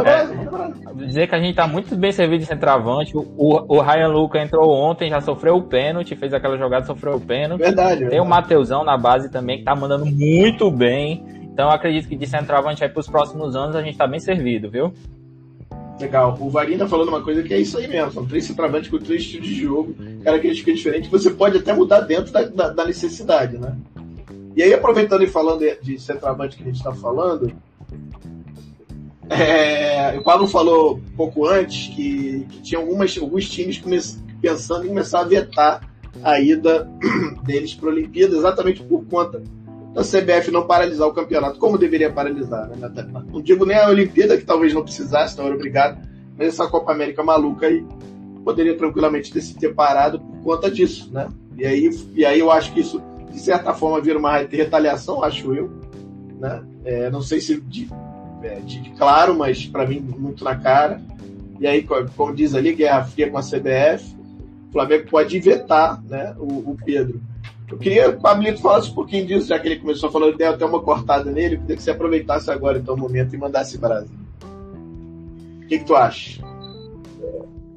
é, 0.00 1.04
dizer 1.06 1.28
que 1.28 1.34
a 1.34 1.38
gente 1.38 1.54
tá 1.54 1.66
muito 1.66 1.94
bem 1.94 2.12
servido 2.12 2.40
de 2.40 2.46
centroavante. 2.46 3.14
O, 3.14 3.26
o 3.36 3.80
Ryan 3.80 4.08
Luca 4.08 4.40
entrou 4.40 4.70
ontem, 4.70 5.10
já 5.10 5.20
sofreu 5.20 5.56
o 5.56 5.62
pênalti, 5.62 6.16
fez 6.16 6.32
aquela 6.32 6.56
jogada, 6.56 6.86
sofreu 6.86 7.16
o 7.16 7.20
pênalti. 7.20 7.60
Verdade. 7.60 8.00
Tem 8.00 8.08
verdade. 8.08 8.20
o 8.20 8.28
Mateusão 8.28 8.84
na 8.84 8.96
base 8.96 9.30
também, 9.30 9.58
que 9.58 9.64
tá 9.64 9.74
mandando 9.74 10.06
muito 10.06 10.70
bem. 10.70 11.22
Então 11.42 11.66
eu 11.66 11.72
acredito 11.72 12.08
que 12.08 12.16
de 12.16 12.26
centroavante 12.26 12.82
aí 12.82 12.88
pros 12.88 13.06
próximos 13.06 13.54
anos 13.54 13.76
a 13.76 13.82
gente 13.82 13.98
tá 13.98 14.06
bem 14.06 14.18
servido, 14.18 14.70
viu? 14.70 14.92
Legal. 16.00 16.36
O 16.40 16.48
Varinho 16.48 16.78
tá 16.78 16.88
falando 16.88 17.08
uma 17.08 17.22
coisa 17.22 17.42
que 17.42 17.52
é 17.52 17.58
isso 17.58 17.76
aí 17.76 17.86
mesmo. 17.86 18.12
São 18.12 18.26
três 18.26 18.44
centroavantes 18.44 18.90
com 18.90 18.98
três 18.98 19.20
estilos 19.20 19.46
de 19.46 19.54
jogo, 19.54 19.94
características 20.24 20.76
diferentes. 20.76 21.10
Você 21.10 21.30
pode 21.30 21.58
até 21.58 21.72
mudar 21.74 22.00
dentro 22.00 22.32
da, 22.32 22.42
da, 22.42 22.68
da 22.70 22.84
necessidade, 22.86 23.58
né? 23.58 23.76
E 24.56 24.62
aí, 24.62 24.72
aproveitando 24.74 25.22
e 25.22 25.26
falando 25.26 25.60
de, 25.60 25.76
de 25.80 25.98
centroavante 25.98 26.56
que 26.56 26.62
a 26.62 26.66
gente 26.66 26.76
está 26.76 26.92
falando, 26.92 27.52
é, 29.32 30.18
o 30.18 30.22
Pablo 30.22 30.46
falou 30.46 31.00
pouco 31.16 31.46
antes 31.46 31.94
que, 31.94 32.46
que 32.50 32.62
tinha 32.62 32.80
algumas, 32.80 33.16
alguns 33.18 33.48
times 33.48 33.82
pensando 34.40 34.84
em 34.84 34.88
começar 34.88 35.20
a 35.20 35.24
vetar 35.24 35.88
a 36.22 36.40
ida 36.40 36.90
deles 37.44 37.74
para 37.74 37.88
a 37.88 37.92
Olimpíada, 37.92 38.36
exatamente 38.36 38.82
por 38.82 39.04
conta 39.06 39.42
da 39.94 40.02
CBF 40.02 40.50
não 40.50 40.66
paralisar 40.66 41.06
o 41.06 41.12
campeonato, 41.12 41.58
como 41.58 41.76
deveria 41.76 42.10
paralisar. 42.10 42.68
Né? 42.68 42.90
Não 43.30 43.42
digo 43.42 43.66
nem 43.66 43.76
a 43.76 43.88
Olimpíada, 43.88 44.36
que 44.36 44.44
talvez 44.44 44.72
não 44.72 44.82
precisasse, 44.82 45.36
não 45.36 45.46
era 45.46 45.54
obrigado, 45.54 46.00
mas 46.36 46.48
essa 46.48 46.66
Copa 46.66 46.92
América 46.92 47.22
maluca 47.22 47.66
aí 47.66 47.84
poderia 48.44 48.76
tranquilamente 48.76 49.32
ter 49.32 49.40
se 49.40 49.54
ter 49.54 49.74
parado 49.74 50.18
por 50.18 50.42
conta 50.42 50.70
disso. 50.70 51.10
Né? 51.12 51.28
E, 51.58 51.66
aí, 51.66 51.90
e 52.14 52.24
aí 52.24 52.40
eu 52.40 52.50
acho 52.50 52.72
que 52.72 52.80
isso, 52.80 53.02
de 53.30 53.38
certa 53.38 53.74
forma, 53.74 54.00
vira 54.00 54.18
uma 54.18 54.38
retaliação, 54.38 55.22
acho 55.22 55.54
eu. 55.54 55.70
Né? 56.38 56.62
É, 56.84 57.10
não 57.10 57.20
sei 57.20 57.40
se 57.40 57.60
de, 57.60 57.88
é, 58.42 58.60
claro, 58.96 59.36
mas 59.36 59.66
para 59.66 59.86
mim 59.86 60.00
muito 60.00 60.44
na 60.44 60.56
cara. 60.56 61.00
E 61.60 61.66
aí, 61.66 61.86
como 62.16 62.34
diz 62.34 62.54
ali, 62.54 62.74
guerra 62.74 63.04
fria 63.04 63.30
com 63.30 63.38
a 63.38 63.42
CBF, 63.42 64.16
o 64.68 64.72
Flamengo 64.72 65.08
pode 65.08 65.38
vetar 65.38 66.02
né, 66.04 66.34
o, 66.38 66.70
o 66.70 66.76
Pedro. 66.84 67.20
Eu 67.70 67.78
queria 67.78 68.10
que 68.10 68.16
o 68.16 68.20
Pablito 68.20 68.60
falasse 68.60 68.90
um 68.90 68.94
pouquinho 68.94 69.26
disso, 69.26 69.48
já 69.48 69.58
que 69.58 69.66
ele 69.66 69.80
começou 69.80 70.10
falando, 70.10 70.36
deu 70.36 70.50
até 70.50 70.64
uma 70.64 70.82
cortada 70.82 71.30
nele, 71.30 71.56
queria 71.56 71.76
que 71.76 71.82
você 71.82 71.90
aproveitasse 71.90 72.50
agora 72.50 72.78
então 72.78 72.94
o 72.94 72.98
momento 72.98 73.34
e 73.34 73.38
mandasse 73.38 73.78
Brasil. 73.78 74.18
O 75.62 75.66
que, 75.68 75.78
que 75.78 75.84
tu 75.84 75.94
acha? 75.94 76.42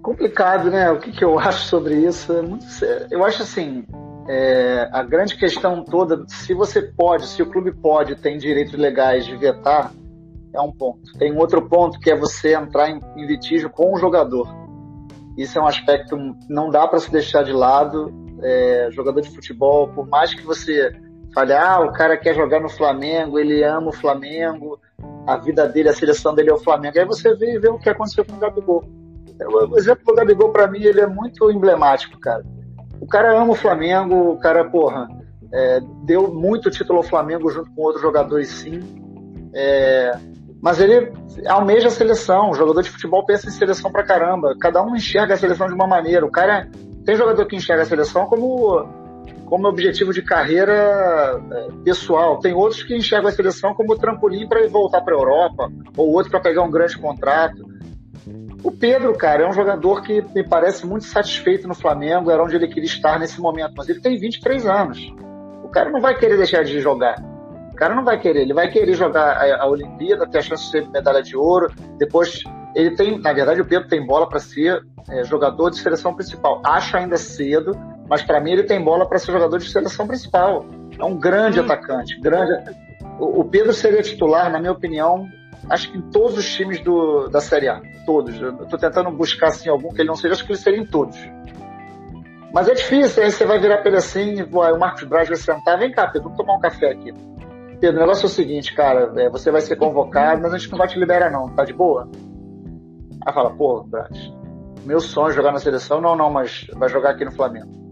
Complicado, 0.02 0.70
né? 0.70 0.92
O 0.92 1.00
que, 1.00 1.12
que 1.12 1.24
eu 1.24 1.38
acho 1.40 1.66
sobre 1.68 1.96
isso? 1.96 2.34
Eu 3.10 3.24
acho 3.24 3.44
assim, 3.44 3.86
é, 4.28 4.90
a 4.92 5.04
grande 5.04 5.38
questão 5.38 5.84
toda, 5.84 6.26
se 6.28 6.54
você 6.54 6.82
pode, 6.82 7.28
se 7.28 7.42
o 7.42 7.46
clube 7.46 7.72
pode, 7.72 8.16
tem 8.16 8.38
direitos 8.38 8.74
legais 8.74 9.26
de 9.26 9.38
vetar, 9.38 9.94
é 10.56 10.62
um 10.62 10.72
ponto. 10.72 11.12
Tem 11.18 11.38
outro 11.38 11.62
ponto 11.68 12.00
que 12.00 12.10
é 12.10 12.16
você 12.16 12.56
entrar 12.56 12.90
em, 12.90 13.00
em 13.16 13.26
litígio 13.26 13.70
com 13.70 13.94
o 13.94 13.98
jogador. 13.98 14.48
Isso 15.38 15.60
é 15.60 15.62
um 15.62 15.68
aspecto 15.68 16.18
não 16.50 16.70
dá 16.70 16.88
para 16.88 17.00
se 17.00 17.12
deixar 17.12 17.44
de 17.44 17.52
lado. 17.52 18.14
É, 18.42 18.90
jogador 18.92 19.22
de 19.22 19.30
futebol, 19.30 19.88
por 19.88 20.08
mais 20.08 20.34
que 20.34 20.44
você 20.44 20.92
fale, 21.34 21.54
ah, 21.54 21.80
o 21.80 21.92
cara 21.92 22.18
quer 22.18 22.36
jogar 22.36 22.60
no 22.60 22.70
Flamengo, 22.70 23.40
ele 23.40 23.64
ama 23.64 23.90
o 23.90 23.94
Flamengo, 23.94 24.80
a 25.26 25.38
vida 25.38 25.68
dele, 25.68 25.90
a 25.90 25.94
seleção 25.94 26.36
dele 26.36 26.50
é 26.50 26.54
o 26.54 26.60
Flamengo. 26.60 26.98
Aí 26.98 27.06
você 27.06 27.34
vê 27.36 27.58
vê 27.60 27.70
o 27.70 27.80
que 27.80 27.90
aconteceu 27.90 28.24
com 28.24 28.34
o 28.34 28.40
Gabigol. 28.40 28.84
O 29.70 29.78
exemplo 29.78 30.04
do 30.06 30.16
Gabigol, 30.16 30.52
para 30.52 30.68
mim, 30.68 30.82
ele 30.82 31.02
é 31.02 31.08
muito 31.08 31.52
emblemático, 31.52 32.20
cara. 32.20 32.44
O 33.02 33.08
cara 33.08 33.38
ama 33.38 33.52
o 33.52 33.56
Flamengo, 33.56 34.32
o 34.32 34.38
cara, 34.38 34.64
porra, 34.70 35.08
é, 35.54 35.80
deu 36.04 36.34
muito 36.34 36.70
título 36.70 37.00
ao 37.00 37.04
Flamengo 37.04 37.50
junto 37.50 37.70
com 37.74 37.82
outros 37.82 38.02
jogadores, 38.02 38.50
sim. 38.50 38.80
É, 39.54 40.12
mas 40.66 40.80
ele 40.80 41.12
almeja 41.46 41.90
a 41.90 41.92
seleção. 41.92 42.50
O 42.50 42.56
jogador 42.56 42.82
de 42.82 42.90
futebol 42.90 43.24
pensa 43.24 43.48
em 43.48 43.52
seleção 43.52 43.92
pra 43.92 44.04
caramba. 44.04 44.56
Cada 44.60 44.82
um 44.82 44.96
enxerga 44.96 45.36
a 45.36 45.38
seleção 45.38 45.68
de 45.68 45.76
uma 45.76 45.86
maneira. 45.86 46.26
O 46.26 46.32
cara 46.32 46.68
tem 47.06 47.16
jogador 47.16 47.46
que 47.46 47.56
enxerga 47.56 47.84
a 47.84 47.86
seleção 47.86 48.26
como 48.26 48.84
como 49.46 49.68
objetivo 49.68 50.12
de 50.12 50.24
carreira 50.24 51.40
é, 51.52 51.68
pessoal. 51.84 52.40
Tem 52.40 52.56
outros 52.56 52.82
que 52.82 52.96
enxergam 52.96 53.30
a 53.30 53.32
seleção 53.32 53.76
como 53.76 53.96
trampolim 53.96 54.48
para 54.48 54.68
voltar 54.68 55.02
para 55.02 55.14
a 55.14 55.20
Europa, 55.20 55.72
ou 55.96 56.12
outro 56.12 56.32
para 56.32 56.40
pegar 56.40 56.64
um 56.64 56.72
grande 56.72 56.98
contrato. 56.98 57.64
O 58.64 58.72
Pedro, 58.72 59.14
cara, 59.14 59.44
é 59.44 59.48
um 59.48 59.54
jogador 59.54 60.02
que 60.02 60.26
me 60.34 60.44
parece 60.44 60.84
muito 60.88 61.06
satisfeito 61.06 61.68
no 61.68 61.76
Flamengo, 61.76 62.32
era 62.32 62.44
onde 62.44 62.56
ele 62.56 62.68
queria 62.68 62.90
estar 62.90 63.20
nesse 63.20 63.40
momento, 63.40 63.76
mas 63.78 63.88
ele 63.88 64.02
tem 64.02 64.18
23 64.18 64.66
anos. 64.66 65.14
O 65.64 65.70
cara 65.70 65.92
não 65.92 66.02
vai 66.02 66.18
querer 66.18 66.38
deixar 66.38 66.64
de 66.64 66.80
jogar. 66.80 67.35
O 67.76 67.78
cara 67.78 67.94
não 67.94 68.06
vai 68.06 68.18
querer, 68.18 68.44
ele 68.44 68.54
vai 68.54 68.72
querer 68.72 68.94
jogar 68.94 69.36
a, 69.36 69.64
a 69.64 69.68
Olimpíada, 69.68 70.26
ter 70.26 70.38
a 70.38 70.42
chance 70.42 70.64
de 70.64 70.72
ser 70.72 70.90
medalha 70.92 71.22
de 71.22 71.36
ouro, 71.36 71.68
depois 71.98 72.42
ele 72.74 72.96
tem, 72.96 73.20
na 73.20 73.34
verdade, 73.34 73.60
o 73.60 73.66
Pedro 73.66 73.90
tem 73.90 74.06
bola 74.06 74.30
para 74.30 74.40
ser 74.40 74.82
é, 75.10 75.26
jogador 75.26 75.72
de 75.72 75.80
seleção 75.80 76.16
principal. 76.16 76.62
Acho 76.66 76.96
ainda 76.96 77.18
cedo, 77.18 77.78
mas 78.10 78.22
para 78.24 78.40
mim 78.40 78.54
ele 78.54 78.64
tem 78.64 78.82
bola 78.82 79.06
para 79.06 79.20
ser 79.20 79.34
jogador 79.34 79.58
de 79.58 79.70
seleção 79.70 80.08
principal. 80.08 80.66
É 80.98 81.04
um 81.04 81.20
grande 81.20 81.60
atacante, 81.60 82.18
grande. 82.22 82.54
O, 83.20 83.42
o 83.42 83.44
Pedro 83.44 83.74
seria 83.74 84.02
titular, 84.02 84.50
na 84.50 84.58
minha 84.58 84.72
opinião, 84.72 85.28
acho 85.70 85.92
que 85.92 85.98
em 85.98 86.02
todos 86.12 86.38
os 86.38 86.50
times 86.54 86.80
do, 86.80 87.28
da 87.28 87.42
Série 87.42 87.68
A. 87.68 87.82
Todos. 88.06 88.42
Eu 88.42 88.64
estou 88.64 88.80
tentando 88.80 89.12
buscar 89.12 89.48
assim, 89.48 89.68
algum 89.68 89.90
que 89.90 90.00
ele 90.00 90.08
não 90.08 90.16
seja, 90.16 90.34
acho 90.34 90.46
que 90.46 90.54
ele 90.54 90.60
seria 90.60 90.80
em 90.80 90.86
todos. 90.86 91.18
Mas 92.54 92.70
é 92.70 92.74
difícil, 92.74 93.22
aí 93.22 93.30
você 93.30 93.44
vai 93.44 93.60
virar 93.60 93.80
para 93.80 93.90
ele 93.90 93.98
assim, 93.98 94.42
o 94.44 94.78
Marcos 94.78 95.04
Braz 95.04 95.28
vai 95.28 95.36
sentar, 95.36 95.78
vem 95.78 95.92
cá, 95.92 96.08
Pedro, 96.08 96.30
vamos 96.30 96.38
tomar 96.38 96.56
um 96.56 96.62
café 96.62 96.92
aqui. 96.92 97.14
Pedro, 97.76 97.98
o 97.98 98.02
negócio 98.02 98.24
é 98.24 98.28
o 98.28 98.30
seguinte, 98.30 98.74
cara, 98.74 99.12
é, 99.18 99.30
você 99.30 99.52
vai 99.52 99.62
ser 99.62 99.76
convocado, 99.76 100.42
mas 100.42 100.54
a 100.54 100.58
gente 100.58 100.72
não 100.72 100.78
vai 100.78 100.88
te 100.88 101.00
liberar 101.00 101.32
não, 101.32 101.50
tá 101.50 101.64
de 101.64 101.74
boa? 101.74 102.10
Aí 103.26 103.34
fala, 103.34 103.52
pô, 103.52 103.84
Braz, 103.84 104.32
meu 104.86 105.00
sonho 105.00 105.30
é 105.30 105.34
jogar 105.34 105.52
na 105.52 105.60
seleção, 105.60 106.00
não, 106.00 106.16
não, 106.16 106.32
mas 106.32 106.68
vai 106.74 106.90
jogar 106.90 107.12
aqui 107.12 107.26
no 107.26 107.32
Flamengo. 107.32 107.86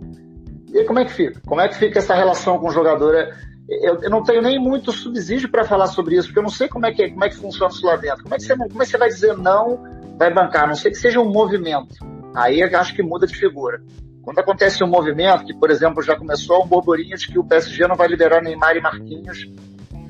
E 0.72 0.80
aí, 0.80 0.86
como 0.86 1.00
é 1.00 1.06
que 1.06 1.12
fica? 1.12 1.42
Como 1.46 1.62
é 1.62 1.68
que 1.68 1.76
fica 1.76 2.00
essa 2.00 2.16
relação 2.16 2.58
com 2.60 2.68
o 2.68 2.72
jogador? 2.72 3.16
É, 3.16 3.32
eu, 3.70 4.02
eu, 4.02 4.10
não 4.10 4.24
tenho 4.24 4.42
nem 4.42 4.60
muito 4.60 4.92
subsídio 4.92 5.50
para 5.50 5.64
falar 5.64 5.88
sobre 5.88 6.16
isso, 6.16 6.28
porque 6.28 6.40
eu 6.40 6.44
não 6.44 6.50
sei 6.50 6.68
como 6.68 6.86
é 6.86 6.92
que, 6.92 7.10
como 7.12 7.24
é 7.24 7.30
que 7.30 7.36
funciona 7.36 7.72
isso 7.72 7.86
lá 7.86 7.96
dentro. 7.96 8.24
Como 8.24 8.36
é, 8.36 8.38
que 8.38 8.44
você, 8.44 8.56
como 8.56 8.82
é 8.82 8.86
que 8.86 8.92
você 8.92 8.98
vai 8.98 9.10
dizer 9.10 9.38
não, 9.38 9.84
vai 10.18 10.34
bancar? 10.34 10.64
A 10.64 10.68
não 10.68 10.76
sei 10.76 10.92
que 10.92 10.98
seja 10.98 11.20
um 11.20 11.32
movimento. 11.32 11.96
Aí 12.36 12.64
acho 12.64 12.96
que 12.96 13.04
muda 13.04 13.28
de 13.28 13.36
figura. 13.36 13.82
Quando 14.24 14.40
acontece 14.40 14.84
um 14.84 14.88
movimento, 14.88 15.46
que 15.46 15.54
por 15.54 15.70
exemplo 15.70 16.02
já 16.02 16.16
começou 16.16 16.64
um 16.64 16.68
burburinho 16.68 17.18
de 17.18 17.28
que 17.28 17.38
o 17.38 17.44
PSG 17.44 17.88
não 17.88 17.96
vai 17.96 18.08
liberar 18.08 18.42
Neymar 18.42 18.76
e 18.76 18.82
Marquinhos 18.82 19.50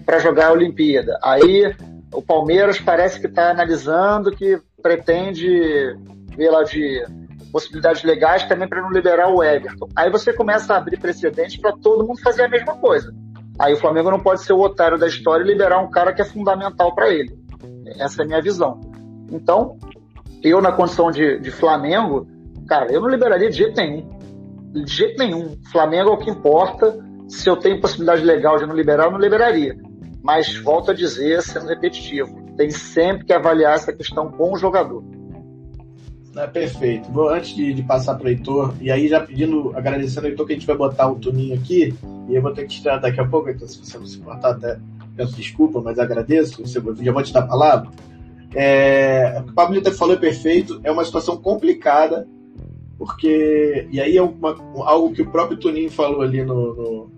para 0.05 0.19
jogar 0.19 0.47
a 0.47 0.53
Olimpíada. 0.53 1.17
Aí 1.23 1.75
o 2.13 2.21
Palmeiras 2.21 2.79
parece 2.79 3.19
que 3.19 3.27
está 3.27 3.51
analisando 3.51 4.31
que 4.31 4.59
pretende 4.81 5.95
ver 6.35 6.49
lá 6.49 6.63
de 6.63 7.03
possibilidades 7.51 8.03
legais 8.03 8.43
também 8.45 8.67
para 8.67 8.81
não 8.81 8.91
liberar 8.91 9.29
o 9.29 9.43
Everton. 9.43 9.87
Aí 9.95 10.09
você 10.09 10.33
começa 10.33 10.73
a 10.73 10.77
abrir 10.77 10.99
precedentes 10.99 11.57
para 11.57 11.71
todo 11.71 12.05
mundo 12.05 12.19
fazer 12.21 12.43
a 12.43 12.49
mesma 12.49 12.75
coisa. 12.77 13.13
Aí 13.59 13.73
o 13.73 13.77
Flamengo 13.77 14.09
não 14.09 14.19
pode 14.19 14.41
ser 14.41 14.53
o 14.53 14.59
otário 14.59 14.97
da 14.97 15.07
história 15.07 15.43
e 15.43 15.47
liberar 15.47 15.79
um 15.79 15.89
cara 15.89 16.11
que 16.11 16.21
é 16.21 16.25
fundamental 16.25 16.95
para 16.95 17.09
ele. 17.09 17.37
Essa 17.99 18.23
é 18.23 18.25
a 18.25 18.27
minha 18.27 18.41
visão. 18.41 18.81
Então, 19.31 19.77
eu 20.41 20.59
na 20.61 20.71
condição 20.71 21.11
de, 21.11 21.39
de 21.39 21.51
Flamengo, 21.51 22.27
cara, 22.67 22.91
eu 22.91 22.99
não 22.99 23.07
liberaria 23.07 23.49
de 23.49 23.57
jeito 23.57 23.75
nenhum. 23.75 24.09
De 24.71 24.91
jeito 24.91 25.17
nenhum. 25.19 25.55
Flamengo 25.71 26.09
é 26.09 26.13
o 26.13 26.17
que 26.17 26.31
importa. 26.31 26.97
Se 27.27 27.47
eu 27.47 27.55
tenho 27.55 27.79
possibilidade 27.79 28.23
legal 28.23 28.57
de 28.57 28.65
não 28.65 28.75
liberar, 28.75 29.05
eu 29.05 29.11
não 29.11 29.19
liberaria. 29.19 29.77
Mas 30.23 30.57
volto 30.59 30.91
a 30.91 30.93
dizer, 30.93 31.43
sendo 31.43 31.67
repetitivo, 31.67 32.41
tem 32.55 32.71
sempre 32.71 33.25
que 33.25 33.33
avaliar 33.33 33.75
essa 33.75 33.91
questão 33.91 34.31
com 34.31 34.53
o 34.53 34.57
jogador. 34.57 35.03
É, 36.35 36.47
perfeito. 36.47 37.11
Vou, 37.11 37.29
antes 37.29 37.53
de, 37.55 37.73
de 37.73 37.83
passar 37.83 38.15
para 38.15 38.25
o 38.25 38.29
Heitor, 38.29 38.73
e 38.81 38.89
aí 38.89 39.07
já 39.07 39.19
pedindo, 39.19 39.71
agradecendo 39.75 40.25
ao 40.25 40.31
Heitor 40.31 40.47
que 40.47 40.53
a 40.53 40.55
gente 40.55 40.65
vai 40.65 40.77
botar 40.77 41.07
o 41.07 41.19
Tuninho 41.19 41.55
aqui, 41.55 41.93
e 42.29 42.35
eu 42.35 42.41
vou 42.41 42.53
ter 42.53 42.65
que 42.65 42.81
tirar 42.81 42.97
daqui 42.97 43.19
a 43.19 43.27
pouco, 43.27 43.49
então 43.49 43.67
se 43.67 43.77
você 43.77 43.97
não 43.97 44.05
se 44.05 44.17
importar, 44.17 44.51
até 44.51 44.79
peço 45.15 45.35
desculpa, 45.35 45.79
mas 45.79 45.99
agradeço, 45.99 46.65
você, 46.65 46.81
já 47.01 47.11
vou 47.11 47.21
te 47.21 47.33
dar 47.33 47.41
a 47.41 47.47
palavra. 47.47 47.91
É, 48.55 49.37
o 49.39 49.43
que 49.43 49.51
o 49.51 49.53
Pablito 49.53 49.91
falou 49.91 50.15
é 50.15 50.19
perfeito, 50.19 50.79
é 50.83 50.91
uma 50.91 51.05
situação 51.05 51.37
complicada, 51.37 52.27
porque, 52.97 53.87
e 53.91 53.99
aí 53.99 54.17
é 54.17 54.21
uma, 54.21 54.55
algo 54.85 55.13
que 55.13 55.21
o 55.21 55.29
próprio 55.29 55.57
Tuninho 55.57 55.91
falou 55.91 56.21
ali 56.21 56.43
no, 56.43 56.75
no, 56.75 57.11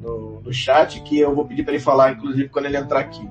no, 0.00 0.33
no 0.44 0.52
chat, 0.52 1.00
que 1.00 1.18
eu 1.18 1.34
vou 1.34 1.46
pedir 1.46 1.64
para 1.64 1.74
ele 1.74 1.82
falar, 1.82 2.12
inclusive, 2.12 2.48
quando 2.48 2.66
ele 2.66 2.76
entrar 2.76 3.00
aqui 3.00 3.26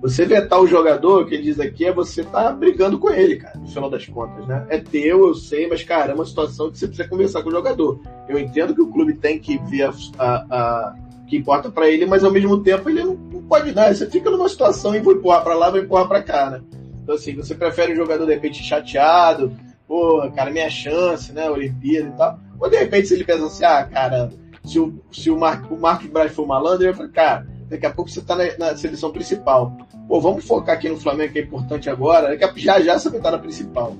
você 0.00 0.24
vetar 0.24 0.60
o 0.60 0.66
jogador, 0.66 1.26
que 1.26 1.34
ele 1.34 1.44
diz 1.44 1.58
aqui, 1.58 1.84
é 1.84 1.92
você 1.92 2.22
tá 2.22 2.52
brigando 2.52 2.98
com 2.98 3.10
ele, 3.10 3.36
cara, 3.36 3.58
no 3.58 3.66
final 3.66 3.90
das 3.90 4.06
contas, 4.06 4.46
né? 4.46 4.66
É 4.68 4.78
teu, 4.78 5.28
eu 5.28 5.34
sei, 5.34 5.66
mas, 5.66 5.82
cara, 5.82 6.12
é 6.12 6.14
uma 6.14 6.24
situação 6.24 6.70
que 6.70 6.78
você 6.78 6.86
precisa 6.86 7.08
conversar 7.08 7.42
com 7.42 7.48
o 7.48 7.52
jogador. 7.52 8.00
Eu 8.28 8.38
entendo 8.38 8.74
que 8.74 8.82
o 8.82 8.88
clube 8.88 9.14
tem 9.14 9.38
que 9.38 9.58
ver 9.58 9.84
a, 9.84 9.92
a, 10.18 10.34
a 10.50 10.94
que 11.26 11.36
importa 11.36 11.70
para 11.70 11.88
ele, 11.88 12.06
mas 12.06 12.22
ao 12.22 12.30
mesmo 12.30 12.62
tempo 12.62 12.88
ele 12.88 13.02
não, 13.02 13.14
não, 13.14 13.42
pode 13.42 13.72
dar. 13.72 13.92
Você 13.92 14.08
fica 14.08 14.30
numa 14.30 14.48
situação 14.48 14.94
e 14.94 15.00
vou 15.00 15.14
empurrar 15.14 15.42
para 15.42 15.54
lá, 15.54 15.70
vou 15.70 15.80
empurrar 15.80 16.06
para 16.06 16.22
cá, 16.22 16.50
né? 16.50 16.62
Então, 17.02 17.14
assim, 17.14 17.34
você 17.34 17.54
prefere 17.54 17.92
o 17.92 17.96
jogador 17.96 18.26
de 18.26 18.34
repente 18.34 18.62
chateado, 18.62 19.56
pô, 19.88 20.30
cara, 20.36 20.50
minha 20.50 20.70
chance, 20.70 21.32
né? 21.32 21.50
Olimpíada 21.50 22.08
e 22.08 22.12
tal. 22.12 22.38
Ou 22.60 22.70
de 22.70 22.76
repente 22.76 23.08
se 23.08 23.14
ele 23.14 23.24
pensa 23.24 23.46
assim, 23.46 23.64
ah, 23.64 23.84
cara, 23.84 24.30
se 24.66 24.78
o, 24.80 25.00
se 25.12 25.30
o, 25.30 25.38
Mar, 25.38 25.64
o 25.70 25.76
Braz 26.08 26.32
for 26.32 26.46
malandro, 26.46 26.84
ele 26.84 26.92
vai 26.92 26.94
falar, 26.94 27.08
cara, 27.10 27.46
daqui 27.68 27.86
a 27.86 27.90
pouco 27.90 28.10
você 28.10 28.20
tá 28.20 28.34
na, 28.34 28.44
na, 28.58 28.76
seleção 28.76 29.10
principal. 29.10 29.76
Pô, 30.08 30.20
vamos 30.20 30.44
focar 30.44 30.74
aqui 30.74 30.88
no 30.88 30.96
Flamengo 30.96 31.32
que 31.32 31.38
é 31.38 31.42
importante 31.42 31.88
agora, 31.88 32.36
daqui 32.36 32.44
a, 32.44 32.52
já 32.56 32.80
já 32.80 32.98
você 32.98 33.08
vai 33.08 33.18
estar 33.18 33.30
na 33.30 33.38
principal. 33.38 33.96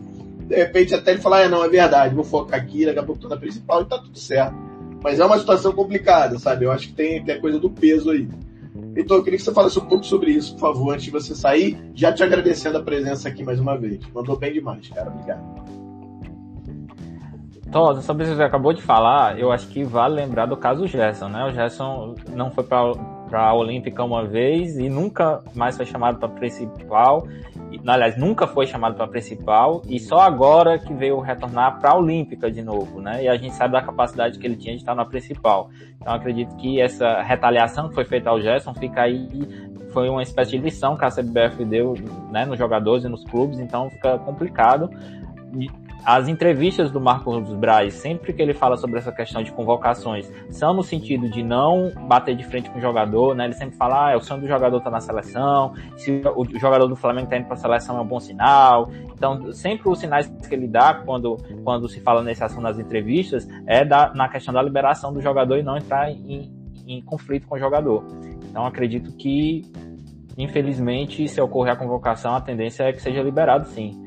De 0.47 0.57
repente 0.57 0.95
até 0.95 1.12
ele 1.12 1.21
falar, 1.21 1.45
ah, 1.45 1.49
não, 1.49 1.64
é 1.64 1.69
verdade, 1.69 2.14
vou 2.14 2.25
focar 2.25 2.61
aqui, 2.61 2.85
daqui 2.85 2.99
a 2.99 3.03
pouco 3.03 3.21
tô 3.21 3.29
na 3.29 3.37
principal 3.37 3.83
e 3.83 3.87
tá 3.87 3.99
tudo 3.99 4.19
certo. 4.19 4.55
Mas 5.03 5.21
é 5.21 5.25
uma 5.25 5.39
situação 5.39 5.73
complicada, 5.73 6.39
sabe? 6.39 6.64
Eu 6.64 6.73
acho 6.73 6.89
que 6.89 6.95
tem, 6.95 7.25
tem 7.25 7.37
a 7.37 7.41
coisa 7.41 7.61
do 7.61 7.71
peso 7.71 8.11
aí. 8.11 8.29
Então 8.97 9.17
eu 9.17 9.23
queria 9.23 9.39
que 9.39 9.45
você 9.45 9.53
falasse 9.53 9.79
um 9.79 9.85
pouco 9.85 10.05
sobre 10.05 10.33
isso, 10.33 10.55
por 10.55 10.61
favor, 10.61 10.95
antes 10.95 11.05
de 11.05 11.11
você 11.11 11.35
sair, 11.35 11.79
já 11.95 12.12
te 12.12 12.23
agradecendo 12.23 12.79
a 12.79 12.83
presença 12.83 13.29
aqui 13.29 13.45
mais 13.45 13.61
uma 13.61 13.77
vez. 13.77 14.01
Mandou 14.12 14.37
bem 14.37 14.53
demais, 14.53 14.89
cara. 14.89 15.11
Obrigado. 15.11 15.86
Tosa, 17.71 18.01
sobre 18.01 18.23
isso 18.23 18.33
que 18.33 18.37
você 18.37 18.45
acabou 18.45 18.73
de 18.73 18.81
falar, 18.81 19.39
eu 19.39 19.51
acho 19.51 19.67
que 19.69 19.83
vale 19.83 20.14
lembrar 20.14 20.47
do 20.47 20.57
caso 20.57 20.87
Gerson, 20.87 21.29
né? 21.29 21.45
O 21.47 21.53
Gerson 21.53 22.14
não 22.33 22.51
foi 22.51 22.62
para 22.62 22.93
a 23.33 23.55
Olímpica 23.55 24.05
uma 24.05 24.25
vez 24.25 24.79
e 24.79 24.89
nunca 24.89 25.43
mais 25.53 25.77
foi 25.77 25.85
chamado 25.85 26.19
para 26.19 26.29
principal. 26.29 27.27
Aliás, 27.85 28.17
nunca 28.17 28.47
foi 28.47 28.67
chamado 28.67 28.95
para 28.95 29.09
principal 29.09 29.83
e 29.89 29.99
só 29.99 30.21
agora 30.21 30.79
que 30.79 30.95
veio 30.95 31.19
retornar 31.19 31.81
para 31.81 31.91
a 31.91 31.97
Olímpica 31.97 32.51
de 32.51 32.62
novo, 32.62 33.01
né? 33.01 33.25
E 33.25 33.29
a 33.29 33.37
gente 33.37 33.55
sabe 33.55 33.73
da 33.73 33.83
capacidade 33.83 34.39
que 34.39 34.47
ele 34.47 34.57
tinha 34.57 34.75
de 34.75 34.83
estar 34.83 34.95
na 34.95 35.05
principal. 35.05 35.69
Então 36.01 36.14
acredito 36.14 36.55
que 36.57 36.81
essa 36.81 37.21
retaliação 37.23 37.89
que 37.89 37.95
foi 37.97 38.05
feita 38.05 38.31
ao 38.31 38.41
Gerson 38.41 38.75
fica 38.75 39.03
aí 39.03 39.29
foi 39.93 40.09
uma 40.09 40.23
espécie 40.23 40.53
de 40.53 40.59
lição 40.59 40.97
que 40.97 41.05
a 41.05 41.09
CBF 41.09 41.64
deu 41.64 41.95
né, 42.31 42.45
nos 42.45 42.59
jogadores 42.59 43.05
e 43.05 43.09
nos 43.09 43.25
clubes, 43.25 43.59
então 43.59 43.91
fica 43.91 44.19
complicado 44.19 44.89
as 46.07 46.28
entrevistas 46.28 46.92
do 46.92 47.00
Marcos 47.00 47.52
Braz, 47.54 47.94
sempre 47.94 48.32
que 48.32 48.40
ele 48.40 48.54
fala 48.54 48.76
sobre 48.76 49.00
essa 49.00 49.11
questão 49.11 49.42
de 49.42 49.50
convocações, 49.50 50.30
são 50.50 50.72
no 50.72 50.84
sentido 50.84 51.28
de 51.28 51.42
não 51.42 51.90
bater 52.07 52.36
de 52.36 52.44
frente 52.44 52.70
com 52.70 52.78
o 52.78 52.80
jogador, 52.80 53.34
né? 53.34 53.46
Ele 53.46 53.54
sempre 53.54 53.76
fala, 53.76 54.07
ah, 54.07 54.12
é 54.12 54.16
o 54.16 54.20
sonho 54.20 54.40
do 54.40 54.46
jogador 54.46 54.80
tá 54.80 54.88
na 54.88 55.00
seleção, 55.00 55.74
se 55.96 56.22
o 56.36 56.61
jogador 56.61 56.86
do 56.86 56.94
Flamengo 56.94 57.28
tá 57.28 57.36
indo 57.36 57.46
para 57.46 57.54
a 57.54 57.59
seleção 57.59 57.98
é 57.98 58.00
um 58.02 58.07
bom 58.07 58.20
sinal. 58.20 58.88
Então, 59.12 59.50
sempre 59.52 59.88
os 59.88 59.98
sinais 59.98 60.28
que 60.28 60.54
ele 60.54 60.68
dá 60.68 60.94
quando, 60.94 61.38
quando 61.64 61.88
se 61.88 62.00
fala 62.00 62.22
nesse 62.22 62.44
assunto 62.44 62.62
nas 62.62 62.78
entrevistas 62.78 63.48
é 63.66 63.84
da, 63.84 64.14
na 64.14 64.28
questão 64.28 64.54
da 64.54 64.62
liberação 64.62 65.12
do 65.12 65.20
jogador 65.20 65.59
e 65.59 65.64
não 65.64 65.76
entrar 65.76 66.09
em, 66.09 66.52
em 66.86 67.02
conflito 67.02 67.48
com 67.48 67.57
o 67.57 67.59
jogador. 67.59 68.04
Então, 68.48 68.64
acredito 68.64 69.11
que, 69.16 69.62
infelizmente, 70.38 71.26
se 71.26 71.40
ocorrer 71.40 71.72
a 71.72 71.76
convocação, 71.76 72.36
a 72.36 72.40
tendência 72.40 72.84
é 72.84 72.92
que 72.92 73.02
seja 73.02 73.20
liberado 73.20 73.66
sim. 73.66 74.05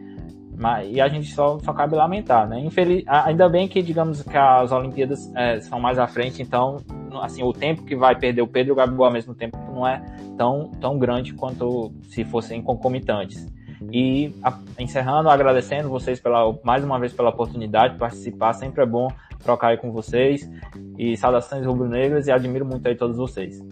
Mas, 0.59 0.93
e 0.93 0.99
a 0.99 1.07
gente 1.07 1.33
só, 1.33 1.57
só 1.59 1.71
cabe 1.71 1.95
lamentar, 1.95 2.45
né? 2.45 2.59
Infeliz, 2.59 3.05
ainda 3.07 3.47
bem 3.47 3.65
que, 3.65 3.81
digamos, 3.81 4.21
que 4.21 4.37
as 4.37 4.73
Olimpíadas 4.73 5.31
é, 5.33 5.61
são 5.61 5.79
mais 5.79 5.97
à 5.97 6.05
frente, 6.05 6.41
então, 6.41 6.75
assim, 7.21 7.41
o 7.41 7.53
tempo 7.53 7.85
que 7.85 7.95
vai 7.95 8.13
perder 8.13 8.41
o 8.41 8.47
Pedro 8.47 8.71
e 8.71 8.73
o 8.73 8.75
Gabigol 8.75 9.05
ao 9.05 9.11
mesmo 9.13 9.33
tempo 9.33 9.57
não 9.73 9.87
é 9.87 10.03
tão, 10.37 10.69
tão 10.81 10.99
grande 10.99 11.33
quanto 11.33 11.93
se 12.09 12.25
fossem 12.25 12.61
concomitantes. 12.61 13.47
E 13.89 14.35
a, 14.43 14.59
encerrando, 14.77 15.29
agradecendo 15.29 15.87
vocês 15.87 16.19
pela, 16.19 16.53
mais 16.61 16.83
uma 16.83 16.99
vez 16.99 17.13
pela 17.13 17.29
oportunidade 17.29 17.93
de 17.93 17.99
participar, 17.99 18.51
sempre 18.51 18.83
é 18.83 18.85
bom 18.85 19.07
trocar 19.41 19.69
aí 19.69 19.77
com 19.77 19.93
vocês. 19.93 20.49
E 20.97 21.15
saudações 21.15 21.65
rubro-negras 21.65 22.27
e 22.27 22.31
admiro 22.33 22.65
muito 22.65 22.85
aí 22.85 22.95
todos 22.95 23.15
vocês. 23.15 23.63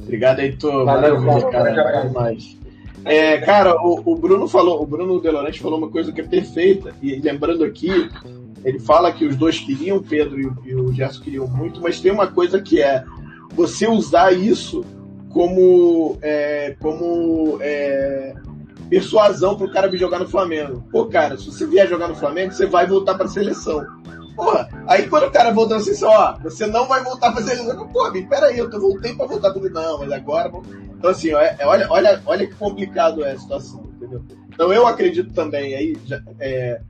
Obrigado, 0.00 0.38
Heitor. 0.38 0.84
Valeu, 0.84 1.20
Valeu 1.20 1.50
cara. 1.50 1.74
Valeu 1.74 2.06
demais. 2.06 2.61
É, 3.04 3.38
cara, 3.38 3.74
o, 3.82 4.02
o, 4.04 4.16
Bruno 4.16 4.46
falou, 4.46 4.82
o 4.82 4.86
Bruno 4.86 5.20
Delorante 5.20 5.60
falou 5.60 5.78
uma 5.78 5.90
coisa 5.90 6.12
que 6.12 6.20
é 6.20 6.24
perfeita, 6.24 6.94
e 7.02 7.16
lembrando 7.16 7.64
aqui, 7.64 7.90
ele 8.64 8.78
fala 8.78 9.12
que 9.12 9.26
os 9.26 9.36
dois 9.36 9.58
queriam, 9.58 9.96
o 9.96 10.02
Pedro 10.02 10.40
e 10.40 10.46
o, 10.46 10.56
e 10.64 10.74
o 10.74 10.92
Gerson 10.92 11.22
queriam 11.22 11.46
muito, 11.46 11.80
mas 11.80 12.00
tem 12.00 12.12
uma 12.12 12.28
coisa 12.28 12.60
que 12.60 12.80
é 12.80 13.04
você 13.54 13.88
usar 13.88 14.32
isso 14.32 14.84
como, 15.30 16.16
é, 16.22 16.76
como 16.80 17.58
é, 17.60 18.34
persuasão 18.88 19.56
pro 19.56 19.70
cara 19.70 19.88
vir 19.88 19.98
jogar 19.98 20.18
no 20.18 20.28
Flamengo. 20.28 20.84
Pô, 20.92 21.06
cara, 21.06 21.36
se 21.36 21.46
você 21.46 21.66
vier 21.66 21.88
jogar 21.88 22.08
no 22.08 22.14
Flamengo, 22.14 22.52
você 22.52 22.66
vai 22.66 22.86
voltar 22.86 23.14
pra 23.14 23.26
seleção. 23.26 23.84
Porra, 24.34 24.68
aí 24.86 25.08
quando 25.08 25.26
o 25.26 25.30
cara 25.30 25.52
voltou 25.52 25.76
assim, 25.76 25.94
só, 25.94 26.08
ó, 26.08 26.38
você 26.42 26.66
não 26.66 26.86
vai 26.86 27.02
voltar 27.02 27.32
pra 27.32 27.42
seleção. 27.42 27.86
Pô, 27.88 28.10
peraí, 28.28 28.58
eu 28.58 28.70
voltei 28.70 29.14
pra 29.14 29.26
voltar 29.26 29.52
tudo. 29.52 29.68
Não, 29.70 29.98
mas 29.98 30.12
agora. 30.12 30.50
Então, 30.96 31.10
assim, 31.10 31.34
é, 31.34 31.56
é, 31.58 31.66
olha, 31.66 31.86
olha, 31.90 32.22
olha 32.24 32.46
que 32.46 32.54
complicado 32.54 33.24
é 33.24 33.32
a 33.32 33.38
situação, 33.38 33.84
entendeu? 33.96 34.22
Então, 34.48 34.72
eu 34.72 34.86
acredito 34.86 35.32
também, 35.32 35.74
aí, 35.74 35.96
é, 36.38 36.80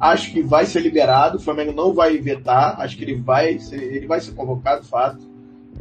acho 0.00 0.32
que 0.32 0.42
vai 0.42 0.66
ser 0.66 0.80
liberado, 0.80 1.38
o 1.38 1.40
Flamengo 1.40 1.72
não 1.72 1.92
vai 1.92 2.18
vetar, 2.18 2.80
acho 2.80 2.96
que 2.96 3.04
ele 3.04 3.16
vai 3.16 3.58
ser, 3.58 3.82
ele 3.82 4.06
vai 4.06 4.20
ser 4.20 4.32
convocado, 4.32 4.84
fato. 4.84 5.18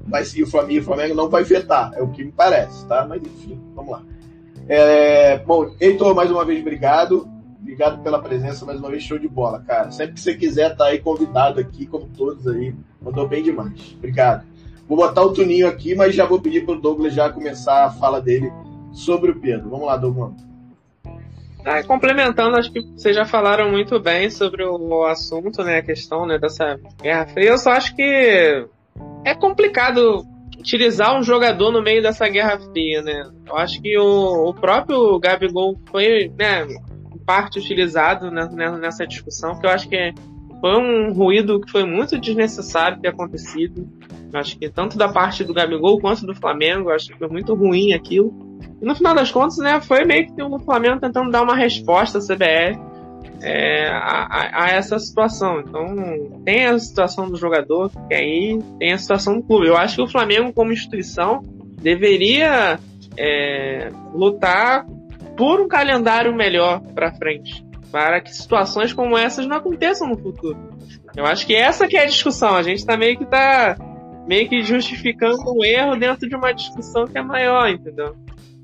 vai 0.05 0.23
seguir 0.23 0.43
o 0.43 0.47
Flamengo, 0.47 0.81
o 0.81 0.85
Flamengo 0.85 1.15
não 1.15 1.29
vai 1.29 1.43
vetar, 1.43 1.91
é 1.95 2.01
o 2.01 2.09
que 2.09 2.23
me 2.23 2.31
parece, 2.31 2.85
tá? 2.85 3.05
Mas 3.07 3.21
enfim, 3.21 3.61
vamos 3.75 3.91
lá. 3.91 4.01
É, 4.67 5.37
bom, 5.39 5.71
Heitor, 5.79 6.13
mais 6.13 6.29
uma 6.29 6.43
vez, 6.43 6.59
obrigado. 6.61 7.36
Obrigado 7.67 8.01
pela 8.01 8.21
presença, 8.21 8.65
mais 8.65 8.79
uma 8.79 8.89
vez, 8.89 9.03
show 9.03 9.19
de 9.19 9.27
bola, 9.27 9.61
cara. 9.67 9.91
Sempre 9.91 10.13
que 10.13 10.21
você 10.21 10.33
quiser, 10.33 10.73
tá 10.77 10.85
aí 10.85 10.99
convidado 10.99 11.59
aqui, 11.59 11.85
como 11.85 12.07
todos 12.17 12.47
aí. 12.47 12.73
Mandou 13.01 13.27
bem 13.27 13.43
demais. 13.43 13.93
Obrigado. 13.97 14.47
Vou 14.87 14.97
botar 14.97 15.21
o 15.21 15.33
Tuninho 15.33 15.67
aqui, 15.67 15.93
mas 15.93 16.15
já 16.15 16.25
vou 16.25 16.39
pedir 16.39 16.63
pro 16.63 16.79
Douglas 16.79 17.13
já 17.13 17.29
começar 17.29 17.83
a 17.83 17.91
fala 17.91 18.21
dele 18.21 18.49
sobre 18.93 19.31
o 19.31 19.35
Pedro. 19.41 19.69
Vamos 19.69 19.85
lá, 19.85 19.97
Douglas. 19.97 20.31
Ah, 21.65 21.83
complementando, 21.83 22.55
acho 22.55 22.71
que 22.71 22.79
vocês 22.95 23.13
já 23.13 23.25
falaram 23.25 23.69
muito 23.69 23.99
bem 23.99 24.29
sobre 24.29 24.63
o 24.63 25.03
assunto, 25.03 25.61
né, 25.61 25.79
a 25.79 25.83
questão 25.83 26.25
né, 26.25 26.39
dessa 26.39 26.79
Guerra 27.01 27.27
Fria. 27.27 27.49
Eu 27.49 27.57
só 27.57 27.71
acho 27.71 27.93
que 27.97 28.65
é 29.25 29.35
complicado 29.35 30.25
utilizar 30.57 31.19
um 31.19 31.21
jogador 31.21 31.69
no 31.69 31.81
meio 31.81 32.01
dessa 32.01 32.29
Guerra 32.29 32.57
Fria, 32.59 33.01
né? 33.01 33.29
Eu 33.45 33.57
acho 33.57 33.81
que 33.81 33.97
o, 33.97 34.47
o 34.47 34.53
próprio 34.53 35.19
Gabigol 35.19 35.77
foi, 35.91 36.31
né, 36.37 36.65
parte 37.27 37.59
utilizado 37.59 38.31
nessa 38.31 39.05
discussão, 39.05 39.59
que 39.59 39.67
eu 39.67 39.69
acho 39.69 39.89
que 39.89 40.13
foi 40.61 40.77
um 40.77 41.11
ruído 41.11 41.59
que 41.59 41.69
foi 41.69 41.83
muito 41.83 42.17
desnecessário 42.17 43.01
ter 43.01 43.09
acontecido. 43.09 43.85
Acho 44.33 44.57
que 44.57 44.69
tanto 44.69 44.97
da 44.97 45.09
parte 45.09 45.43
do 45.43 45.53
Gabigol 45.53 45.99
quanto 45.99 46.25
do 46.25 46.33
Flamengo, 46.33 46.89
acho 46.89 47.07
que 47.07 47.17
foi 47.17 47.27
muito 47.27 47.53
ruim 47.53 47.93
aquilo. 47.93 48.33
E 48.81 48.85
no 48.85 48.95
final 48.95 49.13
das 49.13 49.29
contas, 49.29 49.57
né, 49.57 49.81
foi 49.81 50.05
meio 50.05 50.33
que 50.33 50.41
o 50.41 50.59
Flamengo 50.59 51.01
tentando 51.01 51.29
dar 51.29 51.43
uma 51.43 51.55
resposta 51.55 52.17
à 52.17 52.21
CBF 52.21 52.79
é, 53.41 53.89
a, 53.89 54.63
a, 54.63 54.69
essa 54.69 54.97
situação. 54.97 55.59
Então, 55.59 56.41
tem 56.45 56.65
a 56.65 56.79
situação 56.79 57.29
do 57.29 57.37
jogador 57.37 57.91
que 58.07 58.15
aí 58.15 58.59
tem 58.79 58.93
a 58.93 58.97
situação 58.97 59.35
do 59.35 59.43
clube. 59.43 59.67
Eu 59.67 59.77
acho 59.77 59.97
que 59.97 60.01
o 60.01 60.07
Flamengo, 60.07 60.53
como 60.53 60.71
instituição, 60.71 61.41
deveria 61.81 62.79
é, 63.17 63.91
lutar 64.13 64.85
por 65.37 65.61
um 65.61 65.67
calendário 65.67 66.35
melhor 66.35 66.81
para 66.93 67.13
frente, 67.13 67.63
para 67.91 68.19
que 68.19 68.33
situações 68.35 68.91
como 68.91 69.17
essas 69.17 69.47
não 69.47 69.57
aconteçam 69.57 70.07
no 70.07 70.17
futuro. 70.17 70.57
Eu 71.15 71.25
acho 71.25 71.45
que 71.45 71.55
essa 71.55 71.87
que 71.87 71.95
é 71.95 72.03
a 72.03 72.07
discussão. 72.07 72.55
A 72.55 72.63
gente 72.63 72.85
tá 72.85 72.97
meio 72.97 73.17
que 73.17 73.25
tá 73.25 73.77
meio 74.27 74.49
que 74.49 74.61
justificando 74.61 75.37
um 75.47 75.63
erro 75.63 75.95
dentro 75.95 76.27
de 76.27 76.35
uma 76.35 76.51
discussão 76.51 77.05
que 77.05 77.17
é 77.17 77.21
maior, 77.21 77.69
entendeu? 77.69 78.13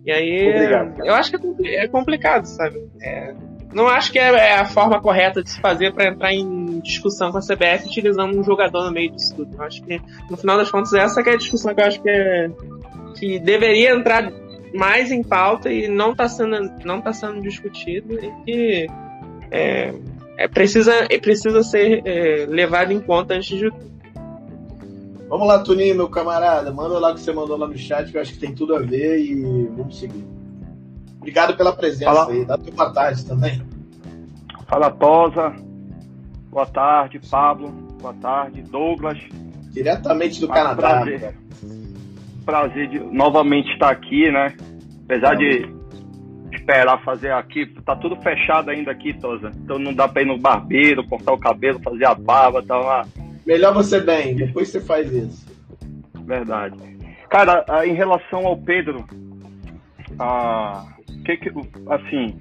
E 0.06 0.12
aí, 0.12 0.50
Obrigado. 0.50 1.06
eu 1.06 1.14
acho 1.14 1.32
que 1.32 1.68
é, 1.68 1.86
é 1.86 1.88
complicado, 1.88 2.46
sabe? 2.46 2.84
É, 3.02 3.34
não 3.74 3.88
acho 3.88 4.12
que 4.12 4.20
é, 4.20 4.30
é 4.30 4.60
a 4.60 4.66
forma 4.66 5.02
correta 5.02 5.42
de 5.42 5.50
se 5.50 5.62
fazer 5.62 5.94
para 5.94 6.10
entrar 6.10 6.34
em 6.34 6.80
discussão 6.82 7.32
com 7.32 7.38
a 7.38 7.42
CBF 7.42 7.88
utilizando 7.88 8.38
um 8.38 8.44
jogador 8.44 8.84
no 8.84 8.92
meio 8.92 9.12
disso 9.12 9.34
tudo. 9.36 9.56
Eu 9.56 9.64
acho 9.64 9.82
que, 9.84 10.02
no 10.30 10.36
final 10.36 10.58
das 10.58 10.70
contas, 10.70 10.94
essa 10.94 11.24
que 11.24 11.30
é 11.30 11.34
a 11.34 11.38
discussão 11.38 11.74
que 11.74 11.82
eu 11.82 11.86
acho 11.86 12.02
que, 12.02 12.10
é, 12.10 12.50
que 13.18 13.40
deveria 13.40 13.96
entrar 13.96 14.30
mais 14.74 15.12
em 15.12 15.24
pauta 15.24 15.72
e 15.72 15.88
não 15.88 16.12
está 16.12 16.28
sendo, 16.28 16.74
não 16.84 17.02
tá 17.02 17.14
sendo 17.14 17.42
discutido 17.42 18.14
e 18.14 18.32
que 18.44 18.88
é, 19.52 19.94
é 20.38 20.48
precisa, 20.48 20.92
é, 21.10 21.20
precisa 21.20 21.62
ser 21.64 22.02
é, 22.06 22.46
levado 22.48 22.92
em 22.92 23.00
conta 23.00 23.36
antes 23.36 23.58
de 23.58 23.70
tudo. 23.70 23.94
Vamos 25.30 25.48
lá, 25.48 25.60
Tuninho, 25.60 25.96
meu 25.96 26.10
camarada. 26.10 26.72
Manda 26.72 27.00
lá 27.00 27.12
o 27.12 27.16
que 27.16 27.22
você 27.22 27.34
mandou 27.34 27.58
lá 27.58 27.68
no 27.68 27.78
chat, 27.78 28.12
que 28.12 28.18
eu 28.18 28.22
acho 28.22 28.34
que 28.34 28.40
tem 28.40 28.54
tudo 28.54 28.76
a 28.76 28.80
ver 28.80 29.20
e 29.20 29.66
vamos 29.76 29.98
seguir. 29.98 30.24
Obrigado 31.18 31.56
pela 31.56 31.74
presença 31.74 32.14
Fala. 32.14 32.32
aí. 32.32 32.46
Dá 32.46 32.58
boa 32.58 32.94
tarde 32.94 33.26
também. 33.26 33.62
Fala, 34.68 34.92
Tosa. 34.92 35.56
Boa 36.52 36.66
tarde, 36.66 37.20
Pablo. 37.32 37.72
Boa 38.00 38.14
tarde, 38.16 38.62
Douglas. 38.62 39.18
Diretamente 39.72 40.40
do 40.40 40.48
Canadá. 40.48 41.02
Prazer, 41.02 41.36
prazer 42.44 42.88
de 42.90 43.00
novamente 43.00 43.72
estar 43.72 43.90
aqui, 43.90 44.32
né? 44.32 44.56
Apesar 45.06 45.36
de 45.36 45.68
esperar 46.52 47.04
fazer 47.04 47.32
aqui, 47.32 47.66
tá 47.84 47.96
tudo 47.96 48.16
fechado 48.22 48.70
ainda 48.70 48.92
aqui, 48.92 49.14
Tosa. 49.14 49.52
Então 49.64 49.78
não 49.78 49.94
dá 49.94 50.08
pra 50.08 50.22
ir 50.22 50.26
no 50.26 50.38
barbeiro, 50.38 51.08
cortar 51.08 51.34
o 51.34 51.40
cabelo, 51.40 51.80
fazer 51.82 52.06
a 52.06 52.14
barba, 52.14 52.64
tá 52.64 52.78
lá. 52.78 53.06
Melhor 53.46 53.74
você 53.74 54.00
bem, 54.00 54.36
depois 54.36 54.70
você 54.70 54.80
faz 54.80 55.12
isso. 55.12 55.46
Verdade. 56.26 56.78
Cara, 57.30 57.66
em 57.86 57.94
relação 57.94 58.46
ao 58.46 58.56
Pedro, 58.56 59.06
a, 60.20 60.86
que, 61.26 61.38
que, 61.38 61.52
assim, 61.90 62.40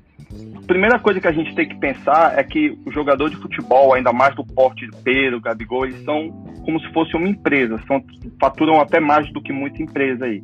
a 0.62 0.66
primeira 0.66 0.98
coisa 0.98 1.20
que 1.20 1.26
a 1.26 1.32
gente 1.32 1.54
tem 1.54 1.68
que 1.68 1.78
pensar 1.78 2.38
é 2.38 2.42
que 2.44 2.78
o 2.86 2.92
jogador 2.92 3.28
de 3.28 3.36
futebol, 3.36 3.94
ainda 3.94 4.12
mais 4.12 4.34
do 4.34 4.44
porte 4.44 4.86
de 4.88 4.96
Pedro, 5.02 5.40
Gabigol, 5.40 5.86
eles 5.86 6.02
são 6.04 6.30
como 6.64 6.80
se 6.80 6.92
fosse 6.92 7.16
uma 7.16 7.28
empresa, 7.28 7.80
são, 7.86 8.02
faturam 8.40 8.80
até 8.80 9.00
mais 9.00 9.30
do 9.32 9.42
que 9.42 9.52
muita 9.52 9.82
empresa 9.82 10.24
aí. 10.24 10.42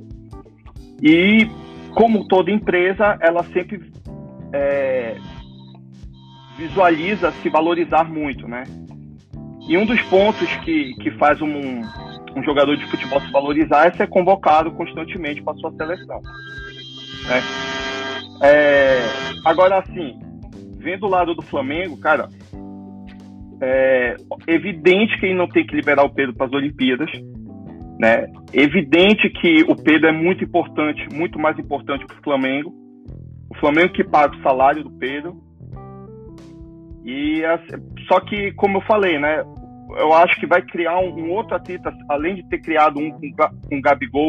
E 1.00 1.48
como 1.94 2.26
toda 2.26 2.50
empresa, 2.50 3.16
ela 3.20 3.44
sempre 3.44 3.80
é, 4.52 5.16
visualiza 6.56 7.30
se 7.32 7.48
valorizar 7.48 8.04
muito, 8.04 8.48
né? 8.48 8.64
E 9.68 9.76
um 9.76 9.86
dos 9.86 10.00
pontos 10.02 10.48
que, 10.64 10.94
que 10.94 11.10
faz 11.12 11.40
um, 11.40 11.80
um 12.34 12.42
jogador 12.42 12.76
de 12.76 12.86
futebol 12.86 13.20
se 13.20 13.30
valorizar 13.30 13.86
é 13.86 13.92
ser 13.92 14.08
convocado 14.08 14.72
constantemente 14.72 15.42
para 15.42 15.54
sua 15.54 15.70
seleção. 15.72 16.20
Né? 17.28 17.42
É, 18.42 19.00
agora, 19.44 19.78
assim, 19.78 20.18
vendo 20.78 21.06
o 21.06 21.08
lado 21.08 21.34
do 21.34 21.42
Flamengo, 21.42 21.98
cara, 21.98 22.28
é 23.60 24.16
evidente 24.46 25.18
que 25.18 25.26
ele 25.26 25.34
não 25.34 25.48
tem 25.48 25.66
que 25.66 25.74
liberar 25.74 26.04
o 26.04 26.14
Pedro 26.14 26.34
para 26.34 26.46
as 26.46 26.52
Olimpíadas. 26.52 27.10
Né? 27.98 28.26
Evidente 28.52 29.28
que 29.30 29.62
o 29.64 29.74
Pedro 29.74 30.08
é 30.08 30.12
muito 30.12 30.44
importante, 30.44 31.08
muito 31.12 31.38
mais 31.38 31.58
importante 31.58 32.06
para 32.06 32.18
o 32.18 32.22
Flamengo. 32.22 32.72
O 33.50 33.58
Flamengo 33.58 33.92
que 33.92 34.04
paga 34.04 34.36
o 34.36 34.42
salário 34.42 34.84
do 34.84 34.90
Pedro. 34.90 35.36
E 37.04 37.42
só 38.06 38.20
que, 38.20 38.52
como 38.52 38.78
eu 38.78 38.82
falei, 38.82 39.18
né? 39.18 39.42
eu 39.96 40.12
acho 40.12 40.38
que 40.38 40.46
vai 40.46 40.62
criar 40.62 40.98
um, 40.98 41.14
um 41.14 41.30
outro 41.30 41.56
atrito, 41.56 41.88
além 42.08 42.36
de 42.36 42.48
ter 42.48 42.58
criado 42.60 42.98
um, 42.98 43.08
um, 43.08 43.76
um 43.76 43.80
Gabigol, 43.80 44.28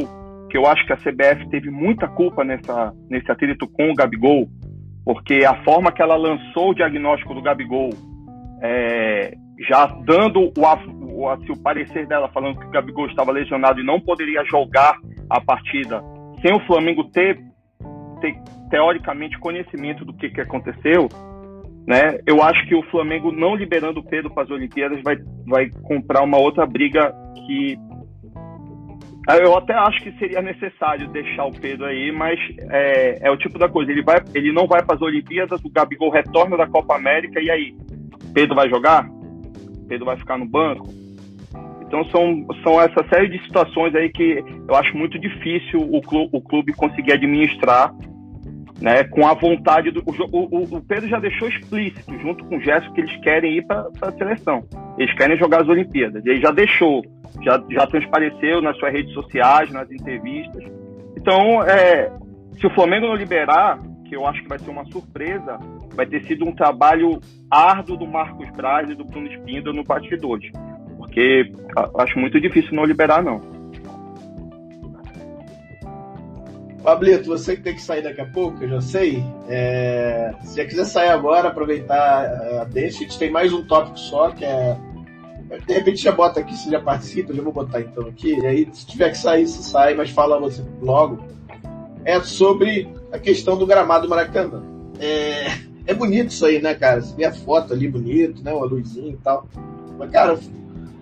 que 0.49 0.57
eu 0.57 0.65
acho 0.65 0.85
que 0.85 0.93
a 0.93 0.97
CBF 0.97 1.47
teve 1.49 1.69
muita 1.69 2.07
culpa 2.07 2.43
nessa, 2.43 2.91
nesse 3.09 3.31
atrito 3.31 3.67
com 3.67 3.91
o 3.91 3.95
Gabigol, 3.95 4.47
porque 5.05 5.45
a 5.45 5.63
forma 5.63 5.91
que 5.91 6.01
ela 6.01 6.15
lançou 6.15 6.71
o 6.71 6.73
diagnóstico 6.73 7.33
do 7.33 7.41
Gabigol, 7.41 7.89
é, 8.61 9.33
já 9.67 9.85
dando 10.05 10.39
o, 10.41 10.53
o, 11.13 11.29
assim, 11.29 11.51
o 11.51 11.61
parecer 11.61 12.07
dela, 12.07 12.29
falando 12.29 12.59
que 12.59 12.65
o 12.65 12.71
Gabigol 12.71 13.07
estava 13.07 13.31
lesionado 13.31 13.79
e 13.79 13.85
não 13.85 13.99
poderia 13.99 14.43
jogar 14.45 14.95
a 15.29 15.39
partida, 15.39 16.01
sem 16.41 16.55
o 16.55 16.65
Flamengo 16.65 17.03
ter, 17.11 17.39
ter 18.21 18.35
teoricamente 18.69 19.37
conhecimento 19.39 20.03
do 20.03 20.13
que, 20.13 20.29
que 20.29 20.41
aconteceu, 20.41 21.07
né? 21.87 22.19
Eu 22.25 22.43
acho 22.43 22.67
que 22.67 22.75
o 22.75 22.83
Flamengo 22.91 23.31
não 23.31 23.55
liberando 23.55 23.99
o 23.99 24.03
Pedro 24.03 24.29
para 24.31 24.43
as 24.43 24.51
Olimpíadas 24.51 25.01
vai, 25.01 25.17
vai 25.47 25.69
comprar 25.83 26.23
uma 26.23 26.37
outra 26.37 26.65
briga 26.65 27.11
que 27.47 27.77
eu 29.27 29.57
até 29.57 29.73
acho 29.73 30.01
que 30.01 30.11
seria 30.13 30.41
necessário 30.41 31.07
deixar 31.09 31.45
o 31.45 31.51
Pedro 31.51 31.85
aí, 31.85 32.11
mas 32.11 32.39
é, 32.71 33.27
é 33.27 33.31
o 33.31 33.37
tipo 33.37 33.59
da 33.59 33.69
coisa. 33.69 33.91
Ele, 33.91 34.01
vai, 34.01 34.17
ele 34.33 34.51
não 34.51 34.65
vai 34.65 34.83
para 34.83 34.95
as 34.95 35.01
Olimpíadas, 35.01 35.63
o 35.63 35.69
Gabigol 35.69 36.09
retorna 36.09 36.57
da 36.57 36.67
Copa 36.67 36.95
América, 36.95 37.39
e 37.41 37.49
aí? 37.49 37.75
Pedro 38.33 38.55
vai 38.55 38.69
jogar? 38.69 39.07
Pedro 39.87 40.05
vai 40.05 40.17
ficar 40.17 40.37
no 40.37 40.45
banco? 40.45 40.87
Então 41.81 42.05
são, 42.05 42.45
são 42.63 42.79
essa 42.79 43.03
série 43.09 43.27
de 43.29 43.43
situações 43.43 43.95
aí 43.95 44.09
que 44.09 44.43
eu 44.67 44.75
acho 44.75 44.95
muito 44.95 45.17
difícil 45.19 45.79
o 45.81 46.01
clube, 46.01 46.29
o 46.31 46.41
clube 46.41 46.73
conseguir 46.73 47.13
administrar 47.13 47.91
né, 48.79 49.03
com 49.05 49.27
a 49.27 49.33
vontade 49.33 49.91
do. 49.91 50.01
O, 50.05 50.13
o, 50.31 50.77
o, 50.77 50.81
Pedro 50.81 51.09
já 51.09 51.19
deixou 51.19 51.47
explícito, 51.47 52.17
junto 52.19 52.45
com 52.45 52.57
o 52.57 52.61
Gerson, 52.61 52.93
que 52.93 53.01
eles 53.01 53.15
querem 53.21 53.57
ir 53.57 53.65
para 53.65 53.89
a 54.01 54.11
seleção. 54.11 54.63
Eles 54.97 55.13
querem 55.15 55.37
jogar 55.37 55.61
as 55.61 55.67
Olimpíadas. 55.67 56.25
Ele 56.25 56.41
já 56.41 56.51
deixou, 56.51 57.01
já, 57.43 57.61
já 57.69 57.87
transpareceu 57.87 58.61
nas 58.61 58.77
suas 58.77 58.91
redes 58.91 59.13
sociais, 59.13 59.71
nas 59.71 59.89
entrevistas. 59.91 60.63
Então, 61.15 61.63
é, 61.63 62.11
se 62.59 62.67
o 62.67 62.73
Flamengo 62.73 63.07
não 63.07 63.15
liberar, 63.15 63.79
que 64.05 64.15
eu 64.15 64.25
acho 64.25 64.41
que 64.41 64.49
vai 64.49 64.59
ser 64.59 64.71
uma 64.71 64.85
surpresa, 64.85 65.59
vai 65.93 66.05
ter 66.05 66.23
sido 66.23 66.45
um 66.47 66.53
trabalho 66.53 67.19
árduo 67.49 67.97
do 67.97 68.07
Marcos 68.07 68.49
Braz 68.51 68.89
e 68.89 68.95
do 68.95 69.05
Bruno 69.05 69.27
Espíndola 69.27 69.75
no 69.75 69.83
bastidores. 69.83 70.51
Porque 70.97 71.51
acho 71.97 72.19
muito 72.19 72.39
difícil 72.41 72.75
não 72.75 72.83
liberar, 72.83 73.23
não. 73.23 73.58
Pablito, 76.83 77.27
você 77.27 77.55
que 77.55 77.61
tem 77.61 77.75
que 77.75 77.81
sair 77.81 78.01
daqui 78.01 78.21
a 78.21 78.25
pouco, 78.25 78.63
eu 78.63 78.69
já 78.69 78.81
sei. 78.81 79.23
É... 79.47 80.33
Se 80.43 80.53
você 80.53 80.65
quiser 80.65 80.85
sair 80.85 81.09
agora, 81.09 81.49
aproveitar 81.49 82.25
a 82.61 82.63
deixa, 82.63 82.99
a 82.99 83.01
gente 83.01 83.19
tem 83.19 83.29
mais 83.29 83.51
um 83.51 83.63
tópico 83.65 83.99
só, 83.99 84.31
que 84.31 84.45
é. 84.45 84.77
De 85.65 85.73
repente 85.73 86.03
já 86.03 86.11
bota 86.11 86.39
aqui, 86.39 86.55
se 86.55 86.69
já 86.69 86.79
participa, 86.79 87.33
já 87.33 87.41
vou 87.41 87.51
botar 87.51 87.81
então 87.81 88.07
aqui. 88.07 88.37
E 88.39 88.45
aí, 88.45 88.69
se 88.71 88.85
tiver 88.85 89.09
que 89.09 89.17
sair, 89.17 89.47
você 89.47 89.63
sai, 89.63 89.95
mas 89.95 90.11
fala 90.11 90.39
você 90.39 90.63
logo. 90.81 91.23
É 92.05 92.19
sobre 92.21 92.87
a 93.11 93.17
questão 93.17 93.57
do 93.57 93.65
gramado 93.65 94.03
do 94.03 94.09
Maracanã. 94.09 94.63
É, 94.99 95.47
é 95.87 95.93
bonito 95.93 96.29
isso 96.29 96.45
aí, 96.45 96.61
né, 96.61 96.75
cara? 96.75 97.01
Você 97.01 97.15
vê 97.15 97.25
a 97.25 97.33
foto 97.33 97.73
ali 97.73 97.87
bonito, 97.87 98.43
né? 98.43 98.51
A 98.51 98.63
luzinha 98.63 99.11
e 99.11 99.17
tal. 99.17 99.47
Mas, 99.97 100.11
cara, 100.11 100.39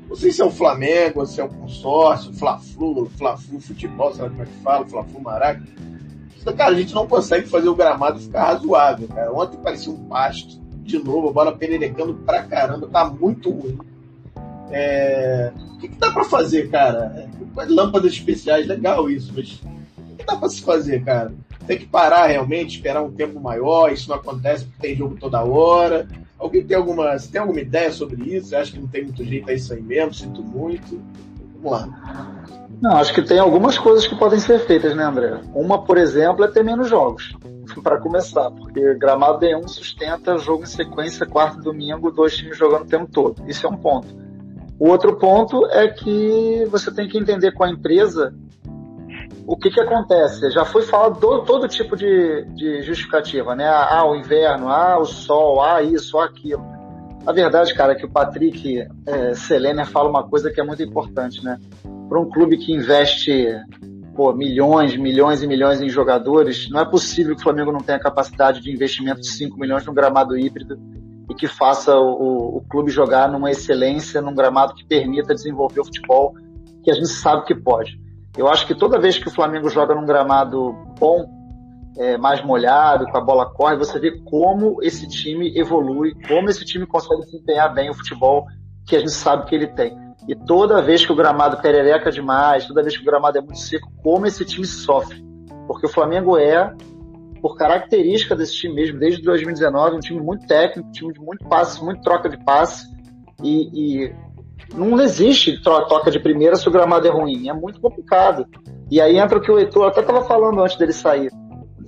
Não 0.08 0.16
sei 0.16 0.32
se 0.32 0.42
é 0.42 0.46
o 0.46 0.52
Flamengo, 0.52 1.26
se 1.26 1.42
é 1.42 1.44
o 1.44 1.50
consórcio, 1.50 2.34
Fla-Flu, 2.34 3.10
Fla-Flu 3.18 3.60
Futebol, 3.60 4.14
sabe 4.14 4.30
como 4.30 4.44
é 4.44 4.46
que 4.46 4.64
fala, 4.64 4.86
Fla-Flu 4.86 5.22
Maraca. 5.22 5.62
Cara, 6.56 6.72
a 6.72 6.80
gente 6.80 6.96
não 6.96 7.06
consegue 7.06 7.48
fazer 7.48 7.68
o 7.68 7.76
gramado 7.76 8.20
ficar 8.20 8.46
razoável, 8.46 9.08
cara. 9.10 9.34
Ontem 9.34 9.58
parecia 9.58 9.92
um 9.92 10.06
pasto. 10.06 10.62
De 10.84 10.98
novo, 10.98 11.28
a 11.28 11.34
bola 11.34 11.52
peneirando 11.52 12.14
pra 12.26 12.44
caramba, 12.44 12.88
tá 12.88 13.04
muito 13.04 13.50
ruim. 13.50 13.78
É... 14.72 15.52
O 15.74 15.78
que, 15.80 15.90
que 15.90 15.98
dá 15.98 16.10
pra 16.12 16.24
fazer, 16.24 16.70
cara? 16.70 17.30
É, 17.58 17.66
lâmpadas 17.66 18.14
especiais, 18.14 18.66
legal 18.66 19.10
isso, 19.10 19.34
mas 19.36 19.62
o 20.12 20.16
que 20.16 20.26
dá 20.26 20.38
pra 20.38 20.50
se 20.50 20.62
fazer, 20.62 21.04
cara? 21.04 21.34
Tem 21.68 21.78
que 21.78 21.86
parar 21.86 22.28
realmente, 22.28 22.78
esperar 22.78 23.04
um 23.04 23.12
tempo 23.12 23.40
maior, 23.40 23.92
isso 23.92 24.10
não 24.10 24.16
acontece 24.16 24.64
porque 24.66 24.88
tem 24.88 24.96
jogo 24.96 25.18
toda 25.20 25.44
hora. 25.44 26.08
Alguém 26.38 26.66
tem 26.66 26.78
alguma, 26.78 27.18
tem 27.18 27.42
alguma 27.42 27.60
ideia 27.60 27.92
sobre 27.92 28.36
isso? 28.36 28.56
Acha 28.56 28.72
que 28.72 28.80
não 28.80 28.88
tem 28.88 29.04
muito 29.04 29.24
jeito 29.24 29.50
a 29.50 29.54
isso 29.54 29.74
aí 29.74 29.82
mesmo? 29.82 30.14
Sinto 30.14 30.44
muito. 30.44 31.02
Vamos 31.56 31.72
lá. 31.72 32.44
Não, 32.82 32.98
acho 32.98 33.14
que 33.14 33.24
tem 33.24 33.40
algumas 33.40 33.78
coisas 33.78 34.06
que 34.06 34.16
podem 34.16 34.40
ser 34.40 34.60
feitas, 34.60 34.96
né, 34.96 35.04
André? 35.04 35.42
Uma, 35.54 35.84
por 35.84 35.98
exemplo, 35.98 36.46
é 36.46 36.48
ter 36.48 36.64
menos 36.64 36.88
jogos, 36.88 37.36
para 37.82 37.98
começar, 37.98 38.52
porque 38.52 38.94
gramado 38.96 39.40
D1 39.40 39.68
sustenta 39.68 40.38
jogo 40.38 40.64
em 40.64 40.68
sequência, 40.68 41.26
quarto 41.26 41.60
domingo, 41.60 42.12
dois 42.12 42.38
times 42.38 42.58
jogando 42.58 42.84
o 42.84 42.88
tempo 42.88 43.10
todo. 43.12 43.44
Isso 43.48 43.66
é 43.66 43.70
um 43.70 43.78
ponto. 43.78 44.08
O 44.80 44.90
outro 44.90 45.16
ponto 45.18 45.66
é 45.68 45.88
que 45.88 46.68
você 46.70 46.94
tem 46.94 47.08
que 47.08 47.18
entender 47.18 47.52
com 47.54 47.64
a 47.64 47.70
empresa 47.72 48.36
o 49.48 49.58
que, 49.58 49.70
que 49.70 49.80
acontece. 49.80 50.52
Já 50.52 50.66
foi 50.66 50.82
falado 50.82 51.20
do, 51.20 51.44
todo 51.44 51.68
tipo 51.68 51.96
de, 51.96 52.46
de 52.54 52.82
justificativa, 52.82 53.56
né? 53.56 53.68
Ah, 53.68 54.06
o 54.06 54.16
inverno, 54.16 54.68
ah, 54.68 55.00
o 55.00 55.06
sol, 55.06 55.64
ah, 55.64 55.82
isso, 55.82 56.20
ah, 56.20 56.26
aquilo. 56.26 56.66
A 57.26 57.32
verdade, 57.32 57.74
cara, 57.74 57.94
é 57.94 57.96
que 57.96 58.06
o 58.06 58.12
Patrick 58.12 58.86
é, 59.06 59.34
Selene 59.34 59.86
fala 59.86 60.10
uma 60.10 60.28
coisa 60.28 60.52
que 60.52 60.62
é 60.62 60.64
muito 60.64 60.84
importante, 60.84 61.44
né? 61.44 61.58
para 62.08 62.20
um 62.20 62.30
clube 62.30 62.58
que 62.58 62.72
investe 62.72 63.48
pô, 64.16 64.34
milhões, 64.34 64.98
milhões 64.98 65.44
e 65.44 65.48
milhões 65.48 65.82
em 65.82 65.90
jogadores, 65.90 66.70
não 66.70 66.80
é 66.80 66.86
possível 66.90 67.36
que 67.36 67.42
o 67.42 67.44
Flamengo 67.44 67.72
não 67.72 67.82
tenha 67.82 68.00
capacidade 68.00 68.62
de 68.62 68.72
investimento 68.72 69.22
de 69.22 69.30
5 69.30 69.60
milhões 69.60 69.86
num 69.86 69.94
gramado 69.94 70.38
híbrido 70.38 70.80
e 71.30 71.36
que 71.36 71.48
faça 71.48 71.96
o, 71.96 72.58
o, 72.58 72.62
clube 72.70 72.90
jogar 72.90 73.30
numa 73.30 73.52
excelência, 73.52 74.22
num 74.22 74.34
gramado 74.34 74.74
que 74.74 74.86
permita 74.86 75.36
desenvolver 75.36 75.82
o 75.82 75.86
futebol 75.86 76.34
que 76.82 76.90
a 76.90 76.94
gente 76.94 77.10
sabe 77.10 77.46
que 77.46 77.54
pode. 77.54 78.00
Eu 78.38 78.48
acho 78.48 78.68
que 78.68 78.76
toda 78.76 79.00
vez 79.00 79.18
que 79.18 79.28
o 79.28 79.34
Flamengo 79.34 79.70
joga 79.70 79.96
num 79.96 80.06
gramado 80.06 80.74
bom, 81.00 81.28
é, 81.98 82.18
mais 82.18 82.44
molhado, 82.44 83.06
com 83.08 83.18
a 83.18 83.22
bola 83.22 83.50
corre, 83.50 83.76
você 83.76 84.00
vê 84.00 84.12
como 84.20 84.78
esse 84.84 85.08
time 85.08 85.52
evolui, 85.58 86.14
como 86.28 86.50
esse 86.50 86.64
time 86.64 86.86
consegue 86.86 87.22
desempenhar 87.22 87.74
bem 87.74 87.90
o 87.90 87.94
futebol 87.94 88.46
que 88.86 88.96
a 88.96 89.00
gente 89.00 89.12
sabe 89.12 89.46
que 89.46 89.56
ele 89.56 89.68
tem. 89.68 89.98
E 90.28 90.36
toda 90.36 90.82
vez 90.82 91.06
que 91.06 91.12
o 91.12 91.16
gramado 91.16 91.58
perereca 91.62 92.12
demais, 92.12 92.68
toda 92.68 92.84
vez 92.84 92.96
que 92.96 93.02
o 93.02 93.06
gramado 93.06 93.38
é 93.38 93.42
muito 93.42 93.60
seco, 93.60 93.92
como 94.04 94.28
esse 94.28 94.46
time 94.46 94.66
sofre. 94.66 95.26
Porque 95.66 95.88
o 95.88 95.90
Flamengo 95.90 96.38
é, 96.38 96.74
por 97.42 97.58
característica 97.58 98.36
desse 98.36 98.54
time 98.54 98.76
mesmo, 98.76 99.00
desde 99.00 99.24
2019, 99.24 99.96
um 99.96 100.00
time 100.00 100.20
muito 100.20 100.46
técnico, 100.46 100.88
um 100.88 100.92
time 100.92 101.14
de 101.14 101.20
muito 101.20 101.48
passe, 101.48 101.84
muito 101.84 102.02
troca 102.02 102.30
de 102.30 102.38
passe. 102.44 102.88
E, 103.42 104.04
e 104.06 104.16
não 104.74 105.00
existe 105.02 105.62
troca 105.62 106.12
de 106.12 106.20
primeira 106.20 106.56
se 106.56 106.68
o 106.68 106.72
gramado 106.72 107.08
é 107.08 107.12
ruim. 107.12 107.50
É 107.50 107.54
muito 107.54 107.80
complicado. 107.80 108.46
E 108.90 109.02
aí 109.02 109.18
entra 109.18 109.38
o 109.38 109.42
que 109.42 109.52
o 109.52 109.60
Heitor 109.60 109.88
até 109.88 110.02
estava 110.02 110.24
falando 110.24 110.62
antes 110.62 110.78
dele 110.78 110.94
sair. 110.94 111.32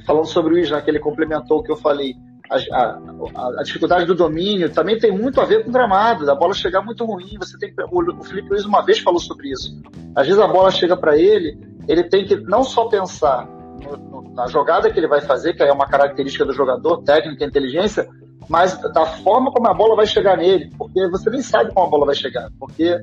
Falando 0.05 0.25
sobre 0.25 0.53
o 0.53 0.57
Isla, 0.57 0.81
que 0.81 0.89
ele 0.89 0.99
complementou 0.99 1.59
o 1.59 1.63
que 1.63 1.71
eu 1.71 1.77
falei 1.77 2.15
a, 2.49 2.55
a, 2.55 3.59
a, 3.59 3.63
dificuldade 3.63 4.05
do 4.05 4.15
domínio 4.15 4.71
também 4.71 4.97
tem 4.97 5.11
muito 5.11 5.39
a 5.39 5.45
ver 5.45 5.63
com 5.63 5.69
o 5.69 5.73
gramado, 5.73 6.25
da 6.25 6.33
bola 6.33 6.53
chegar 6.53 6.81
muito 6.81 7.05
ruim. 7.05 7.37
Você 7.37 7.57
tem 7.59 7.71
o, 7.91 8.19
o 8.19 8.23
Felipe 8.23 8.49
Luiz 8.49 8.65
uma 8.65 8.83
vez 8.83 8.99
falou 8.99 9.19
sobre 9.19 9.51
isso. 9.51 9.79
Às 10.15 10.25
vezes 10.25 10.41
a 10.41 10.47
bola 10.47 10.71
chega 10.71 10.97
para 10.97 11.15
ele, 11.15 11.59
ele 11.87 12.03
tem 12.03 12.25
que 12.25 12.35
não 12.35 12.63
só 12.63 12.85
pensar 12.85 13.47
no, 13.47 13.97
no, 13.97 14.33
na 14.33 14.47
jogada 14.47 14.91
que 14.91 14.99
ele 14.99 15.07
vai 15.07 15.21
fazer, 15.21 15.53
que 15.53 15.61
é 15.61 15.71
uma 15.71 15.87
característica 15.87 16.43
do 16.43 16.51
jogador, 16.51 17.03
técnica, 17.03 17.45
inteligência, 17.45 18.07
mas 18.47 18.79
da 18.93 19.05
forma 19.05 19.51
como 19.51 19.67
a 19.67 19.73
bola 19.73 19.95
vai 19.95 20.07
chegar 20.07 20.37
nele, 20.37 20.71
porque 20.77 21.07
você 21.09 21.29
nem 21.29 21.41
sabe 21.41 21.73
como 21.73 21.85
a 21.85 21.89
bola 21.89 22.05
vai 22.05 22.15
chegar, 22.15 22.49
porque 22.59 22.99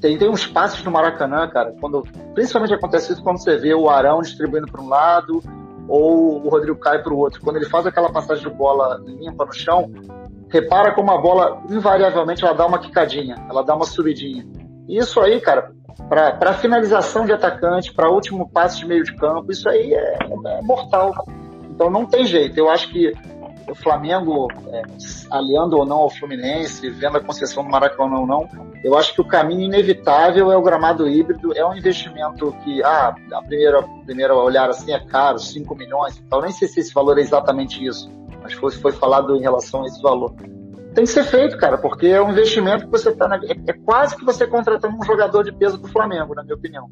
tem, 0.00 0.18
tem 0.18 0.28
uns 0.28 0.46
passos 0.46 0.84
no 0.84 0.90
Maracanã, 0.90 1.48
cara, 1.48 1.74
quando 1.80 2.02
principalmente 2.34 2.74
acontece 2.74 3.12
isso 3.12 3.22
quando 3.22 3.38
você 3.38 3.56
vê 3.56 3.74
o 3.74 3.88
Arão 3.88 4.20
distribuindo 4.20 4.70
para 4.70 4.80
um 4.80 4.88
lado, 4.88 5.42
ou 5.88 6.44
o 6.44 6.48
Rodrigo 6.48 6.78
cai 6.78 7.02
para 7.02 7.12
o 7.12 7.18
outro. 7.18 7.40
Quando 7.40 7.56
ele 7.56 7.66
faz 7.66 7.86
aquela 7.86 8.10
passagem 8.10 8.48
de 8.48 8.54
bola 8.54 9.00
limpa 9.06 9.44
no 9.44 9.52
chão, 9.52 9.90
repara 10.48 10.94
como 10.94 11.10
a 11.12 11.20
bola, 11.20 11.62
invariavelmente, 11.70 12.44
ela 12.44 12.54
dá 12.54 12.66
uma 12.66 12.78
quicadinha, 12.78 13.36
ela 13.48 13.62
dá 13.62 13.74
uma 13.74 13.86
subidinha. 13.86 14.46
E 14.88 14.98
isso 14.98 15.20
aí, 15.20 15.40
cara, 15.40 15.72
para 16.08 16.54
finalização 16.54 17.24
de 17.24 17.32
atacante, 17.32 17.92
para 17.92 18.10
último 18.10 18.48
passe 18.50 18.80
de 18.80 18.86
meio 18.86 19.02
de 19.02 19.14
campo, 19.16 19.50
isso 19.50 19.68
aí 19.68 19.94
é, 19.94 20.18
é 20.20 20.62
mortal. 20.62 21.12
Então 21.70 21.90
não 21.90 22.06
tem 22.06 22.24
jeito. 22.24 22.58
Eu 22.58 22.70
acho 22.70 22.90
que 22.90 23.12
o 23.68 23.74
Flamengo, 23.74 24.48
é, 24.72 24.82
aliando 25.30 25.76
ou 25.76 25.84
não 25.84 25.98
ao 25.98 26.10
Fluminense, 26.10 26.88
vendo 26.90 27.18
a 27.18 27.20
concessão 27.20 27.64
do 27.64 27.70
Maracanã 27.70 28.18
ou 28.20 28.26
não, 28.26 28.48
eu 28.84 28.96
acho 28.96 29.14
que 29.14 29.20
o 29.20 29.24
caminho 29.24 29.62
inevitável 29.62 30.52
é 30.52 30.56
o 30.56 30.62
gramado 30.62 31.08
híbrido, 31.08 31.56
é 31.56 31.66
um 31.66 31.76
investimento 31.76 32.52
que, 32.64 32.82
ah, 32.82 33.14
a 33.32 33.42
primeira, 33.42 33.80
a 33.80 34.04
primeira 34.04 34.34
olhar 34.34 34.70
assim 34.70 34.92
é 34.92 35.00
caro, 35.00 35.38
5 35.38 35.74
milhões 35.74 36.22
então 36.26 36.40
nem 36.40 36.52
sei 36.52 36.68
se 36.68 36.80
esse 36.80 36.92
valor 36.92 37.18
é 37.18 37.20
exatamente 37.20 37.84
isso, 37.84 38.10
mas 38.42 38.52
foi, 38.52 38.70
foi 38.72 38.92
falado 38.92 39.34
em 39.36 39.40
relação 39.40 39.82
a 39.82 39.86
esse 39.86 40.00
valor. 40.02 40.34
Tem 40.94 41.04
que 41.04 41.10
ser 41.10 41.24
feito, 41.24 41.58
cara, 41.58 41.76
porque 41.76 42.06
é 42.06 42.22
um 42.22 42.30
investimento 42.30 42.86
que 42.86 42.90
você 42.90 43.10
está. 43.10 43.26
É, 43.44 43.70
é 43.70 43.72
quase 43.84 44.16
que 44.16 44.24
você 44.24 44.46
contratando 44.46 44.96
um 44.96 45.02
jogador 45.04 45.44
de 45.44 45.52
peso 45.52 45.76
do 45.76 45.88
Flamengo, 45.88 46.34
na 46.34 46.42
minha 46.42 46.54
opinião. 46.54 46.88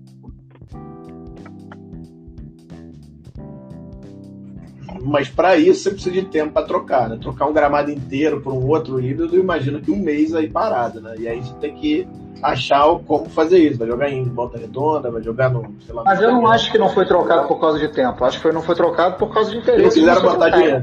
Mas 5.03 5.29
para 5.29 5.57
isso 5.57 5.83
você 5.83 5.91
precisa 5.91 6.15
de 6.15 6.23
tempo 6.23 6.53
para 6.53 6.67
trocar, 6.67 7.09
né? 7.09 7.19
Trocar 7.21 7.47
um 7.47 7.53
gramado 7.53 7.91
inteiro 7.91 8.41
por 8.41 8.53
um 8.53 8.67
outro 8.69 9.01
híbrido, 9.01 9.37
imagino 9.37 9.81
que 9.81 9.91
um 9.91 9.99
mês 9.99 10.35
aí 10.35 10.49
parado, 10.49 11.01
né? 11.01 11.15
E 11.19 11.29
aí 11.29 11.41
você 11.41 11.55
tem 11.55 11.75
que 11.75 12.07
achar 12.43 12.85
como 13.07 13.29
fazer 13.31 13.59
isso. 13.59 13.79
Vai 13.79 13.89
jogar 13.89 14.11
em 14.11 14.25
volta 14.25 14.59
redonda, 14.59 15.11
vai 15.11 15.23
jogar 15.23 15.51
no. 15.51 15.63
Lá, 15.89 16.03
Mas 16.05 16.21
eu 16.21 16.31
não 16.31 16.47
acho 16.47 16.71
que 16.71 16.79
não 16.79 16.89
foi 16.89 17.07
trocado 17.07 17.49
por 17.49 17.61
causa 17.61 17.79
de 17.79 17.89
tempo. 17.89 18.25
Acho 18.25 18.41
que 18.41 18.53
não 18.53 18.63
foi 18.63 18.75
trocado 18.75 19.17
por 19.17 19.33
causa 19.33 19.51
de 19.51 19.59
interesse. 19.59 19.83
Eles 19.83 19.95
quiseram 19.95 20.23
botar 20.23 20.51
dinheiro. 20.51 20.83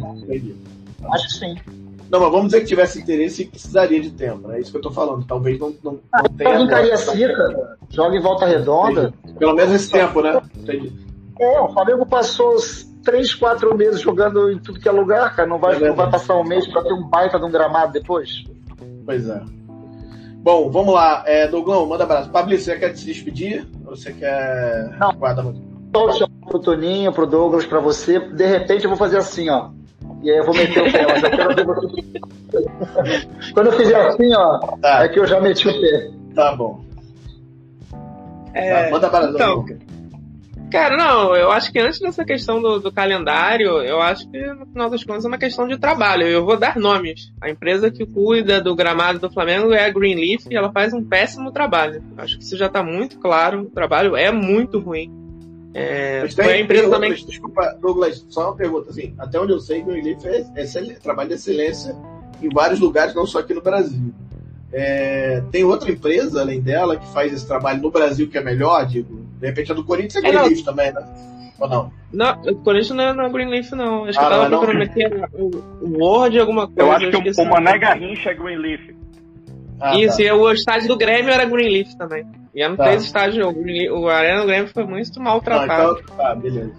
Acho 1.12 1.28
que 1.28 1.34
sim. 1.34 1.56
Não, 2.12 2.20
mas 2.20 2.32
vamos 2.32 2.48
dizer 2.48 2.60
que 2.60 2.66
tivesse 2.66 3.00
interesse 3.00 3.44
e 3.44 3.46
precisaria 3.46 4.02
de 4.02 4.12
tempo, 4.12 4.46
né? 4.48 4.58
É 4.58 4.60
isso 4.60 4.70
que 4.70 4.78
eu 4.78 4.82
tô 4.82 4.92
falando. 4.92 5.26
Talvez 5.26 5.58
não, 5.58 5.74
não, 5.82 6.00
ah, 6.12 6.24
não 6.24 6.36
tenha. 6.36 6.52
Joga 6.52 6.64
em 6.64 6.68
Cariacica, 6.68 7.78
joga 7.90 8.18
em 8.18 8.22
volta 8.22 8.46
redonda. 8.46 9.14
Entendi. 9.24 9.40
Pelo 9.40 9.56
menos 9.56 9.74
esse 9.74 9.90
tempo, 9.90 10.22
né? 10.22 10.42
Entendi. 10.58 10.92
É, 11.40 11.62
o 11.62 11.70
Flamengo 11.70 12.06
passou 12.06 12.58
três, 13.04 13.34
quatro 13.34 13.76
meses 13.76 14.02
jogando 14.02 14.52
em 14.52 14.60
tudo 14.60 14.80
que 14.80 14.88
é 14.88 14.92
lugar, 14.92 15.36
cara. 15.36 15.48
Não 15.48 15.60
vai, 15.60 15.76
é 15.76 15.88
não 15.88 15.96
vai 15.96 16.10
passar 16.10 16.38
um 16.38 16.44
mês 16.44 16.68
para 16.68 16.84
ter 16.84 16.94
um 16.94 17.04
baita 17.08 17.40
de 17.40 17.46
um 17.46 17.52
gramado 17.52 17.94
depois. 17.94 18.44
Pois 19.06 19.28
é. 19.28 19.42
Bom, 20.44 20.72
vamos 20.72 20.94
lá. 20.94 21.24
É, 21.26 21.48
Douglão, 21.48 21.86
manda 21.86 22.04
abraço. 22.04 22.30
Pablo, 22.30 22.58
você 22.58 22.78
quer 22.78 22.96
se 22.96 23.06
despedir? 23.06 23.68
Ou 23.86 23.96
você 23.96 24.12
quer. 24.12 24.96
Não. 25.00 25.14
Guarda 25.14 25.44
muito. 25.44 25.62
Só 25.94 26.12
chamar 26.14 26.48
pro 26.48 26.60
Toninho, 26.60 27.12
pro 27.12 27.28
Douglas, 27.28 27.66
para 27.66 27.80
você. 27.80 28.20
De 28.20 28.46
repente 28.46 28.86
eu 28.86 28.90
vou 28.90 28.98
fazer 28.98 29.18
assim, 29.18 29.50
ó. 29.50 29.70
E 30.24 30.32
aí 30.32 30.38
eu 30.38 30.46
vou 30.46 30.56
meter 30.56 30.82
o 30.82 30.92
pé. 30.92 31.06
Mas 31.08 31.24
eu 31.24 31.30
quero 31.30 31.56
ver 31.56 31.66
você. 31.66 32.22
Quando 33.54 33.68
eu 33.68 33.74
fizer 33.74 34.08
assim, 34.08 34.34
ó, 34.36 34.58
tá. 34.82 35.04
é 35.04 35.10
que 35.10 35.20
eu 35.20 35.28
já 35.28 35.40
meti 35.40 35.68
o 35.68 35.82
pé. 35.82 36.12
Tá 36.34 36.56
bom. 36.56 36.82
É, 38.54 38.90
manda 38.90 39.08
abraço, 39.08 39.34
então, 39.34 39.66
Cara, 40.72 40.96
não, 40.96 41.36
eu 41.36 41.52
acho 41.52 41.70
que 41.70 41.80
antes 41.80 42.00
dessa 42.00 42.24
questão 42.24 42.62
do, 42.62 42.80
do, 42.80 42.92
calendário, 42.94 43.82
eu 43.82 44.02
acho 44.02 44.30
que 44.32 44.40
no 44.54 44.66
final 44.66 44.90
das 44.90 45.04
contas 45.04 45.26
é 45.26 45.28
uma 45.28 45.38
questão 45.38 45.68
de 45.68 45.78
trabalho. 45.78 46.26
Eu 46.26 46.46
vou 46.46 46.58
dar 46.58 46.78
nomes. 46.78 47.34
A 47.42 47.50
empresa 47.50 47.92
que 47.92 48.06
cuida 48.06 48.62
do 48.62 48.74
gramado 48.74 49.20
do 49.20 49.30
Flamengo 49.30 49.74
é 49.74 49.84
a 49.84 49.90
Greenleaf 49.90 50.46
e 50.50 50.56
ela 50.56 50.72
faz 50.72 50.94
um 50.94 51.04
péssimo 51.04 51.52
trabalho. 51.52 52.02
Acho 52.18 52.38
que 52.38 52.46
isso 52.46 52.56
já 52.56 52.68
está 52.68 52.82
muito 52.82 53.20
claro. 53.20 53.64
O 53.64 53.70
trabalho 53.70 54.16
é 54.16 54.32
muito 54.32 54.80
ruim. 54.80 55.12
É, 55.74 56.22
tem, 56.22 56.46
foi 56.46 56.54
a 56.54 56.60
empresa 56.62 56.90
também. 56.90 57.14
Desculpa, 57.14 57.78
Douglas, 57.82 58.26
só 58.30 58.48
uma 58.48 58.56
pergunta 58.56 58.92
assim. 58.92 59.14
Até 59.20 59.38
onde 59.42 59.52
eu 59.52 59.60
sei, 59.60 59.82
Greenleaf 59.82 60.26
é, 60.26 60.46
é 60.56 60.94
trabalho 60.96 61.28
de 61.28 61.36
excelência 61.36 61.94
em 62.42 62.48
vários 62.48 62.80
lugares, 62.80 63.14
não 63.14 63.26
só 63.26 63.40
aqui 63.40 63.54
no 63.54 63.62
Brasil. 63.62 64.14
É, 64.72 65.44
tem 65.52 65.66
outra 65.66 65.92
empresa 65.92 66.40
além 66.40 66.62
dela 66.62 66.96
que 66.96 67.08
faz 67.12 67.34
esse 67.34 67.46
trabalho 67.46 67.82
no 67.82 67.92
Brasil 67.92 68.30
que 68.30 68.38
é 68.38 68.42
melhor, 68.42 68.86
digo? 68.86 69.31
De 69.42 69.48
repente 69.48 69.72
a 69.72 69.76
do 69.76 69.84
Corinthians 69.84 70.24
é, 70.24 70.28
é 70.28 70.32
Greenleaf 70.32 70.64
também, 70.64 70.94
né? 70.94 71.04
Ou 71.60 71.68
não? 71.68 71.92
Não, 72.14 72.42
o 72.42 72.56
Corinthians 72.64 72.96
não 72.96 73.04
é, 73.04 73.14
não 73.14 73.26
é 73.26 73.30
Greenleaf, 73.30 73.72
não. 73.72 74.06
Acho 74.06 74.20
ah, 74.20 74.22
que 74.22 74.28
eu 74.28 74.30
tava 74.30 74.50
não, 74.50 74.60
procurando 74.60 74.84
aqui 74.84 75.06
o 75.34 76.00
Word 76.00 76.40
alguma 76.40 76.68
coisa. 76.68 76.82
Eu 76.82 76.92
acho 76.92 77.10
que 77.10 77.42
o, 77.42 77.44
o 77.44 77.50
Mané 77.50 77.78
Garrincha 77.80 78.30
é 78.30 78.34
Greenleaf. 78.36 78.96
Ah, 79.80 79.98
Isso, 79.98 80.18
tá. 80.18 80.24
e 80.24 80.32
o 80.32 80.52
estádio 80.52 80.88
do 80.88 80.98
Grêmio 80.98 81.34
era 81.34 81.46
Greenleaf 81.46 81.96
também. 81.98 82.24
E 82.54 82.62
eram 82.62 82.76
tá. 82.76 82.86
três 82.86 83.04
estádios. 83.04 83.44
O, 83.44 84.00
o 84.00 84.08
Arena 84.08 84.42
do 84.42 84.48
Grêmio 84.48 84.68
foi 84.68 84.86
muito 84.86 85.20
maltratado. 85.20 85.98
Ah, 85.98 86.02
então, 86.04 86.18
tá, 86.18 86.36
beleza. 86.36 86.72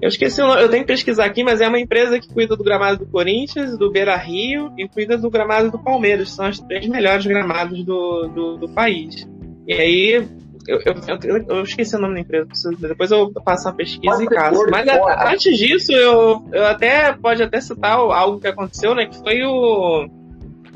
Eu 0.00 0.08
esqueci 0.08 0.40
o 0.40 0.46
nome, 0.46 0.62
eu 0.62 0.68
tenho 0.68 0.84
que 0.84 0.92
pesquisar 0.92 1.24
aqui, 1.24 1.42
mas 1.42 1.60
é 1.60 1.66
uma 1.66 1.80
empresa 1.80 2.20
que 2.20 2.32
cuida 2.32 2.56
do 2.56 2.62
gramado 2.62 3.00
do 3.04 3.06
Corinthians, 3.10 3.76
do 3.76 3.90
Beira 3.90 4.16
Rio 4.16 4.72
e 4.78 4.88
cuida 4.88 5.18
do 5.18 5.28
gramado 5.28 5.72
do 5.72 5.78
Palmeiras. 5.78 6.30
São 6.30 6.48
os 6.48 6.60
três 6.60 6.86
melhores 6.86 7.26
gramados 7.26 7.84
do, 7.84 8.28
do, 8.28 8.56
do 8.58 8.68
país. 8.68 9.28
E 9.66 9.74
aí, 9.74 10.28
eu, 10.68 10.78
eu, 10.84 10.94
eu, 11.24 11.44
eu, 11.48 11.62
esqueci 11.62 11.96
o 11.96 11.98
nome 11.98 12.14
da 12.14 12.20
empresa, 12.20 12.46
depois 12.78 13.10
eu 13.10 13.32
faço 13.42 13.66
uma 13.66 13.74
pesquisa 13.74 14.22
e 14.22 14.26
caso. 14.26 14.66
Mas 14.70 14.86
a, 14.86 15.32
antes 15.32 15.56
disso, 15.56 15.92
eu, 15.92 16.44
eu 16.52 16.66
até 16.66 17.10
pode 17.14 17.42
até 17.42 17.58
citar 17.58 17.92
algo 17.94 18.38
que 18.38 18.46
aconteceu, 18.46 18.94
né? 18.94 19.06
Que 19.06 19.16
foi 19.16 19.42
o 19.42 20.06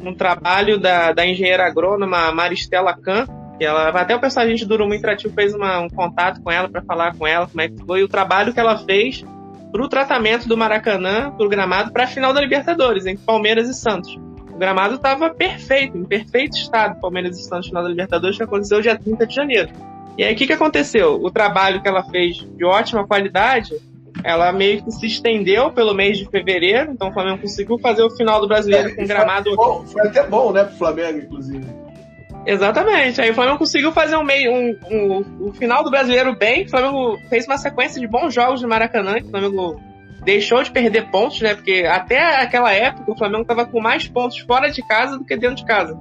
um 0.02 0.14
trabalho 0.14 0.81
da, 0.81 1.12
da 1.12 1.27
engenheira 1.27 1.66
agrônoma 1.66 2.32
Maristela 2.32 2.97
Kahn, 2.97 3.27
que 3.59 3.64
ela 3.64 3.90
até 3.90 4.16
o 4.16 4.20
pessoal 4.20 4.47
a 4.47 4.48
gente 4.48 4.64
do 4.64 4.74
Urumu 4.74 4.94
Interativo 4.94 5.35
fez 5.35 5.55
uma, 5.55 5.78
um 5.81 5.90
contato 5.90 6.40
com 6.43 6.51
ela 6.51 6.70
para 6.70 6.81
falar 6.82 7.14
com 7.14 7.27
ela 7.27 7.47
como 7.47 7.60
é 7.60 7.69
que 7.69 7.85
foi 7.85 8.02
o 8.02 8.09
trabalho 8.09 8.52
que 8.55 8.59
ela 8.59 8.78
fez 8.78 9.23
para 9.70 9.82
o 9.82 9.89
tratamento 9.89 10.48
do 10.48 10.56
Maracanã, 10.56 11.31
pro 11.31 11.48
gramado, 11.51 11.93
para 11.93 12.05
a 12.05 12.06
final 12.06 12.32
da 12.32 12.40
Libertadores, 12.40 13.05
entre 13.05 13.24
Palmeiras 13.24 13.69
e 13.69 13.74
Santos. 13.74 14.19
O 14.62 14.64
gramado 14.64 14.94
estava 14.94 15.28
perfeito, 15.28 15.98
em 15.98 16.05
perfeito 16.05 16.56
estado, 16.56 17.01
Palmeiras 17.01 17.36
e 17.36 17.43
Santos 17.43 17.66
final 17.66 17.82
da 17.82 17.89
Libertadores, 17.89 18.36
que 18.36 18.44
aconteceu 18.44 18.80
dia 18.80 18.97
30 18.97 19.26
de 19.26 19.34
janeiro. 19.34 19.70
E 20.16 20.22
aí 20.22 20.32
o 20.32 20.36
que, 20.36 20.47
que 20.47 20.52
aconteceu? 20.52 21.20
O 21.20 21.32
trabalho 21.32 21.82
que 21.82 21.89
ela 21.89 22.05
fez 22.05 22.36
de 22.36 22.64
ótima 22.64 23.05
qualidade, 23.05 23.74
ela 24.22 24.52
meio 24.52 24.80
que 24.84 24.93
se 24.93 25.05
estendeu 25.05 25.72
pelo 25.72 25.93
mês 25.93 26.16
de 26.16 26.30
fevereiro, 26.30 26.93
então 26.93 27.09
o 27.09 27.12
Flamengo 27.12 27.40
conseguiu 27.40 27.76
fazer 27.80 28.05
o 28.05 28.10
final 28.10 28.40
do 28.40 28.47
brasileiro 28.47 28.90
é, 28.90 28.94
com 28.94 29.05
gramado. 29.05 29.52
Foi, 29.52 29.56
bom, 29.56 29.84
foi 29.84 30.02
até 30.02 30.24
bom, 30.28 30.52
né, 30.52 30.62
pro 30.62 30.76
Flamengo, 30.76 31.18
inclusive. 31.18 31.66
Exatamente. 32.47 33.20
Aí 33.20 33.32
o 33.32 33.34
Flamengo 33.34 33.59
conseguiu 33.59 33.90
fazer 33.90 34.14
um 34.14 34.24
meio, 34.24 34.52
um, 34.52 34.78
um, 34.89 35.48
um, 35.48 35.52
final 35.52 35.82
do 35.82 35.90
brasileiro 35.90 36.36
bem. 36.36 36.66
O 36.66 36.70
Flamengo 36.70 37.18
fez 37.28 37.47
uma 37.47 37.59
sequência 37.59 38.01
de 38.01 38.06
bons 38.06 38.32
jogos 38.32 38.62
no 38.62 38.68
Maracanã. 38.68 39.14
Que 39.14 39.26
o 39.26 39.30
Flamengo 39.30 39.80
deixou 40.24 40.62
de 40.62 40.70
perder 40.70 41.11
pontos, 41.11 41.40
né? 41.40 41.55
Porque 41.55 41.85
até 41.89 42.43
aquela 42.43 42.73
época 42.73 43.12
o 43.12 43.16
Flamengo 43.16 43.43
estava 43.43 43.66
com 43.66 43.81
mais 43.81 44.07
pontos 44.07 44.39
fora 44.39 44.70
de 44.70 44.82
casa 44.82 45.19
do 45.19 45.24
que 45.24 45.36
dentro 45.36 45.57
de 45.57 45.65
casa. 45.65 45.99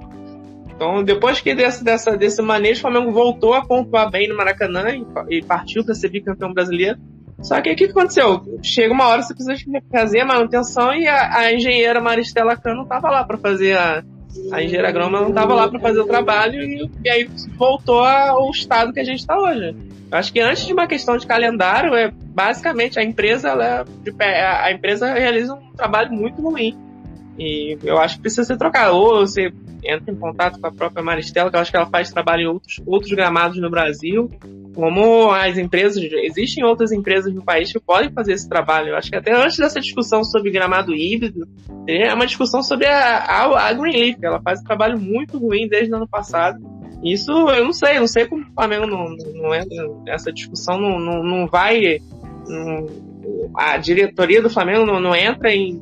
Então, 0.73 1.03
depois 1.03 1.39
que 1.39 1.53
desse, 1.53 1.83
dessa, 1.83 2.17
desse 2.17 2.41
manejo, 2.41 2.79
o 2.79 2.81
Flamengo 2.81 3.11
voltou 3.11 3.53
a 3.53 3.63
pontuar 3.63 4.09
bem 4.09 4.27
no 4.27 4.35
Maracanã 4.35 4.89
e, 4.89 5.05
e 5.37 5.43
partiu 5.43 5.85
para 5.85 5.93
ser 5.93 6.09
bicampeão 6.09 6.53
brasileiro. 6.53 6.97
Só 7.39 7.59
que 7.61 7.71
o 7.71 7.75
que 7.75 7.85
aconteceu? 7.85 8.41
Chega 8.63 8.93
uma 8.93 9.07
hora 9.07 9.21
você 9.21 9.33
precisa 9.33 9.55
fazer 9.91 10.21
a 10.21 10.25
manutenção 10.25 10.93
e 10.93 11.07
a, 11.07 11.37
a 11.37 11.53
engenheira 11.53 11.99
Maristela 11.99 12.55
Cano 12.55 12.83
estava 12.83 13.09
lá 13.09 13.23
para 13.23 13.37
fazer 13.37 13.77
a, 13.77 14.03
a 14.51 14.63
engenheira 14.63 14.89
agrônoma 14.89 15.21
não 15.21 15.29
estava 15.29 15.53
lá 15.53 15.67
para 15.67 15.79
fazer 15.79 15.99
o 15.99 16.05
trabalho 16.05 16.61
e, 16.61 16.89
e, 17.03 17.09
aí 17.09 17.29
voltou 17.57 18.03
ao 18.03 18.49
estado 18.51 18.93
que 18.93 18.99
a 18.99 19.03
gente 19.03 19.19
está 19.19 19.37
hoje. 19.37 19.75
Acho 20.11 20.33
que 20.33 20.41
antes 20.41 20.65
de 20.65 20.73
uma 20.73 20.87
questão 20.87 21.15
de 21.17 21.25
calendário, 21.25 21.95
é 21.95 22.11
basicamente 22.11 22.99
a 22.99 23.03
empresa 23.03 23.49
ela, 23.49 23.85
a 24.61 24.71
empresa 24.71 25.13
realiza 25.13 25.53
um 25.53 25.71
trabalho 25.71 26.11
muito 26.11 26.41
ruim. 26.41 26.77
E 27.39 27.77
eu 27.83 27.97
acho 27.97 28.15
que 28.15 28.21
precisa 28.21 28.43
ser 28.43 28.57
trocado. 28.57 28.95
Ou 28.95 29.25
você 29.25 29.51
entra 29.83 30.13
em 30.13 30.15
contato 30.15 30.59
com 30.59 30.67
a 30.67 30.71
própria 30.71 31.03
Maristela, 31.03 31.49
que 31.49 31.55
eu 31.55 31.59
acho 31.59 31.71
que 31.71 31.77
ela 31.77 31.87
faz 31.87 32.11
trabalho 32.11 32.41
em 32.41 32.47
outros, 32.47 32.81
outros 32.85 33.11
gramados 33.11 33.59
no 33.59 33.69
Brasil, 33.69 34.29
como 34.75 35.31
as 35.31 35.57
empresas, 35.57 36.03
existem 36.03 36.63
outras 36.63 36.91
empresas 36.91 37.33
no 37.33 37.43
país 37.43 37.71
que 37.71 37.79
podem 37.79 38.11
fazer 38.11 38.33
esse 38.33 38.47
trabalho. 38.47 38.89
Eu 38.89 38.97
acho 38.97 39.09
que 39.09 39.15
até 39.15 39.33
antes 39.33 39.57
dessa 39.57 39.79
discussão 39.79 40.23
sobre 40.23 40.51
gramado 40.51 40.93
híbrido, 40.93 41.47
é 41.87 42.13
uma 42.13 42.27
discussão 42.27 42.61
sobre 42.61 42.85
a, 42.85 43.17
a, 43.17 43.69
a 43.69 43.73
Greenleaf, 43.73 44.17
ela 44.21 44.41
faz 44.41 44.59
um 44.61 44.63
trabalho 44.63 44.99
muito 44.99 45.37
ruim 45.37 45.67
desde 45.67 45.91
o 45.91 45.95
ano 45.95 46.07
passado. 46.07 46.59
Isso 47.03 47.31
eu 47.31 47.65
não 47.65 47.73
sei, 47.73 47.99
não 47.99 48.07
sei 48.07 48.27
como 48.27 48.43
o 48.43 48.53
Flamengo 48.53 48.85
não, 48.85 49.15
não 49.33 49.55
entra 49.55 49.87
nessa 50.05 50.31
discussão, 50.31 50.79
não, 50.79 50.99
não, 50.99 51.23
não 51.23 51.47
vai. 51.47 51.99
Não, 52.47 52.85
a 53.55 53.77
diretoria 53.77 54.41
do 54.41 54.49
Flamengo 54.49 54.85
não, 54.85 54.99
não 54.99 55.15
entra 55.15 55.51
em, 55.51 55.81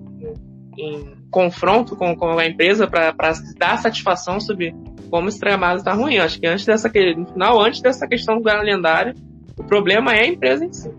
em 0.77 1.19
confronto 1.29 1.95
com, 1.95 2.15
com 2.15 2.37
a 2.37 2.45
empresa 2.45 2.87
para 2.87 3.13
dar 3.57 3.77
satisfação 3.77 4.39
sobre 4.39 4.73
como 5.09 5.27
esse 5.27 5.39
gramado 5.39 5.79
está 5.79 5.93
ruim. 5.93 6.15
Eu 6.15 6.23
acho 6.23 6.39
que 6.39 6.47
antes 6.47 6.65
dessa 6.65 6.89
no 7.17 7.25
final, 7.27 7.61
antes 7.61 7.81
dessa 7.81 8.07
questão 8.07 8.37
do 8.37 8.43
calendário, 8.43 9.13
o 9.57 9.63
problema 9.63 10.13
é 10.13 10.21
a 10.21 10.27
empresa 10.27 10.65
em 10.65 10.71
si. 10.71 10.91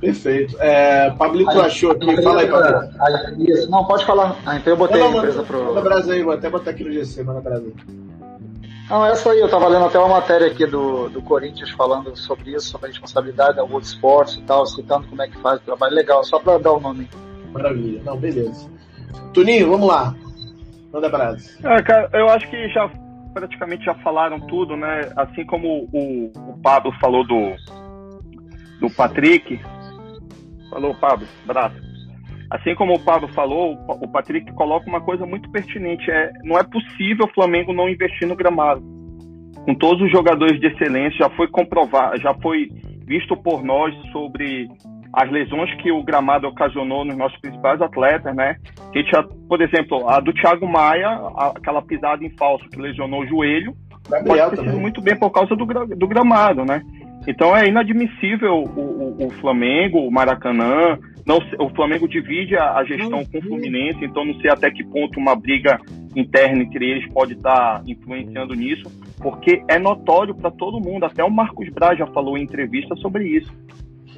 Perfeito. 0.00 0.56
É, 0.60 1.10
Pablito 1.10 1.60
achou 1.60 1.90
aqui, 1.90 2.22
fala 2.22 2.42
aí, 2.42 2.48
Pablito. 2.48 3.70
Não, 3.70 3.84
pode 3.84 4.06
falar. 4.06 4.36
Ah, 4.46 4.56
então 4.56 4.72
eu 4.72 4.76
botei 4.76 5.00
não, 5.00 5.10
não, 5.10 5.18
a 5.18 5.22
empresa 5.22 5.42
pro. 5.42 5.64
Manda 5.64 5.80
Brasil 5.80 6.12
aí, 6.12 6.22
vou 6.22 6.32
até 6.32 6.48
botar 6.48 6.70
aqui 6.70 6.84
no 6.84 6.92
GC, 6.92 7.24
manda 7.24 7.40
Brasil. 7.40 7.74
Não, 8.88 9.04
essa 9.04 9.30
aí, 9.32 9.40
eu 9.40 9.50
tava 9.50 9.68
lendo 9.68 9.84
até 9.84 9.98
uma 9.98 10.08
matéria 10.08 10.46
aqui 10.46 10.64
do, 10.64 11.10
do 11.10 11.20
Corinthians 11.20 11.70
falando 11.72 12.16
sobre 12.16 12.52
isso, 12.52 12.70
sobre 12.70 12.86
a 12.86 12.90
responsabilidade 12.90 13.56
da 13.56 13.64
World 13.64 13.86
Sports 13.86 14.36
e 14.36 14.42
tal, 14.42 14.64
citando 14.66 15.06
como 15.06 15.20
é 15.20 15.28
que 15.28 15.36
faz 15.38 15.60
o 15.60 15.64
trabalho. 15.64 15.94
Legal, 15.94 16.24
só 16.24 16.38
para 16.38 16.58
dar 16.58 16.72
o 16.72 16.80
nome. 16.80 17.08
Maravilha. 17.52 18.00
Não, 18.02 18.16
beleza. 18.16 18.70
Tuninho, 19.34 19.70
vamos 19.70 19.88
lá. 19.88 20.14
Manda 20.90 21.08
brasa. 21.10 21.50
É, 21.62 21.82
cara, 21.82 22.08
eu 22.14 22.30
acho 22.30 22.48
que 22.48 22.68
já 22.70 22.90
praticamente 23.34 23.84
já 23.84 23.94
falaram 23.96 24.40
tudo, 24.40 24.74
né? 24.74 25.12
Assim 25.16 25.44
como 25.44 25.86
o, 25.92 26.32
o 26.34 26.58
Pablo 26.62 26.90
falou 26.98 27.26
do, 27.26 27.54
do 28.80 28.90
Patrick. 28.94 29.60
Falou, 30.70 30.94
Pablo, 30.94 31.26
braço. 31.44 31.87
Assim 32.50 32.74
como 32.74 32.94
o 32.94 33.04
Pablo 33.04 33.28
falou, 33.28 33.78
o 33.88 34.08
Patrick 34.08 34.50
coloca 34.52 34.88
uma 34.88 35.00
coisa 35.00 35.26
muito 35.26 35.50
pertinente. 35.50 36.10
É, 36.10 36.32
não 36.44 36.58
é 36.58 36.64
possível 36.64 37.26
o 37.26 37.34
Flamengo 37.34 37.72
não 37.72 37.88
investir 37.88 38.26
no 38.26 38.36
gramado. 38.36 38.82
Com 39.64 39.74
todos 39.74 40.02
os 40.02 40.10
jogadores 40.10 40.58
de 40.58 40.66
excelência, 40.66 41.18
já 41.18 41.30
foi 41.30 41.48
comprovado, 41.48 42.18
já 42.20 42.32
foi 42.34 42.68
visto 43.06 43.36
por 43.36 43.62
nós 43.62 43.94
sobre 44.12 44.66
as 45.12 45.30
lesões 45.30 45.74
que 45.82 45.90
o 45.90 46.02
gramado 46.02 46.46
ocasionou 46.46 47.04
nos 47.04 47.16
nossos 47.16 47.38
principais 47.40 47.80
atletas, 47.80 48.34
né? 48.34 48.56
A 48.78 48.98
gente, 48.98 49.10
por 49.48 49.60
exemplo, 49.60 50.08
a 50.08 50.20
do 50.20 50.32
Thiago 50.32 50.66
Maia, 50.66 51.08
aquela 51.54 51.82
pisada 51.82 52.24
em 52.24 52.30
falso 52.36 52.68
que 52.70 52.80
lesionou 52.80 53.22
o 53.22 53.26
joelho, 53.26 53.74
Gabriel 54.08 54.50
pode 54.50 54.62
ter 54.62 54.68
sido 54.68 54.80
muito 54.80 55.00
bem 55.00 55.16
por 55.18 55.30
causa 55.30 55.54
do, 55.54 55.66
do 55.66 56.08
gramado, 56.08 56.64
né? 56.64 56.82
Então 57.26 57.54
é 57.54 57.68
inadmissível 57.68 58.54
o, 58.54 58.80
o, 58.80 59.26
o 59.26 59.30
Flamengo, 59.40 59.98
o 59.98 60.10
Maracanã, 60.10 60.98
não, 61.28 61.42
o 61.58 61.68
Flamengo 61.68 62.08
divide 62.08 62.56
a, 62.56 62.78
a, 62.78 62.84
gestão 62.84 63.22
com 63.26 63.36
o 63.36 63.42
Fluminense, 63.42 64.02
então 64.02 64.24
não 64.24 64.32
sei 64.40 64.50
até 64.50 64.70
que 64.70 64.82
ponto 64.82 65.20
uma 65.20 65.36
briga 65.36 65.78
interna 66.16 66.62
entre 66.62 66.90
eles 66.90 67.06
pode 67.12 67.34
estar 67.34 67.82
influenciando 67.86 68.54
nisso, 68.54 68.90
porque 69.18 69.62
é 69.68 69.78
notório 69.78 70.34
para 70.34 70.50
todo 70.50 70.80
mundo, 70.80 71.04
até 71.04 71.22
o 71.22 71.30
Marcos 71.30 71.68
Braz 71.68 71.98
já 71.98 72.06
falou 72.06 72.38
em 72.38 72.44
entrevista 72.44 72.96
sobre 72.96 73.28
isso. 73.28 73.52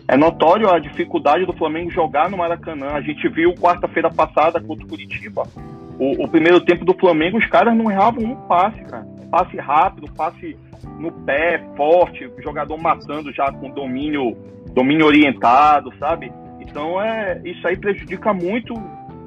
É 0.06 0.16
notório 0.16 0.70
a 0.70 0.78
dificuldade 0.78 1.44
do 1.44 1.52
Flamengo 1.52 1.90
jogar 1.90 2.30
no 2.30 2.36
Maracanã. 2.36 2.92
A 2.92 3.00
gente 3.00 3.28
viu 3.28 3.54
quarta-feira 3.54 4.08
passada 4.08 4.60
contra 4.60 4.84
o 4.84 4.88
Curitiba. 4.88 5.42
O, 5.98 6.24
o, 6.24 6.28
primeiro 6.28 6.60
tempo 6.60 6.84
do 6.84 6.94
Flamengo, 6.94 7.38
os 7.38 7.46
caras 7.46 7.76
não 7.76 7.90
erravam 7.90 8.22
um 8.22 8.36
passe, 8.46 8.82
cara. 8.84 9.04
Passe 9.30 9.56
rápido, 9.56 10.12
passe 10.12 10.56
no 10.98 11.10
pé, 11.10 11.60
forte, 11.76 12.24
o 12.24 12.40
jogador 12.40 12.76
matando 12.76 13.32
já 13.32 13.52
com 13.52 13.70
domínio, 13.70 14.36
domínio 14.72 15.06
orientado, 15.06 15.92
sabe? 15.98 16.32
Então 16.70 17.00
é, 17.02 17.40
isso 17.44 17.66
aí 17.66 17.76
prejudica 17.76 18.32
muito 18.32 18.74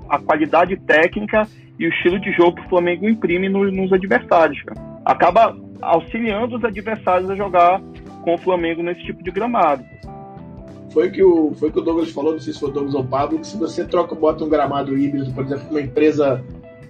a 0.10 0.18
qualidade 0.18 0.78
técnica 0.78 1.48
e 1.78 1.86
o 1.86 1.90
estilo 1.90 2.20
de 2.20 2.32
jogo 2.32 2.56
que 2.56 2.66
o 2.66 2.70
Flamengo 2.70 3.08
imprime 3.08 3.50
nos, 3.50 3.74
nos 3.74 3.92
adversários, 3.92 4.62
cara. 4.64 4.80
Acaba 5.06 5.56
auxiliando 5.82 6.56
os 6.56 6.64
adversários 6.64 7.30
a 7.30 7.36
jogar 7.36 7.82
com 8.22 8.36
o 8.36 8.38
Flamengo 8.38 8.82
nesse 8.82 9.04
tipo 9.04 9.22
de 9.22 9.32
gramado. 9.32 9.84
Foi 10.92 11.10
que 11.10 11.24
o 11.24 11.54
foi 11.56 11.72
que 11.72 11.80
o 11.80 11.82
Douglas 11.82 12.12
falou, 12.12 12.34
não 12.34 12.40
sei 12.40 12.54
se 12.54 12.60
foi 12.60 12.70
o 12.70 12.72
Douglas 12.72 12.96
ou 12.96 13.02
o 13.02 13.08
Pablo, 13.08 13.40
que 13.40 13.48
se 13.48 13.58
você 13.58 13.84
troca, 13.84 14.16
bota 14.16 14.44
um 14.44 14.50
gramado 14.50 14.98
híbrido, 14.98 15.34
por 15.34 15.44
exemplo, 15.44 15.66
uma 15.72 15.82
empresa, 15.82 16.44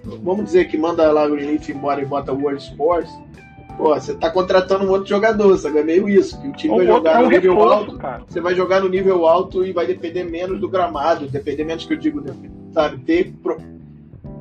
vamos 0.04 0.44
dizer 0.44 0.66
que 0.66 0.76
manda 0.76 1.10
lá 1.10 1.26
o 1.26 1.36
Elite 1.36 1.72
embora 1.72 2.02
e 2.02 2.04
bota 2.04 2.32
World 2.32 2.62
Sports, 2.62 3.10
pô, 3.76 3.94
você 3.94 4.14
tá 4.14 4.30
contratando 4.30 4.84
um 4.84 4.90
outro 4.90 5.08
jogador, 5.08 5.56
sabe? 5.56 5.78
É 5.78 5.84
meio 5.84 6.08
isso, 6.08 6.40
que 6.40 6.48
o 6.48 6.52
time 6.52 6.76
vai 6.76 6.86
jogar 6.86 7.20
é 7.20 7.22
no 7.22 7.30
nível 7.30 7.54
reforço, 7.54 7.74
alto, 7.74 7.98
cara. 7.98 8.22
você 8.26 8.40
vai 8.40 8.54
jogar 8.54 8.80
no 8.80 8.88
nível 8.88 9.26
alto 9.26 9.64
e 9.64 9.72
vai 9.72 9.86
depender 9.86 10.24
menos 10.24 10.60
do 10.60 10.68
gramado, 10.68 11.26
depender 11.26 11.64
menos 11.64 11.84
que 11.84 11.92
eu 11.92 11.98
digo, 11.98 12.22
sabe? 12.72 12.98
Ter 12.98 13.32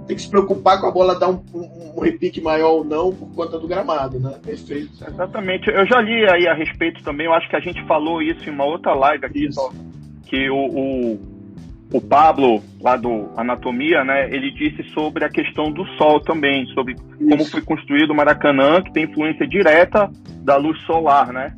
tem 0.05 0.15
que 0.18 0.22
se 0.22 0.30
preocupar 0.30 0.81
com 0.81 0.88
a 0.88 0.91
bola 0.91 1.18
dar 1.18 1.30
um, 1.30 1.41
um, 1.53 1.93
um, 1.95 1.99
repique 2.01 2.41
maior 2.41 2.72
ou 2.72 2.84
não 2.84 3.14
por 3.14 3.34
conta 3.34 3.57
do 3.57 3.68
gramado, 3.68 4.19
né? 4.19 4.38
Perfeito. 4.43 4.91
Exatamente. 5.07 5.69
Eu 5.69 5.85
já 5.85 6.01
li 6.01 6.30
aí 6.30 6.47
a 6.47 6.53
respeito 6.53 7.01
também, 7.03 7.26
eu 7.26 7.34
acho 7.34 7.49
que 7.49 7.55
a 7.55 7.61
gente 7.61 7.81
falou 7.85 8.22
isso 8.22 8.49
em 8.49 8.53
uma 8.53 8.65
outra 8.65 8.93
live 8.93 9.26
aqui, 9.26 9.51
só, 9.51 9.72
que 10.26 10.49
o, 10.49 10.55
o, 10.55 11.32
o, 11.94 12.02
Pablo, 12.02 12.61
lá 12.82 12.98
do 12.98 13.30
Anatomia, 13.38 14.03
né, 14.03 14.28
ele 14.34 14.52
disse 14.52 14.84
sobre 14.94 15.24
a 15.24 15.30
questão 15.30 15.72
do 15.72 15.86
sol 15.98 16.20
também, 16.20 16.65
sobre 16.74 16.94
isso. 16.94 17.30
como 17.30 17.45
foi 17.45 17.61
construído 17.61 18.11
o 18.11 18.15
Maracanã, 18.15 18.82
que 18.82 18.91
tem 18.91 19.06
influência 19.06 19.48
direta 19.48 20.10
da 20.41 20.57
luz 20.57 20.80
solar, 20.82 21.32
né? 21.32 21.56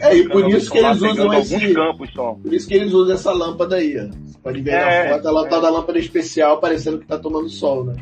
É, 0.00 0.16
e 0.16 0.28
por 0.28 0.48
isso 0.48 0.70
que 0.70 0.78
eles 0.78 1.02
usam 1.02 1.34
esse, 1.34 1.74
campos 1.74 2.10
só. 2.14 2.32
Por 2.42 2.54
isso 2.54 2.66
que 2.66 2.74
eles 2.74 2.92
usam 2.94 3.14
essa 3.14 3.32
lâmpada 3.32 3.76
aí, 3.76 3.94
ó. 3.98 4.08
Pode 4.42 4.62
ver 4.62 4.72
é, 4.72 5.04
na 5.04 5.14
foto, 5.16 5.28
ela 5.28 5.48
tá 5.48 5.56
é. 5.56 5.60
da 5.60 5.70
lâmpada 5.70 5.98
especial, 5.98 6.58
parecendo 6.58 6.98
que 6.98 7.06
tá 7.06 7.18
tomando 7.18 7.48
sol, 7.50 7.84
né? 7.84 7.94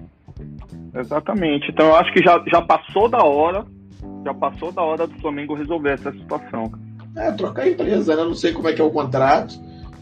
Exatamente. 0.95 1.71
Então 1.71 1.87
eu 1.87 1.97
acho 1.97 2.13
que 2.13 2.23
já, 2.23 2.41
já 2.47 2.63
passou 2.63 3.09
da 3.09 3.25
hora, 3.25 3.65
já 4.25 4.33
passou 4.33 4.71
da 4.71 4.83
hora 4.83 5.07
do 5.07 5.21
Flamengo 5.21 5.55
resolver 5.55 5.95
essa 5.95 6.13
situação. 6.13 6.73
É, 7.17 7.31
trocar 7.33 7.63
a 7.63 7.69
empresa, 7.69 8.15
né? 8.15 8.23
Não 8.23 8.35
sei 8.35 8.53
como 8.53 8.69
é 8.69 8.73
que 8.73 8.81
é 8.81 8.85
o 8.85 8.91
contrato. 8.91 9.55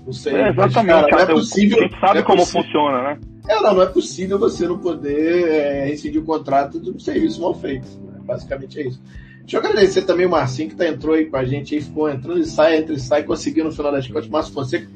Não 0.05 0.13
sei. 0.13 0.35
É, 0.35 0.53
mas, 0.53 0.71
exatamente. 0.71 1.11
cara, 1.11 1.25
não 1.25 1.31
é 1.33 1.35
possível. 1.35 1.79
a 1.79 1.83
gente 1.83 2.01
sabe 2.01 2.19
é 2.19 2.23
como 2.23 2.39
possível. 2.39 2.63
funciona, 2.63 3.03
né? 3.03 3.19
É, 3.49 3.61
não, 3.61 3.75
não 3.75 3.83
é 3.83 3.87
possível 3.87 4.39
você 4.39 4.67
não 4.67 4.79
poder 4.79 5.49
é, 5.49 5.85
rescindir 5.87 6.21
o 6.21 6.25
contrato 6.25 6.81
de 6.81 6.91
um 6.91 6.99
serviço 6.99 7.41
mal 7.41 7.55
feito. 7.55 7.87
Né? 8.01 8.21
Basicamente 8.25 8.81
é 8.81 8.89
isso. 8.89 9.01
Deixa 9.41 9.57
eu 9.57 9.61
agradecer 9.61 10.03
também 10.03 10.27
o 10.27 10.31
Marcinho, 10.31 10.69
que 10.69 10.77
tá, 10.77 10.87
entrou 10.87 11.15
aí 11.15 11.27
com 11.27 11.37
a 11.37 11.45
gente 11.45 11.75
aí, 11.75 11.81
ficou 11.81 12.09
entrando 12.09 12.39
e 12.39 12.45
sai, 12.45 12.77
entra 12.77 12.95
e 12.95 13.01
sai, 13.01 13.25
conseguiu 13.25 13.65
no 13.65 13.73
final 13.73 13.91
das 13.91 14.07
contas. 14.07 14.29
Márcio 14.29 14.55
Fonseca, 14.55 14.89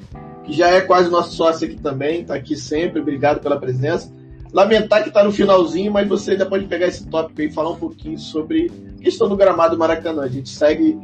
que 0.45 0.53
já 0.53 0.69
é 0.69 0.81
quase 0.81 1.11
nosso 1.11 1.35
sócio 1.35 1.67
aqui 1.67 1.77
também, 1.77 2.25
tá 2.25 2.35
aqui 2.35 2.57
sempre, 2.57 3.01
obrigado 3.01 3.41
pela 3.41 3.59
presença. 3.59 4.13
Lamentar 4.53 5.03
que 5.03 5.11
tá 5.11 5.25
no 5.25 5.33
finalzinho, 5.33 5.91
mas 5.91 6.07
você 6.07 6.33
ainda 6.33 6.47
pode 6.47 6.67
pegar 6.67 6.87
esse 6.87 7.05
tópico 7.09 7.41
aí 7.41 7.49
e 7.49 7.53
falar 7.53 7.71
um 7.71 7.77
pouquinho 7.77 8.17
sobre 8.17 8.71
a 8.97 9.03
questão 9.03 9.29
do 9.29 9.37
gramado 9.37 9.77
Maracanã. 9.77 10.23
A 10.23 10.29
gente 10.29 10.49
segue 10.49 10.97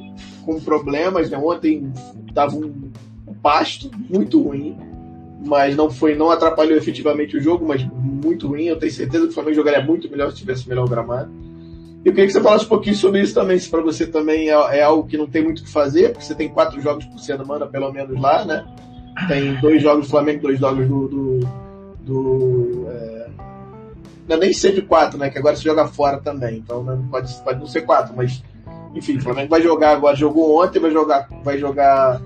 com 0.44 0.60
problemas, 0.60 1.28
né? 1.28 1.36
Ontem 1.36 1.93
tava 2.32 2.55
um 2.55 2.93
pasto 3.43 3.91
muito 4.09 4.43
ruim, 4.43 4.77
mas 5.45 5.75
não 5.75 5.91
foi, 5.91 6.15
não 6.15 6.31
atrapalhou 6.31 6.77
efetivamente 6.77 7.37
o 7.37 7.41
jogo, 7.41 7.67
mas 7.67 7.85
muito 7.85 8.49
ruim. 8.49 8.65
Eu 8.65 8.79
tenho 8.79 8.93
certeza 8.93 9.25
que 9.25 9.31
o 9.31 9.35
Flamengo 9.35 9.57
jogaria 9.57 9.85
muito 9.85 10.11
melhor 10.11 10.31
se 10.31 10.37
tivesse 10.37 10.69
melhor 10.69 10.89
gramado. 10.89 11.31
Eu 12.05 12.12
queria 12.12 12.27
que 12.27 12.33
você 12.33 12.41
falasse 12.41 12.65
um 12.65 12.69
pouquinho 12.69 12.97
sobre 12.97 13.21
isso 13.21 13.35
também, 13.35 13.59
se 13.59 13.69
para 13.69 13.83
você 13.83 14.07
também 14.07 14.49
é, 14.49 14.79
é, 14.79 14.83
algo 14.83 15.07
que 15.07 15.19
não 15.19 15.27
tem 15.27 15.43
muito 15.43 15.61
o 15.61 15.65
que 15.65 15.71
fazer, 15.71 16.12
porque 16.12 16.25
você 16.25 16.35
tem 16.35 16.49
quatro 16.49 16.81
jogos 16.81 17.05
por 17.05 17.19
semana, 17.19 17.67
pelo 17.67 17.93
menos 17.93 18.19
lá, 18.19 18.45
né? 18.45 18.67
Tem 19.29 19.55
dois 19.61 19.83
jogos 19.83 20.07
do 20.07 20.11
Flamengo, 20.11 20.43
dois 20.43 20.59
jogos 20.59 20.89
do. 20.89 21.09
do, 21.09 21.41
do 22.01 22.87
é... 22.89 23.29
Não 24.29 24.37
é 24.37 24.39
nem 24.39 24.53
sempre 24.53 24.81
quatro, 24.83 25.19
né? 25.19 25.29
Que 25.29 25.39
agora 25.39 25.57
se 25.57 25.65
joga 25.65 25.87
fora 25.89 26.19
também. 26.19 26.59
Então 26.59 26.83
não 26.83 27.03
pode, 27.09 27.35
pode 27.43 27.59
não 27.59 27.67
ser 27.67 27.83
quatro, 27.83 28.15
mas. 28.17 28.43
Enfim, 28.95 29.19
o 29.19 29.23
Flamengo 29.23 29.51
vai 29.51 29.62
jogar 29.62 29.91
agora, 29.91 30.17
jogou 30.17 30.62
ontem, 30.62 30.81
vai 30.81 30.91
jogar, 30.91 31.29
vai 31.45 31.59
jogar 31.59 32.21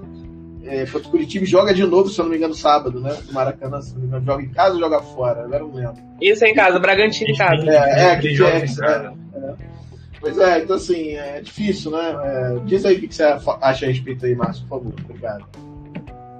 é, 0.66 0.86
contra 0.86 1.09
o 1.09 1.11
Curitiba 1.11 1.45
e 1.45 1.49
joga 1.49 1.74
de 1.74 1.85
novo, 1.85 2.09
se 2.09 2.19
eu 2.19 2.24
não 2.24 2.31
me 2.31 2.36
engano, 2.36 2.55
sábado, 2.55 3.01
né? 3.01 3.16
No 3.27 3.32
Maracanã, 3.32 3.81
se 3.81 3.95
não 3.95 4.01
me 4.01 4.07
engano, 4.07 4.24
joga 4.24 4.43
em 4.43 4.49
casa 4.49 4.74
ou 4.74 4.81
joga 4.81 5.01
fora? 5.01 5.45
Agora 5.45 5.62
eu 5.62 5.69
não 5.69 5.74
lembro. 5.74 5.97
Isso 6.20 6.45
é 6.45 6.49
em 6.51 6.55
casa, 6.55 6.78
Bragantino 6.78 7.31
em 7.31 7.36
casa. 7.36 7.70
É, 7.70 8.12
é, 8.12 8.16
que 8.16 8.23
Tem 8.23 8.35
jogos 8.35 8.55
é, 8.55 8.65
em 8.65 8.77
casa. 8.77 9.15
é. 9.35 9.74
Pois 10.20 10.39
é, 10.39 10.61
então 10.61 10.77
assim, 10.77 11.16
é 11.16 11.41
difícil, 11.43 11.91
né? 11.91 12.16
É, 12.24 12.59
diz 12.65 12.85
aí 12.86 12.97
o 12.97 13.01
que 13.01 13.15
você 13.15 13.23
acha 13.23 13.85
a 13.85 13.89
respeito 13.89 14.24
aí, 14.24 14.35
Márcio, 14.35 14.66
por 14.66 14.78
favor. 14.78 14.95
Obrigado. 15.05 15.45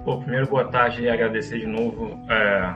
Pô, 0.03 0.17
primeiro, 0.17 0.47
boa 0.47 0.65
tarde 0.65 1.03
e 1.03 1.09
agradecer 1.09 1.59
de 1.59 1.67
novo 1.67 2.19
é, 2.29 2.73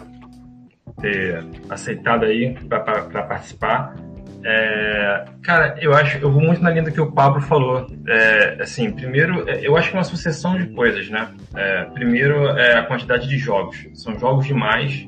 ter 1.01 1.45
aceitado 1.69 2.25
aí 2.25 2.53
para 2.67 3.23
participar. 3.23 3.95
É, 4.43 5.25
cara, 5.43 5.75
eu 5.81 5.93
acho, 5.93 6.17
eu 6.17 6.31
vou 6.31 6.41
muito 6.41 6.61
na 6.61 6.69
linha 6.69 6.83
do 6.83 6.91
que 6.91 7.01
o 7.01 7.11
Pablo 7.11 7.41
falou. 7.41 7.87
É, 8.07 8.57
assim, 8.61 8.91
primeiro, 8.91 9.47
é, 9.49 9.59
eu 9.65 9.75
acho 9.75 9.89
que 9.89 9.95
é 9.95 9.99
uma 9.99 10.03
sucessão 10.03 10.57
de 10.57 10.67
coisas, 10.67 11.09
né? 11.09 11.29
É, 11.55 11.83
primeiro, 11.85 12.47
é 12.57 12.77
a 12.77 12.83
quantidade 12.83 13.27
de 13.27 13.37
jogos. 13.37 13.87
São 13.93 14.17
jogos 14.17 14.45
demais, 14.45 15.07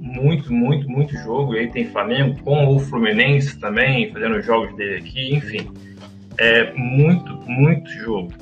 muito, 0.00 0.52
muito, 0.52 0.88
muito 0.88 1.16
jogo. 1.18 1.54
E 1.54 1.60
aí 1.60 1.70
tem 1.70 1.86
Flamengo 1.86 2.42
com 2.42 2.66
o 2.66 2.78
Fluminense 2.78 3.58
também, 3.58 4.12
fazendo 4.12 4.36
os 4.36 4.44
jogos 4.44 4.74
dele 4.76 4.96
aqui, 4.96 5.34
enfim. 5.34 5.70
É 6.38 6.72
muito, 6.72 7.32
muito 7.48 7.88
jogo. 7.90 8.32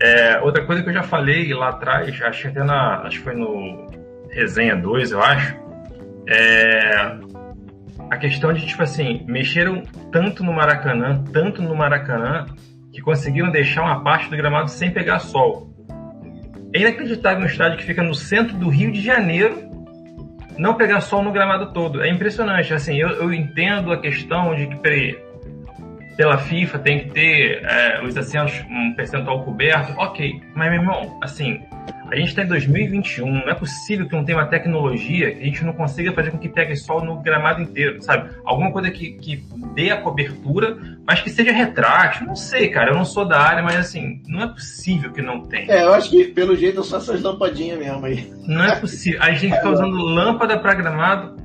É, 0.00 0.40
outra 0.40 0.64
coisa 0.64 0.82
que 0.82 0.88
eu 0.88 0.94
já 0.94 1.02
falei 1.02 1.52
lá 1.52 1.70
atrás, 1.70 2.20
acho 2.22 2.42
que 2.42 2.48
até 2.48 2.62
na. 2.64 3.02
Acho 3.02 3.18
que 3.18 3.24
foi 3.24 3.34
no 3.34 3.86
Resenha 4.30 4.76
2, 4.76 5.12
eu 5.12 5.22
acho. 5.22 5.56
É, 6.28 7.16
a 8.14 8.18
questão 8.18 8.52
de, 8.52 8.64
tipo 8.64 8.82
assim, 8.82 9.24
mexeram 9.26 9.82
tanto 10.12 10.44
no 10.44 10.52
Maracanã, 10.52 11.24
tanto 11.32 11.60
no 11.60 11.74
Maracanã, 11.74 12.46
que 12.92 13.00
conseguiram 13.00 13.50
deixar 13.50 13.82
uma 13.82 14.02
parte 14.02 14.30
do 14.30 14.36
gramado 14.36 14.70
sem 14.70 14.90
pegar 14.90 15.18
sol. 15.18 15.70
É 16.72 16.80
inacreditável 16.80 17.42
um 17.42 17.46
estádio 17.46 17.78
que 17.78 17.84
fica 17.84 18.02
no 18.02 18.14
centro 18.14 18.56
do 18.56 18.68
Rio 18.68 18.92
de 18.92 19.00
Janeiro 19.00 19.68
não 20.56 20.74
pegar 20.74 21.00
sol 21.00 21.22
no 21.22 21.32
gramado 21.32 21.72
todo. 21.72 22.02
É 22.02 22.08
impressionante. 22.08 22.72
Assim, 22.72 22.96
eu, 22.96 23.08
eu 23.08 23.32
entendo 23.32 23.92
a 23.92 24.00
questão 24.00 24.54
de 24.54 24.68
que 24.68 24.76
peraí, 24.76 25.18
pela 26.16 26.38
FIFA 26.38 26.78
tem 26.78 27.00
que 27.00 27.10
ter 27.10 27.64
é, 27.64 28.00
os 28.04 28.16
assentos 28.16 28.64
um 28.70 28.94
percentual 28.94 29.44
coberto, 29.44 29.92
ok. 29.98 30.40
Mas, 30.54 30.70
meu 30.70 30.80
irmão, 30.80 31.18
assim, 31.20 31.60
a 32.14 32.16
gente 32.16 32.28
está 32.28 32.42
em 32.42 32.46
2021, 32.46 33.28
não 33.28 33.48
é 33.48 33.54
possível 33.54 34.06
que 34.06 34.14
não 34.14 34.24
tenha 34.24 34.38
uma 34.38 34.46
tecnologia 34.46 35.34
que 35.34 35.42
a 35.42 35.44
gente 35.44 35.64
não 35.64 35.72
consiga 35.72 36.12
fazer 36.12 36.30
com 36.30 36.38
que 36.38 36.48
pegue 36.48 36.76
sol 36.76 37.04
no 37.04 37.20
gramado 37.20 37.60
inteiro, 37.60 38.00
sabe? 38.00 38.30
Alguma 38.44 38.70
coisa 38.70 38.88
que, 38.88 39.14
que 39.14 39.44
dê 39.74 39.90
a 39.90 40.00
cobertura, 40.00 40.78
mas 41.04 41.20
que 41.20 41.28
seja 41.28 41.50
retrátil. 41.50 42.28
Não 42.28 42.36
sei, 42.36 42.68
cara, 42.68 42.92
eu 42.92 42.94
não 42.94 43.04
sou 43.04 43.24
da 43.24 43.40
área, 43.40 43.64
mas 43.64 43.74
assim, 43.74 44.22
não 44.28 44.44
é 44.44 44.46
possível 44.46 45.12
que 45.12 45.20
não 45.20 45.42
tenha. 45.42 45.72
É, 45.72 45.82
eu 45.82 45.92
acho 45.92 46.08
que 46.08 46.26
pelo 46.26 46.54
jeito 46.54 46.84
são 46.84 46.98
essas 46.98 47.20
lampadinhas 47.20 47.80
mesmo 47.80 48.06
aí. 48.06 48.32
Não 48.46 48.64
é 48.64 48.76
possível. 48.78 49.20
A 49.20 49.32
gente 49.32 49.52
fica 49.52 49.68
usando 49.68 49.96
lâmpada 49.96 50.56
para 50.56 50.74
gramado. 50.74 51.36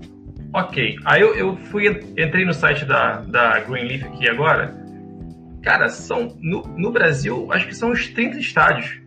Ok. 0.53 0.97
Aí 1.03 1.21
eu, 1.21 1.33
eu 1.33 1.55
fui, 1.55 1.87
entrei 2.15 2.45
no 2.45 2.53
site 2.53 2.85
da, 2.85 3.21
da 3.21 3.59
Greenleaf 3.61 4.03
aqui 4.03 4.29
agora. 4.29 4.77
Cara, 5.63 5.89
são 5.89 6.37
no, 6.39 6.61
no 6.77 6.91
Brasil, 6.91 7.47
acho 7.51 7.67
que 7.67 7.75
são 7.75 7.89
uns 7.89 8.07
30 8.07 8.37
estádios. 8.37 8.99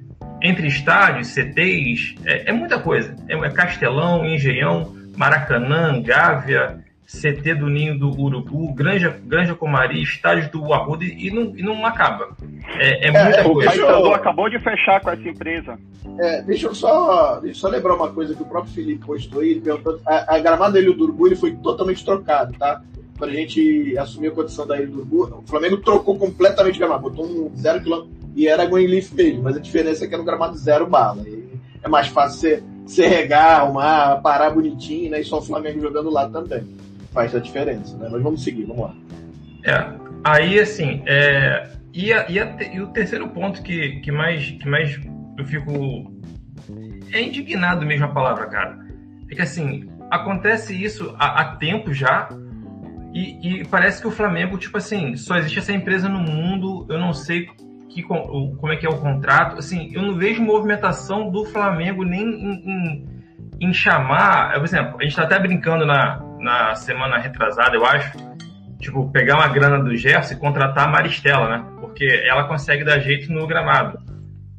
Entre 0.43 0.67
estádios, 0.67 1.29
CTs, 1.29 2.15
é, 2.25 2.51
é 2.51 2.53
muita 2.53 2.79
coisa. 2.79 3.15
É, 3.29 3.35
é 3.35 3.51
Castelão, 3.51 4.25
Engenhão, 4.27 4.95
Maracanã, 5.17 6.03
Gávea, 6.03 6.83
CT 7.07 7.55
do 7.57 7.69
Ninho 7.69 7.99
do 7.99 8.09
Urubu, 8.19 8.73
Granja, 8.73 9.21
Granja 9.25 9.55
Comari, 9.55 10.03
estádios 10.03 10.49
do 10.49 10.73
Arruda 10.73 11.05
e 11.05 11.31
não, 11.31 11.53
e 11.57 11.63
não 11.63 11.85
acaba. 11.85 12.29
É, 12.79 13.09
é 13.09 13.11
muita 13.11 13.41
é, 13.41 13.47
O 13.47 13.53
coisa. 13.53 13.75
eu- 13.75 13.87
Paysandu 13.87 14.15
acabou 14.15 14.49
de 14.49 14.59
fechar 14.59 15.01
com 15.01 15.11
essa 15.11 15.29
empresa. 15.29 15.79
É, 16.19 16.43
deixa 16.43 16.67
eu 16.67 16.75
só, 16.75 17.39
deixa 17.41 17.59
eu 17.59 17.61
só 17.61 17.69
lembrar 17.69 17.95
uma 17.95 18.09
coisa 18.11 18.35
que 18.35 18.43
o 18.43 18.47
próprio 18.47 18.73
Felipe 18.73 19.05
postou 19.05 19.43
aí. 19.43 19.51
Ele 19.51 19.61
perguntou, 19.61 20.01
a, 20.07 20.37
a 20.37 20.39
gramada 20.39 20.73
da 20.73 20.81
Ilha 20.81 20.93
do 20.95 21.05
Urubu 21.05 21.27
ele 21.29 21.37
foi 21.37 21.53
totalmente 21.57 22.05
trocado, 22.05 22.55
tá? 22.59 22.81
Quando 23.19 23.31
a 23.31 23.35
gente 23.35 23.97
assumiu 23.99 24.33
a 24.33 24.35
condição 24.35 24.67
da 24.67 24.77
Ilha 24.79 24.87
do 24.87 24.95
Urubu, 25.01 25.43
o 25.45 25.49
Flamengo 25.49 25.77
trocou 25.79 26.19
completamente 26.19 26.77
o 26.77 26.79
gramado, 26.79 27.03
botou 27.11 27.27
um 27.27 27.55
zero 27.57 27.81
quilômetro 27.81 28.11
e 28.35 28.47
era 28.49 28.67
Greenleaf 28.67 29.13
mesmo, 29.15 29.43
mas 29.43 29.57
a 29.57 29.61
diferença 29.61 30.05
é 30.05 30.09
que 30.09 30.15
era 30.15 30.23
um 30.23 30.27
gramado 30.27 30.57
zero 30.57 30.87
bala. 30.87 31.25
É 31.83 31.89
mais 31.89 32.07
fácil 32.09 32.39
você, 32.41 32.63
você 32.87 33.07
regar, 33.07 33.61
arrumar, 33.61 34.21
parar 34.23 34.51
bonitinho, 34.51 35.11
né? 35.11 35.21
E 35.21 35.25
só 35.25 35.39
o 35.39 35.43
Flamengo 35.43 35.81
jogando 35.81 36.11
lá 36.11 36.29
também. 36.29 36.65
Faz 37.13 37.35
a 37.35 37.39
diferença, 37.39 37.97
né? 37.97 38.09
Mas 38.11 38.23
vamos 38.23 38.43
seguir, 38.43 38.65
vamos 38.65 38.85
lá. 38.85 38.95
É, 39.65 39.93
aí 40.25 40.59
assim, 40.59 41.03
é, 41.07 41.69
e, 41.93 42.13
a- 42.13 42.27
e, 42.29 42.39
a 42.39 42.57
e 42.73 42.81
o 42.81 42.87
terceiro 42.89 43.29
ponto 43.29 43.63
que, 43.63 44.01
que, 44.01 44.11
mais, 44.11 44.51
que 44.51 44.69
mais 44.69 44.99
eu 45.39 45.45
fico. 45.45 46.11
É 47.13 47.21
indignado 47.21 47.85
mesmo 47.85 48.07
a 48.07 48.09
palavra, 48.09 48.47
cara. 48.47 48.79
É 49.31 49.35
que 49.35 49.43
assim, 49.43 49.89
acontece 50.11 50.73
isso 50.81 51.15
há, 51.19 51.41
há 51.41 51.57
tempo 51.57 51.93
já, 51.93 52.29
e, 53.13 53.61
e 53.61 53.65
parece 53.67 54.01
que 54.01 54.07
o 54.09 54.11
Flamengo, 54.11 54.57
tipo 54.57 54.79
assim, 54.79 55.17
só 55.17 55.37
existe 55.37 55.59
essa 55.59 55.73
empresa 55.73 56.09
no 56.09 56.19
mundo, 56.19 56.87
eu 56.89 56.99
não 56.99 57.13
sei 57.13 57.49
que, 57.93 58.03
como 58.03 58.73
é 58.73 58.77
que 58.77 58.87
é 58.87 58.89
o 58.89 58.99
contrato, 58.99 59.59
assim, 59.59 59.91
eu 59.93 60.03
não 60.03 60.17
vejo 60.17 60.43
movimentação 60.43 61.31
do 61.31 61.45
Flamengo 61.45 62.05
nem 62.05 62.23
em, 62.23 62.53
em, 62.55 63.09
em 63.61 63.73
chamar, 63.73 64.55
por 64.55 64.65
exemplo, 64.65 64.97
a 65.01 65.05
gente 65.05 65.17
tá 65.17 65.23
até 65.23 65.39
brincando 65.39 65.85
na, 65.85 66.21
na 66.39 66.75
semana 66.75 67.19
retrasada, 67.19 67.77
eu 67.77 67.85
acho, 67.85 68.17
tipo, 68.81 69.11
pegar 69.11 69.37
uma 69.37 69.49
grana 69.49 69.79
do 69.79 69.95
Gerson 69.97 70.35
e 70.35 70.39
contratar 70.39 70.89
a 70.89 70.91
Maristela, 70.91 71.49
né? 71.49 71.65
Porque 71.81 72.05
ela 72.27 72.45
consegue 72.45 72.85
dar 72.85 72.99
jeito 72.99 73.33
no 73.33 73.47
gramado. 73.47 73.99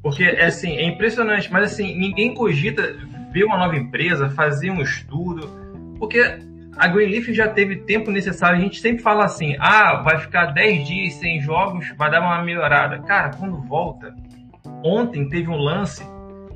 Porque, 0.01 0.23
é 0.23 0.45
assim, 0.45 0.77
é 0.77 0.84
impressionante, 0.85 1.51
mas 1.51 1.72
assim, 1.72 1.97
ninguém 1.97 2.34
cogita 2.34 2.95
ver 3.31 3.45
uma 3.45 3.57
nova 3.57 3.76
empresa, 3.76 4.30
fazer 4.30 4.69
um 4.69 4.81
estudo, 4.81 5.49
porque 5.97 6.39
a 6.78 6.88
Greenleaf 6.88 7.32
já 7.34 7.48
teve 7.48 7.78
tempo 7.78 8.12
necessário, 8.12 8.58
a 8.58 8.62
gente 8.62 8.80
sempre 8.80 9.04
fala 9.04 9.26
assim, 9.26 9.56
ah, 9.60 10.02
vai 10.04 10.18
ficar 10.20 10.48
10 10.48 10.88
dias 10.88 11.14
sem 11.16 11.40
jogos, 11.41 11.94
vai 11.98 12.10
dar 12.10 12.22
uma 12.22 12.44
melhorada. 12.44 13.00
Cara, 13.04 13.32
quando 13.38 13.62
volta, 13.62 14.14
ontem 14.84 15.28
teve 15.30 15.50
um 15.50 15.58
lance 15.58 16.04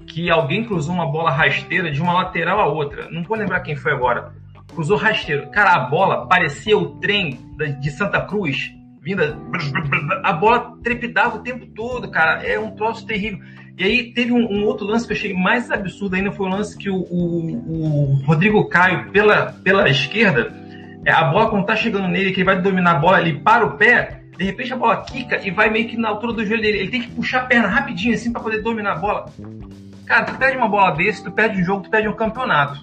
que 0.07 0.29
alguém 0.29 0.63
cruzou 0.63 0.93
uma 0.93 1.11
bola 1.11 1.29
rasteira 1.29 1.91
de 1.91 2.01
uma 2.01 2.13
lateral 2.13 2.59
a 2.59 2.65
outra, 2.65 3.09
não 3.11 3.23
vou 3.23 3.37
lembrar 3.37 3.59
quem 3.59 3.75
foi 3.75 3.91
agora, 3.91 4.33
cruzou 4.73 4.97
rasteiro. 4.97 5.49
Cara, 5.51 5.73
a 5.73 5.79
bola 5.79 6.27
parecia 6.27 6.77
o 6.77 6.99
trem 6.99 7.39
de 7.79 7.91
Santa 7.91 8.21
Cruz, 8.21 8.71
vinda. 9.01 9.37
A 10.23 10.33
bola 10.33 10.77
trepidava 10.83 11.37
o 11.37 11.43
tempo 11.43 11.65
todo, 11.67 12.11
cara. 12.11 12.43
É 12.43 12.59
um 12.59 12.71
troço 12.71 13.05
terrível. 13.05 13.39
E 13.77 13.83
aí 13.83 14.11
teve 14.11 14.31
um, 14.31 14.39
um 14.51 14.65
outro 14.65 14.85
lance 14.87 15.05
que 15.05 15.13
eu 15.13 15.17
achei 15.17 15.33
mais 15.33 15.69
absurdo 15.69 16.15
ainda, 16.15 16.31
foi 16.31 16.47
o 16.47 16.49
lance 16.49 16.75
que 16.77 16.89
o, 16.89 16.95
o- 16.95 17.63
o 17.67 18.13
Rodrigo 18.25 18.67
Caio, 18.67 19.11
pela, 19.11 19.53
pela 19.63 19.87
esquerda, 19.87 20.51
é, 21.05 21.11
a 21.11 21.25
bola 21.25 21.49
quando 21.49 21.65
tá 21.65 21.75
chegando 21.75 22.07
nele, 22.07 22.31
que 22.31 22.37
ele 22.39 22.45
vai 22.45 22.59
dominar 22.59 22.91
a 22.93 22.99
bola, 22.99 23.21
ele 23.21 23.39
para 23.39 23.65
o 23.65 23.77
pé, 23.77 24.21
de 24.35 24.43
repente 24.45 24.73
a 24.73 24.75
bola 24.77 25.03
quica 25.03 25.39
e 25.45 25.51
vai 25.51 25.69
meio 25.69 25.87
que 25.87 25.95
na 25.95 26.09
altura 26.09 26.33
do 26.33 26.45
joelho 26.45 26.61
dele. 26.61 26.79
Ele 26.79 26.89
tem 26.91 27.01
que 27.01 27.09
puxar 27.11 27.41
a 27.41 27.45
perna 27.45 27.67
rapidinho 27.67 28.13
assim 28.15 28.31
para 28.31 28.41
poder 28.41 28.61
dominar 28.63 28.93
a 28.93 28.95
bola. 28.95 29.25
Cara, 30.07 30.25
tu 30.25 30.35
perde 30.37 30.57
uma 30.57 30.67
bola 30.69 30.91
desse, 30.91 31.23
tu 31.23 31.31
perde 31.31 31.61
um 31.61 31.63
jogo, 31.63 31.83
tu 31.83 31.89
perde 31.89 32.07
um 32.07 32.13
campeonato. 32.13 32.79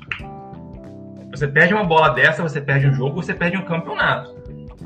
Você 1.31 1.49
perde 1.49 1.75
uma 1.75 1.85
bola 1.85 2.11
dessa, 2.11 2.43
você 2.43 2.61
perde 2.61 2.87
um 2.87 2.95
jogo, 2.95 3.21
você 3.21 3.35
perde 3.35 3.57
um 3.57 3.63
campeonato. 3.65 4.33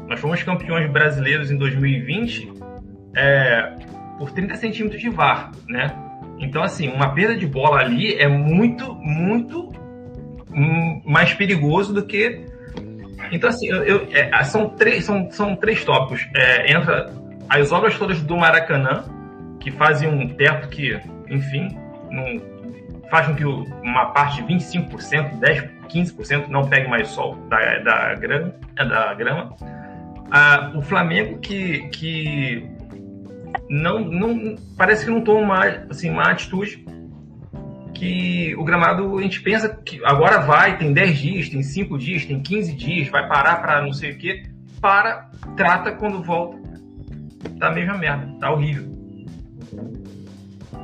Nós 0.06 0.18
fomos 0.20 0.42
campeões 0.42 0.90
brasileiros 0.90 1.50
em 1.50 1.58
2020 1.58 2.50
é, 3.14 3.74
por 4.18 4.32
30 4.32 4.56
centímetros 4.56 5.00
de 5.00 5.08
VAR, 5.08 5.52
né? 5.68 5.94
Então, 6.38 6.62
assim, 6.62 6.88
uma 6.88 7.14
perda 7.14 7.36
de 7.36 7.46
bola 7.46 7.80
ali 7.80 8.14
é 8.14 8.28
muito, 8.28 8.94
muito 8.94 9.72
hum, 10.52 11.02
mais 11.04 11.32
perigoso 11.34 11.92
do 11.92 12.04
que. 12.04 12.44
Então, 13.32 13.48
assim, 13.48 13.68
eu, 13.68 13.82
eu, 13.82 14.08
é, 14.12 14.42
são, 14.44 14.70
três, 14.70 15.04
são, 15.04 15.30
são 15.30 15.56
três 15.56 15.84
tópicos. 15.84 16.26
É, 16.34 16.72
entra 16.72 17.12
as 17.48 17.72
obras 17.72 17.98
todas 17.98 18.20
do 18.22 18.36
Maracanã, 18.36 19.04
que 19.58 19.70
fazem 19.70 20.08
um 20.08 20.28
teto 20.28 20.68
que, 20.68 20.98
enfim, 21.28 21.76
não, 22.10 22.40
faz 23.10 23.26
com 23.26 23.34
que 23.34 23.44
uma 23.44 24.06
parte 24.06 24.42
de 24.42 24.54
25%, 24.54 25.40
10%, 25.40 25.70
15% 25.88 26.48
não 26.48 26.68
pegue 26.68 26.88
mais 26.88 27.08
sol 27.08 27.34
da, 27.48 27.78
da 27.78 28.14
grama. 28.14 28.54
Da 28.76 29.14
grama. 29.14 29.56
Ah, 30.30 30.72
o 30.74 30.82
Flamengo 30.82 31.38
que, 31.38 31.88
que 31.88 32.77
não, 33.68 34.00
não 34.00 34.56
parece 34.76 35.04
que 35.04 35.10
não 35.10 35.22
toma 35.22 35.40
uma, 35.40 35.64
assim, 35.90 36.10
uma 36.10 36.30
atitude 36.30 36.84
que 37.94 38.54
o 38.56 38.64
gramado 38.64 39.18
a 39.18 39.22
gente 39.22 39.40
pensa 39.40 39.68
que 39.68 40.00
agora 40.04 40.38
vai, 40.38 40.78
tem 40.78 40.92
10 40.92 41.18
dias, 41.18 41.48
tem 41.48 41.62
5 41.62 41.98
dias, 41.98 42.24
tem 42.24 42.40
15 42.40 42.72
dias, 42.74 43.08
vai 43.08 43.26
parar 43.28 43.56
para 43.56 43.82
não 43.82 43.92
sei 43.92 44.12
o 44.12 44.18
que, 44.18 44.44
para, 44.80 45.30
trata 45.56 45.92
quando 45.92 46.22
volta. 46.22 46.56
Tá 47.58 47.68
a 47.68 47.72
mesma 47.72 47.96
merda, 47.96 48.32
tá 48.38 48.52
horrível. 48.52 48.98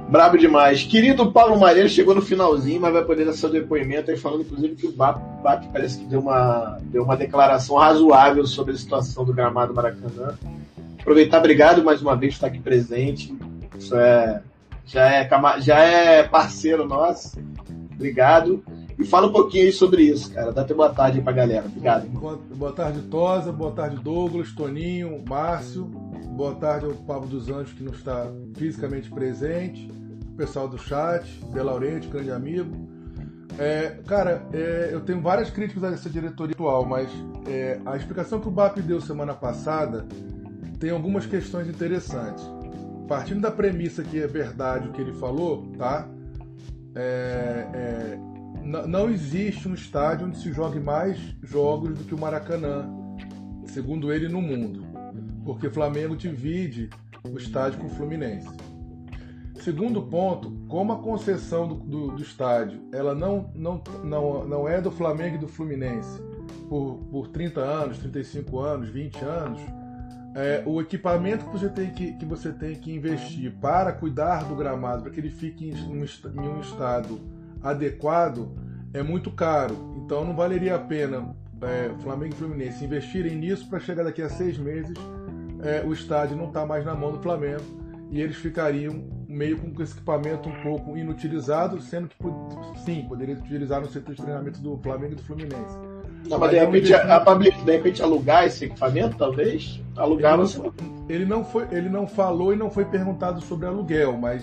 Brabo 0.09 0.37
demais. 0.37 0.83
Querido 0.83 1.33
Paulo 1.33 1.59
Mareiro 1.59 1.89
chegou 1.89 2.15
no 2.15 2.23
finalzinho, 2.23 2.81
mas 2.81 2.93
vai 2.93 3.05
poder 3.05 3.25
dar 3.25 3.33
seu 3.33 3.49
depoimento 3.49 4.11
aí, 4.11 4.17
falando 4.17 4.43
inclusive 4.43 4.77
que 4.77 4.87
o 4.87 4.93
BAP 4.93 5.73
parece 5.73 5.99
que 5.99 6.05
deu 6.05 6.21
uma, 6.21 6.79
deu 6.83 7.03
uma 7.03 7.17
declaração 7.17 7.77
razoável 7.77 8.47
sobre 8.47 8.75
a 8.75 8.77
situação 8.77 9.25
do 9.25 9.33
gramado 9.33 9.73
Maracanã. 9.73 10.37
Aproveitar, 11.05 11.37
obrigado 11.37 11.85
mais 11.85 12.01
uma 12.01 12.17
vez 12.17 12.33
por 12.33 12.37
estar 12.37 12.47
aqui 12.47 12.59
presente. 12.59 13.37
Isso 13.79 13.95
é, 13.95 14.43
já, 14.87 15.07
é, 15.07 15.29
já 15.61 15.79
é 15.79 16.23
parceiro 16.23 16.89
nosso. 16.89 17.39
Obrigado. 17.93 18.65
E 18.99 19.05
fala 19.05 19.27
um 19.27 19.33
pouquinho 19.33 19.67
aí 19.67 19.73
sobre 19.73 20.05
isso, 20.05 20.33
cara. 20.33 20.51
Dá 20.51 20.63
até 20.63 20.73
boa 20.73 20.89
tarde 20.89 21.19
aí 21.19 21.23
pra 21.23 21.35
galera. 21.35 21.67
Obrigado. 21.67 22.09
Boa, 22.09 22.41
boa 22.55 22.73
tarde, 22.73 23.03
Tosa. 23.03 23.53
Boa 23.53 23.73
tarde, 23.73 23.97
Douglas, 23.97 24.53
Toninho, 24.53 25.23
Márcio. 25.29 25.85
Boa 25.85 26.55
tarde 26.55 26.87
ao 26.87 26.93
Pablo 26.93 27.29
dos 27.29 27.51
Anjos, 27.51 27.75
que 27.75 27.85
não 27.85 27.93
está 27.93 28.27
fisicamente 28.57 29.11
presente. 29.11 29.87
O 30.33 30.37
pessoal 30.39 30.67
do 30.67 30.79
chat, 30.79 31.23
De 31.53 31.61
Laurente, 31.61 32.09
grande 32.09 32.31
amigo. 32.31 32.89
É, 33.59 33.99
cara, 34.07 34.43
é, 34.55 34.89
eu 34.91 35.03
tenho 35.03 35.21
várias 35.21 35.51
críticas 35.51 35.85
a 35.85 35.89
essa 35.89 36.09
diretoria 36.09 36.55
atual, 36.55 36.87
mas 36.87 37.11
é, 37.47 37.79
a 37.85 37.95
explicação 37.95 38.41
que 38.41 38.49
o 38.49 38.51
BAP 38.51 38.79
deu 38.79 39.03
semana 39.03 39.35
passada 39.35 40.07
tem 40.79 40.91
algumas 40.91 41.27
questões 41.27 41.69
interessantes. 41.69 42.45
Partindo 43.09 43.41
da 43.41 43.51
premissa 43.51 44.03
que 44.03 44.21
é 44.21 44.27
verdade 44.27 44.89
o 44.89 44.93
que 44.93 45.01
ele 45.01 45.13
falou, 45.13 45.67
tá? 45.77 46.09
É, 46.95 47.67
é, 47.75 48.19
não 48.63 49.11
existe 49.11 49.69
um 49.69 49.75
estádio 49.75 50.27
onde 50.27 50.39
se 50.39 50.53
jogue 50.53 50.81
mais 50.81 51.19
jogos 51.43 51.99
do 51.99 52.05
que 52.05 52.15
o 52.15 52.19
Maracanã, 52.19 52.89
segundo 53.67 54.13
ele, 54.13 54.29
no 54.29 54.41
mundo. 54.41 54.85
Porque 55.45 55.69
Flamengo 55.69 56.17
divide 56.17 56.89
o 57.29 57.37
estádio 57.37 57.79
com 57.81 57.87
o 57.87 57.91
Fluminense. 57.91 58.49
Segundo 59.61 60.03
ponto, 60.03 60.51
como 60.69 60.93
a 60.93 60.99
concessão 60.99 61.67
do, 61.67 61.75
do, 61.75 62.07
do, 62.09 62.23
estádio 62.23 62.81
ela 62.93 63.15
não, 63.15 63.51
não, 63.55 63.83
não, 64.03 64.47
não 64.47 64.69
é 64.69 64.81
do 64.81 64.91
Flamengo 64.91 65.37
e 65.37 65.39
do 65.39 65.49
Fluminense 65.49 66.21
por, 66.69 66.99
por 67.11 67.29
30 67.29 67.61
anos, 67.61 67.99
35 67.99 68.59
anos, 68.61 68.89
20 68.91 69.25
anos, 69.25 69.61
é, 70.35 70.63
o 70.67 70.81
equipamento 70.81 71.45
que 71.47 71.53
você, 71.53 71.69
tem 71.69 71.91
que, 71.91 72.13
que 72.15 72.25
você 72.25 72.53
tem 72.53 72.75
que 72.75 72.93
investir 72.93 73.53
para 73.61 73.93
cuidar 73.93 74.45
do 74.45 74.57
gramado, 74.57 75.03
para 75.03 75.13
que 75.13 75.21
ele 75.21 75.31
fique 75.31 75.69
em 75.69 75.75
um, 75.75 76.05
em 76.05 76.49
um 76.49 76.61
estado 76.61 77.21
adequado, 77.63 78.53
é 78.93 79.03
muito 79.03 79.31
caro. 79.31 79.95
Então 80.05 80.25
não 80.25 80.35
valeria 80.35 80.75
a 80.75 80.79
pena 80.79 81.35
é, 81.63 81.91
Flamengo 82.03 82.35
e 82.35 82.37
Fluminense 82.37 82.85
investirem 82.85 83.37
nisso 83.37 83.69
para 83.69 83.79
chegar 83.79 84.03
daqui 84.03 84.23
a 84.23 84.29
seis 84.29 84.59
meses 84.59 84.97
é, 85.63 85.83
o 85.85 85.93
estádio 85.93 86.37
não 86.37 86.49
estar 86.49 86.61
tá 86.61 86.67
mais 86.67 86.85
na 86.85 86.95
mão 86.95 87.13
do 87.13 87.21
Flamengo 87.21 87.63
e 88.11 88.21
eles 88.21 88.37
ficariam 88.37 89.03
meio 89.27 89.59
com 89.59 89.83
esse 89.83 89.95
equipamento 89.95 90.49
um 90.49 90.63
pouco 90.63 90.97
inutilizado, 90.97 91.81
sendo 91.81 92.09
que 92.09 92.17
sim, 92.85 93.05
poderia 93.09 93.35
utilizar 93.35 93.81
no 93.81 93.91
setor 93.91 94.15
de 94.15 94.23
treinamento 94.23 94.61
do 94.61 94.77
Flamengo 94.79 95.15
e 95.15 95.17
do 95.17 95.23
Fluminense. 95.23 95.94
Não, 96.29 96.39
mas 96.39 96.51
de 96.51 96.59
repente, 96.59 96.95
a, 96.95 97.17
a, 97.17 97.35
de 97.35 97.73
repente 97.73 98.03
alugar 98.03 98.47
esse 98.47 98.65
equipamento, 98.65 99.17
talvez? 99.17 99.81
Alugar 99.97 100.39
ele 100.39 100.43
não, 100.43 100.73
ele 101.09 101.25
não 101.27 101.45
foi 101.45 101.67
Ele 101.71 101.89
não 101.89 102.07
falou 102.07 102.53
e 102.53 102.57
não 102.57 102.71
foi 102.71 102.85
perguntado 102.85 103.41
sobre 103.43 103.67
aluguel, 103.67 104.17
mas. 104.17 104.43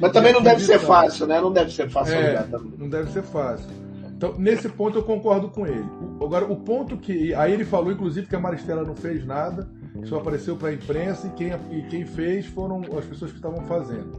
Mas 0.00 0.12
também 0.12 0.32
não 0.32 0.42
deve 0.42 0.62
ser 0.62 0.78
fácil, 0.78 1.26
né? 1.26 1.40
Não 1.40 1.52
deve 1.52 1.72
ser 1.72 1.90
fácil 1.90 2.14
é, 2.14 2.26
alugar 2.26 2.48
também. 2.48 2.72
Não 2.78 2.88
deve 2.88 3.10
ser 3.10 3.22
fácil. 3.22 3.68
Então, 4.16 4.34
nesse 4.38 4.68
ponto 4.68 4.98
eu 4.98 5.02
concordo 5.02 5.48
com 5.48 5.66
ele. 5.66 5.84
Agora, 6.22 6.50
o 6.50 6.56
ponto 6.56 6.96
que. 6.96 7.34
Aí 7.34 7.52
ele 7.52 7.64
falou, 7.64 7.92
inclusive, 7.92 8.26
que 8.26 8.36
a 8.36 8.40
Maristela 8.40 8.82
não 8.82 8.94
fez 8.94 9.26
nada, 9.26 9.68
só 10.04 10.16
apareceu 10.16 10.56
para 10.56 10.68
a 10.68 10.72
imprensa 10.72 11.26
e 11.26 11.30
quem, 11.30 11.52
e 11.70 11.82
quem 11.82 12.06
fez 12.06 12.46
foram 12.46 12.80
as 12.96 13.04
pessoas 13.04 13.30
que 13.30 13.36
estavam 13.36 13.62
fazendo. 13.66 14.12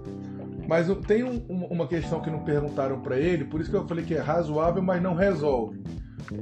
Mas 0.68 0.88
tem 1.08 1.24
um, 1.24 1.38
uma 1.70 1.88
questão 1.88 2.20
que 2.20 2.30
não 2.30 2.40
perguntaram 2.40 3.00
para 3.00 3.18
ele, 3.18 3.46
por 3.46 3.62
isso 3.62 3.70
que 3.70 3.76
eu 3.76 3.88
falei 3.88 4.04
que 4.04 4.14
é 4.14 4.20
razoável, 4.20 4.82
mas 4.82 5.02
não 5.02 5.16
resolve. 5.16 5.82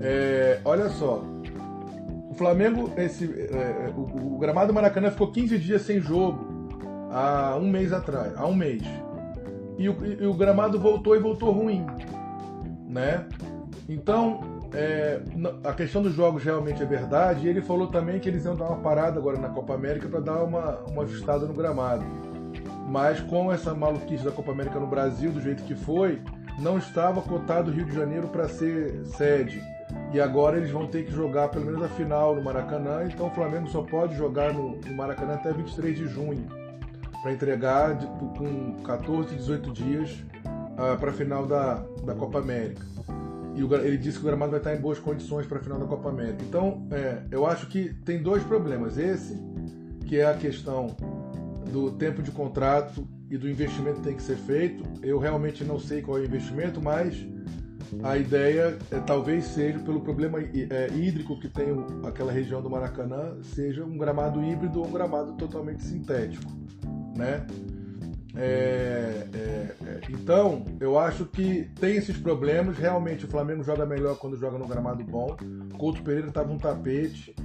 É, 0.01 0.59
olha 0.65 0.89
só, 0.89 1.23
o 2.29 2.33
Flamengo, 2.33 2.91
esse, 2.97 3.25
é, 3.25 3.93
o, 3.95 4.33
o, 4.33 4.37
gramado 4.39 4.73
Maracanã 4.73 5.11
ficou 5.11 5.31
15 5.31 5.59
dias 5.59 5.83
sem 5.83 6.01
jogo 6.01 6.69
há 7.11 7.55
um 7.55 7.69
mês 7.69 7.93
atrás, 7.93 8.33
há 8.35 8.47
um 8.47 8.55
mês. 8.55 8.81
E 9.77 9.87
o, 9.87 10.05
e 10.05 10.25
o 10.25 10.33
gramado 10.33 10.79
voltou 10.79 11.15
e 11.15 11.19
voltou 11.19 11.51
ruim, 11.51 11.85
né? 12.87 13.27
Então, 13.87 14.39
é, 14.73 15.21
a 15.63 15.73
questão 15.73 16.01
dos 16.01 16.13
jogos 16.13 16.43
realmente 16.43 16.81
é 16.81 16.85
verdade. 16.85 17.45
E 17.45 17.49
ele 17.49 17.61
falou 17.61 17.87
também 17.87 18.19
que 18.19 18.27
eles 18.27 18.45
iam 18.45 18.55
dar 18.55 18.65
uma 18.65 18.77
parada 18.77 19.19
agora 19.19 19.37
na 19.37 19.49
Copa 19.49 19.73
América 19.73 20.07
para 20.07 20.19
dar 20.19 20.43
uma, 20.43 20.79
uma 20.89 21.03
ajustada 21.03 21.45
no 21.45 21.53
gramado. 21.53 22.03
Mas 22.85 23.19
com 23.19 23.51
essa 23.51 23.73
maluquice 23.73 24.23
da 24.23 24.31
Copa 24.31 24.51
América 24.51 24.79
no 24.79 24.87
Brasil, 24.87 25.31
do 25.31 25.41
jeito 25.41 25.63
que 25.63 25.73
foi, 25.73 26.21
não 26.59 26.77
estava 26.77 27.21
cotado 27.21 27.71
o 27.71 27.73
Rio 27.73 27.85
de 27.85 27.95
Janeiro 27.95 28.27
para 28.27 28.47
ser 28.47 29.05
sede. 29.05 29.61
E 30.13 30.19
agora 30.19 30.57
eles 30.57 30.71
vão 30.71 30.87
ter 30.87 31.03
que 31.05 31.11
jogar 31.11 31.49
pelo 31.49 31.65
menos 31.65 31.81
a 31.83 31.89
final 31.89 32.35
no 32.35 32.41
Maracanã, 32.41 33.03
então 33.05 33.27
o 33.27 33.31
Flamengo 33.31 33.67
só 33.69 33.81
pode 33.81 34.15
jogar 34.15 34.53
no, 34.53 34.77
no 34.77 34.93
Maracanã 34.93 35.33
até 35.33 35.51
23 35.51 35.97
de 35.97 36.07
junho, 36.07 36.45
para 37.21 37.33
entregar 37.33 37.95
de, 37.95 38.05
com 38.05 38.75
14, 38.83 39.35
18 39.35 39.71
dias 39.71 40.23
ah, 40.77 40.95
para 40.99 41.09
a 41.09 41.13
final 41.13 41.45
da, 41.45 41.83
da 42.05 42.13
Copa 42.13 42.39
América. 42.39 42.81
E 43.55 43.63
o, 43.63 43.73
ele 43.75 43.97
disse 43.97 44.19
que 44.19 44.23
o 44.23 44.27
gramado 44.27 44.51
vai 44.51 44.59
estar 44.59 44.75
em 44.75 44.79
boas 44.79 44.99
condições 44.99 45.47
para 45.47 45.57
a 45.57 45.61
final 45.61 45.79
da 45.79 45.85
Copa 45.85 46.09
América. 46.09 46.43
Então, 46.43 46.85
é, 46.91 47.23
eu 47.31 47.45
acho 47.45 47.67
que 47.67 47.93
tem 48.05 48.21
dois 48.21 48.43
problemas. 48.43 48.97
Esse, 48.97 49.41
que 50.05 50.19
é 50.19 50.25
a 50.25 50.33
questão 50.35 50.95
do 51.75 51.91
tempo 51.91 52.23
de 52.23 52.31
contrato 52.31 53.05
e 53.29 53.37
do 53.37 53.49
investimento 53.49 53.97
que 53.97 54.07
tem 54.07 54.15
que 54.15 54.23
ser 54.23 54.37
feito. 54.37 54.81
Eu 55.03 55.19
realmente 55.19 55.61
não 55.65 55.77
sei 55.77 56.01
qual 56.01 56.17
é 56.17 56.21
o 56.21 56.23
investimento, 56.23 56.81
mas 56.81 57.27
a 58.01 58.17
ideia 58.17 58.77
é, 58.89 58.99
talvez 59.01 59.43
seja, 59.43 59.77
pelo 59.79 59.99
problema 59.99 60.39
é, 60.39 60.87
hídrico 60.95 61.37
que 61.37 61.49
tem 61.49 61.67
aquela 62.07 62.31
região 62.31 62.61
do 62.61 62.69
Maracanã, 62.69 63.35
seja 63.41 63.83
um 63.83 63.97
gramado 63.97 64.41
híbrido 64.41 64.79
ou 64.79 64.87
um 64.87 64.91
gramado 64.91 65.33
totalmente 65.33 65.83
sintético, 65.83 66.49
né? 67.13 67.45
É, 68.37 69.27
é, 69.33 69.75
é, 69.85 70.01
então, 70.09 70.65
eu 70.79 70.99
acho 70.99 71.25
que 71.25 71.69
tem 71.79 71.95
esses 71.95 72.17
problemas. 72.17 72.77
Realmente, 72.77 73.25
o 73.25 73.27
Flamengo 73.27 73.63
joga 73.63 73.85
melhor 73.85 74.17
quando 74.17 74.37
joga 74.37 74.57
no 74.57 74.67
gramado 74.67 75.03
bom. 75.03 75.35
Couto 75.77 76.03
Pereira 76.03 76.27
estava 76.27 76.51
um 76.51 76.57
tapete. 76.57 77.35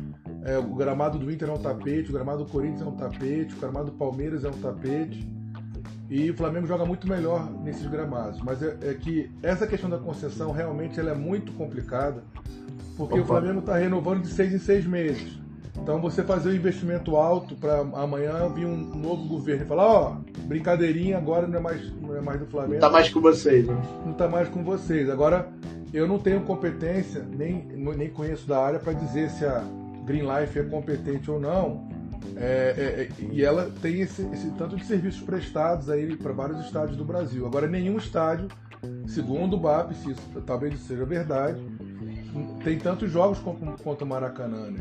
É, 0.45 0.59
o 0.59 0.75
gramado 0.75 1.19
do 1.19 1.31
Inter 1.31 1.49
é 1.49 1.53
um 1.53 1.59
tapete. 1.59 2.11
O 2.11 2.13
gramado 2.13 2.45
do 2.45 2.51
Corinthians 2.51 2.83
é 2.83 2.85
um 2.87 2.97
tapete. 2.97 3.55
O 3.55 3.61
gramado 3.61 3.91
do 3.91 3.97
Palmeiras 3.97 4.45
é 4.45 4.49
um 4.49 4.61
tapete. 4.61 5.29
E 6.11 6.29
o 6.29 6.37
Flamengo 6.37 6.67
joga 6.67 6.85
muito 6.85 7.07
melhor 7.09 7.49
nesses 7.63 7.87
gramados. 7.87 8.41
Mas 8.43 8.61
é, 8.61 8.77
é 8.83 8.95
que 8.95 9.31
essa 9.43 9.67
questão 9.67 9.89
da 9.89 9.99
concessão 9.99 10.51
realmente 10.51 10.99
ela 10.99 11.13
é 11.13 11.15
muito 11.15 11.53
complicada, 11.53 12.25
porque 12.97 13.15
Opa. 13.15 13.23
o 13.23 13.27
Flamengo 13.27 13.61
está 13.61 13.77
renovando 13.77 14.23
de 14.23 14.29
seis 14.29 14.53
em 14.53 14.59
seis 14.59 14.85
meses. 14.85 15.40
Então 15.83 16.01
você 16.01 16.23
fazer 16.23 16.51
um 16.51 16.55
investimento 16.55 17.17
alto 17.17 17.55
para 17.57 17.81
amanhã 17.81 18.49
vir 18.49 18.67
um 18.67 18.77
novo 18.77 19.27
governo 19.27 19.65
e 19.65 19.67
falar, 19.67 19.87
ó, 19.87 20.13
oh, 20.13 20.47
brincadeirinha 20.47 21.17
agora 21.17 21.47
não 21.47 21.59
é 21.59 21.61
mais, 21.61 22.01
não 22.01 22.17
é 22.17 22.21
mais 22.21 22.41
do 22.41 22.47
Flamengo. 22.47 22.75
Não 22.75 22.81
tá 22.81 22.91
mais 22.91 23.09
com 23.09 23.21
vocês, 23.21 23.67
né? 23.67 23.83
Não 24.05 24.13
tá 24.13 24.29
mais 24.29 24.49
com 24.49 24.63
vocês. 24.63 25.09
Agora, 25.09 25.49
eu 25.93 26.07
não 26.07 26.19
tenho 26.19 26.43
competência, 26.43 27.27
nem, 27.37 27.65
nem 27.75 28.11
conheço 28.11 28.47
da 28.47 28.63
área 28.63 28.79
para 28.79 28.93
dizer 28.93 29.31
se 29.31 29.45
a 29.45 29.65
Green 30.05 30.23
Life 30.23 30.59
é 30.59 30.63
competente 30.65 31.31
ou 31.31 31.41
não 31.41 31.89
é, 32.37 32.75
é, 32.77 33.03
é, 33.03 33.09
e 33.33 33.45
ela 33.45 33.71
tem 33.83 34.01
esse, 34.01 34.23
esse, 34.33 34.51
tanto 34.53 34.77
de 34.77 34.85
serviços 34.85 35.21
prestados 35.21 35.91
aí 35.91 36.17
para 36.17 36.33
vários 36.33 36.65
estádios 36.65 36.97
do 36.97 37.05
Brasil. 37.05 37.47
Agora, 37.47 37.67
nenhum 37.67 37.97
estádio, 37.97 38.49
segundo 39.07 39.57
o 39.57 39.61
BAP, 39.61 39.93
se 39.93 40.11
isso 40.13 40.23
talvez 40.47 40.79
seja 40.81 41.05
verdade, 41.05 41.61
tem 42.63 42.79
tantos 42.79 43.11
jogos 43.11 43.39
quanto 43.83 44.03
o 44.03 44.07
Maracanã, 44.07 44.71
né? 44.71 44.81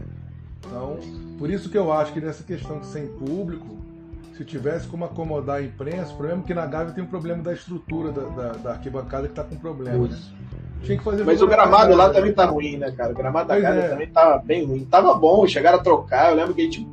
Então, 0.65 0.99
por 1.37 1.49
isso 1.49 1.69
que 1.69 1.77
eu 1.77 1.91
acho 1.91 2.13
que 2.13 2.21
nessa 2.21 2.43
questão 2.43 2.79
de 2.79 2.87
sem 2.87 3.07
público, 3.07 3.77
se 4.35 4.45
tivesse 4.45 4.87
como 4.87 5.05
acomodar 5.05 5.57
a 5.57 5.61
imprensa, 5.61 6.13
o 6.13 6.17
problema 6.17 6.41
é 6.43 6.47
que 6.47 6.53
na 6.53 6.65
Gávea 6.65 6.93
tem 6.93 7.03
um 7.03 7.07
problema 7.07 7.41
da 7.41 7.53
estrutura 7.53 8.11
da, 8.11 8.21
da, 8.23 8.51
da 8.53 8.71
arquibancada 8.71 9.27
que 9.27 9.33
tá 9.33 9.43
com 9.43 9.55
problema, 9.55 10.07
né? 10.07 10.17
Tinha 10.83 10.97
que 10.97 11.03
fazer 11.03 11.25
Mas 11.25 11.41
o 11.41 11.47
gramado 11.47 11.93
lá 11.93 12.09
também 12.09 12.33
tá 12.33 12.45
ruim, 12.45 12.77
né, 12.77 12.91
cara? 12.91 13.11
O 13.11 13.15
gramado 13.15 13.49
da 13.49 13.55
Pois 13.55 13.63
Gávea 13.63 13.81
é. 13.81 13.89
também 13.89 14.07
tava 14.07 14.37
bem 14.39 14.65
ruim. 14.65 14.85
Tava 14.85 15.13
bom, 15.13 15.45
chegaram 15.45 15.77
a 15.77 15.83
trocar. 15.83 16.29
Eu 16.29 16.37
lembro 16.37 16.53
que 16.53 16.61
a 16.61 16.63
gente 16.63 16.87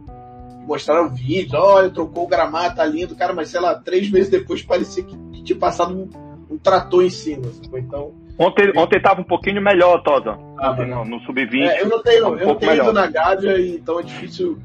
mostraram 0.67 1.09
vídeo, 1.09 1.57
olha, 1.57 1.89
trocou 1.91 2.25
o 2.25 2.29
gramado, 2.29 2.75
tá 2.75 2.85
lindo, 2.85 3.15
cara, 3.15 3.33
mas 3.33 3.49
sei 3.49 3.61
lá, 3.61 3.77
três 3.77 4.11
meses 4.11 4.29
depois 4.29 4.63
parecia 4.63 5.05
que 5.05 5.17
tinha 5.45 5.57
passado 5.57 5.95
um, 5.95 6.55
um 6.55 6.59
trator 6.59 7.05
em 7.05 7.11
cima. 7.11 7.47
Então, 7.75 8.13
Ontem, 8.39 8.71
ontem 8.77 9.01
tava 9.01 9.21
um 9.21 9.25
pouquinho 9.25 9.63
melhor, 9.63 10.03
Tosa. 10.03 10.37
Ah, 10.59 10.75
mas- 10.77 10.89
no, 10.89 11.05
no 11.05 11.21
Sub-20. 11.21 11.69
é, 11.69 11.83
eu 11.83 11.89
não 11.89 12.03
tenho, 12.03 12.29
um 12.29 12.39
eu 12.39 12.47
não 12.47 12.55
tenho 12.57 12.73
ido 12.73 12.85
melhor. 12.85 12.95
na 12.95 13.07
Gávea, 13.07 13.59
e 13.59 13.77
então 13.77 14.01
é 14.01 14.03
difícil 14.03 14.59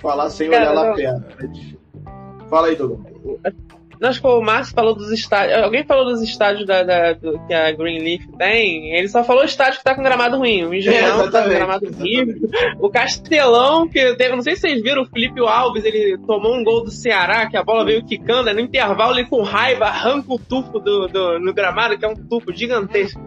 falar 0.00 0.28
sem 0.30 0.50
Cara, 0.50 0.70
olhar 0.70 0.72
lá 0.80 0.86
não. 0.88 0.94
perto. 0.94 1.24
É 1.42 1.46
difícil. 1.46 1.80
Fala 2.48 2.66
aí, 2.68 2.76
Douglas. 2.76 3.00
Não, 4.00 4.08
acho 4.08 4.22
que 4.22 4.26
o 4.26 4.40
Márcio 4.40 4.74
falou 4.74 4.94
dos 4.94 5.10
estádios. 5.12 5.62
Alguém 5.62 5.84
falou 5.84 6.06
dos 6.06 6.22
estádios 6.22 6.66
da, 6.66 6.82
da- 6.82 7.12
do- 7.12 7.38
que 7.46 7.52
a 7.52 7.70
Greenleaf 7.70 8.22
tem. 8.38 8.94
Ele 8.96 9.06
só 9.08 9.22
falou 9.22 9.44
estádio 9.44 9.76
que 9.78 9.84
tá 9.84 9.94
com 9.94 10.02
gramado 10.02 10.38
ruim. 10.38 10.64
O 10.64 10.72
Engenhão 10.72 11.26
É, 11.26 11.30
tá 11.30 11.42
com 11.42 11.50
gramado 11.50 11.86
horrível. 11.86 12.48
O 12.80 12.88
Castelão, 12.88 13.86
que 13.86 14.14
teve, 14.16 14.34
não 14.34 14.40
sei 14.42 14.54
se 14.54 14.62
vocês 14.62 14.82
viram, 14.82 15.02
o 15.02 15.06
Felipe 15.06 15.38
Alves, 15.46 15.84
ele 15.84 16.16
tomou 16.26 16.56
um 16.56 16.64
gol 16.64 16.82
do 16.82 16.90
Ceará, 16.90 17.46
que 17.50 17.58
a 17.58 17.62
bola 17.62 17.84
veio 17.84 18.02
quicando, 18.02 18.48
aí 18.48 18.54
no 18.54 18.60
intervalo 18.62 19.18
ele 19.18 19.28
com 19.28 19.42
raiva 19.42 19.84
arranca 19.84 20.32
o 20.32 20.38
tufo 20.38 20.78
do, 20.80 21.06
do- 21.06 21.38
no 21.38 21.52
gramado, 21.52 21.98
que 21.98 22.04
é 22.04 22.08
um 22.08 22.16
tufo 22.16 22.50
gigantesco. 22.54 23.20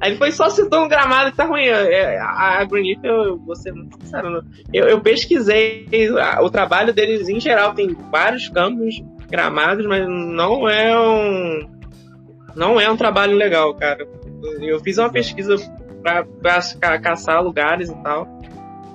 Aí 0.00 0.10
ele 0.10 0.18
foi 0.18 0.30
só 0.30 0.50
citou 0.50 0.84
um 0.84 0.88
gramado 0.88 1.30
que 1.30 1.36
tá 1.36 1.44
ruim. 1.44 1.64
É, 1.66 2.18
A, 2.18 2.60
a 2.60 2.64
Greenleaf, 2.64 3.00
eu 3.02 3.38
vou 3.38 3.56
ser 3.56 3.72
muito 3.72 3.96
sincero, 4.02 4.42
eu, 4.72 4.86
eu 4.88 5.00
pesquisei 5.00 5.86
o 6.42 6.50
trabalho 6.50 6.92
deles 6.92 7.28
em 7.28 7.40
geral, 7.40 7.72
tem 7.74 7.96
vários 8.10 8.48
campos 8.48 9.02
gramados, 9.30 9.86
mas 9.86 10.06
não 10.06 10.68
é 10.68 10.98
um 10.98 11.68
não 12.54 12.80
é 12.80 12.90
um 12.90 12.96
trabalho 12.96 13.36
legal, 13.36 13.74
cara. 13.74 14.06
Eu 14.60 14.80
fiz 14.80 14.96
uma 14.98 15.10
pesquisa 15.10 15.56
pra, 16.02 16.24
pra 16.24 16.58
ca- 16.80 16.98
caçar 16.98 17.42
lugares 17.42 17.88
e 17.90 18.02
tal. 18.02 18.26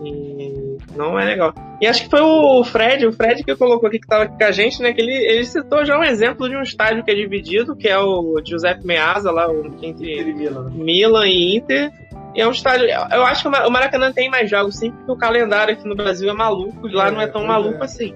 E 0.03 0.78
não 0.95 1.19
é 1.19 1.26
legal. 1.26 1.53
E 1.82 1.88
acho 1.88 2.03
que 2.03 2.10
foi 2.10 2.22
o 2.22 2.64
Fred, 2.64 3.08
o 3.08 3.12
Fred 3.12 3.44
que 3.44 3.56
colocou 3.56 3.88
aqui 3.88 3.98
que 3.99 4.08
tava 4.08 4.26
aqui 4.26 4.38
com 4.38 4.44
a 4.44 4.52
gente, 4.52 4.82
né? 4.84 4.94
Que 4.94 5.02
ele, 5.02 5.14
ele 5.14 5.44
citou 5.44 5.84
já 5.84 5.98
um 5.98 6.03
exemplo 6.03 6.48
de 6.48 6.56
um 6.56 6.62
estádio 6.62 7.03
que 7.03 7.10
é 7.10 7.16
dividido, 7.16 7.76
que 7.76 7.88
é 7.90 7.98
o 7.98 8.40
Giuseppe 8.45 8.86
Meazza, 8.86 9.32
lá 9.32 9.48
entre 9.82 10.12
Ele 10.12 10.32
Milan, 10.32 10.66
né? 10.66 10.72
Milan 10.76 11.28
e 11.28 11.58
Inter. 11.58 11.91
E 12.36 12.41
é 12.41 12.48
um 12.48 12.52
estádio. 12.52 12.86
Eu 12.86 13.26
acho 13.26 13.41
que 13.41 13.48
o 13.48 13.52
Ma- 13.52 13.68
o 13.68 13.72
Maracanã 13.72 14.12
tem 14.12 14.30
mais 14.30 14.48
jogos, 14.49 14.78
sim, 14.78 14.91
porque 14.91 15.12
o 15.12 15.16
calendário 15.18 15.74
aqui 15.74 15.88
no 15.88 15.95
Brasil 15.95 16.30
é 16.30 16.34
maluco, 16.34 16.88
e 16.88 16.94
lá 16.94 17.10
não 17.10 17.20
é 17.20 17.26
tão 17.26 17.41
pois 17.41 17.48
maluco 17.48 17.82
é. 17.82 17.86
assim. 17.86 18.14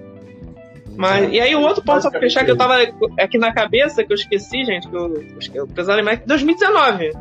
Mas, 0.96 1.30
e 1.32 1.40
aí 1.40 1.54
o 1.54 1.60
outro 1.60 1.82
ponto, 1.84 2.02
só 2.02 2.10
pra 2.10 2.20
fechar, 2.20 2.44
que 2.44 2.50
eu 2.50 2.56
tava 2.56 2.78
aqui 3.18 3.36
na 3.36 3.52
cabeça, 3.52 4.02
que 4.02 4.12
eu 4.12 4.14
esqueci, 4.14 4.64
gente, 4.64 4.88
que 4.88 4.96
eu, 4.96 5.12
eu 5.54 5.66
precisava 5.66 5.98
lembrar, 5.98 6.16
que 6.18 6.26
2019. 6.26 7.12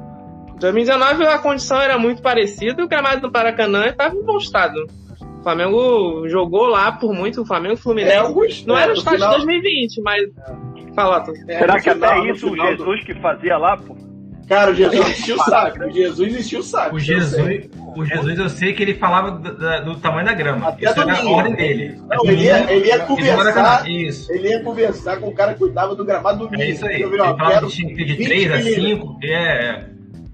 2019 0.60 1.26
a 1.26 1.38
condição 1.40 1.82
era 1.82 1.98
muito 1.98 2.22
parecida 2.22 2.82
e 2.82 2.86
o 2.86 2.88
gramado 2.88 3.22
do 3.22 3.32
Maracanã 3.32 3.88
estava 3.88 4.16
em 4.16 4.24
bom 4.24 4.38
estado. 4.38 4.88
O 5.46 5.48
Flamengo 5.48 6.28
jogou 6.28 6.66
lá 6.66 6.92
por 6.94 7.14
muito, 7.14 7.44
o 7.44 7.46
Flamengo 7.46 7.78
Fluminense. 7.78 8.16
É, 8.16 8.18
alguns- 8.18 8.66
não 8.66 8.76
é, 8.76 8.82
era 8.82 8.94
o 8.94 8.96
estádio 8.96 9.20
de 9.20 9.26
final- 9.26 9.38
2020, 9.38 10.02
mas. 10.02 10.24
Fala, 10.96 11.22
Tom. 11.22 11.34
É, 11.48 11.60
Será 11.60 11.80
que 11.80 11.90
até 11.92 12.20
isso 12.32 12.48
o 12.48 12.52
final 12.54 12.66
do- 12.66 12.78
Jesus 12.78 13.04
que 13.04 13.14
fazia 13.22 13.56
lá, 13.56 13.78
pô? 13.78 13.96
Cara, 14.50 14.72
o 14.72 14.74
Jesus 14.74 15.08
enchia 15.20 15.36
o 15.36 15.38
saco. 15.38 15.84
O 15.86 15.92
Jesus 15.92 16.36
enchia 16.40 16.60
o 16.60 16.64
saco. 16.64 16.96
O 16.96 16.98
eu 16.98 17.00
sei. 17.00 17.20
Jesus, 17.20 17.70
o 17.96 18.06
Jesus 18.06 18.40
eu 18.40 18.50
sei 18.50 18.74
que 18.74 18.82
ele 18.82 18.96
falava 18.96 19.32
do, 19.32 19.86
do 19.86 20.00
tamanho 20.00 20.26
da 20.26 20.34
grama. 20.34 20.68
Até 20.70 20.90
Isso 20.90 21.00
era 21.02 21.14
a 21.16 21.30
ordem 21.30 21.54
dele. 21.56 22.02
Não, 22.10 22.26
ele 22.26 22.44
ia, 22.44 22.72
ele 22.74 22.88
ia 22.88 23.00
conversar. 23.00 23.88
Isso. 23.88 24.32
Ele 24.32 24.48
ia 24.50 24.64
conversar 24.64 25.18
com 25.18 25.28
o 25.28 25.34
cara 25.36 25.54
que 25.54 25.60
cuidava 25.60 25.94
do 25.96 26.04
gramado 26.04 26.48
do 26.48 26.56
É 26.60 26.70
isso 26.70 26.86
aí. 26.88 27.04
Ele 27.04 27.18
falava 27.18 27.62
que 27.62 27.68
tinha 27.68 27.94
de 27.96 28.04
20 28.04 28.26
3 28.26 28.52
a 28.52 28.58
milímetros. 28.58 29.10
5. 29.10 29.20
É, 29.24 29.34
é. 29.34 29.86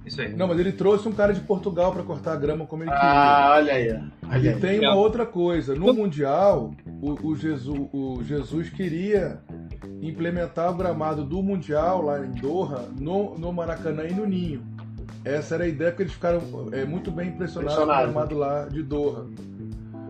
Isso 0.06 0.20
aí. 0.22 0.34
Não, 0.34 0.48
mas 0.48 0.60
ele 0.60 0.72
trouxe 0.72 1.08
um 1.08 1.12
cara 1.12 1.34
de 1.34 1.42
Portugal 1.42 1.92
pra 1.92 2.04
cortar 2.04 2.34
a 2.34 2.36
grama 2.36 2.66
como 2.66 2.84
ele 2.84 2.92
queria. 2.92 3.06
Ah, 3.06 3.54
olha 3.58 3.74
aí. 3.74 3.90
Olha 4.30 4.40
E 4.40 4.50
aí. 4.50 4.60
tem 4.60 4.80
uma 4.80 4.96
outra 4.96 5.26
coisa. 5.26 5.76
No 5.76 5.94
Mundial, 5.94 6.72
o, 7.02 7.28
o 7.28 7.36
Jesus, 7.36 7.90
o 7.94 8.22
Jesus 8.24 8.70
queria 8.70 9.40
implementar 10.02 10.72
o 10.72 10.76
gramado 10.76 11.24
do 11.24 11.42
Mundial 11.44 12.02
lá 12.02 12.26
em 12.26 12.32
Doha, 12.32 12.88
no, 13.00 13.38
no 13.38 13.54
Maracanã 13.54 14.04
e 14.06 14.14
no 14.14 14.26
Ninho. 14.26 14.64
Essa 15.24 15.56
era 15.56 15.66
a 15.66 15.68
ideia, 15.68 15.92
porque 15.92 16.04
eles 16.04 16.14
ficaram 16.14 16.42
é, 16.72 16.84
muito 16.84 17.12
bem 17.12 17.30
impressionados 17.30 17.76
com 17.78 17.84
o 17.84 17.86
gramado 17.86 18.36
lá 18.36 18.66
de 18.66 18.82
Doha. 18.82 19.28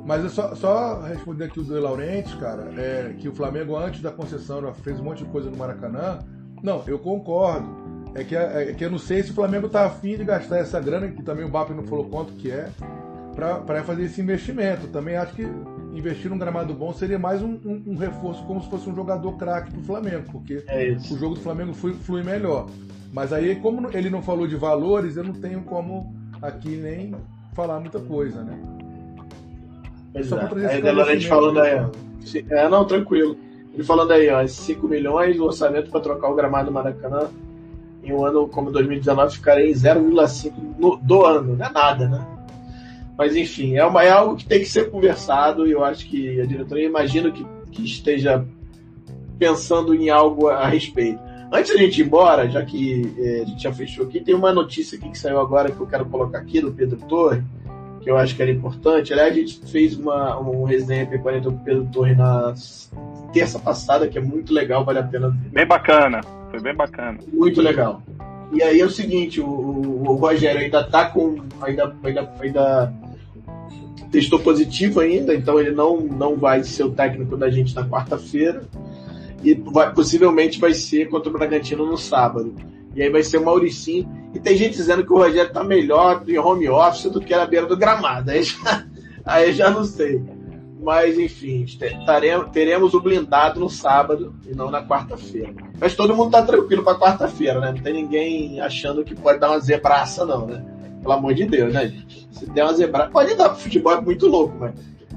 Mas 0.06 0.24
eu 0.24 0.30
só, 0.30 0.56
só 0.56 1.02
responder 1.02 1.46
aqui 1.46 1.60
o 1.60 1.64
De 1.64 1.74
Laurentiis, 1.74 2.34
cara, 2.36 2.72
é, 2.78 3.14
que 3.20 3.28
o 3.28 3.36
Flamengo, 3.36 3.76
antes 3.78 4.02
da 4.02 4.10
concessão, 4.10 4.62
já 4.62 4.74
fez 4.74 5.00
um 5.00 5.04
monte 5.04 5.24
de 5.24 5.30
coisa 5.30 5.52
no 5.52 5.58
Maracanã. 5.58 6.20
Não, 6.64 6.82
eu 6.88 6.98
concordo. 6.98 7.91
É 8.14 8.24
que, 8.24 8.36
é 8.36 8.74
que 8.74 8.84
eu 8.84 8.92
não 8.92 8.98
sei 8.98 9.24
se 9.24 9.32
o 9.32 9.34
Flamengo 9.34 9.70
tá 9.70 9.86
afim 9.86 10.18
de 10.18 10.24
gastar 10.24 10.58
essa 10.58 10.80
grana, 10.80 11.08
que 11.08 11.24
também 11.24 11.46
o 11.46 11.50
BAP 11.50 11.70
não 11.72 11.84
falou 11.84 12.06
quanto 12.06 12.34
que 12.34 12.52
é, 12.52 12.68
para 13.36 13.84
fazer 13.84 14.04
esse 14.04 14.20
investimento. 14.22 14.88
Também 14.88 15.16
acho 15.16 15.34
que 15.34 15.44
investir 15.94 16.30
num 16.30 16.38
gramado 16.38 16.74
bom 16.74 16.92
seria 16.94 17.18
mais 17.18 17.42
um, 17.42 17.58
um- 17.66 17.84
um 17.88 17.96
reforço, 17.98 18.44
como 18.44 18.62
se 18.62 18.70
fosse 18.70 18.90
um 18.90 18.96
jogador 18.96 19.34
craque 19.38 19.72
pro 19.72 19.82
Flamengo, 19.82 20.24
porque 20.32 20.64
É 20.68 20.92
o 21.10 21.18
jogo 21.18 21.36
do 21.36 21.42
Flamengo 21.42 21.74
flui, 21.74 21.94
flui 21.94 22.24
melhor. 22.24 22.68
Mas 23.14 23.32
aí, 23.34 23.56
como 23.56 23.90
ele 23.96 24.10
não 24.10 24.22
falou 24.22 24.48
de 24.48 24.56
valores, 24.56 25.16
eu 25.18 25.24
não 25.24 25.34
tenho 25.34 25.62
como 25.62 26.14
aqui 26.42 26.76
nem 26.78 27.14
falar 27.54 27.80
muita 27.80 28.00
coisa, 28.00 28.42
né? 28.44 28.58
Pois 30.14 30.28
Só 30.28 30.38
é. 30.38 30.42
Aí 30.42 30.66
esse 30.66 30.80
o 30.80 30.82
Delorente 30.82 31.24
esclarecimento, 31.24 31.30
falando 31.30 31.60
aí, 31.62 31.80
né? 31.80 31.90
É, 32.50 32.70
não, 32.70 32.86
tranquilo. 32.86 33.38
Ele 33.74 33.84
falando 33.84 34.12
aí, 34.12 34.30
ó, 34.30 34.46
5 34.46 34.88
milhões 34.88 35.40
o 35.40 35.44
orçamento 35.46 35.90
para 35.90 36.02
trocar 36.02 36.30
o 36.30 36.36
gramado 36.36 36.66
do 36.66 36.72
Maracanã 36.74 37.30
em 38.04 38.12
um 38.14 38.26
ano 38.26 38.48
como 38.48 38.72
2019 38.72 39.36
ficaria 39.36 39.70
em 39.70 39.74
0,5 39.74 40.54
no- 40.80 40.98
do 40.98 41.26
ano. 41.26 41.56
Não 41.56 41.66
é 41.66 41.72
nada, 41.72 42.08
né? 42.08 42.26
Mas 43.18 43.36
enfim, 43.36 43.78
é, 43.78 43.86
uma, 43.86 44.04
é 44.04 44.10
algo 44.10 44.36
que 44.36 44.46
tem 44.46 44.60
que 44.60 44.66
ser 44.66 44.90
conversado 44.90 45.68
e 45.68 45.72
eu 45.72 45.84
acho 45.84 46.08
que 46.08 46.42
a 46.42 46.46
diretoria 46.46 46.88
imagino 46.88 47.32
que, 47.32 47.46
que 47.72 47.84
esteja 47.84 48.44
pensando 49.38 49.94
em 49.94 50.10
algo 50.10 50.48
a, 50.50 50.68
respeito. 50.68 51.20
Antes 51.52 51.74
da 51.74 51.78
gente 51.80 52.02
ir 52.02 52.06
embora, 52.06 52.50
já 52.50 52.64
que 52.64 53.14
eh, 53.18 53.42
a 53.44 53.46
gente 53.46 53.64
já 53.64 53.74
fechou 53.74 54.06
aqui, 54.06 54.22
tem 54.22 54.34
uma 54.34 54.54
notícia 54.54 54.98
aqui 54.98 55.10
que 55.10 55.18
saiu 55.18 55.40
agora 55.40 55.70
que 55.70 55.80
eu 55.80 55.86
quero 55.88 56.06
colocar 56.06 56.38
aqui 56.38 56.62
do 56.62 56.72
Pedro 56.72 56.98
Torre, 57.08 57.44
que 58.00 58.10
eu 58.10 58.18
acho 58.18 58.36
que 58.36 58.42
era 58.42 58.50
importante. 58.50 59.12
Aliás, 59.12 59.34
a 59.34 59.36
gente 59.36 59.60
fez 59.68 59.98
uma, 59.98 60.40
um 60.40 60.64
resenha 60.64 61.06
P40 61.06 61.44
com 61.44 61.50
o 61.50 61.60
Pedro 61.60 61.86
Torre 61.92 62.16
na 62.16 62.54
terça 63.34 63.60
passada, 63.60 64.08
que 64.08 64.18
é 64.18 64.22
muito 64.22 64.54
legal, 64.54 64.86
vale 64.86 65.00
a 65.00 65.04
pena 65.04 65.30
ver. 65.30 65.50
Bem 65.50 65.66
bacana. 65.68 66.22
Foi 66.52 66.60
bem 66.60 66.76
bacana. 66.76 67.18
Muito 67.34 67.62
legal. 67.62 68.04
E 68.52 68.62
aí 68.62 68.80
é 68.82 68.86
o 68.86 68.90
seguinte, 68.90 69.40
o, 69.40 69.46
o- 69.48 70.14
Rogério 70.16 70.60
ainda 70.62 70.84
tá 70.84 71.06
com. 71.06 71.38
Ainda, 71.62 71.96
ainda, 72.04 72.34
ainda 72.40 72.94
testou 74.12 74.40
positivo 74.40 75.00
ainda, 75.00 75.34
então 75.34 75.58
ele 75.60 75.72
não, 75.72 76.02
não 76.02 76.36
vai 76.36 76.64
ser 76.64 76.84
o 76.84 76.92
técnico 76.92 77.38
da 77.38 77.50
gente 77.50 77.74
na 77.74 77.88
quarta-feira. 77.88 78.64
E 79.44 79.54
vai- 79.54 79.94
possivelmente 79.94 80.60
vai 80.60 80.74
ser 80.74 81.08
contra 81.10 81.30
o 81.30 81.34
Bragantino 81.34 81.86
no 81.86 81.98
sábado. 81.98 82.54
E 82.94 83.02
aí 83.02 83.10
vai 83.10 83.24
ser 83.24 83.38
o 83.38 83.46
Mauricinho. 83.46 84.08
E 84.36 84.40
tem 84.40 84.56
gente 84.58 84.76
dizendo 84.76 85.06
que 85.06 85.14
o 85.14 85.18
Rogério 85.18 85.52
tá 85.52 85.64
melhor 85.64 86.24
em 86.28 86.38
home 86.38 86.68
office 86.70 87.10
do 87.10 87.22
que 87.22 87.34
na 87.36 87.46
beira 87.46 87.66
do 87.66 87.78
gramado. 87.78 88.30
Aí 88.32 88.44
já, 88.44 88.86
aí 89.26 89.54
já 89.54 89.70
não 89.70 89.86
sei. 89.86 90.22
Mas 90.82 91.20
enfim, 91.20 91.64
teremos 92.52 92.96
o 92.96 93.00
blindado 93.00 93.60
no 93.60 93.70
sábado 93.70 94.34
e 94.50 94.56
não 94.56 94.72
na 94.72 94.84
quarta-feira. 94.84 95.54
Mas 95.80 95.96
todo 95.96 96.16
mundo 96.16 96.32
tá 96.32 96.42
tranquilo 96.42 96.84
pra 96.84 96.98
quarta-feira, 96.98 97.60
né? 97.60 97.72
Não 97.72 97.84
tem 97.84 97.94
ninguém 97.94 98.60
achando 98.60 99.04
que 99.04 99.14
pode 99.14 99.40
dar 99.40 99.52
uma 99.52 99.60
zebraça, 99.60 100.26
não, 100.26 100.48
né? 100.48 100.66
Pelo 101.02 101.14
amor 101.14 101.36
de 101.36 101.46
Deus, 101.46 101.72
né, 101.72 101.88
gente? 101.88 102.28
Se 102.32 102.50
der 102.50 102.64
uma 102.64 102.74
zebraça, 102.74 103.12
pode 103.12 103.36
dar. 103.36 103.54
Futebol 103.54 103.94
é 103.94 104.02
muito 104.02 104.28
louco, 104.28 104.56
mas 104.60 104.74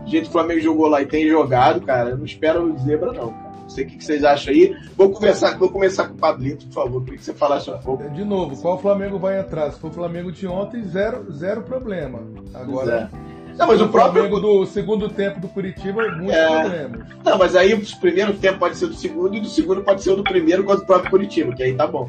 jeito 0.07 0.25
que 0.25 0.29
o 0.29 0.33
Flamengo 0.33 0.61
jogou 0.61 0.87
lá 0.87 1.01
e 1.01 1.07
tem 1.07 1.27
jogado, 1.27 1.81
cara, 1.81 2.11
eu 2.11 2.19
não 2.19 2.27
espero 2.27 2.77
zebra, 2.81 3.13
não, 3.13 3.31
cara. 3.33 3.55
Não 3.63 3.69
sei 3.71 3.87
o 3.87 3.89
que 3.89 4.05
vocês 4.05 4.23
acham 4.23 4.53
aí. 4.53 4.77
Vou 4.95 5.09
conversar, 5.09 5.57
vou 5.57 5.71
começar 5.71 6.09
com 6.09 6.13
o 6.15 6.19
Pablito, 6.19 6.67
por 6.67 6.75
favor. 6.75 7.03
Queria 7.03 7.19
que 7.19 7.25
você 7.25 7.33
falasse 7.33 7.71
um 7.71 7.79
pouco. 7.79 8.07
De 8.11 8.23
novo, 8.23 8.61
qual 8.61 8.79
Flamengo 8.79 9.19
vai 9.19 9.41
entrar? 9.41 9.73
Se 9.73 9.81
for 9.81 9.89
o 9.89 9.95
Flamengo 9.95 10.31
de 10.31 10.47
ontem, 10.47 10.83
zero, 10.83 11.33
zero 11.33 11.63
problema. 11.63 12.21
Agora, 12.53 13.11
Não, 13.57 13.67
mas 13.69 13.81
o 13.81 13.89
próprio. 13.89 14.23
Flamengo 14.29 14.41
do 14.41 14.67
segundo 14.67 15.09
tempo 15.09 15.41
do 15.41 15.49
Curitiba, 15.49 16.03
muitos 16.13 16.35
É. 16.35 16.61
problemas. 16.61 17.09
Não, 17.25 17.39
mas 17.39 17.55
aí 17.57 17.75
o 17.75 17.97
primeiro 18.01 18.33
tempo 18.35 18.59
pode 18.59 18.77
ser 18.77 18.87
do 18.87 18.95
segundo 18.95 19.37
e 19.37 19.41
do 19.41 19.49
segundo 19.49 19.83
pode 19.83 20.03
ser 20.03 20.11
o 20.11 20.17
do 20.17 20.25
primeiro 20.25 20.65
contra 20.65 20.83
o 20.83 20.87
próprio 20.87 21.11
Curitiba, 21.11 21.55
que 21.55 21.63
aí 21.63 21.75
tá 21.75 21.87
bom. 21.87 22.09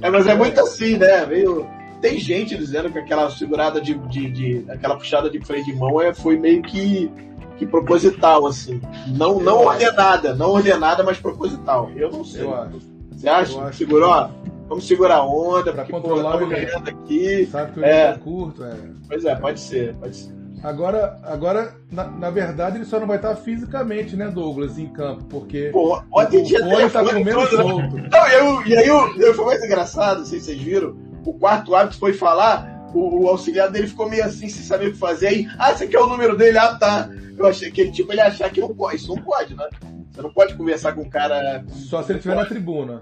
É, 0.00 0.08
mas 0.10 0.26
é 0.26 0.34
muito 0.34 0.60
assim, 0.60 0.96
né? 0.96 1.26
Meio... 1.26 1.66
Tem 2.00 2.16
gente 2.16 2.56
dizendo 2.56 2.90
que 2.92 2.98
aquela 3.00 3.28
segurada 3.28 3.80
de, 3.80 3.94
de, 3.94 4.30
de- 4.30 4.64
aquela 4.70 4.94
puxada 4.96 5.28
de 5.28 5.40
freio 5.44 5.64
de 5.64 5.74
mão 5.74 6.00
é, 6.00 6.14
foi 6.14 6.36
meio 6.38 6.62
que, 6.62 7.10
que 7.56 7.66
proposital, 7.66 8.46
assim. 8.46 8.80
Não, 9.08 9.40
não 9.40 9.64
ordenada, 9.64 10.32
não 10.32 10.50
ordenada, 10.50 11.02
mas 11.02 11.18
proposital. 11.18 11.90
Eu 11.96 12.08
não 12.12 12.22
sei. 12.24 12.42
Eu 12.44 12.54
acho. 12.54 12.78
Você 13.10 13.28
acha? 13.28 13.72
Segurou? 13.72 14.10
ó, 14.10 14.28
Vamos 14.68 14.86
segurar 14.86 15.16
a 15.16 15.24
onda, 15.26 15.72
Pra 15.72 15.84
porque 15.86 15.92
pô, 16.08 16.14
estamos 16.16 16.42
o 16.42 16.46
ganhando 16.46 16.88
aqui. 16.88 17.46
Sabe 17.50 17.72
que 17.72 17.80
o 17.80 17.84
É. 17.84 18.10
é 18.10 18.18
curto, 18.22 18.62
é. 18.62 18.76
Pois 19.08 19.24
é, 19.24 19.34
pode 19.34 19.58
ser, 19.58 19.94
pode 19.94 20.14
ser. 20.14 20.37
Agora, 20.62 21.18
agora 21.24 21.74
na, 21.90 22.04
na 22.04 22.30
verdade, 22.30 22.76
ele 22.78 22.84
só 22.84 22.98
não 22.98 23.06
vai 23.06 23.16
estar 23.16 23.34
fisicamente, 23.36 24.16
né, 24.16 24.28
Douglas, 24.28 24.78
em 24.78 24.86
campo, 24.88 25.24
porque 25.24 25.70
Pô, 25.72 25.96
o, 25.96 26.02
ontem 26.20 26.42
tinha 26.42 26.60
o 26.60 26.70
Fone 26.70 26.90
tá 26.90 27.04
telefone 27.04 27.24
comendo 27.24 27.48
tudo, 27.48 27.56
né? 27.56 27.62
solto. 27.62 27.96
Não, 28.10 28.28
eu, 28.28 28.66
e 28.66 28.76
aí 28.76 28.86
eu, 28.88 29.16
eu, 29.20 29.34
foi 29.34 29.44
mais 29.46 29.64
engraçado, 29.64 30.18
não 30.18 30.26
sei 30.26 30.40
se 30.40 30.46
vocês 30.46 30.60
viram. 30.60 30.96
O 31.24 31.32
quarto 31.34 31.74
árbitro 31.74 31.98
foi 31.98 32.12
falar, 32.12 32.90
o, 32.94 33.24
o 33.24 33.28
auxiliar 33.28 33.70
dele 33.70 33.86
ficou 33.86 34.08
meio 34.08 34.24
assim, 34.24 34.48
sem 34.48 34.62
saber 34.64 34.88
o 34.88 34.92
que 34.92 34.98
fazer. 34.98 35.28
Aí, 35.28 35.48
ah, 35.58 35.72
esse 35.72 35.84
aqui 35.84 35.94
é 35.96 36.00
o 36.00 36.06
número 36.08 36.36
dele, 36.36 36.58
ah, 36.58 36.74
tá. 36.74 37.08
Eu 37.36 37.46
achei 37.46 37.70
que 37.70 37.80
ele, 37.82 37.92
tipo, 37.92 38.12
ele 38.12 38.20
achar 38.20 38.50
que 38.50 38.60
não 38.60 38.74
pode. 38.74 38.96
Isso 38.96 39.14
não 39.14 39.22
pode, 39.22 39.54
né? 39.54 39.68
Você 40.10 40.22
não 40.22 40.32
pode 40.32 40.54
conversar 40.54 40.92
com 40.92 41.02
o 41.02 41.08
cara. 41.10 41.64
Só 41.68 42.02
se 42.02 42.10
ele 42.10 42.18
estiver 42.18 42.34
na 42.34 42.44
tribuna. 42.46 43.00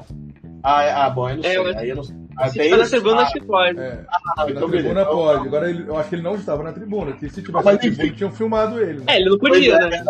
Ah, 0.62 0.82
é- 0.84 0.92
ah 0.92 1.08
bom, 1.08 1.30
eu 1.30 1.36
não 1.36 1.44
É, 1.44 1.48
sei. 1.48 1.56
eu- 1.56 1.78
aí 1.78 1.88
eu 1.88 1.96
não 1.96 2.04
sei. 2.04 2.16
Se 2.50 2.60
Até 2.60 2.68
tá 2.68 2.76
na 2.76 2.84
tribuna, 2.86 3.16
ah, 3.16 3.22
acho 3.22 3.32
que 3.32 3.40
pode. 3.44 3.78
É, 3.78 4.00
ah, 4.08 4.44
na 4.44 4.50
então 4.50 4.68
tribuna 4.68 4.94
beleza. 4.94 5.04
pode. 5.06 5.46
Agora 5.48 5.70
ele- 5.70 5.88
eu 5.88 5.96
acho 5.96 6.08
que 6.10 6.14
ele 6.16 6.22
não 6.22 6.34
estava 6.34 6.62
na 6.62 6.72
tribuna, 6.72 7.12
que 7.12 7.28
se 7.30 7.40
tivesse 7.42 7.64
Mas 7.64 7.74
na 7.76 7.78
tribuna, 7.80 8.12
tinham 8.12 8.30
filmado 8.30 8.78
ele. 8.80 8.98
Né? 8.98 9.04
É, 9.06 9.16
ele 9.20 9.30
não 9.30 9.38
podia, 9.38 9.74
é, 9.74 9.88
né? 9.88 10.04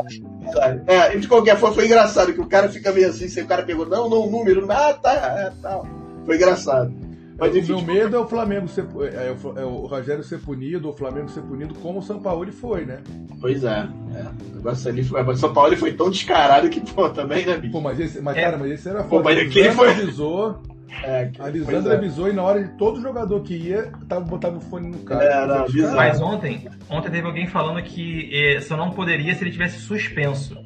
É, 0.86 1.16
e 1.16 1.20
de 1.20 1.28
qualquer 1.28 1.57
forma 1.57 1.74
foi 1.77 1.86
engraçado, 1.86 2.32
que 2.32 2.40
o 2.40 2.47
cara 2.48 2.69
fica 2.69 2.90
meio 2.93 3.09
assim, 3.09 3.28
se 3.28 3.40
o 3.40 3.47
cara 3.47 3.62
pegou, 3.62 3.86
não, 3.86 4.09
não, 4.11 4.28
número, 4.28 4.66
ah, 4.70 4.93
tá, 4.94 5.12
é, 5.12 5.53
tá. 5.62 5.81
Foi 6.24 6.35
engraçado. 6.36 6.93
Mas 7.39 7.53
o 7.55 7.59
enfim, 7.59 7.73
meu 7.74 7.82
medo 7.82 8.16
é 8.16 8.19
o 8.19 8.27
Flamengo 8.27 8.66
ser, 8.66 8.86
é, 9.12 9.31
o 9.31 9.36
Fla- 9.36 9.61
é 9.61 9.65
o 9.65 9.86
Rogério 9.86 10.24
ser 10.24 10.39
punido, 10.40 10.89
ou 10.89 10.94
o 10.94 10.97
Flamengo 10.97 11.28
ser 11.28 11.43
punido 11.43 11.74
como 11.74 11.98
o 11.98 12.03
São 12.03 12.19
Paulo 12.19 12.51
foi, 12.51 12.86
né? 12.86 13.01
pois 13.40 13.62
é, 13.62 13.86
é. 14.15 14.53
O 14.53 14.57
negócio 14.57 14.89
ali 14.89 15.05
foi. 15.05 15.23
Mas 15.23 15.39
São 15.39 15.53
Paulo 15.53 15.69
ele 15.69 15.77
foi 15.77 15.93
tão 15.93 16.09
descarado 16.11 16.69
que, 16.70 16.81
pô, 16.81 17.11
também, 17.11 17.44
né, 17.44 17.59
bicho? 17.59 17.73
Pô, 17.73 17.81
mas 17.82 18.01
esse, 18.01 18.20
mas, 18.23 18.36
É. 18.39 18.40
cara, 18.43 18.57
mas 18.57 18.70
esse 18.73 18.89
era 18.89 19.03
Pô, 19.03 19.11
foda. 19.19 19.24
mas 19.24 19.39
A 19.39 19.43
aquele 19.43 19.70
foi- 19.73 19.90
avisou, 19.90 20.59
É, 21.02 21.30
a 21.38 21.48
Lisandra 21.48 21.94
é. 21.94 21.96
avisou 21.96 22.28
e 22.28 22.32
na 22.32 22.42
hora 22.42 22.62
de 22.62 22.70
todo 22.76 23.00
jogador 23.00 23.40
que 23.42 23.54
ia, 23.56 23.90
tava, 24.08 24.20
botava 24.24 24.56
o 24.56 24.60
fone 24.60 24.88
no 24.88 24.98
cara. 25.00 25.24
É, 25.24 25.46
não. 25.46 25.94
Mas 25.94 26.20
ontem, 26.20 26.68
ontem 26.88 27.10
teve 27.10 27.26
alguém 27.26 27.46
falando 27.46 27.82
que 27.82 28.30
eh, 28.32 28.60
só 28.60 28.76
não 28.76 28.90
poderia 28.90 29.34
se 29.34 29.42
ele 29.44 29.50
tivesse 29.50 29.78
suspenso. 29.80 30.56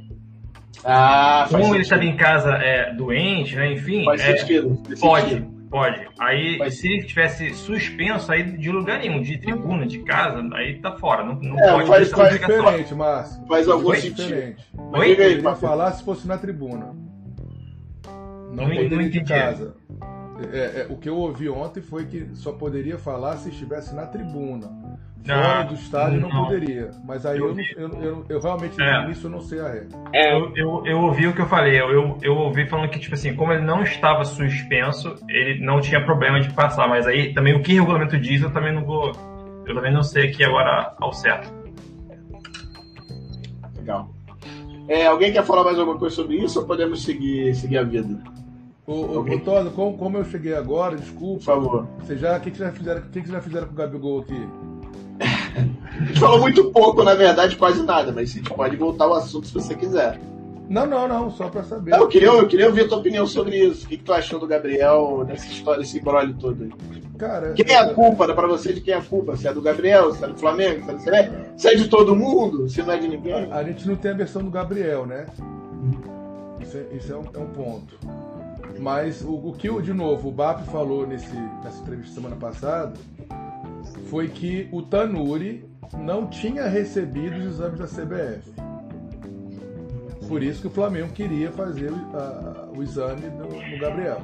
Ah, 0.85 1.47
Como 1.51 1.75
ele 1.75 1.83
estava 1.83 2.05
em 2.05 2.17
casa 2.17 2.51
é, 2.53 2.95
doente, 2.95 3.55
né? 3.57 3.73
Enfim, 3.73 4.05
Faz 4.05 4.21
é, 4.23 4.37
sentido. 4.39 4.81
pode, 4.99 5.29
sentido. 5.29 5.51
pode. 5.71 6.09
Aí, 6.19 6.57
Faz- 6.59 6.79
se 6.79 6.89
ele 6.89 7.03
tivesse 7.05 7.53
suspenso, 7.55 8.33
aí 8.33 8.43
de 8.57 8.71
lugar 8.71 8.99
nenhum, 9.01 9.21
de 9.21 9.37
tribuna, 9.39 9.87
de 9.87 9.99
casa, 10.01 10.43
aí 10.55 10.81
tá 10.81 10.93
fora. 10.93 11.23
Não, 11.25 11.35
não 11.35 11.59
É, 11.59 11.73
pode 11.73 11.87
faz- 11.89 12.11
faz. 12.11 12.33
Diferente, 12.41 12.95
Márcio. 12.95 13.45
Faz 13.47 13.69
algum 13.69 13.93
sentido. 13.95 14.17
Diferente. 14.29 14.65
Mas 14.91 15.01
Oi? 15.03 15.09
diga 15.09 15.25
aí, 15.25 15.43
Papo. 15.43 15.61
falar 15.61 15.93
se 15.93 16.03
fosse 16.05 16.27
na 16.27 16.39
tribuna. 16.39 16.95
Não, 18.07 18.65
Não- 18.65 18.65
poderia 18.69 18.89
não 18.91 18.99
de 18.99 19.07
entendi. 19.19 19.25
casa. 19.25 19.75
É, 20.53 20.83
é, 20.83 20.87
o 20.89 20.97
que 20.97 21.09
eu 21.09 21.17
ouvi 21.17 21.49
ontem 21.49 21.81
foi 21.83 22.07
que 22.07 22.29
só 22.35 22.53
poderia 22.53 22.97
falar 22.99 23.37
se 23.37 23.51
estivesse 23.51 23.95
na 23.95 24.07
tribuna. 24.07 24.69
Fora 25.23 25.61
Ah, 25.61 25.63
do 25.65 25.75
estádio 25.75 26.19
não, 26.21 26.31
não. 26.31 26.45
poderia. 26.45 26.91
Mas 27.05 27.27
aí 27.27 27.39
eu, 27.39 27.55
não- 27.55 27.63
eu, 27.77 28.03
eu, 28.03 28.25
eu 28.29 28.41
realmente 28.41 28.81
É. 28.81 29.07
nisso 29.07 29.27
eu 29.27 29.31
não 29.31 29.41
sei 29.41 29.61
a 29.61 29.69
regra. 29.69 29.89
É, 30.15 30.35
Eu, 30.35 30.51
eu, 30.57 30.87
eu 30.87 30.99
ouvi 31.01 31.27
o 31.27 31.35
que 31.35 31.43
eu 31.43 31.47
falei, 31.47 31.79
eu, 31.79 31.91
eu, 31.91 32.19
eu 32.23 32.35
ouvi 32.37 32.67
falando 32.67 32.89
que, 32.89 32.99
tipo 32.99 33.15
assim, 33.15 33.35
como 33.37 33.53
ele 33.53 33.63
não 33.63 33.83
estava 33.83 34.25
suspenso, 34.25 35.15
ele 35.29 35.63
não 35.63 35.79
tinha 35.81 36.03
problema 36.03 36.41
de 36.41 36.51
passar, 36.55 36.89
mas 36.89 37.07
aí 37.07 37.35
também 37.35 37.55
o 37.55 37.63
que 37.63 37.75
o 37.79 37.81
regulamento 37.83 38.19
diz, 38.19 38.41
eu 38.41 38.51
também 38.51 38.75
não 38.75 38.83
vou. 38.85 39.13
Eu 39.67 39.75
também 39.75 39.93
não 39.93 40.03
sei 40.03 40.31
aqui 40.31 40.43
agora 40.43 40.95
ao 40.99 41.13
certo. 41.13 41.53
Legal. 43.77 44.09
É, 44.89 45.07
alguém 45.07 45.33
quer 45.33 45.45
falar 45.45 45.65
mais 45.65 45.79
alguma 45.79 45.99
coisa 45.99 46.15
sobre 46.17 46.37
isso 46.37 46.61
ou 46.61 46.67
podemos 46.67 47.03
seguir, 47.05 47.55
seguir 47.55 47.79
a 47.79 47.83
vida? 47.85 48.19
Ô, 48.91 49.21
ô, 49.21 49.71
como, 49.71 49.97
como 49.97 50.17
eu 50.19 50.25
cheguei 50.25 50.53
agora, 50.53 50.97
Por 50.97 51.01
desculpa. 51.01 51.45
favor. 51.45 51.87
Você 52.01 52.17
já, 52.17 52.37
o 52.37 52.41
que, 52.41 52.51
que 52.51 52.57
vocês 52.57 52.71
já 52.71 52.77
fizeram, 52.77 53.01
o 53.01 53.05
que, 53.05 53.23
que 53.23 53.31
já 53.31 53.41
fizeram 53.41 53.67
com 53.69 53.73
o 53.73 53.77
Gabigol 53.77 54.21
aqui? 54.21 54.49
A 55.21 56.03
gente 56.07 56.19
falou 56.19 56.41
muito 56.41 56.73
pouco, 56.73 57.05
na 57.05 57.15
verdade, 57.15 57.55
quase 57.55 57.85
nada, 57.85 58.11
mas 58.11 58.31
a 58.31 58.33
gente 58.33 58.51
pode 58.51 58.75
voltar 58.77 59.05
ao 59.05 59.15
assunto 59.15 59.47
se 59.47 59.55
você 59.55 59.77
quiser. 59.77 60.19
Não, 60.69 60.87
não, 60.87 61.07
não, 61.07 61.31
só 61.31 61.49
pra 61.49 61.63
saber. 61.63 61.95
Eu 61.95 62.09
queria, 62.09 62.29
eu 62.31 62.49
queria 62.49 62.67
ouvir 62.67 62.83
a 62.83 62.89
tua 62.89 62.99
opinião 62.99 63.27
sobre 63.29 63.57
isso. 63.59 63.87
O 63.87 63.89
que, 63.89 63.97
que 63.97 64.03
tu 64.03 64.13
achou 64.13 64.41
do 64.41 64.47
Gabriel 64.47 65.25
nessa 65.25 65.47
história, 65.47 65.81
desse 65.81 66.01
brolho 66.01 66.35
todo 66.35 66.65
aí? 66.65 66.71
Cara, 67.17 67.53
Quem 67.53 67.67
é 67.73 67.79
a 67.79 67.95
culpa? 67.95 68.27
Dá 68.27 68.35
pra 68.35 68.49
você 68.49 68.73
de 68.73 68.81
quem 68.81 68.95
é 68.95 68.97
a 68.97 69.03
culpa? 69.03 69.37
Se 69.37 69.47
é 69.47 69.53
do 69.53 69.63
Gabriel, 69.63 70.13
se 70.15 70.25
é 70.25 70.27
do 70.29 70.37
Flamengo, 70.39 70.99
se 70.99 71.11
é, 71.11 71.17
é, 71.21 71.53
se 71.57 71.69
é 71.69 71.75
de 71.77 71.89
todo 71.89 72.17
mundo, 72.17 72.69
se 72.69 72.83
não 72.83 72.93
é 72.93 72.99
de 72.99 73.07
ninguém. 73.07 73.53
A 73.53 73.63
gente 73.63 73.87
não 73.87 73.95
tem 73.95 74.11
a 74.11 74.15
versão 74.15 74.43
do 74.43 74.51
Gabriel, 74.51 75.07
né? 75.07 75.27
Isso 76.61 76.77
é, 76.77 76.97
isso 76.97 77.13
é 77.13 77.17
um, 77.17 77.25
é 77.35 77.39
um 77.39 77.47
ponto. 77.47 77.99
Mas 78.81 79.21
o, 79.23 79.35
o 79.35 79.53
que, 79.53 79.69
de 79.83 79.93
novo, 79.93 80.29
o 80.29 80.33
BAP 80.33 80.65
falou 80.67 81.07
nesse, 81.07 81.37
nessa 81.63 81.81
entrevista 81.83 82.15
semana 82.15 82.37
passada 82.37 82.95
foi 84.09 84.29
que 84.29 84.69
o 84.73 84.81
Tanuri 84.83 85.69
não 85.99 86.27
tinha 86.29 86.67
recebido 86.67 87.37
os 87.37 87.45
exames 87.45 87.79
da 87.79 87.87
CBF. 87.87 88.51
Por 90.29 90.43
isso 90.43 90.61
que 90.63 90.69
o 90.69 90.71
Flamengo 90.71 91.13
queria 91.13 91.51
fazer 91.53 91.91
o, 91.93 92.17
a- 92.17 92.69
o 92.77 92.83
exame 92.83 93.23
no, 93.29 93.47
no 93.49 93.79
Gabriel. 93.79 94.21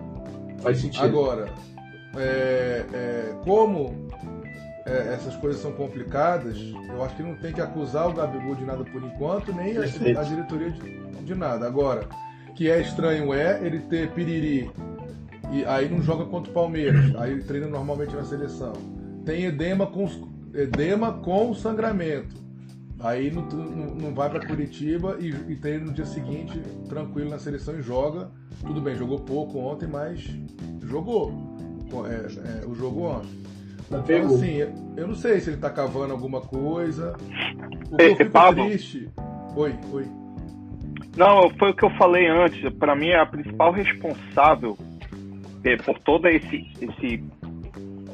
Faz 0.59 0.79
sentido. 0.79 1.05
Agora, 1.05 1.49
é, 2.17 2.85
é, 2.95 3.35
como 3.45 4.09
é, 4.87 5.13
essas 5.15 5.35
coisas 5.37 5.61
são 5.61 5.73
complicadas, 5.73 6.57
eu 6.89 7.05
acho 7.05 7.15
que 7.17 7.23
não 7.23 7.35
tem 7.37 7.53
que 7.53 7.61
acusar 7.61 8.09
o 8.09 8.13
Gabigol 8.15 8.55
de 8.55 8.65
nada 8.65 8.85
por 8.85 9.03
enquanto, 9.03 9.53
nem 9.53 9.77
a, 9.77 9.81
a 9.83 10.23
diretoria 10.23 10.71
de, 10.71 11.01
de 11.25 11.35
nada. 11.35 11.67
Agora, 11.67 12.05
que 12.57 12.71
é 12.71 12.81
estranho 12.81 13.33
é 13.33 13.65
ele 13.65 13.81
ter 13.81 14.11
piriri 14.13 14.71
e 15.53 15.65
aí 15.65 15.89
não 15.89 16.03
joga 16.03 16.25
contra 16.25 16.51
o 16.51 16.55
Palmeiras, 16.55 17.15
aí 17.17 17.33
ele 17.33 17.43
treina 17.43 17.69
normalmente 17.69 18.15
na 18.15 18.25
seleção. 18.25 18.73
Tem 19.25 19.45
edema 19.45 19.87
com, 19.87 20.09
edema 20.55 21.13
com 21.13 21.55
sangramento. 21.55 22.45
Aí 22.99 23.31
não, 23.31 23.43
não, 23.43 23.95
não 23.95 24.15
vai 24.15 24.31
para 24.31 24.47
Curitiba 24.47 25.19
e, 25.21 25.29
e 25.29 25.57
treina 25.57 25.85
no 25.85 25.93
dia 25.93 26.07
seguinte, 26.07 26.59
tranquilo 26.89 27.31
na 27.31 27.39
seleção 27.39 27.79
e 27.79 27.83
joga. 27.83 28.31
Tudo 28.61 28.81
bem, 28.81 28.97
jogou 28.97 29.21
pouco 29.21 29.59
ontem, 29.59 29.87
mas 29.87 30.29
jogou. 30.83 31.33
É, 32.07 32.63
é, 32.65 32.67
o 32.67 32.75
jogo 32.75 33.03
ontem. 33.03 33.47
Então, 33.87 34.03
Pegou. 34.03 34.35
assim, 34.35 34.57
eu, 34.97 35.07
não 35.07 35.15
sei 35.15 35.39
se 35.41 35.51
ele 35.51 35.59
tá 35.59 35.71
cavando 35.71 36.13
alguma 36.13 36.41
coisa. 36.41 37.15
O 37.91 37.97
que 37.97 38.03
eu 38.03 38.17
fico 38.17 38.55
triste. 38.55 39.09
Oi, 39.55 39.75
oi. 39.93 40.26
Não, 41.17 41.49
foi 41.59 41.71
o 41.71 41.75
que 41.75 41.85
eu 41.85 41.91
falei 41.91 42.27
antes. 42.27 42.73
Para 42.75 42.95
mim, 42.95 43.13
a 43.13 43.25
principal 43.25 43.73
responsável 43.73 44.77
eh, 45.65 45.77
por 45.79 45.99
toda 46.01 46.31
esse, 46.31 46.71
esse, 46.81 47.25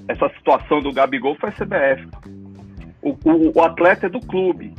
essa 0.08 0.28
situação 0.36 0.80
do 0.80 0.92
Gabigol 0.92 1.36
foi 1.36 1.48
a 1.48 1.52
CBF. 1.52 2.08
O, 3.02 3.10
o, 3.24 3.58
o 3.58 3.62
atleta 3.62 4.06
é 4.06 4.08
do 4.08 4.20
clube. 4.20 4.72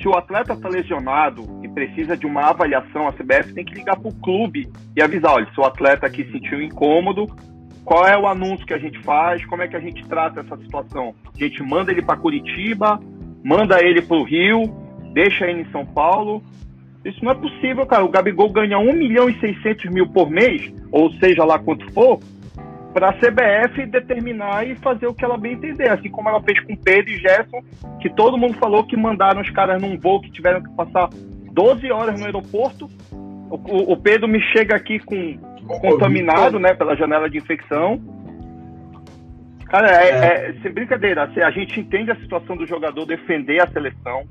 Se 0.00 0.08
o 0.08 0.16
atleta 0.16 0.54
está 0.54 0.68
lesionado 0.68 1.60
e 1.62 1.68
precisa 1.68 2.16
de 2.16 2.26
uma 2.26 2.50
avaliação, 2.50 3.06
a 3.06 3.12
CBF 3.12 3.54
tem 3.54 3.64
que 3.64 3.74
ligar 3.74 3.96
para 3.96 4.10
o 4.10 4.14
clube 4.14 4.68
e 4.96 5.00
avisar: 5.00 5.34
olha, 5.34 5.48
se 5.54 5.60
o 5.60 5.64
atleta 5.64 6.06
aqui 6.06 6.24
sentiu 6.32 6.60
incômodo, 6.60 7.28
qual 7.84 8.06
é 8.06 8.18
o 8.18 8.26
anúncio 8.26 8.66
que 8.66 8.74
a 8.74 8.78
gente 8.78 8.98
faz, 9.02 9.44
como 9.46 9.62
é 9.62 9.68
que 9.68 9.76
a 9.76 9.80
gente 9.80 10.04
trata 10.08 10.40
essa 10.40 10.56
situação? 10.56 11.14
A 11.32 11.38
gente 11.38 11.62
manda 11.62 11.92
ele 11.92 12.02
para 12.02 12.16
Curitiba, 12.16 13.00
manda 13.44 13.80
ele 13.80 14.02
para 14.02 14.16
o 14.16 14.24
Rio, 14.24 14.64
deixa 15.12 15.46
ele 15.46 15.62
em 15.62 15.70
São 15.70 15.86
Paulo. 15.86 16.42
Isso 17.04 17.24
não 17.24 17.32
é 17.32 17.34
possível, 17.34 17.84
cara. 17.86 18.04
O 18.04 18.08
Gabigol 18.08 18.50
ganha 18.50 18.78
1 18.78 18.92
milhão 18.92 19.28
e 19.28 19.38
600 19.40 19.90
mil 19.92 20.06
por 20.08 20.30
mês, 20.30 20.72
ou 20.90 21.10
seja 21.14 21.44
lá 21.44 21.58
quanto 21.58 21.90
for, 21.92 22.20
para 22.94 23.08
a 23.10 23.12
CBF 23.14 23.86
determinar 23.86 24.66
e 24.68 24.74
fazer 24.76 25.06
o 25.06 25.14
que 25.14 25.24
ela 25.24 25.36
bem 25.36 25.54
entender. 25.54 25.88
Assim 25.88 26.08
como 26.10 26.28
ela 26.28 26.40
fez 26.42 26.60
com 26.60 26.76
Pedro 26.76 27.10
e 27.10 27.18
Gerson, 27.18 27.60
que 28.00 28.08
todo 28.10 28.38
mundo 28.38 28.54
falou 28.54 28.84
que 28.84 28.96
mandaram 28.96 29.40
os 29.40 29.50
caras 29.50 29.80
num 29.82 29.98
voo 29.98 30.20
que 30.20 30.30
tiveram 30.30 30.62
que 30.62 30.70
passar 30.76 31.08
12 31.52 31.90
horas 31.90 32.18
no 32.20 32.26
aeroporto. 32.26 32.88
O, 33.50 33.92
o- 33.92 33.96
Pedro 33.96 34.26
me 34.28 34.40
chega 34.52 34.74
aqui 34.76 34.98
com 35.00 35.36
contaminado, 35.80 36.58
né, 36.58 36.72
pela 36.74 36.96
janela 36.96 37.28
de 37.28 37.38
infecção. 37.38 38.00
Cara, 39.66 39.90
é, 39.90 40.08
é- 40.50 40.54
sem 40.62 40.72
brincadeira, 40.72 41.24
assim, 41.24 41.40
a 41.40 41.50
gente 41.50 41.80
entende 41.80 42.10
a 42.10 42.16
situação 42.16 42.56
do 42.56 42.66
jogador 42.66 43.06
defender 43.06 43.62
a 43.62 43.66
seleção, 43.70 44.22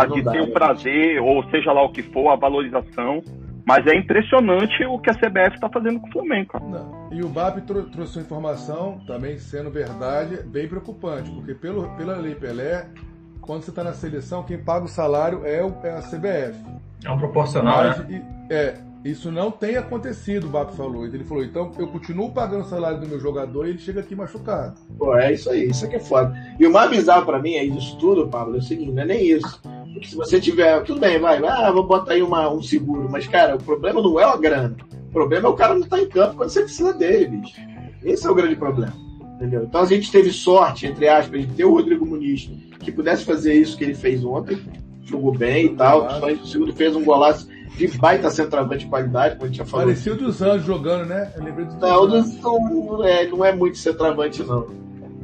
tá? 0.00 0.06
Não 0.06 0.16
de 0.16 0.22
dá, 0.22 0.32
ter 0.32 0.40
o 0.40 0.46
né? 0.46 0.52
prazer, 0.52 1.20
ou 1.20 1.42
seja 1.50 1.72
lá 1.72 1.82
o 1.84 1.92
que 1.92 2.02
for, 2.02 2.28
a 2.30 2.36
valorização. 2.36 3.22
Mas 3.66 3.86
é 3.86 3.94
impressionante 3.94 4.84
o 4.86 4.98
que 4.98 5.10
a 5.10 5.14
CBF 5.14 5.54
está 5.54 5.68
fazendo 5.68 6.00
com 6.00 6.08
o 6.08 6.12
Flamengo, 6.12 6.48
cara. 6.48 6.64
Não. 6.64 7.08
E 7.12 7.22
o 7.22 7.28
BAP 7.28 7.58
trou- 7.66 7.84
trouxe 7.84 8.18
uma 8.18 8.24
informação, 8.24 9.00
também 9.06 9.38
sendo 9.38 9.70
verdade, 9.70 10.42
bem 10.44 10.66
preocupante, 10.66 11.30
porque 11.30 11.54
pelo, 11.54 11.88
pela 11.90 12.16
Lei 12.16 12.34
Pelé, 12.34 12.86
quando 13.40 13.62
você 13.62 13.70
está 13.70 13.84
na 13.84 13.92
seleção, 13.92 14.42
quem 14.42 14.58
paga 14.58 14.86
o 14.86 14.88
salário 14.88 15.42
é, 15.44 15.62
o- 15.62 15.74
é 15.84 15.90
a 15.90 16.00
CBF. 16.02 16.58
É 17.04 17.10
um 17.10 17.18
proporcional, 17.18 17.84
Mas, 17.84 17.98
né? 18.08 18.22
e- 18.48 18.52
é, 18.52 18.74
isso 19.04 19.30
não 19.30 19.50
tem 19.50 19.76
acontecido, 19.76 20.46
o 20.46 20.50
BAP 20.50 20.72
falou. 20.74 21.04
Ele 21.06 21.22
falou, 21.24 21.44
então 21.44 21.70
eu 21.78 21.86
continuo 21.88 22.32
pagando 22.32 22.62
o 22.62 22.68
salário 22.68 22.98
do 22.98 23.06
meu 23.06 23.20
jogador 23.20 23.66
e 23.66 23.70
ele 23.70 23.78
chega 23.78 24.00
aqui 24.00 24.16
machucado. 24.16 24.74
Pô, 24.98 25.16
é 25.16 25.32
isso 25.32 25.48
aí, 25.48 25.68
isso 25.68 25.84
aqui 25.84 25.96
é 25.96 26.00
foda. 26.00 26.34
E 26.58 26.66
o 26.66 26.72
mais 26.72 26.90
bizarro 26.90 27.24
pra 27.26 27.38
mim 27.38 27.52
é 27.54 27.62
isso 27.64 27.96
tudo, 27.98 28.26
Pablo, 28.28 28.56
é 28.56 28.58
o 28.58 28.62
seguinte, 28.62 28.90
não 28.90 29.02
é 29.02 29.06
nem 29.06 29.28
isso. 29.30 29.62
Porque 30.00 30.08
se 30.08 30.16
você 30.16 30.40
tiver. 30.40 30.82
Tudo 30.82 30.98
bem, 30.98 31.20
vai, 31.20 31.44
ah, 31.44 31.70
vou 31.70 31.86
botar 31.86 32.14
aí 32.14 32.22
uma, 32.22 32.50
um 32.50 32.62
seguro. 32.62 33.08
Mas, 33.10 33.26
cara, 33.26 33.56
o 33.56 33.62
problema 33.62 34.00
não 34.00 34.18
é 34.18 34.24
a 34.24 34.36
grana. 34.36 34.74
O 35.08 35.12
problema 35.12 35.46
é 35.46 35.50
o 35.50 35.54
cara 35.54 35.74
não 35.74 35.82
estar 35.82 36.00
em 36.00 36.08
campo 36.08 36.36
quando 36.36 36.48
você 36.48 36.62
precisa 36.62 36.94
dele, 36.94 37.26
bicho. 37.26 37.60
Esse 38.02 38.26
é 38.26 38.30
o 38.30 38.34
grande 38.34 38.56
problema. 38.56 38.94
Entendeu? 39.34 39.64
Então 39.64 39.82
a 39.82 39.86
gente 39.86 40.10
teve 40.10 40.30
sorte, 40.32 40.86
entre 40.86 41.08
aspas, 41.08 41.40
de 41.40 41.54
ter 41.54 41.64
o 41.64 41.72
Rodrigo 41.72 42.06
Muniz 42.06 42.50
que 42.78 42.90
pudesse 42.90 43.24
fazer 43.24 43.54
isso 43.54 43.76
que 43.76 43.84
ele 43.84 43.94
fez 43.94 44.24
ontem. 44.24 44.58
Jogou 45.02 45.36
bem 45.36 45.66
e 45.66 45.76
tal. 45.76 46.06
O 46.22 46.46
segundo 46.46 46.72
fez 46.72 46.96
um 46.96 47.04
golaço 47.04 47.48
de 47.76 47.88
baita 47.98 48.30
centroavante 48.30 48.84
de 48.84 48.90
qualidade, 48.90 49.34
como 49.34 49.44
a 49.44 49.48
gente 49.48 49.58
já 49.58 49.66
falou. 49.66 49.86
Parecia 49.86 50.12
o 50.12 50.16
dos 50.16 50.40
Anjos 50.40 50.66
jogando, 50.66 51.06
né? 51.06 51.32
Eu 51.36 51.44
lembrei 51.44 51.66
do 51.66 51.74
Não, 51.74 52.06
não, 52.06 53.04
é, 53.04 53.26
não 53.26 53.44
é 53.44 53.54
muito 53.54 53.76
centroavante, 53.76 54.42
não. 54.42 54.66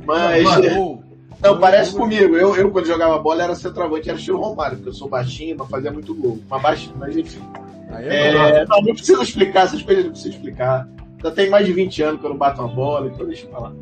Mas. 0.04 0.44
Não, 0.44 1.05
não 1.42 1.58
parece 1.58 1.94
comigo. 1.94 2.36
Eu, 2.36 2.56
eu, 2.56 2.70
quando 2.70 2.86
jogava 2.86 3.18
bola, 3.18 3.44
era 3.44 3.54
centroavante, 3.54 4.08
era 4.08 4.18
estilo 4.18 4.40
Romário, 4.40 4.76
porque 4.76 4.90
eu 4.90 4.94
sou 4.94 5.08
baixinho, 5.08 5.56
não 5.56 5.66
fazia 5.66 5.90
muito 5.90 6.14
gol. 6.14 6.38
Mas 6.48 6.62
baixinho, 6.62 6.94
mas 6.98 7.16
enfim. 7.16 7.42
É, 7.90 8.28
é, 8.28 8.66
não, 8.66 8.82
não 8.82 8.94
precisa 8.94 9.22
explicar, 9.22 9.64
essas 9.64 9.82
coisas 9.82 10.04
não 10.04 10.12
precisa 10.12 10.34
explicar. 10.34 10.88
Já 11.22 11.30
tem 11.30 11.48
mais 11.48 11.66
de 11.66 11.72
20 11.72 12.02
anos 12.02 12.20
que 12.20 12.26
eu 12.26 12.30
não 12.30 12.36
bato 12.36 12.60
uma 12.60 12.72
bola, 12.72 13.06
então 13.06 13.26
deixa 13.26 13.46
eu 13.46 13.50
falar. 13.50 13.72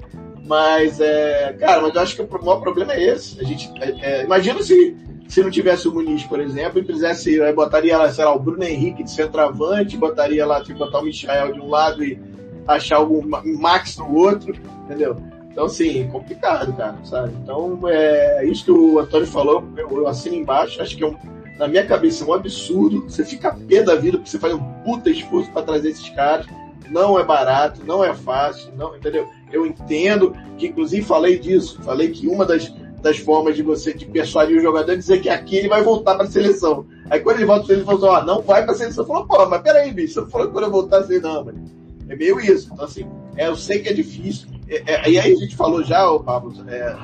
Mas, 0.47 1.01
é, 1.01 1.57
cara, 1.59 1.81
mas 1.81 1.95
eu 1.95 2.01
acho 2.01 2.17
que 2.17 2.23
o 2.23 2.45
maior 2.45 2.61
problema 2.61 2.93
é 2.93 3.03
esse. 3.03 3.41
A 3.41 3.45
gente, 3.45 3.71
é, 3.81 4.21
é, 4.21 4.25
imagina 4.25 4.63
se, 4.63 4.97
se 5.27 5.43
não 5.43 5.51
tivesse 5.51 5.89
o 5.89 5.95
Muniz, 5.95 6.23
por 6.25 6.39
exemplo, 6.39 6.81
e 6.81 6.85
fizesse, 6.85 7.41
aí 7.41 7.53
botaria 7.53 7.97
lá, 7.97 8.11
sei 8.11 8.25
lá, 8.25 8.35
o 8.35 8.39
Bruno 8.39 8.63
Henrique 8.63 9.03
de 9.03 9.11
centroavante, 9.11 9.97
botaria 9.97 10.47
lá, 10.47 10.63
tipo, 10.63 10.79
botar 10.79 10.99
o 10.99 11.05
Michael 11.05 11.55
de 11.55 11.61
um 11.61 11.69
lado 11.69 12.05
e 12.05 12.21
achar 12.67 13.01
o 13.01 13.23
Max 13.59 13.97
no 13.97 14.15
outro, 14.15 14.55
entendeu? 14.85 15.17
Então, 15.55 15.67
assim, 15.67 16.09
complicado, 16.09 16.73
cara, 16.77 16.97
sabe? 17.05 17.33
Então, 17.41 17.79
é 17.87 18.45
isso 18.45 18.65
que 18.65 18.73
o 18.73 18.99
Antônio 18.99 19.25
falou, 19.29 19.63
eu, 19.77 20.09
assino 20.09 20.35
embaixo, 20.35 20.83
acho 20.83 20.97
que 20.97 21.05
é 21.05 21.07
um, 21.07 21.17
na 21.57 21.69
minha 21.69 21.87
cabeça 21.87 22.25
é 22.25 22.27
um 22.27 22.33
absurdo. 22.33 23.05
Você 23.09 23.25
fica 23.25 23.55
pé 23.55 23.81
da 23.81 23.95
vida 23.95 24.19
porque 24.19 24.31
você 24.31 24.39
faz 24.41 24.53
um 24.53 24.59
puta 24.85 25.11
esforço 25.11 25.49
para 25.53 25.63
trazer 25.63 25.91
esses 25.91 26.09
caras. 26.11 26.45
Não 26.91 27.17
é 27.21 27.25
barato, 27.25 27.83
não 27.87 28.03
é 28.03 28.13
fácil, 28.13 28.73
não, 28.77 28.97
entendeu? 28.97 29.29
Eu 29.53 29.65
entendo 29.65 30.37
que, 30.59 30.67
inclusive, 30.67 31.07
falei 31.07 31.39
disso. 31.39 31.81
Falei 31.83 32.11
que 32.11 32.27
uma 32.27 32.45
das, 32.45 32.75
das 33.01 33.19
formas 33.19 33.55
de 33.55 33.63
você 33.63 33.95
de 33.95 34.07
persuadir 34.07 34.59
o 34.59 34.61
jogador 34.61 34.91
é 34.91 34.97
dizer 34.97 35.21
que 35.23 35.29
aqui 35.29 35.55
ele 35.55 35.69
vai 35.69 35.85
voltar 35.85 36.17
para 36.17 36.25
a 36.25 36.31
seleção. 36.31 36.85
Aí 37.09 37.21
quando 37.21 37.37
ele 37.37 37.47
volta, 37.47 37.73
ele 37.73 37.85
falou 37.85 38.13
assim, 38.13 38.23
ó, 38.23 38.27
não 38.27 38.43
vai 38.43 38.65
para 38.65 38.73
a 38.73 38.77
seleção. 38.77 39.07
Falou, 39.07 39.25
pô, 39.25 39.47
mas 39.49 39.63
peraí, 39.63 39.93
bicho, 39.93 40.15
você 40.15 40.29
falou 40.29 40.49
que 40.49 40.53
quando 40.53 40.65
eu 40.65 40.73
voltar 40.73 40.99
assim, 40.99 41.21
não, 41.21 41.45
mano. 41.45 41.65
É 42.09 42.17
meio 42.17 42.41
isso. 42.41 42.71
Então, 42.73 42.85
assim, 42.85 43.07
é, 43.37 43.47
eu 43.47 43.55
sei 43.55 43.79
que 43.79 43.89
é 43.89 43.93
difícil. 43.93 44.49
É, 44.69 44.95
é, 44.95 45.11
e 45.11 45.19
aí 45.19 45.33
a 45.33 45.37
gente 45.37 45.57
falou 45.57 45.83
já, 45.83 46.11
ô, 46.11 46.21
Pablo, 46.21 46.53
é, 46.69 46.97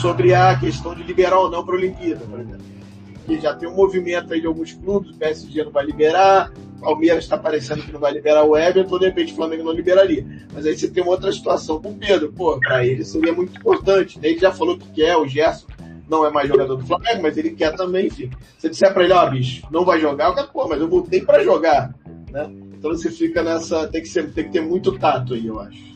sobre 0.00 0.34
a 0.34 0.58
questão 0.58 0.94
de 0.94 1.02
liberar 1.02 1.38
ou 1.38 1.50
não 1.50 1.64
para 1.64 1.74
a 1.74 1.78
Olimpíada, 1.78 2.24
por 2.24 2.40
exemplo. 2.40 2.70
Que 3.26 3.40
já 3.40 3.54
tem 3.54 3.68
um 3.68 3.74
movimento 3.74 4.32
aí 4.32 4.40
de 4.40 4.46
alguns 4.46 4.72
clubes, 4.72 5.10
o 5.10 5.18
PSG 5.18 5.64
não 5.64 5.70
vai 5.70 5.84
liberar, 5.84 6.52
Palmeiras 6.80 7.24
está 7.24 7.36
parecendo 7.36 7.82
que 7.82 7.92
não 7.92 8.00
vai 8.00 8.12
liberar 8.12 8.44
o 8.44 8.56
Everton, 8.56 8.98
de 8.98 9.06
repente 9.06 9.32
o 9.32 9.36
Flamengo 9.36 9.62
não 9.62 9.72
liberaria. 9.72 10.26
Mas 10.52 10.66
aí 10.66 10.76
você 10.76 10.88
tem 10.88 11.02
uma 11.02 11.12
outra 11.12 11.30
situação 11.30 11.80
com 11.80 11.90
o 11.90 11.94
Pedro. 11.94 12.32
Pô, 12.32 12.58
para 12.58 12.84
ele 12.84 13.04
seria 13.04 13.32
muito 13.32 13.56
importante. 13.56 14.18
Ele 14.22 14.38
já 14.38 14.50
falou 14.50 14.78
que 14.78 14.90
quer, 14.92 15.16
o 15.16 15.28
Gerson 15.28 15.66
não 16.08 16.26
é 16.26 16.30
mais 16.30 16.48
jogador 16.48 16.74
do 16.74 16.84
Flamengo, 16.84 17.22
mas 17.22 17.36
ele 17.36 17.50
quer 17.50 17.76
também, 17.76 18.06
enfim. 18.06 18.30
Se 18.58 18.68
disser 18.68 18.92
para 18.92 19.04
ele, 19.04 19.12
ó, 19.12 19.24
oh, 19.24 19.30
bicho, 19.30 19.64
não 19.70 19.84
vai 19.84 20.00
jogar, 20.00 20.30
o 20.30 20.34
cara, 20.34 20.48
pô, 20.48 20.66
mas 20.66 20.80
eu 20.80 20.88
voltei 20.88 21.20
para 21.20 21.44
jogar, 21.44 21.94
né? 22.30 22.50
Então 22.76 22.90
você 22.90 23.10
fica 23.10 23.42
nessa, 23.42 23.86
tem 23.86 24.02
que, 24.02 24.08
ser, 24.08 24.32
tem 24.32 24.44
que 24.44 24.50
ter 24.50 24.62
muito 24.62 24.98
tato 24.98 25.34
aí, 25.34 25.46
eu 25.46 25.60
acho. 25.60 25.89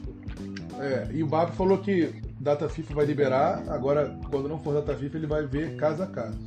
É, 0.81 1.09
e 1.13 1.23
o 1.23 1.27
Bab 1.27 1.53
falou 1.53 1.79
que 1.79 2.11
data 2.41 2.69
FIFA 2.69 2.95
vai 2.95 3.07
liberar, 3.07 3.63
agora 3.69 4.17
quando 4.31 4.49
não 4.49 4.59
for 4.59 4.75
data 4.75 4.95
FIFA 4.95 5.19
ele 5.19 5.27
vai 5.27 5.47
ver 5.47 5.77
caso 5.77 6.03
a 6.03 6.07
caso. 6.07 6.39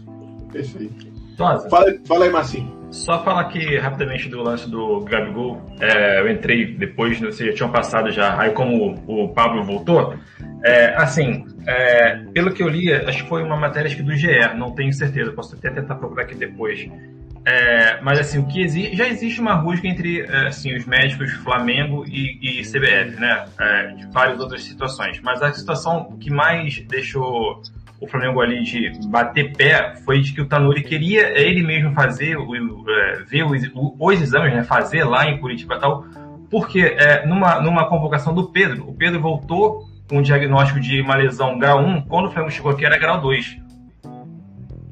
Perfeito. 0.51 1.17
Fala, 1.37 1.61
fala 2.07 2.25
aí, 2.25 2.31
Marcinho. 2.31 2.75
Só 2.89 3.23
falar 3.23 3.41
aqui 3.41 3.77
rapidamente 3.77 4.27
do 4.27 4.41
lance 4.41 4.67
do 4.69 5.01
Gabigol. 5.01 5.61
É, 5.79 6.19
eu 6.21 6.31
entrei 6.31 6.73
depois, 6.73 7.19
vocês 7.19 7.49
já 7.49 7.55
tinham 7.55 7.71
passado 7.71 8.09
já. 8.11 8.39
Aí, 8.39 8.51
como 8.53 8.95
o 9.05 9.29
Pablo 9.33 9.63
voltou, 9.63 10.15
é, 10.63 10.95
assim, 10.95 11.45
é, 11.67 12.23
pelo 12.33 12.51
que 12.51 12.63
eu 12.63 12.67
li, 12.67 12.91
acho 12.91 13.23
que 13.23 13.29
foi 13.29 13.43
uma 13.43 13.57
matéria 13.57 13.87
acho 13.87 13.97
que 13.97 14.03
do 14.03 14.15
GE, 14.15 14.27
não 14.57 14.71
tenho 14.73 14.91
certeza, 14.93 15.31
posso 15.31 15.55
até 15.55 15.69
tentar 15.69 15.95
procurar 15.95 16.23
aqui 16.23 16.33
depois. 16.33 16.89
É, 17.49 18.01
mas 18.01 18.19
assim, 18.19 18.39
o 18.39 18.45
que 18.45 18.59
existe, 18.59 18.93
já 18.93 19.07
existe 19.07 19.39
uma 19.39 19.53
rusga 19.53 19.87
entre 19.87 20.19
é, 20.19 20.47
assim, 20.47 20.75
os 20.75 20.85
médicos 20.85 21.31
Flamengo 21.31 22.03
e, 22.05 22.59
e 22.59 22.61
CBF, 22.63 23.17
né? 23.21 23.45
É, 23.57 23.87
de 23.93 24.05
várias 24.07 24.37
outras 24.41 24.63
situações. 24.63 25.21
Mas 25.21 25.41
a 25.41 25.53
situação 25.53 26.17
que 26.19 26.29
mais 26.29 26.81
deixou 26.81 27.61
o 28.01 28.07
Flamengo 28.07 28.41
ali 28.41 28.61
de 28.63 28.91
bater 29.07 29.55
pé 29.55 29.95
foi 30.03 30.19
de 30.19 30.33
que 30.33 30.41
o 30.41 30.45
Tanuri 30.45 30.83
queria 30.83 31.39
ele 31.39 31.63
mesmo 31.63 31.93
fazer, 31.93 32.35
o, 32.35 32.53
é, 32.53 33.23
ver 33.23 33.45
os, 33.45 33.61
os, 33.73 34.21
exames, 34.21 34.53
né, 34.53 34.63
fazer 34.65 35.05
lá 35.05 35.25
em 35.25 35.39
Curitiba 35.39 35.75
e 35.75 35.79
tal, 35.79 36.05
porque 36.51 36.81
é, 36.81 37.25
numa, 37.25 37.61
numa 37.61 37.87
convocação 37.87 38.33
do 38.33 38.51
Pedro, 38.51 38.89
o 38.89 38.93
Pedro 38.93 39.21
voltou 39.21 39.85
com 40.09 40.17
um 40.17 40.21
diagnóstico 40.21 40.81
de 40.81 40.99
uma 40.99 41.15
lesão 41.15 41.57
grau 41.57 41.79
1, 41.79 42.01
quando 42.01 42.25
o 42.25 42.29
Flamengo 42.29 42.51
chegou 42.51 42.73
aqui 42.73 42.85
era 42.85 42.97
grau 42.97 43.21
2. 43.21 43.57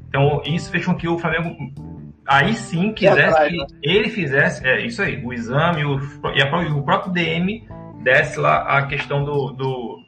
Então 0.08 0.40
isso 0.46 0.70
fez 0.70 0.86
com 0.86 0.94
que 0.94 1.06
o 1.06 1.18
Flamengo 1.18 1.54
aí 2.26 2.54
sim 2.54 2.92
quisesse 2.92 3.48
que 3.48 3.56
né? 3.56 3.66
ele 3.82 4.08
fizesse, 4.08 4.66
é 4.66 4.84
isso 4.84 5.02
aí, 5.02 5.24
o 5.24 5.32
exame 5.32 5.84
o, 5.84 6.00
e, 6.34 6.42
a, 6.42 6.74
o 6.74 6.82
próprio 6.82 7.12
DM 7.12 7.66
desse 8.02 8.38
lá 8.38 8.78
a 8.78 8.86
questão 8.86 9.24
do, 9.24 9.52
do, 9.52 10.00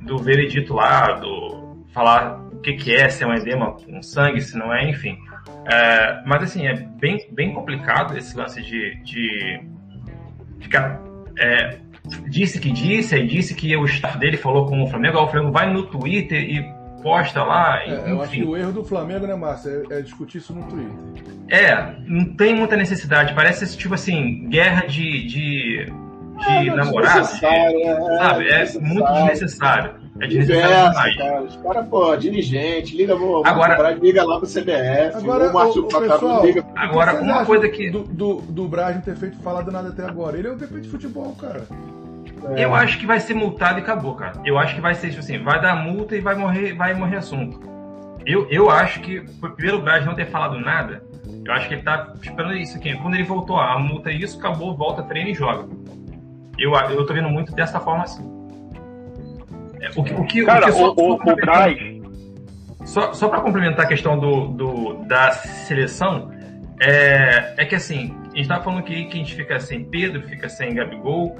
do 0.00 0.18
veredito 0.18 0.74
lá, 0.74 1.12
do 1.12 1.84
falar 1.92 2.40
o 2.52 2.58
que, 2.58 2.74
que 2.74 2.94
é, 2.94 3.08
se 3.08 3.22
é 3.22 3.26
um 3.26 3.34
edema 3.34 3.72
com 3.72 4.02
sangue, 4.02 4.40
se 4.40 4.56
não 4.58 4.74
é, 4.74 4.88
enfim. 4.88 5.16
É, 5.70 6.22
mas 6.26 6.42
assim, 6.42 6.66
é 6.66 6.74
bem, 6.74 7.18
bem 7.30 7.54
complicado 7.54 8.16
esse 8.16 8.36
lance 8.36 8.60
de, 8.62 8.96
de 9.02 9.60
ficar. 10.60 11.00
É, 11.38 11.78
disse 12.28 12.60
que 12.60 12.70
disse, 12.70 13.14
aí 13.14 13.26
disse 13.26 13.54
que 13.54 13.74
o 13.76 13.84
staff 13.84 14.18
dele 14.18 14.36
falou 14.36 14.66
com 14.66 14.82
o 14.82 14.86
Flamengo, 14.86 15.18
o 15.18 15.28
Flamengo 15.28 15.52
vai 15.52 15.72
no 15.72 15.86
Twitter 15.86 16.38
e 16.38 16.73
posta 17.04 17.44
lá. 17.44 17.82
É, 17.84 18.10
eu 18.10 18.22
acho 18.22 18.32
que 18.32 18.42
o 18.42 18.56
erro 18.56 18.72
do 18.72 18.82
Flamengo, 18.82 19.26
né, 19.26 19.34
Márcio, 19.36 19.84
é, 19.90 19.98
é, 19.98 20.00
discutir 20.00 20.38
isso 20.38 20.54
no 20.54 20.62
Twitter. 20.64 21.34
É, 21.50 21.94
não 22.06 22.34
tem 22.34 22.56
muita 22.56 22.76
necessidade. 22.76 23.34
Parece 23.34 23.62
esse 23.64 23.76
tipo 23.76 23.92
assim, 23.92 24.48
guerra 24.48 24.86
de, 24.86 25.26
de, 25.26 25.86
de 25.86 26.48
é, 26.48 26.74
namorados. 26.74 27.42
É, 27.42 27.96
sabe? 28.18 28.48
É 28.48 28.78
muito 28.80 29.12
desnecessário. 29.12 30.02
É 30.18 30.26
desnecessário 30.26 31.18
cara. 31.18 31.42
Os 31.42 31.56
caras, 31.56 31.88
pô, 31.88 32.16
dirigente, 32.16 32.96
liga, 32.96 33.14
vou, 33.14 33.44
agora, 33.44 33.90
liga 33.90 34.24
lá 34.24 34.38
pro 34.38 34.48
CBF, 34.48 35.16
agora, 35.16 35.50
o 35.50 35.52
Márcio 35.52 35.86
pessoal, 35.86 36.46
liga. 36.46 36.64
Agora, 36.74 37.20
uma 37.20 37.44
coisa 37.44 37.68
que. 37.68 37.90
Do, 37.90 38.04
do, 38.04 38.34
do 38.40 38.66
Braz 38.66 38.96
não 38.96 39.02
ter 39.02 39.16
feito 39.16 39.36
falado 39.40 39.70
nada 39.70 39.90
até 39.90 40.04
agora. 40.04 40.38
Ele 40.38 40.48
é 40.48 40.52
um 40.52 40.56
VP 40.56 40.80
de 40.80 40.88
futebol, 40.88 41.36
cara. 41.38 41.66
É. 42.56 42.64
Eu 42.64 42.74
acho 42.74 42.98
que 42.98 43.06
vai 43.06 43.20
ser 43.20 43.34
multado 43.34 43.78
e 43.78 43.82
acabou, 43.82 44.14
cara. 44.14 44.34
Eu 44.44 44.58
acho 44.58 44.74
que 44.74 44.80
vai 44.80 44.94
ser, 44.94 45.08
tipo 45.08 45.20
assim, 45.20 45.42
vai 45.42 45.60
dar 45.60 45.76
multa 45.76 46.14
e 46.16 46.20
vai 46.20 46.34
morrer, 46.34 46.74
vai 46.74 46.94
morrer 46.94 47.16
assunto. 47.16 47.60
Eu, 48.26 48.46
eu 48.50 48.70
acho 48.70 49.00
que, 49.00 49.20
primeiro 49.40 49.78
o 49.78 49.82
Braz 49.82 50.04
não 50.04 50.14
ter 50.14 50.26
falado 50.26 50.58
nada, 50.58 51.02
eu 51.44 51.52
acho 51.52 51.68
que 51.68 51.74
ele 51.74 51.82
tá 51.82 52.14
esperando 52.22 52.54
isso 52.54 52.76
aqui. 52.76 52.94
Quando 52.96 53.14
ele 53.14 53.24
voltou, 53.24 53.58
a 53.58 53.78
multa 53.78 54.10
é 54.10 54.14
isso, 54.14 54.38
acabou, 54.38 54.74
volta, 54.74 55.02
treina 55.02 55.30
e 55.30 55.34
joga. 55.34 55.68
Eu, 56.58 56.72
eu 56.72 57.04
tô 57.06 57.12
vendo 57.12 57.28
muito 57.28 57.54
dessa 57.54 57.80
forma 57.80 58.04
assim. 58.04 58.24
O 59.96 60.02
que, 60.02 60.14
o 60.14 60.24
que, 60.24 60.44
Cara, 60.44 60.66
o, 60.66 60.66
que 60.66 60.72
só, 60.72 60.94
o, 60.94 61.12
o 61.14 61.36
Braz. 61.36 61.78
Só, 62.84 63.12
só 63.12 63.28
para 63.28 63.40
complementar 63.40 63.86
a 63.86 63.88
questão 63.88 64.18
do, 64.18 64.48
do, 64.48 64.94
da 65.04 65.32
seleção, 65.32 66.30
é, 66.80 67.54
é 67.56 67.64
que 67.64 67.74
assim, 67.74 68.14
a 68.32 68.36
gente 68.36 68.48
tava 68.48 68.62
falando 68.62 68.82
que, 68.82 69.04
que 69.06 69.16
a 69.16 69.20
gente 69.20 69.34
fica 69.34 69.58
sem 69.60 69.84
Pedro, 69.84 70.22
fica 70.22 70.48
sem 70.48 70.74
Gabigol. 70.74 71.36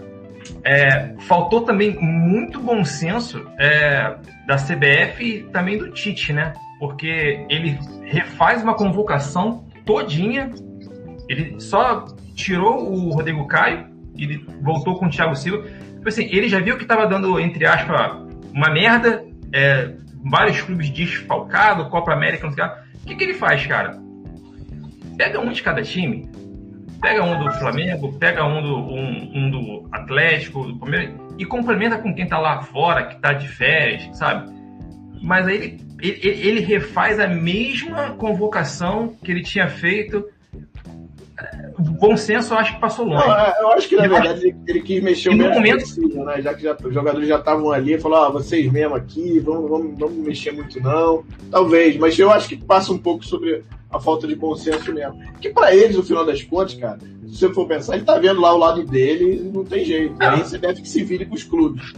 É, 0.64 1.14
faltou 1.20 1.62
também 1.62 1.96
muito 2.00 2.60
bom 2.60 2.84
senso 2.84 3.46
é, 3.58 4.14
da 4.46 4.56
CBF 4.56 5.24
e 5.24 5.42
também 5.44 5.78
do 5.78 5.90
Tite, 5.90 6.32
né? 6.32 6.52
Porque 6.78 7.44
ele 7.48 7.78
refaz 8.04 8.62
uma 8.62 8.74
convocação 8.74 9.64
todinha, 9.84 10.50
ele 11.28 11.60
só 11.60 12.04
tirou 12.34 12.92
o 12.92 13.10
Rodrigo 13.10 13.46
Caio, 13.46 13.86
ele 14.16 14.44
voltou 14.62 14.98
com 14.98 15.06
o 15.06 15.10
Thiago 15.10 15.34
Silva. 15.34 15.66
Tipo 15.94 16.08
assim, 16.08 16.24
ele 16.30 16.48
já 16.48 16.60
viu 16.60 16.76
que 16.76 16.82
estava 16.82 17.06
dando, 17.06 17.38
entre 17.40 17.66
aspas, 17.66 18.12
uma 18.52 18.70
merda, 18.70 19.24
é, 19.52 19.92
vários 20.24 20.60
clubes 20.60 20.90
desfalcados, 20.90 21.88
Copa 21.88 22.12
América, 22.12 22.46
não 22.46 22.52
sei 22.52 22.64
o 22.64 22.68
que. 22.68 22.74
O 22.74 23.06
que, 23.06 23.16
que 23.16 23.24
ele 23.24 23.34
faz, 23.34 23.66
cara? 23.66 23.98
Pega 25.16 25.40
um 25.40 25.52
de 25.52 25.62
cada 25.62 25.82
time, 25.82 26.28
pega 27.00 27.22
um 27.22 27.44
do 27.44 27.52
Flamengo, 27.52 28.12
pega 28.18 28.44
um 28.44 28.62
do, 28.62 28.76
um, 28.76 29.30
um 29.34 29.50
do 29.50 29.88
Atlético, 29.92 30.64
do 30.64 30.76
Palmeiras, 30.76 31.14
e 31.38 31.44
complementa 31.44 31.98
com 31.98 32.14
quem 32.14 32.26
tá 32.26 32.38
lá 32.38 32.62
fora, 32.62 33.06
que 33.06 33.16
tá 33.16 33.32
de 33.32 33.48
férias, 33.48 34.16
sabe? 34.16 34.52
Mas 35.22 35.46
aí 35.46 35.54
ele, 35.56 35.80
ele, 36.00 36.48
ele 36.48 36.60
refaz 36.60 37.18
a 37.18 37.26
mesma 37.26 38.10
convocação 38.10 39.16
que 39.22 39.30
ele 39.30 39.42
tinha 39.42 39.68
feito 39.68 40.24
o 41.78 41.82
bom 41.82 42.16
senso 42.16 42.54
eu 42.54 42.58
acho 42.58 42.74
que 42.74 42.80
passou 42.80 43.04
longe. 43.04 43.26
Não, 43.26 43.34
é, 43.34 43.54
eu 43.60 43.68
acho 43.72 43.88
que 43.88 43.96
na 43.96 44.06
verdade 44.06 44.46
ele, 44.46 44.56
ele 44.66 44.80
quis 44.80 45.02
mexer 45.02 45.30
o 45.30 45.34
mesmo 45.34 45.54
momento... 45.54 45.80
possível, 45.80 46.24
né? 46.24 46.40
Já 46.40 46.54
que 46.54 46.62
já, 46.62 46.76
os 46.82 46.94
jogadores 46.94 47.28
já 47.28 47.38
estavam 47.38 47.72
ali, 47.72 47.98
falou, 47.98 48.18
ah, 48.18 48.30
vocês 48.30 48.70
mesmo 48.70 48.94
aqui, 48.94 49.40
vamos, 49.40 49.68
vamos, 49.68 49.98
vamos 49.98 50.16
mexer 50.18 50.52
muito 50.52 50.80
não. 50.80 51.24
Talvez, 51.50 51.96
mas 51.96 52.18
eu 52.18 52.30
acho 52.30 52.48
que 52.48 52.56
passa 52.56 52.92
um 52.92 52.98
pouco 52.98 53.24
sobre 53.24 53.64
a 53.94 54.00
falta 54.00 54.26
de 54.26 54.34
bom 54.34 54.54
senso 54.56 54.92
mesmo. 54.92 55.18
Que 55.40 55.50
para 55.50 55.74
eles, 55.74 55.96
no 55.96 56.02
final 56.02 56.26
das 56.26 56.42
contas, 56.42 56.74
cara, 56.74 56.98
se 57.26 57.38
você 57.38 57.52
for 57.52 57.66
pensar, 57.66 57.94
ele 57.94 58.04
tá 58.04 58.18
vendo 58.18 58.40
lá 58.40 58.52
o 58.52 58.58
lado 58.58 58.84
dele 58.84 59.36
e 59.36 59.56
não 59.56 59.64
tem 59.64 59.84
jeito. 59.84 60.16
Aí 60.20 60.40
você 60.40 60.58
deve 60.58 60.82
que 60.82 60.88
se 60.88 61.04
vire 61.04 61.24
com 61.24 61.34
os 61.34 61.44
clubes. 61.44 61.92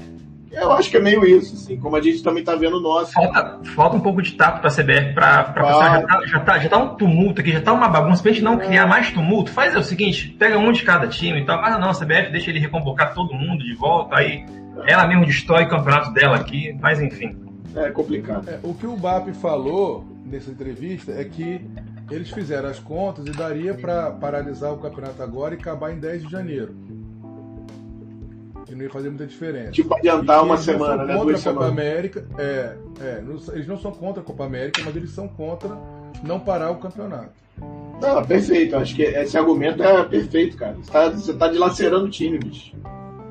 Eu 0.53 0.73
acho 0.73 0.91
que 0.91 0.97
é 0.97 1.01
meio 1.01 1.27
isso, 1.27 1.55
assim, 1.55 1.77
como 1.77 1.97
a 1.97 2.01
gente 2.01 2.23
também 2.23 2.43
tá 2.43 2.55
vendo 2.55 2.79
o 2.79 2.81
nosso. 2.81 3.13
Falta, 3.13 3.61
falta 3.75 3.97
um 3.97 4.01
pouco 4.01 4.23
de 4.23 4.33
tato 4.33 4.61
pra 4.61 4.71
CBF, 4.71 5.13
pra, 5.13 5.45
pra 5.45 5.65
pensar, 5.67 6.01
já 6.01 6.07
tá, 6.07 6.27
já, 6.27 6.41
tá, 6.41 6.59
já 6.59 6.69
tá 6.69 6.79
um 6.79 6.95
tumulto 6.95 7.41
aqui, 7.43 7.53
já 7.53 7.61
tá 7.61 7.75
uma 7.75 7.89
bagunça, 7.89 8.23
pra 8.23 8.33
gente 8.33 8.45
não 8.45 8.57
criar 8.57 8.87
mais 8.87 9.11
tumulto, 9.11 9.51
faz 9.51 9.77
o 9.77 9.83
seguinte, 9.83 10.35
pega 10.39 10.59
um 10.59 10.73
de 10.73 10.83
cada 10.83 11.09
time 11.09 11.41
e 11.41 11.45
tal, 11.45 11.61
mas 11.61 11.79
não, 11.79 11.91
a 11.91 11.95
CBF 11.95 12.33
deixa 12.33 12.51
ele 12.51 12.59
reconvocar 12.59 13.13
todo 13.13 13.35
mundo 13.35 13.63
de 13.63 13.75
volta, 13.75 14.17
aí 14.17 14.47
ela 14.87 15.07
mesmo 15.07 15.27
destrói 15.27 15.65
o 15.65 15.69
campeonato 15.69 16.11
dela 16.15 16.37
aqui, 16.37 16.75
mas 16.81 17.03
enfim. 17.03 17.37
É 17.75 17.91
complicado. 17.91 18.49
É, 18.49 18.59
o 18.63 18.73
que 18.73 18.87
o 18.87 18.97
BAP 18.97 19.35
falou 19.35 20.16
nessa 20.27 20.51
entrevista 20.51 21.13
é 21.13 21.25
que 21.25 21.61
eles 22.11 22.31
fizeram 22.31 22.69
as 22.69 22.79
contas 22.79 23.27
e 23.27 23.31
daria 23.31 23.75
para 23.75 24.11
paralisar 24.11 24.73
o 24.73 24.79
campeonato 24.79 25.23
agora 25.23 25.55
e 25.55 25.59
acabar 25.59 25.93
em 25.93 25.99
10 25.99 26.23
de 26.23 26.31
janeiro. 26.31 26.75
Que 28.65 28.75
não 28.75 28.83
ia 28.83 28.91
fazer 28.91 29.09
muita 29.09 29.27
diferença. 29.27 29.71
Tipo, 29.71 29.95
adiantar 29.95 30.45
uma 30.45 30.57
semana, 30.57 31.05
né? 31.05 31.15
Contra 31.15 31.37
a 31.37 31.39
Copa 31.39 31.39
semanas. 31.39 31.71
América. 31.71 32.27
É, 32.37 32.77
é, 33.01 33.25
eles 33.53 33.67
não 33.67 33.79
são 33.79 33.93
contra 33.93 34.21
a 34.23 34.25
Copa 34.25 34.45
América, 34.45 34.83
mas 34.85 34.97
eles 34.97 35.11
são 35.11 35.29
contra 35.29 35.77
não 36.23 36.41
parar 36.41 36.71
o 36.71 36.77
campeonato. 36.77 37.31
Não, 38.01 38.25
perfeito. 38.25 38.77
Acho 38.77 38.95
que 38.95 39.03
esse 39.03 39.39
argumento 39.39 39.83
é 39.83 40.05
perfeito, 40.05 40.57
cara. 40.57 40.75
Você 40.75 40.91
tá, 40.91 41.09
você 41.09 41.33
tá 41.33 41.49
dilacerando 41.49 42.07
o 42.07 42.11
time, 42.11 42.39
bicho. 42.39 42.75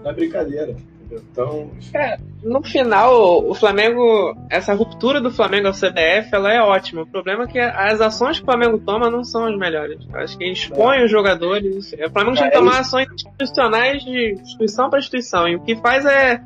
Não 0.04 0.10
é 0.10 0.14
brincadeira. 0.14 0.76
Então, 1.12 1.72
É, 1.94 2.18
no 2.44 2.64
final, 2.64 3.48
o 3.48 3.54
Flamengo, 3.54 4.36
essa 4.50 4.74
ruptura 4.74 5.22
do 5.22 5.32
Flamengo 5.32 5.68
ao 5.68 5.74
CBF, 5.74 6.30
ela 6.34 6.52
é 6.54 6.62
ótima. 6.62 7.04
O 7.04 7.08
problema 7.08 7.44
é 7.44 7.48
que 7.48 7.60
as 7.60 8.02
ações 8.02 8.38
que 8.38 8.44
o 8.44 8.46
Flamengo 8.46 8.80
toma 8.80 9.10
não 9.10 9.24
são 9.24 9.46
as 9.46 9.58
melhores. 9.58 10.00
Acho 10.14 10.38
que 10.38 10.46
expõe 10.46 11.04
os 11.04 11.12
jogadores. 11.12 11.94
O 11.94 12.12
Flamengo 12.12 12.36
tinha 12.36 12.50
que 12.50 12.56
É, 12.56 12.60
tomar 12.60 12.80
ações 12.80 13.08
institucionais 13.14 14.04
de 14.04 14.34
instituição 14.34 14.90
para 14.90 15.00
instituição. 15.00 15.48
E 15.48 15.56
o 15.56 15.60
que 15.62 15.76
faz 15.76 16.06
é 16.06 16.42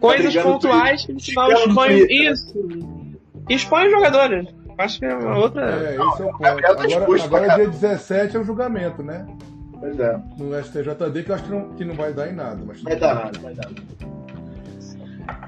coisas 0.00 0.34
no 0.34 0.42
pontuais 0.42 1.06
que 1.06 1.12
no 1.12 1.20
final 1.20 1.52
expõe 1.52 2.06
isso. 2.08 2.54
Expõe 3.48 3.86
os 3.86 3.92
jogadores. 3.92 4.48
Eu 4.48 4.74
Acho 4.78 4.98
que 5.00 5.06
é 5.06 5.14
uma 5.14 5.38
outra. 5.38 5.64
É, 5.64 5.90
esse 5.94 6.22
é 6.22 6.24
o 6.24 6.28
ponto. 6.28 6.38
Gabriel 6.38 6.76
tá 6.76 6.82
Agora, 6.84 7.24
agora 7.24 7.42
dia 7.42 7.48
caramba. 7.48 7.70
17 7.70 8.36
é 8.36 8.40
o 8.40 8.44
julgamento, 8.44 9.02
né? 9.02 9.26
Pois 9.80 9.98
é. 9.98 10.20
No 10.36 10.62
STJD, 10.62 11.22
que 11.24 11.30
eu 11.30 11.34
acho 11.34 11.44
que 11.44 11.50
não, 11.50 11.68
que 11.74 11.84
não 11.84 11.94
vai 11.94 12.12
dar 12.12 12.30
em 12.30 12.34
nada. 12.34 12.60
Mas 12.66 12.82
Vai 12.82 12.96
dar 12.96 13.14
nada, 13.14 13.38
vai 13.38 13.54
dar. 13.54 13.68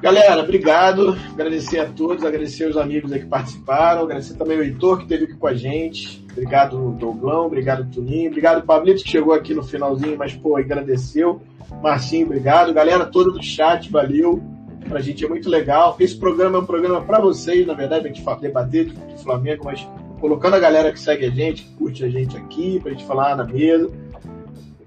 Galera, 0.03 0.43
obrigado. 0.43 1.17
Agradecer 1.33 1.79
a 1.79 1.87
todos, 1.87 2.25
agradecer 2.25 2.69
os 2.69 2.77
amigos 2.77 3.13
aí 3.13 3.21
que 3.21 3.27
participaram, 3.27 4.03
agradecer 4.03 4.35
também 4.35 4.59
o 4.59 4.63
Heitor 4.63 4.99
que 4.99 5.03
esteve 5.05 5.25
aqui 5.25 5.35
com 5.35 5.47
a 5.47 5.55
gente. 5.55 6.25
Obrigado, 6.33 6.93
Douglão, 6.93 7.47
obrigado, 7.47 7.91
Tuninho, 7.91 8.31
obrigado, 8.31 8.65
Pablito, 8.65 9.03
que 9.03 9.11
chegou 9.11 9.35
aqui 9.35 9.53
no 9.55 9.63
finalzinho, 9.63 10.17
mas 10.17 10.35
pô, 10.35 10.57
agradeceu. 10.57 11.43
Marcinho, 11.83 12.27
obrigado. 12.27 12.73
Galera 12.73 13.07
toda 13.07 13.31
do 13.31 13.43
chat, 13.43 13.91
valeu. 13.91 14.43
Pra 14.89 15.01
gente 15.01 15.25
é 15.25 15.29
muito 15.29 15.49
legal. 15.49 15.97
Esse 16.01 16.17
programa 16.17 16.59
é 16.59 16.61
um 16.61 16.67
programa 16.67 17.03
pra 17.03 17.21
vocês, 17.21 17.67
na 17.67 17.75
verdade, 17.75 18.03
pra 18.03 18.13
gente 18.13 18.41
debater 18.41 18.87
do 18.87 19.19
Flamengo, 19.19 19.65
mas 19.65 19.87
colocando 20.19 20.57
a 20.57 20.59
galera 20.59 20.93
que 20.93 20.99
segue 20.99 21.27
a 21.27 21.31
gente, 21.31 21.63
que 21.63 21.75
curte 21.77 22.05
a 22.05 22.09
gente 22.09 22.37
aqui, 22.37 22.81
pra 22.81 22.93
gente 22.93 23.05
falar 23.05 23.37
na 23.37 23.45
mesa 23.45 23.91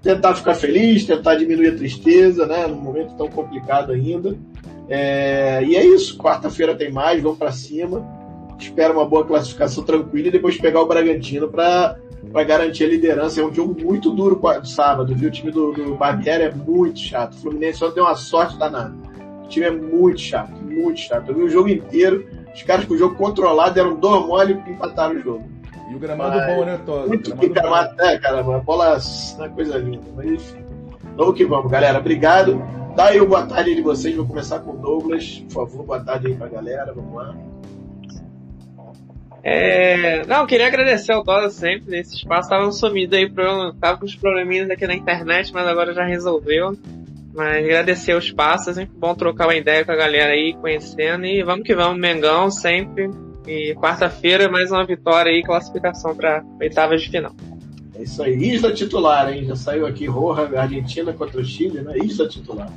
tentar 0.04 0.34
ficar 0.34 0.54
feliz, 0.54 1.06
tentar 1.06 1.34
diminuir 1.34 1.68
a 1.68 1.76
tristeza, 1.76 2.46
né? 2.46 2.66
Num 2.66 2.76
momento 2.76 3.16
tão 3.16 3.26
complicado 3.28 3.90
ainda. 3.90 4.36
É, 4.88 5.64
e 5.64 5.74
é 5.74 5.84
isso. 5.84 6.18
Quarta-feira 6.18 6.74
tem 6.76 6.92
mais, 6.92 7.22
vamos 7.22 7.38
para 7.38 7.50
cima. 7.50 8.06
Espero 8.58 8.92
uma 8.92 9.06
boa 9.06 9.24
classificação 9.24 9.82
tranquila 9.82 10.28
e 10.28 10.30
depois 10.30 10.58
pegar 10.58 10.82
o 10.82 10.86
Bragantino 10.86 11.48
para 11.48 11.96
garantir 12.46 12.84
a 12.84 12.88
liderança. 12.88 13.40
É 13.40 13.44
um 13.44 13.52
jogo 13.52 13.74
muito 13.82 14.10
duro 14.10 14.40
sábado, 14.64 15.14
viu? 15.14 15.28
O 15.28 15.32
time 15.32 15.50
do, 15.50 15.72
do 15.72 15.94
Barbieri 15.94 16.44
é 16.44 16.54
muito 16.54 16.98
chato. 16.98 17.32
O 17.32 17.38
Fluminense 17.38 17.78
só 17.78 17.88
deu 17.88 18.04
uma 18.04 18.14
sorte 18.14 18.58
danada. 18.58 18.94
O 19.44 19.48
time 19.48 19.66
é 19.66 19.70
muito 19.70 20.20
chato, 20.20 20.52
muito 20.62 21.00
chato. 21.00 21.30
Eu 21.30 21.34
vi 21.34 21.42
o 21.42 21.48
jogo 21.48 21.68
inteiro. 21.70 22.26
Os 22.54 22.62
caras 22.62 22.84
com 22.84 22.94
o 22.94 22.98
jogo 22.98 23.16
controlado 23.16 23.74
deram 23.74 23.96
dois 23.96 24.24
mole 24.26 24.62
e 24.66 24.70
empataram 24.70 25.16
o 25.16 25.20
jogo. 25.20 25.54
E 25.90 25.94
o 25.94 25.98
gramado 25.98 26.38
Vai. 26.38 26.54
bom, 26.54 26.64
né, 26.64 26.80
Todd? 26.84 27.08
Muito 27.08 27.30
Gramado 27.30 27.40
que 27.40 27.48
gramado, 27.54 28.02
é, 28.02 28.18
caramba, 28.18 28.56
a 28.56 28.60
bola 28.60 28.96
é 28.96 29.36
uma 29.36 29.48
coisa 29.50 29.78
linda, 29.78 30.06
mas 30.16 30.26
enfim. 30.26 30.64
Vamos 31.16 31.36
que 31.36 31.44
vamos, 31.44 31.70
galera. 31.70 31.98
Obrigado. 31.98 32.62
Dá 32.96 33.06
aí 33.06 33.20
o 33.20 33.26
boa 33.26 33.46
tarde 33.46 33.70
aí 33.70 33.76
de 33.76 33.82
vocês. 33.82 34.14
Vou 34.14 34.26
começar 34.26 34.60
com 34.60 34.72
o 34.72 34.76
Douglas. 34.76 35.44
Por 35.48 35.68
favor, 35.68 35.84
boa 35.84 36.00
tarde 36.00 36.28
aí 36.28 36.34
pra 36.34 36.48
galera. 36.48 36.92
Vamos 36.92 37.14
lá. 37.14 37.34
É, 39.42 40.24
não, 40.26 40.40
eu 40.40 40.46
queria 40.46 40.66
agradecer 40.68 41.12
ao 41.12 41.22
Tosa 41.22 41.50
sempre. 41.50 41.98
Esse 41.98 42.16
espaço 42.16 42.48
tava 42.48 42.72
sumido 42.72 43.14
aí, 43.14 43.28
pro, 43.28 43.74
tava 43.74 43.98
com 43.98 44.06
uns 44.06 44.16
probleminhas 44.16 44.70
aqui 44.70 44.86
na 44.86 44.94
internet, 44.94 45.52
mas 45.52 45.66
agora 45.66 45.92
já 45.92 46.04
resolveu. 46.04 46.76
Mas 47.34 47.64
agradecer 47.64 48.14
o 48.14 48.18
espaço, 48.18 48.70
é 48.70 48.74
sempre 48.74 48.96
bom 48.96 49.14
trocar 49.14 49.46
uma 49.46 49.56
ideia 49.56 49.84
com 49.84 49.92
a 49.92 49.96
galera 49.96 50.32
aí, 50.32 50.54
conhecendo. 50.54 51.26
E 51.26 51.42
vamos 51.42 51.66
que 51.66 51.74
vamos, 51.74 52.00
Mengão 52.00 52.50
sempre. 52.50 53.10
E 53.46 53.74
quarta-feira 53.74 54.48
mais 54.48 54.70
uma 54.70 54.86
vitória 54.86 55.30
aí, 55.30 55.42
classificação 55.42 56.14
para 56.16 56.42
oitavas 56.60 57.02
de 57.02 57.10
final. 57.10 57.32
É 57.94 58.02
isso 58.02 58.22
aí. 58.22 58.34
Isla 58.34 58.72
titular, 58.72 59.32
hein? 59.32 59.44
Já 59.44 59.54
saiu 59.54 59.86
aqui 59.86 60.06
Roja, 60.06 60.48
Argentina 60.58 61.12
contra 61.12 61.40
o 61.40 61.44
Chile, 61.44 61.80
né? 61.80 61.94
Isla 61.98 62.26
titular. 62.28 62.70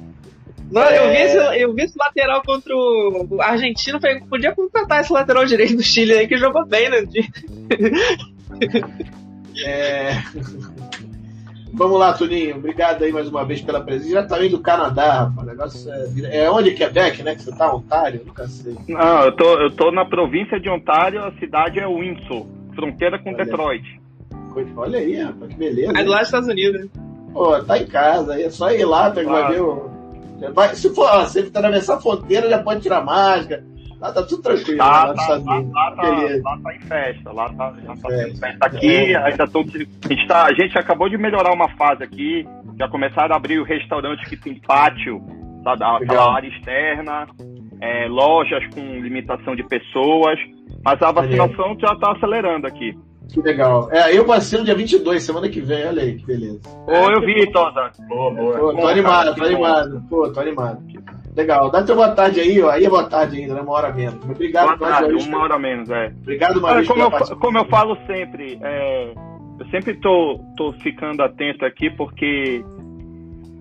Não, 0.70 0.84
eu, 0.84 1.10
vi 1.10 1.16
É. 1.16 1.26
esse, 1.26 1.62
eu 1.62 1.74
vi 1.74 1.84
esse 1.84 1.98
lateral 1.98 2.42
contra 2.44 2.76
o 2.76 3.38
argentino, 3.40 4.02
falei, 4.02 4.20
podia 4.20 4.54
contratar 4.54 5.00
esse 5.02 5.14
lateral 5.14 5.46
direito 5.46 5.78
do 5.78 5.84
Chile 5.84 6.14
aí 6.14 6.28
que 6.28 6.38
jogou 6.38 6.66
bem 6.66 6.90
dia. 7.08 7.24
É... 9.66 10.12
Vamos 11.78 12.00
lá, 12.00 12.12
Tuninho. 12.14 12.56
Obrigado 12.58 13.04
aí 13.04 13.12
mais 13.12 13.28
uma 13.30 13.46
vez 13.46 13.62
pela 13.62 13.80
presença. 13.80 14.10
Já 14.12 14.24
tá 14.26 14.38
vindo 14.38 14.58
do 14.58 14.64
Canadá, 14.64 15.24
rapaz. 15.26 15.38
O 15.38 15.50
negócio 15.52 15.92
é... 15.94 16.46
é 16.46 16.50
onde? 16.52 16.72
Quebec, 16.74 17.22
né? 17.22 17.36
Que 17.36 17.44
você 17.44 17.56
tá? 17.56 17.72
Ontário? 17.74 18.22
Nunca 18.26 18.48
sei. 18.48 18.76
Não, 18.88 19.24
eu 19.26 19.32
tô, 19.34 19.60
eu 19.62 19.70
tô 19.72 19.92
na 19.92 20.04
província 20.04 20.60
de 20.60 20.70
Ontário, 20.70 21.24
a 21.24 21.32
cidade 21.34 21.80
é 21.80 21.88
Windsor, 21.88 22.48
fronteira 22.74 23.20
com 23.20 23.30
Olha. 23.30 23.46
Detroit. 23.46 24.02
Olha 24.76 24.98
aí, 24.98 25.22
rapaz. 25.22 25.52
Que 25.54 25.58
beleza. 25.60 25.94
Aí 25.96 26.04
do 26.04 26.10
lado 26.10 26.20
dos 26.22 26.28
Estados 26.30 26.50
Unidos, 26.50 26.82
né? 26.82 26.88
Pô, 27.32 27.60
tá 27.64 27.78
em 27.78 27.86
casa, 27.86 28.34
aí 28.34 28.44
é 28.44 28.50
só 28.50 28.72
ir 28.72 28.84
lá, 28.86 29.12
tá, 29.12 29.16
vai 29.22 29.26
Claro. 29.26 29.54
ver 29.54 29.62
o. 29.62 30.52
vai- 30.54 30.76
se 30.76 30.90
for, 30.96 31.06
ó, 31.08 31.26
se 31.26 31.40
atravessar 31.40 31.98
a 31.98 32.02
fronteira, 32.02 32.50
já 32.50 32.58
pode 32.58 32.82
tirar 32.82 33.04
máscara. 33.06 33.64
Lá 34.00 34.12
tá 34.12 34.22
tudo 34.24 34.44
tranquilo, 34.44 34.78
lá 34.78 35.08
Tá, 35.08 35.14
nos 35.14 35.26
tá, 35.26 35.34
lá, 35.52 35.60
lá 35.74 35.96
tá, 35.96 36.04
lá 36.44 36.58
tá 36.64 36.76
em 36.76 36.80
festa, 36.82 37.32
lá 37.32 37.50
tá, 37.54 37.74
já 37.84 37.96
tá 37.96 38.10
Festa. 38.10 38.66
aqui, 38.68 39.16
ainda 39.16 39.48
tô, 39.48 39.62
a, 39.62 39.64
gente 40.14 40.28
tá, 40.28 40.46
a 40.46 40.54
gente 40.54 40.78
acabou 40.78 41.10
de 41.10 41.18
melhorar 41.18 41.52
uma 41.54 41.68
fase 41.70 42.04
aqui, 42.04 42.48
já 42.78 42.88
começaram 42.88 43.34
a 43.34 43.38
abrir 43.38 43.60
o 43.60 43.64
restaurante 43.64 44.28
que 44.30 44.38
tem 44.38 44.60
pátio, 44.60 45.20
sabe, 45.64 45.84
a- 45.84 45.98
aquela 45.98 46.36
área 46.36 46.48
externa, 46.48 47.28
é, 47.82 48.08
lojas 48.08 48.64
com 48.74 48.82
limitação 49.00 49.56
de 49.56 49.64
pessoas, 49.64 50.38
mas 50.86 51.02
a 51.02 51.12
vacinação 51.12 51.76
já 51.80 51.96
tá 51.96 52.12
acelerando 52.12 52.68
aqui. 52.68 52.94
Que 53.32 53.42
legal. 53.42 53.90
É, 53.92 54.18
eu 54.18 54.26
vacilo 54.26 54.64
dia 54.64 54.76
22, 54.76 55.22
semana 55.24 55.50
que 55.50 55.60
vem, 55.62 55.86
olha 55.86 56.02
aí, 56.02 56.16
que 56.16 56.26
beleza. 56.26 56.60
Ô, 56.88 57.12
eu 57.12 57.22
vi, 57.22 57.52
Tosa. 57.52 57.92
Boa, 58.08 58.34
boa. 58.34 58.58
Pô, 58.58 58.74
tô 58.74 58.88
animado, 58.88 59.26
cara, 59.26 59.36
tô 59.36 59.44
animado. 59.44 60.04
Pô, 60.10 60.30
tô 60.30 60.40
animado. 60.40 60.82
Legal, 61.36 61.70
dá 61.70 61.84
teu 61.84 61.96
boa 61.96 62.12
tarde 62.12 62.40
aí, 62.40 62.60
ó. 62.62 62.72
Aí 62.72 62.86
é 62.86 62.90
boa 62.90 63.04
tarde 63.04 63.40
ainda, 63.40 63.54
né? 63.54 63.62
Uma 63.62 63.74
hora 63.74 63.94
menos. 63.94 64.24
Obrigado, 64.24 64.76
Boa 64.78 64.90
tarde, 64.90 65.14
uma 65.28 65.44
hora 65.44 65.60
menos, 65.60 65.90
é. 65.90 66.12
Obrigado, 66.22 66.54
Olha, 66.54 66.62
Maurício. 66.62 66.94
como, 66.96 67.04
eu, 67.04 67.38
como 67.38 67.58
eu 67.60 67.66
falo 67.66 67.98
sempre, 68.08 68.58
é, 68.64 69.14
eu 69.60 69.66
sempre 69.70 69.94
tô, 70.00 70.40
tô 70.58 70.74
ficando 70.82 71.22
atento 71.22 71.64
aqui 71.64 71.92
porque 71.92 72.64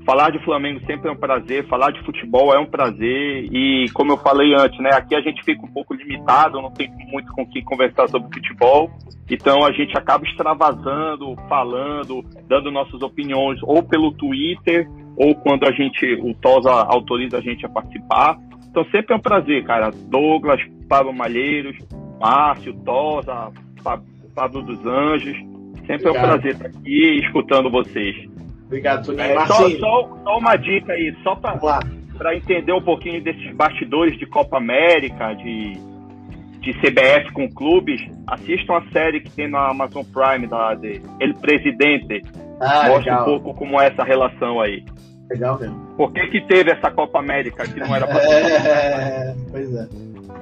falar 0.07 0.31
de 0.31 0.39
Flamengo 0.45 0.81
sempre 0.87 1.09
é 1.09 1.13
um 1.13 1.17
prazer, 1.17 1.67
falar 1.67 1.91
de 1.91 2.01
futebol 2.05 2.55
é 2.55 2.59
um 2.59 2.65
prazer 2.67 3.49
e 3.53 3.87
como 3.93 4.13
eu 4.13 4.17
falei 4.17 4.55
antes, 4.55 4.79
né, 4.79 4.91
aqui 4.95 5.17
a 5.17 5.21
gente 5.21 5.43
fica 5.45 5.67
um 5.67 5.73
pouco 5.73 5.93
limitado, 5.93 6.63
não 6.63 6.71
tem 6.71 6.89
muito 7.09 7.31
com 7.33 7.45
quem 7.45 7.63
conversar 7.65 8.09
sobre 8.09 8.33
futebol, 8.33 8.89
então 9.29 9.65
a 9.67 9.73
gente 9.73 9.99
acaba 9.99 10.25
extravasando, 10.25 11.35
falando, 11.49 12.25
dando 12.49 12.71
nossas 12.71 13.03
opiniões 13.03 13.59
ou 13.65 13.83
pelo 13.83 14.13
Twitter 14.13 14.89
ou 15.17 15.35
quando 15.35 15.67
a 15.67 15.73
gente, 15.73 16.07
o 16.23 16.33
Tosa 16.35 16.71
autoriza 16.71 17.39
a 17.39 17.41
gente 17.41 17.67
a 17.67 17.69
participar. 17.69 18.39
Então 18.71 18.85
sempre 18.91 19.15
é 19.15 19.17
um 19.17 19.21
prazer, 19.21 19.65
cara. 19.65 19.91
Douglas, 20.09 20.61
Pablo 20.89 21.13
Malheiros, 21.13 21.77
Márcio, 22.21 22.75
Tosa, 22.85 23.51
Pa- 23.83 24.03
Pablo 24.35 24.63
dos 24.63 24.85
Anjos. 24.87 25.35
Sempre 25.87 26.07
é 26.07 26.11
um 26.11 26.11
Obrigado. 26.11 26.29
prazer 26.41 26.53
estar 26.53 26.67
aqui 26.67 27.21
escutando 27.25 27.71
vocês. 27.71 28.15
Obrigado, 28.67 29.07
Toninho. 29.07 29.23
É, 29.23 29.47
só, 29.47 29.61
Marcinho, 29.61 29.81
só, 29.81 30.19
só 30.25 30.39
uma 30.39 30.57
dica 30.57 30.93
aí, 30.93 31.17
só 31.23 31.37
para 31.37 32.37
entender 32.37 32.73
um 32.73 32.83
pouquinho 32.83 33.23
desses 33.23 33.55
bastidores 33.55 34.19
de 34.19 34.27
Copa 34.27 34.59
América, 34.59 35.35
de, 35.35 35.75
de 36.61 36.73
CBF 36.81 37.33
com 37.33 37.49
clubes, 37.49 38.01
assistam 38.27 38.79
a 38.79 38.91
série 38.93 39.21
que 39.21 39.31
tem 39.31 39.49
na 39.49 39.71
Amazon 39.71 40.03
Prime, 40.05 40.47
da, 40.47 40.75
de 40.75 41.01
El 41.21 41.35
Presidente. 41.35 42.23
Ah, 42.61 42.89
Mostra 42.89 42.95
um 42.95 42.99
legal. 42.99 43.25
pouco 43.25 43.55
como 43.55 43.81
é 43.81 43.87
essa 43.87 44.03
relação 44.03 44.61
aí. 44.61 44.85
Legal 45.31 45.59
mesmo. 45.59 45.77
Por 45.97 46.13
que, 46.13 46.27
que 46.29 46.41
teve 46.43 46.73
essa 46.73 46.91
Copa 46.91 47.19
América 47.19 47.65
que 47.65 47.79
não 47.79 47.95
era 47.95 48.07
ter? 48.07 48.17
É, 48.17 49.35
pois 49.51 49.75
é. 49.75 49.89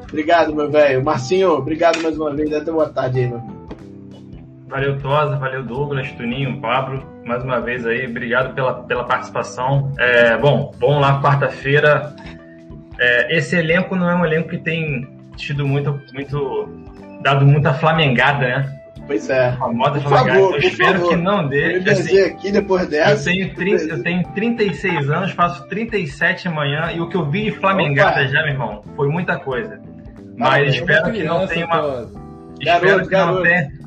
Obrigado, 0.09 0.55
meu 0.55 0.71
velho. 0.71 1.05
Marcinho, 1.05 1.51
obrigado 1.53 2.01
mais 2.03 2.17
uma 2.17 2.33
vez. 2.35 2.51
Teu 2.65 2.75
boa 2.75 2.89
tarde 2.89 3.21
aí, 3.21 3.27
meu. 3.29 3.64
Valeu, 4.69 4.99
Tosa, 4.99 5.37
valeu, 5.37 5.63
Douglas, 5.63 6.11
Tuninho, 6.13 6.61
Pablo, 6.61 7.03
mais 7.25 7.45
uma 7.45 7.61
vez 7.61 7.87
aí, 7.87 8.07
obrigado 8.07 8.55
pela, 8.55 8.83
pela 8.85 9.05
participação. 9.05 9.93
É, 9.99 10.37
bom, 10.39 10.73
vamos 10.81 11.01
lá, 11.01 11.21
quarta-feira, 11.21 12.15
é, 12.99 13.37
esse 13.37 13.57
elenco 13.57 13.95
não 13.95 14.09
é 14.11 14.15
um 14.17 14.25
elenco 14.25 14.49
que 14.49 14.59
tem 14.59 15.07
tido 15.37 15.67
muito, 15.67 16.01
muito 16.15 16.69
dado 17.23 17.45
muita 17.47 17.75
flamengada, 17.75 18.39
né? 18.47 18.81
Pois 19.07 19.29
é. 19.29 19.49
A 19.61 19.69
moda 19.69 20.01
Por 20.01 20.09
flamengada. 20.09 20.41
favor, 20.41 20.55
eu 20.55 20.61
espero 20.61 20.93
favor. 20.95 21.09
que 21.11 21.17
não 21.17 21.47
dê. 21.49 21.77
Eu 21.87 21.93
Assim, 21.93 22.21
aqui 22.21 22.51
depois 22.51 22.89
dessa. 22.89 23.31
eu 23.31 23.35
tenho, 23.35 23.55
30, 23.55 23.83
eu 23.85 24.03
tenho 24.03 24.25
36 24.35 25.11
anos, 25.11 25.31
faço 25.33 25.69
37 25.69 26.49
amanhã 26.49 26.91
e 26.95 27.01
o 27.03 27.09
que 27.11 27.17
eu 27.17 27.29
vi 27.31 27.45
de 27.45 27.51
flamengada 27.53 28.23
Opa. 28.23 28.29
já, 28.29 28.43
meu 28.43 28.53
irmão, 28.53 28.83
foi 28.97 29.09
muita 29.09 29.39
coisa. 29.39 29.79
Mas 30.39 30.49
Parabéns. 30.49 30.75
espero 30.77 31.13
que 31.13 31.23
não 31.23 31.47
tenha 31.47 31.67
uma. 31.67 31.79
Tosa. 31.83 32.21
Espero 32.59 32.87
Garoto, 32.87 33.09
que 33.09 33.15
não 33.15 33.27
garoto. 33.27 33.43
tenha. 33.43 33.84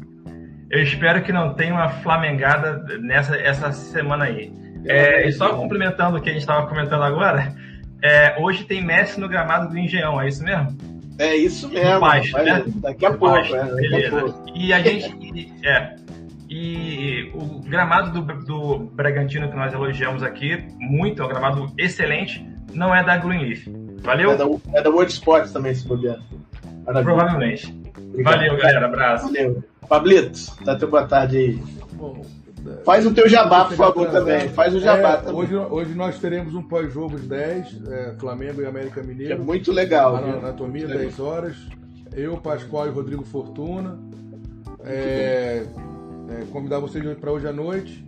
Eu 0.70 0.82
espero 0.82 1.24
que 1.24 1.32
não 1.32 1.54
tenha 1.54 1.74
uma 1.74 1.90
flamengada 1.90 2.84
nessa 3.00 3.36
essa 3.36 3.72
semana 3.72 4.26
aí. 4.26 4.52
É, 4.86 5.28
e 5.28 5.32
só 5.32 5.54
complementando 5.54 6.18
o 6.18 6.22
que 6.22 6.30
a 6.30 6.34
gente 6.34 6.42
estava 6.42 6.68
comentando 6.68 7.04
agora, 7.04 7.54
é, 8.02 8.36
hoje 8.40 8.64
tem 8.64 8.84
Messi 8.84 9.20
no 9.20 9.28
gramado 9.28 9.70
do 9.70 9.78
Engenhão, 9.78 10.22
é 10.22 10.28
isso 10.28 10.44
mesmo? 10.44 10.78
É 11.20 11.36
isso 11.36 11.68
mesmo. 11.70 12.00
Baixo, 12.00 12.38
né? 12.38 12.64
Daqui 12.68 13.06
a 13.06 13.10
pouco, 13.10 13.36
Baixo, 13.36 13.56
é, 13.56 13.66
daqui 13.66 13.88
a 13.88 13.90
beleza. 13.90 14.20
pouco. 14.20 14.46
E 14.56 14.74
a 14.74 14.80
gente. 14.80 15.54
É. 15.66 15.96
E 16.50 17.32
o 17.34 17.60
gramado 17.62 18.22
do, 18.22 18.34
do 18.46 18.78
Bragantino 18.94 19.50
que 19.50 19.56
nós 19.56 19.74
elogiamos 19.74 20.24
aqui, 20.24 20.66
muito, 20.80 21.22
é 21.22 21.26
um 21.26 21.28
gramado 21.28 21.74
excelente, 21.78 22.48
não 22.74 22.96
é 22.96 23.04
da 23.04 23.18
Greenleaf. 23.18 23.68
Valeu? 24.02 24.32
É 24.32 24.38
da, 24.38 24.46
é 24.74 24.82
da 24.82 24.90
World 24.90 25.12
Sports 25.12 25.52
também, 25.52 25.74
se 25.74 25.86
bobear. 25.86 26.20
Provavelmente. 26.86 27.76
Obrigado. 28.22 28.36
Valeu, 28.38 28.58
galera. 28.58 28.86
Abraço. 28.86 29.26
Valeu. 29.28 29.64
Pablito, 29.88 30.40
dá 30.66 30.76
teu 30.76 30.90
boa 30.90 31.06
tarde 31.08 31.38
aí. 31.38 31.64
Bom, 31.94 32.22
Faz 32.84 33.06
o 33.06 33.14
teu 33.14 33.30
jabá, 33.30 33.64
por 33.66 33.78
favor, 33.78 34.10
também. 34.10 34.50
Faz 34.50 34.76
o 34.76 34.80
jabá 34.80 35.14
É, 35.14 35.18
também. 35.18 35.36
Hoje, 35.36 35.56
hoje 35.56 35.94
nós 35.94 36.20
teremos 36.20 36.54
um 36.54 36.62
pós-jogo 36.62 37.16
às 37.16 37.22
10, 37.22 37.82
é, 37.90 38.14
Flamengo 38.20 38.62
e 38.62 38.66
América 38.66 39.00
É 39.00 39.04
Mineiro. 39.04 39.42
muito 39.44 39.72
legal. 39.72 40.18
Anatomia, 40.18 40.82
Muito 40.86 40.88
legal. 40.98 40.98
10 41.08 41.20
horas. 41.20 41.56
Eu, 42.14 42.36
Pascoal 42.38 42.88
e 42.88 42.90
Rodrigo 42.90 43.24
Fortuna. 43.24 43.98
É, 44.84 45.64
é, 46.30 46.44
convidar 46.52 46.80
vocês 46.80 47.18
para 47.18 47.32
hoje 47.32 47.48
à 47.48 47.54
noite. 47.54 48.06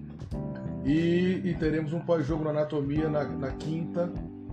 E, 0.86 1.42
e 1.46 1.56
teremos 1.58 1.94
um 1.94 2.00
pós-jogo 2.00 2.44
na 2.44 2.50
Anatomia 2.50 3.08
na, 3.08 3.24
na 3.24 3.52
quinta. 3.52 4.10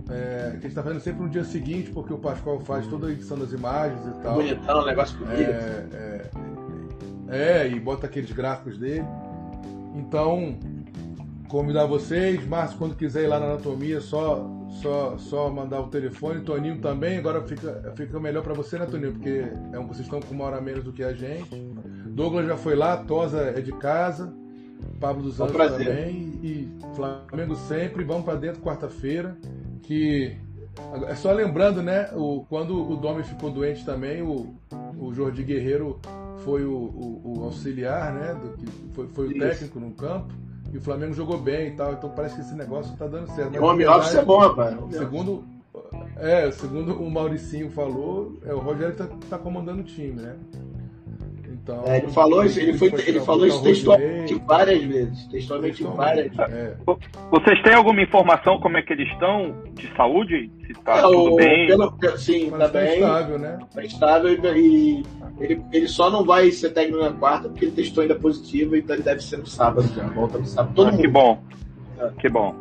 É, 0.09 0.41
que 0.41 0.47
a 0.47 0.51
gente 0.51 0.67
está 0.67 0.83
fazendo 0.83 1.01
sempre 1.01 1.23
no 1.23 1.29
dia 1.29 1.43
seguinte, 1.43 1.91
porque 1.91 2.13
o 2.13 2.17
Pascoal 2.17 2.59
faz 2.61 2.87
toda 2.87 3.07
a 3.07 3.11
edição 3.11 3.37
das 3.37 3.51
imagens 3.51 3.99
e 4.07 4.21
tal. 4.21 4.35
Bonitão, 4.35 4.81
um 4.81 4.85
negócio 4.85 5.17
bonito. 5.17 5.41
É, 5.41 6.29
é, 7.29 7.61
é, 7.63 7.67
e 7.67 7.79
bota 7.79 8.07
aqueles 8.07 8.31
gráficos 8.31 8.77
dele. 8.77 9.05
Então, 9.95 10.57
convidar 11.49 11.85
vocês. 11.85 12.45
Márcio, 12.47 12.77
quando 12.77 12.95
quiser 12.95 13.23
ir 13.23 13.27
lá 13.27 13.39
na 13.39 13.47
anatomia, 13.47 13.99
só, 13.99 14.49
só, 14.81 15.17
só 15.17 15.49
mandar 15.49 15.81
o 15.81 15.87
telefone. 15.87 16.41
Toninho 16.41 16.79
também. 16.79 17.17
Agora 17.17 17.41
fica, 17.41 17.93
fica 17.95 18.19
melhor 18.19 18.43
para 18.43 18.53
você, 18.53 18.77
né, 18.77 18.85
Toninho? 18.85 19.13
Porque 19.13 19.43
é 19.73 19.79
um, 19.79 19.87
vocês 19.87 20.05
estão 20.05 20.21
com 20.21 20.33
uma 20.33 20.45
hora 20.45 20.61
menos 20.61 20.83
do 20.83 20.93
que 20.93 21.03
a 21.03 21.13
gente. 21.13 21.55
Douglas 22.05 22.47
já 22.47 22.57
foi 22.57 22.75
lá, 22.75 22.97
Tosa 22.97 23.41
é 23.41 23.61
de 23.61 23.71
casa. 23.73 24.33
Pablo 24.99 25.23
dos 25.23 25.39
É 25.39 25.43
Anjos 25.43 25.77
também. 25.77 26.39
E 26.43 26.71
Flamengo 26.95 27.55
sempre. 27.55 28.03
Vamos 28.03 28.23
para 28.23 28.35
dentro 28.35 28.61
quarta-feira. 28.61 29.37
Que. 29.83 30.37
É 31.07 31.15
só 31.15 31.31
lembrando, 31.31 31.81
né? 31.81 32.09
O, 32.13 32.45
quando 32.47 32.89
o 32.91 32.95
Domi 32.97 33.23
ficou 33.23 33.49
doente 33.49 33.83
também, 33.83 34.21
o, 34.21 34.53
o 34.99 35.11
Jordi 35.13 35.41
Guerreiro 35.43 35.99
foi 36.43 36.63
o, 36.65 36.71
o- 36.71 37.21
o 37.39 37.43
auxiliar, 37.45 38.13
né? 38.13 38.35
Do, 38.35 38.49
que 38.57 38.65
foi, 38.93 39.07
foi 39.07 39.27
o 39.27 39.39
técnico 39.39 39.79
no 39.79 39.91
campo. 39.91 40.33
E 40.71 40.77
o 40.77 40.81
Flamengo 40.81 41.13
jogou 41.13 41.37
bem 41.39 41.69
e 41.69 41.71
tal. 41.71 41.93
Então 41.93 42.09
parece 42.11 42.35
que 42.35 42.41
esse 42.41 42.53
negócio 42.53 42.95
tá 42.95 43.07
dando 43.07 43.27
certo. 43.31 43.51
Mas, 43.53 43.61
Home 43.61 43.85
na 43.85 43.97
office 43.97 44.15
é 44.15 44.23
bom, 44.23 44.37
rapaz. 44.37 44.77
Home. 44.77 44.93
Segundo, 44.93 45.43
é, 46.17 46.51
segundo 46.51 46.93
o 47.01 47.09
Mauricinho 47.09 47.71
falou, 47.71 48.37
é, 48.45 48.53
o 48.53 48.59
Rogério 48.59 48.95
tá, 48.95 49.07
tá 49.29 49.37
comandando 49.39 49.81
o 49.81 49.83
time, 49.83 50.21
né? 50.21 50.35
Então, 51.69 51.83
É, 51.85 51.97
ele 51.97 52.07
falou 52.07 52.45
isso, 52.45 52.57
ele, 52.61 52.73
foi, 52.77 52.87
ele 53.05 53.19
falou 53.19 53.45
isso 53.45 53.61
textualmente 53.61 54.35
várias 54.47 54.81
vezes. 54.83 55.27
Textualmente 55.27 55.83
várias 55.83 56.33
vezes. 56.33 56.53
É, 56.53 56.75
Vocês 57.29 57.61
têm 57.61 57.73
alguma 57.73 58.01
informação 58.01 58.57
como 58.61 58.77
é 58.77 58.81
que 58.81 58.93
eles 58.93 59.09
estão 59.11 59.53
de 59.73 59.93
saúde? 59.97 60.49
Se 60.65 60.73
tá 60.75 60.99
É, 60.99 61.01
tudo 61.01 61.33
o- 61.33 61.35
bem? 61.35 61.67
pelo- 61.67 61.93
sim, 62.17 62.49
mas 62.49 62.59
tá 62.61 62.69
tá 62.69 62.79
bem. 62.79 62.93
estável, 62.93 63.37
né? 63.37 63.59
Tá 63.75 63.83
estável 63.83 64.31
e, 64.55 64.57
e 64.57 65.03
ele, 65.41 65.61
ele 65.73 65.87
só 65.89 66.09
não 66.09 66.23
vai 66.23 66.49
ser 66.51 66.69
técnico 66.69 67.03
na 67.03 67.11
quarta 67.11 67.49
porque 67.49 67.65
ele 67.65 67.73
testou 67.73 68.01
ainda 68.01 68.15
positivo, 68.15 68.75
então 68.77 68.95
ele 68.95 69.03
deve 69.03 69.21
ser 69.21 69.35
no 69.37 69.45
sábado 69.45 69.85
já. 69.93 70.03
Volta 70.03 70.37
no 70.37 70.45
sábado. 70.45 70.73
Todo 70.73 70.87
Ah, 70.87 70.91
mundo. 70.91 71.01
que 71.01 71.07
bom. 71.09 71.43
É. 71.99 72.09
Que 72.21 72.29
bom. 72.29 72.55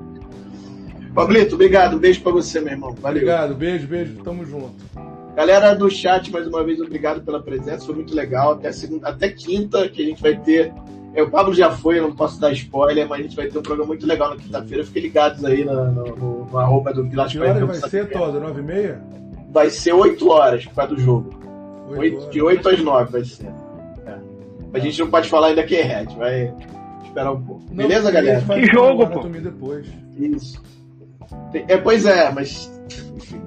Pablito, 1.15 1.55
obrigado. 1.55 1.95
Um 1.97 2.01
beijo 2.01 2.21
pra 2.23 2.33
você, 2.33 2.61
meu 2.61 2.73
irmão. 2.73 2.93
Valeu. 2.93 3.19
Obrigado, 3.23 3.55
beijo, 3.55 3.87
beijo, 3.87 4.17
tamo 4.25 4.45
junto. 4.45 4.75
Galera 5.37 5.75
do 5.75 5.91
chat, 5.91 6.33
mais 6.33 6.47
uma 6.47 6.65
vez, 6.65 6.81
obrigado 6.81 7.21
pela 7.23 7.43
presença. 7.43 7.85
Foi 7.85 7.95
muito 7.95 8.15
legal. 8.15 8.53
Até, 8.53 8.73
segunda, 8.73 9.09
até 9.09 9.29
quinta, 9.29 9.87
que 9.87 10.03
a 10.03 10.07
gente 10.07 10.23
vai 10.23 10.35
ter. 10.35 10.73
É, 11.15 11.23
o 11.23 11.31
Pablo 11.31 11.53
já 11.53 11.71
foi, 11.71 11.99
eu 11.99 12.05
não 12.05 12.17
posso 12.17 12.41
dar 12.41 12.53
spoiler, 12.53 13.07
mas 13.07 13.21
a 13.21 13.23
gente 13.23 13.37
vai 13.37 13.47
ter 13.47 13.59
um 13.59 13.63
programa 13.63 13.89
muito 13.89 14.07
legal 14.07 14.31
na 14.31 14.37
quinta-feira. 14.37 14.83
Fiquem 14.85 15.03
ligados 15.03 15.45
aí 15.45 15.63
no, 15.63 15.93
no, 15.93 16.05
no, 16.17 16.45
no 16.47 16.59
arroba 16.59 16.93
do 16.93 17.07
Pilates 17.07 17.35
Que 17.35 17.39
pra 17.39 17.49
hora 17.51 17.59
ver 17.59 17.65
o 17.65 17.67
vai 17.67 17.77
ser. 17.91 18.09
Tosa? 18.11 18.41
9 18.41 18.61
e 18.61 18.65
meia? 18.65 19.03
Vai 19.53 19.69
ser 19.71 19.93
8 19.93 20.27
horas 20.31 20.65
por 20.65 20.75
causa 20.75 20.95
do 20.95 21.01
jogo. 21.01 21.31
Oito 21.91 22.01
Oito- 22.01 22.17
horas. 22.19 22.31
de 22.33 22.43
8 22.43 22.69
às 22.71 22.81
9 22.83 23.13
vai 23.13 23.25
ser. 23.25 23.47
É. 24.07 24.15
A 24.73 24.79
gente 24.79 24.99
não 25.01 25.11
pode 25.11 25.29
falar 25.29 25.49
ainda 25.49 25.63
que 25.65 25.77
é 25.77 25.83
Red, 25.83 26.15
vai 26.17 26.55
esperar 27.05 27.33
um 27.33 27.43
pouco. 27.43 27.63
Não, 27.69 27.77
Beleza, 27.77 28.11
galera? 28.11 28.41
Que 28.41 28.67
jogo, 28.67 29.07
pô? 29.07 29.21
depois. 29.29 29.87
Isso. 30.17 30.63
É, 31.69 31.77
pois 31.77 32.07
é, 32.07 32.31
mas. 32.33 32.71
Enfim, 33.17 33.41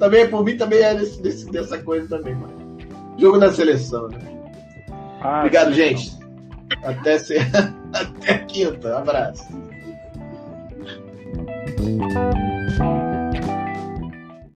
também, 0.00 0.28
por 0.28 0.44
mim, 0.44 0.56
também 0.56 0.80
é 0.80 0.94
desse, 0.94 1.22
desse- 1.22 1.50
dessa 1.50 1.78
coisa 1.78 2.08
também, 2.08 2.34
mano. 2.34 2.76
Jogo 3.18 3.38
da 3.38 3.52
seleção, 3.52 4.08
né? 4.08 4.18
Ah, 5.20 5.40
Obrigado, 5.40 5.72
gente. 5.72 6.18
Até, 6.82 7.18
se... 7.18 7.36
Até 7.92 8.38
quinta. 8.46 8.98
Abraço. 8.98 9.44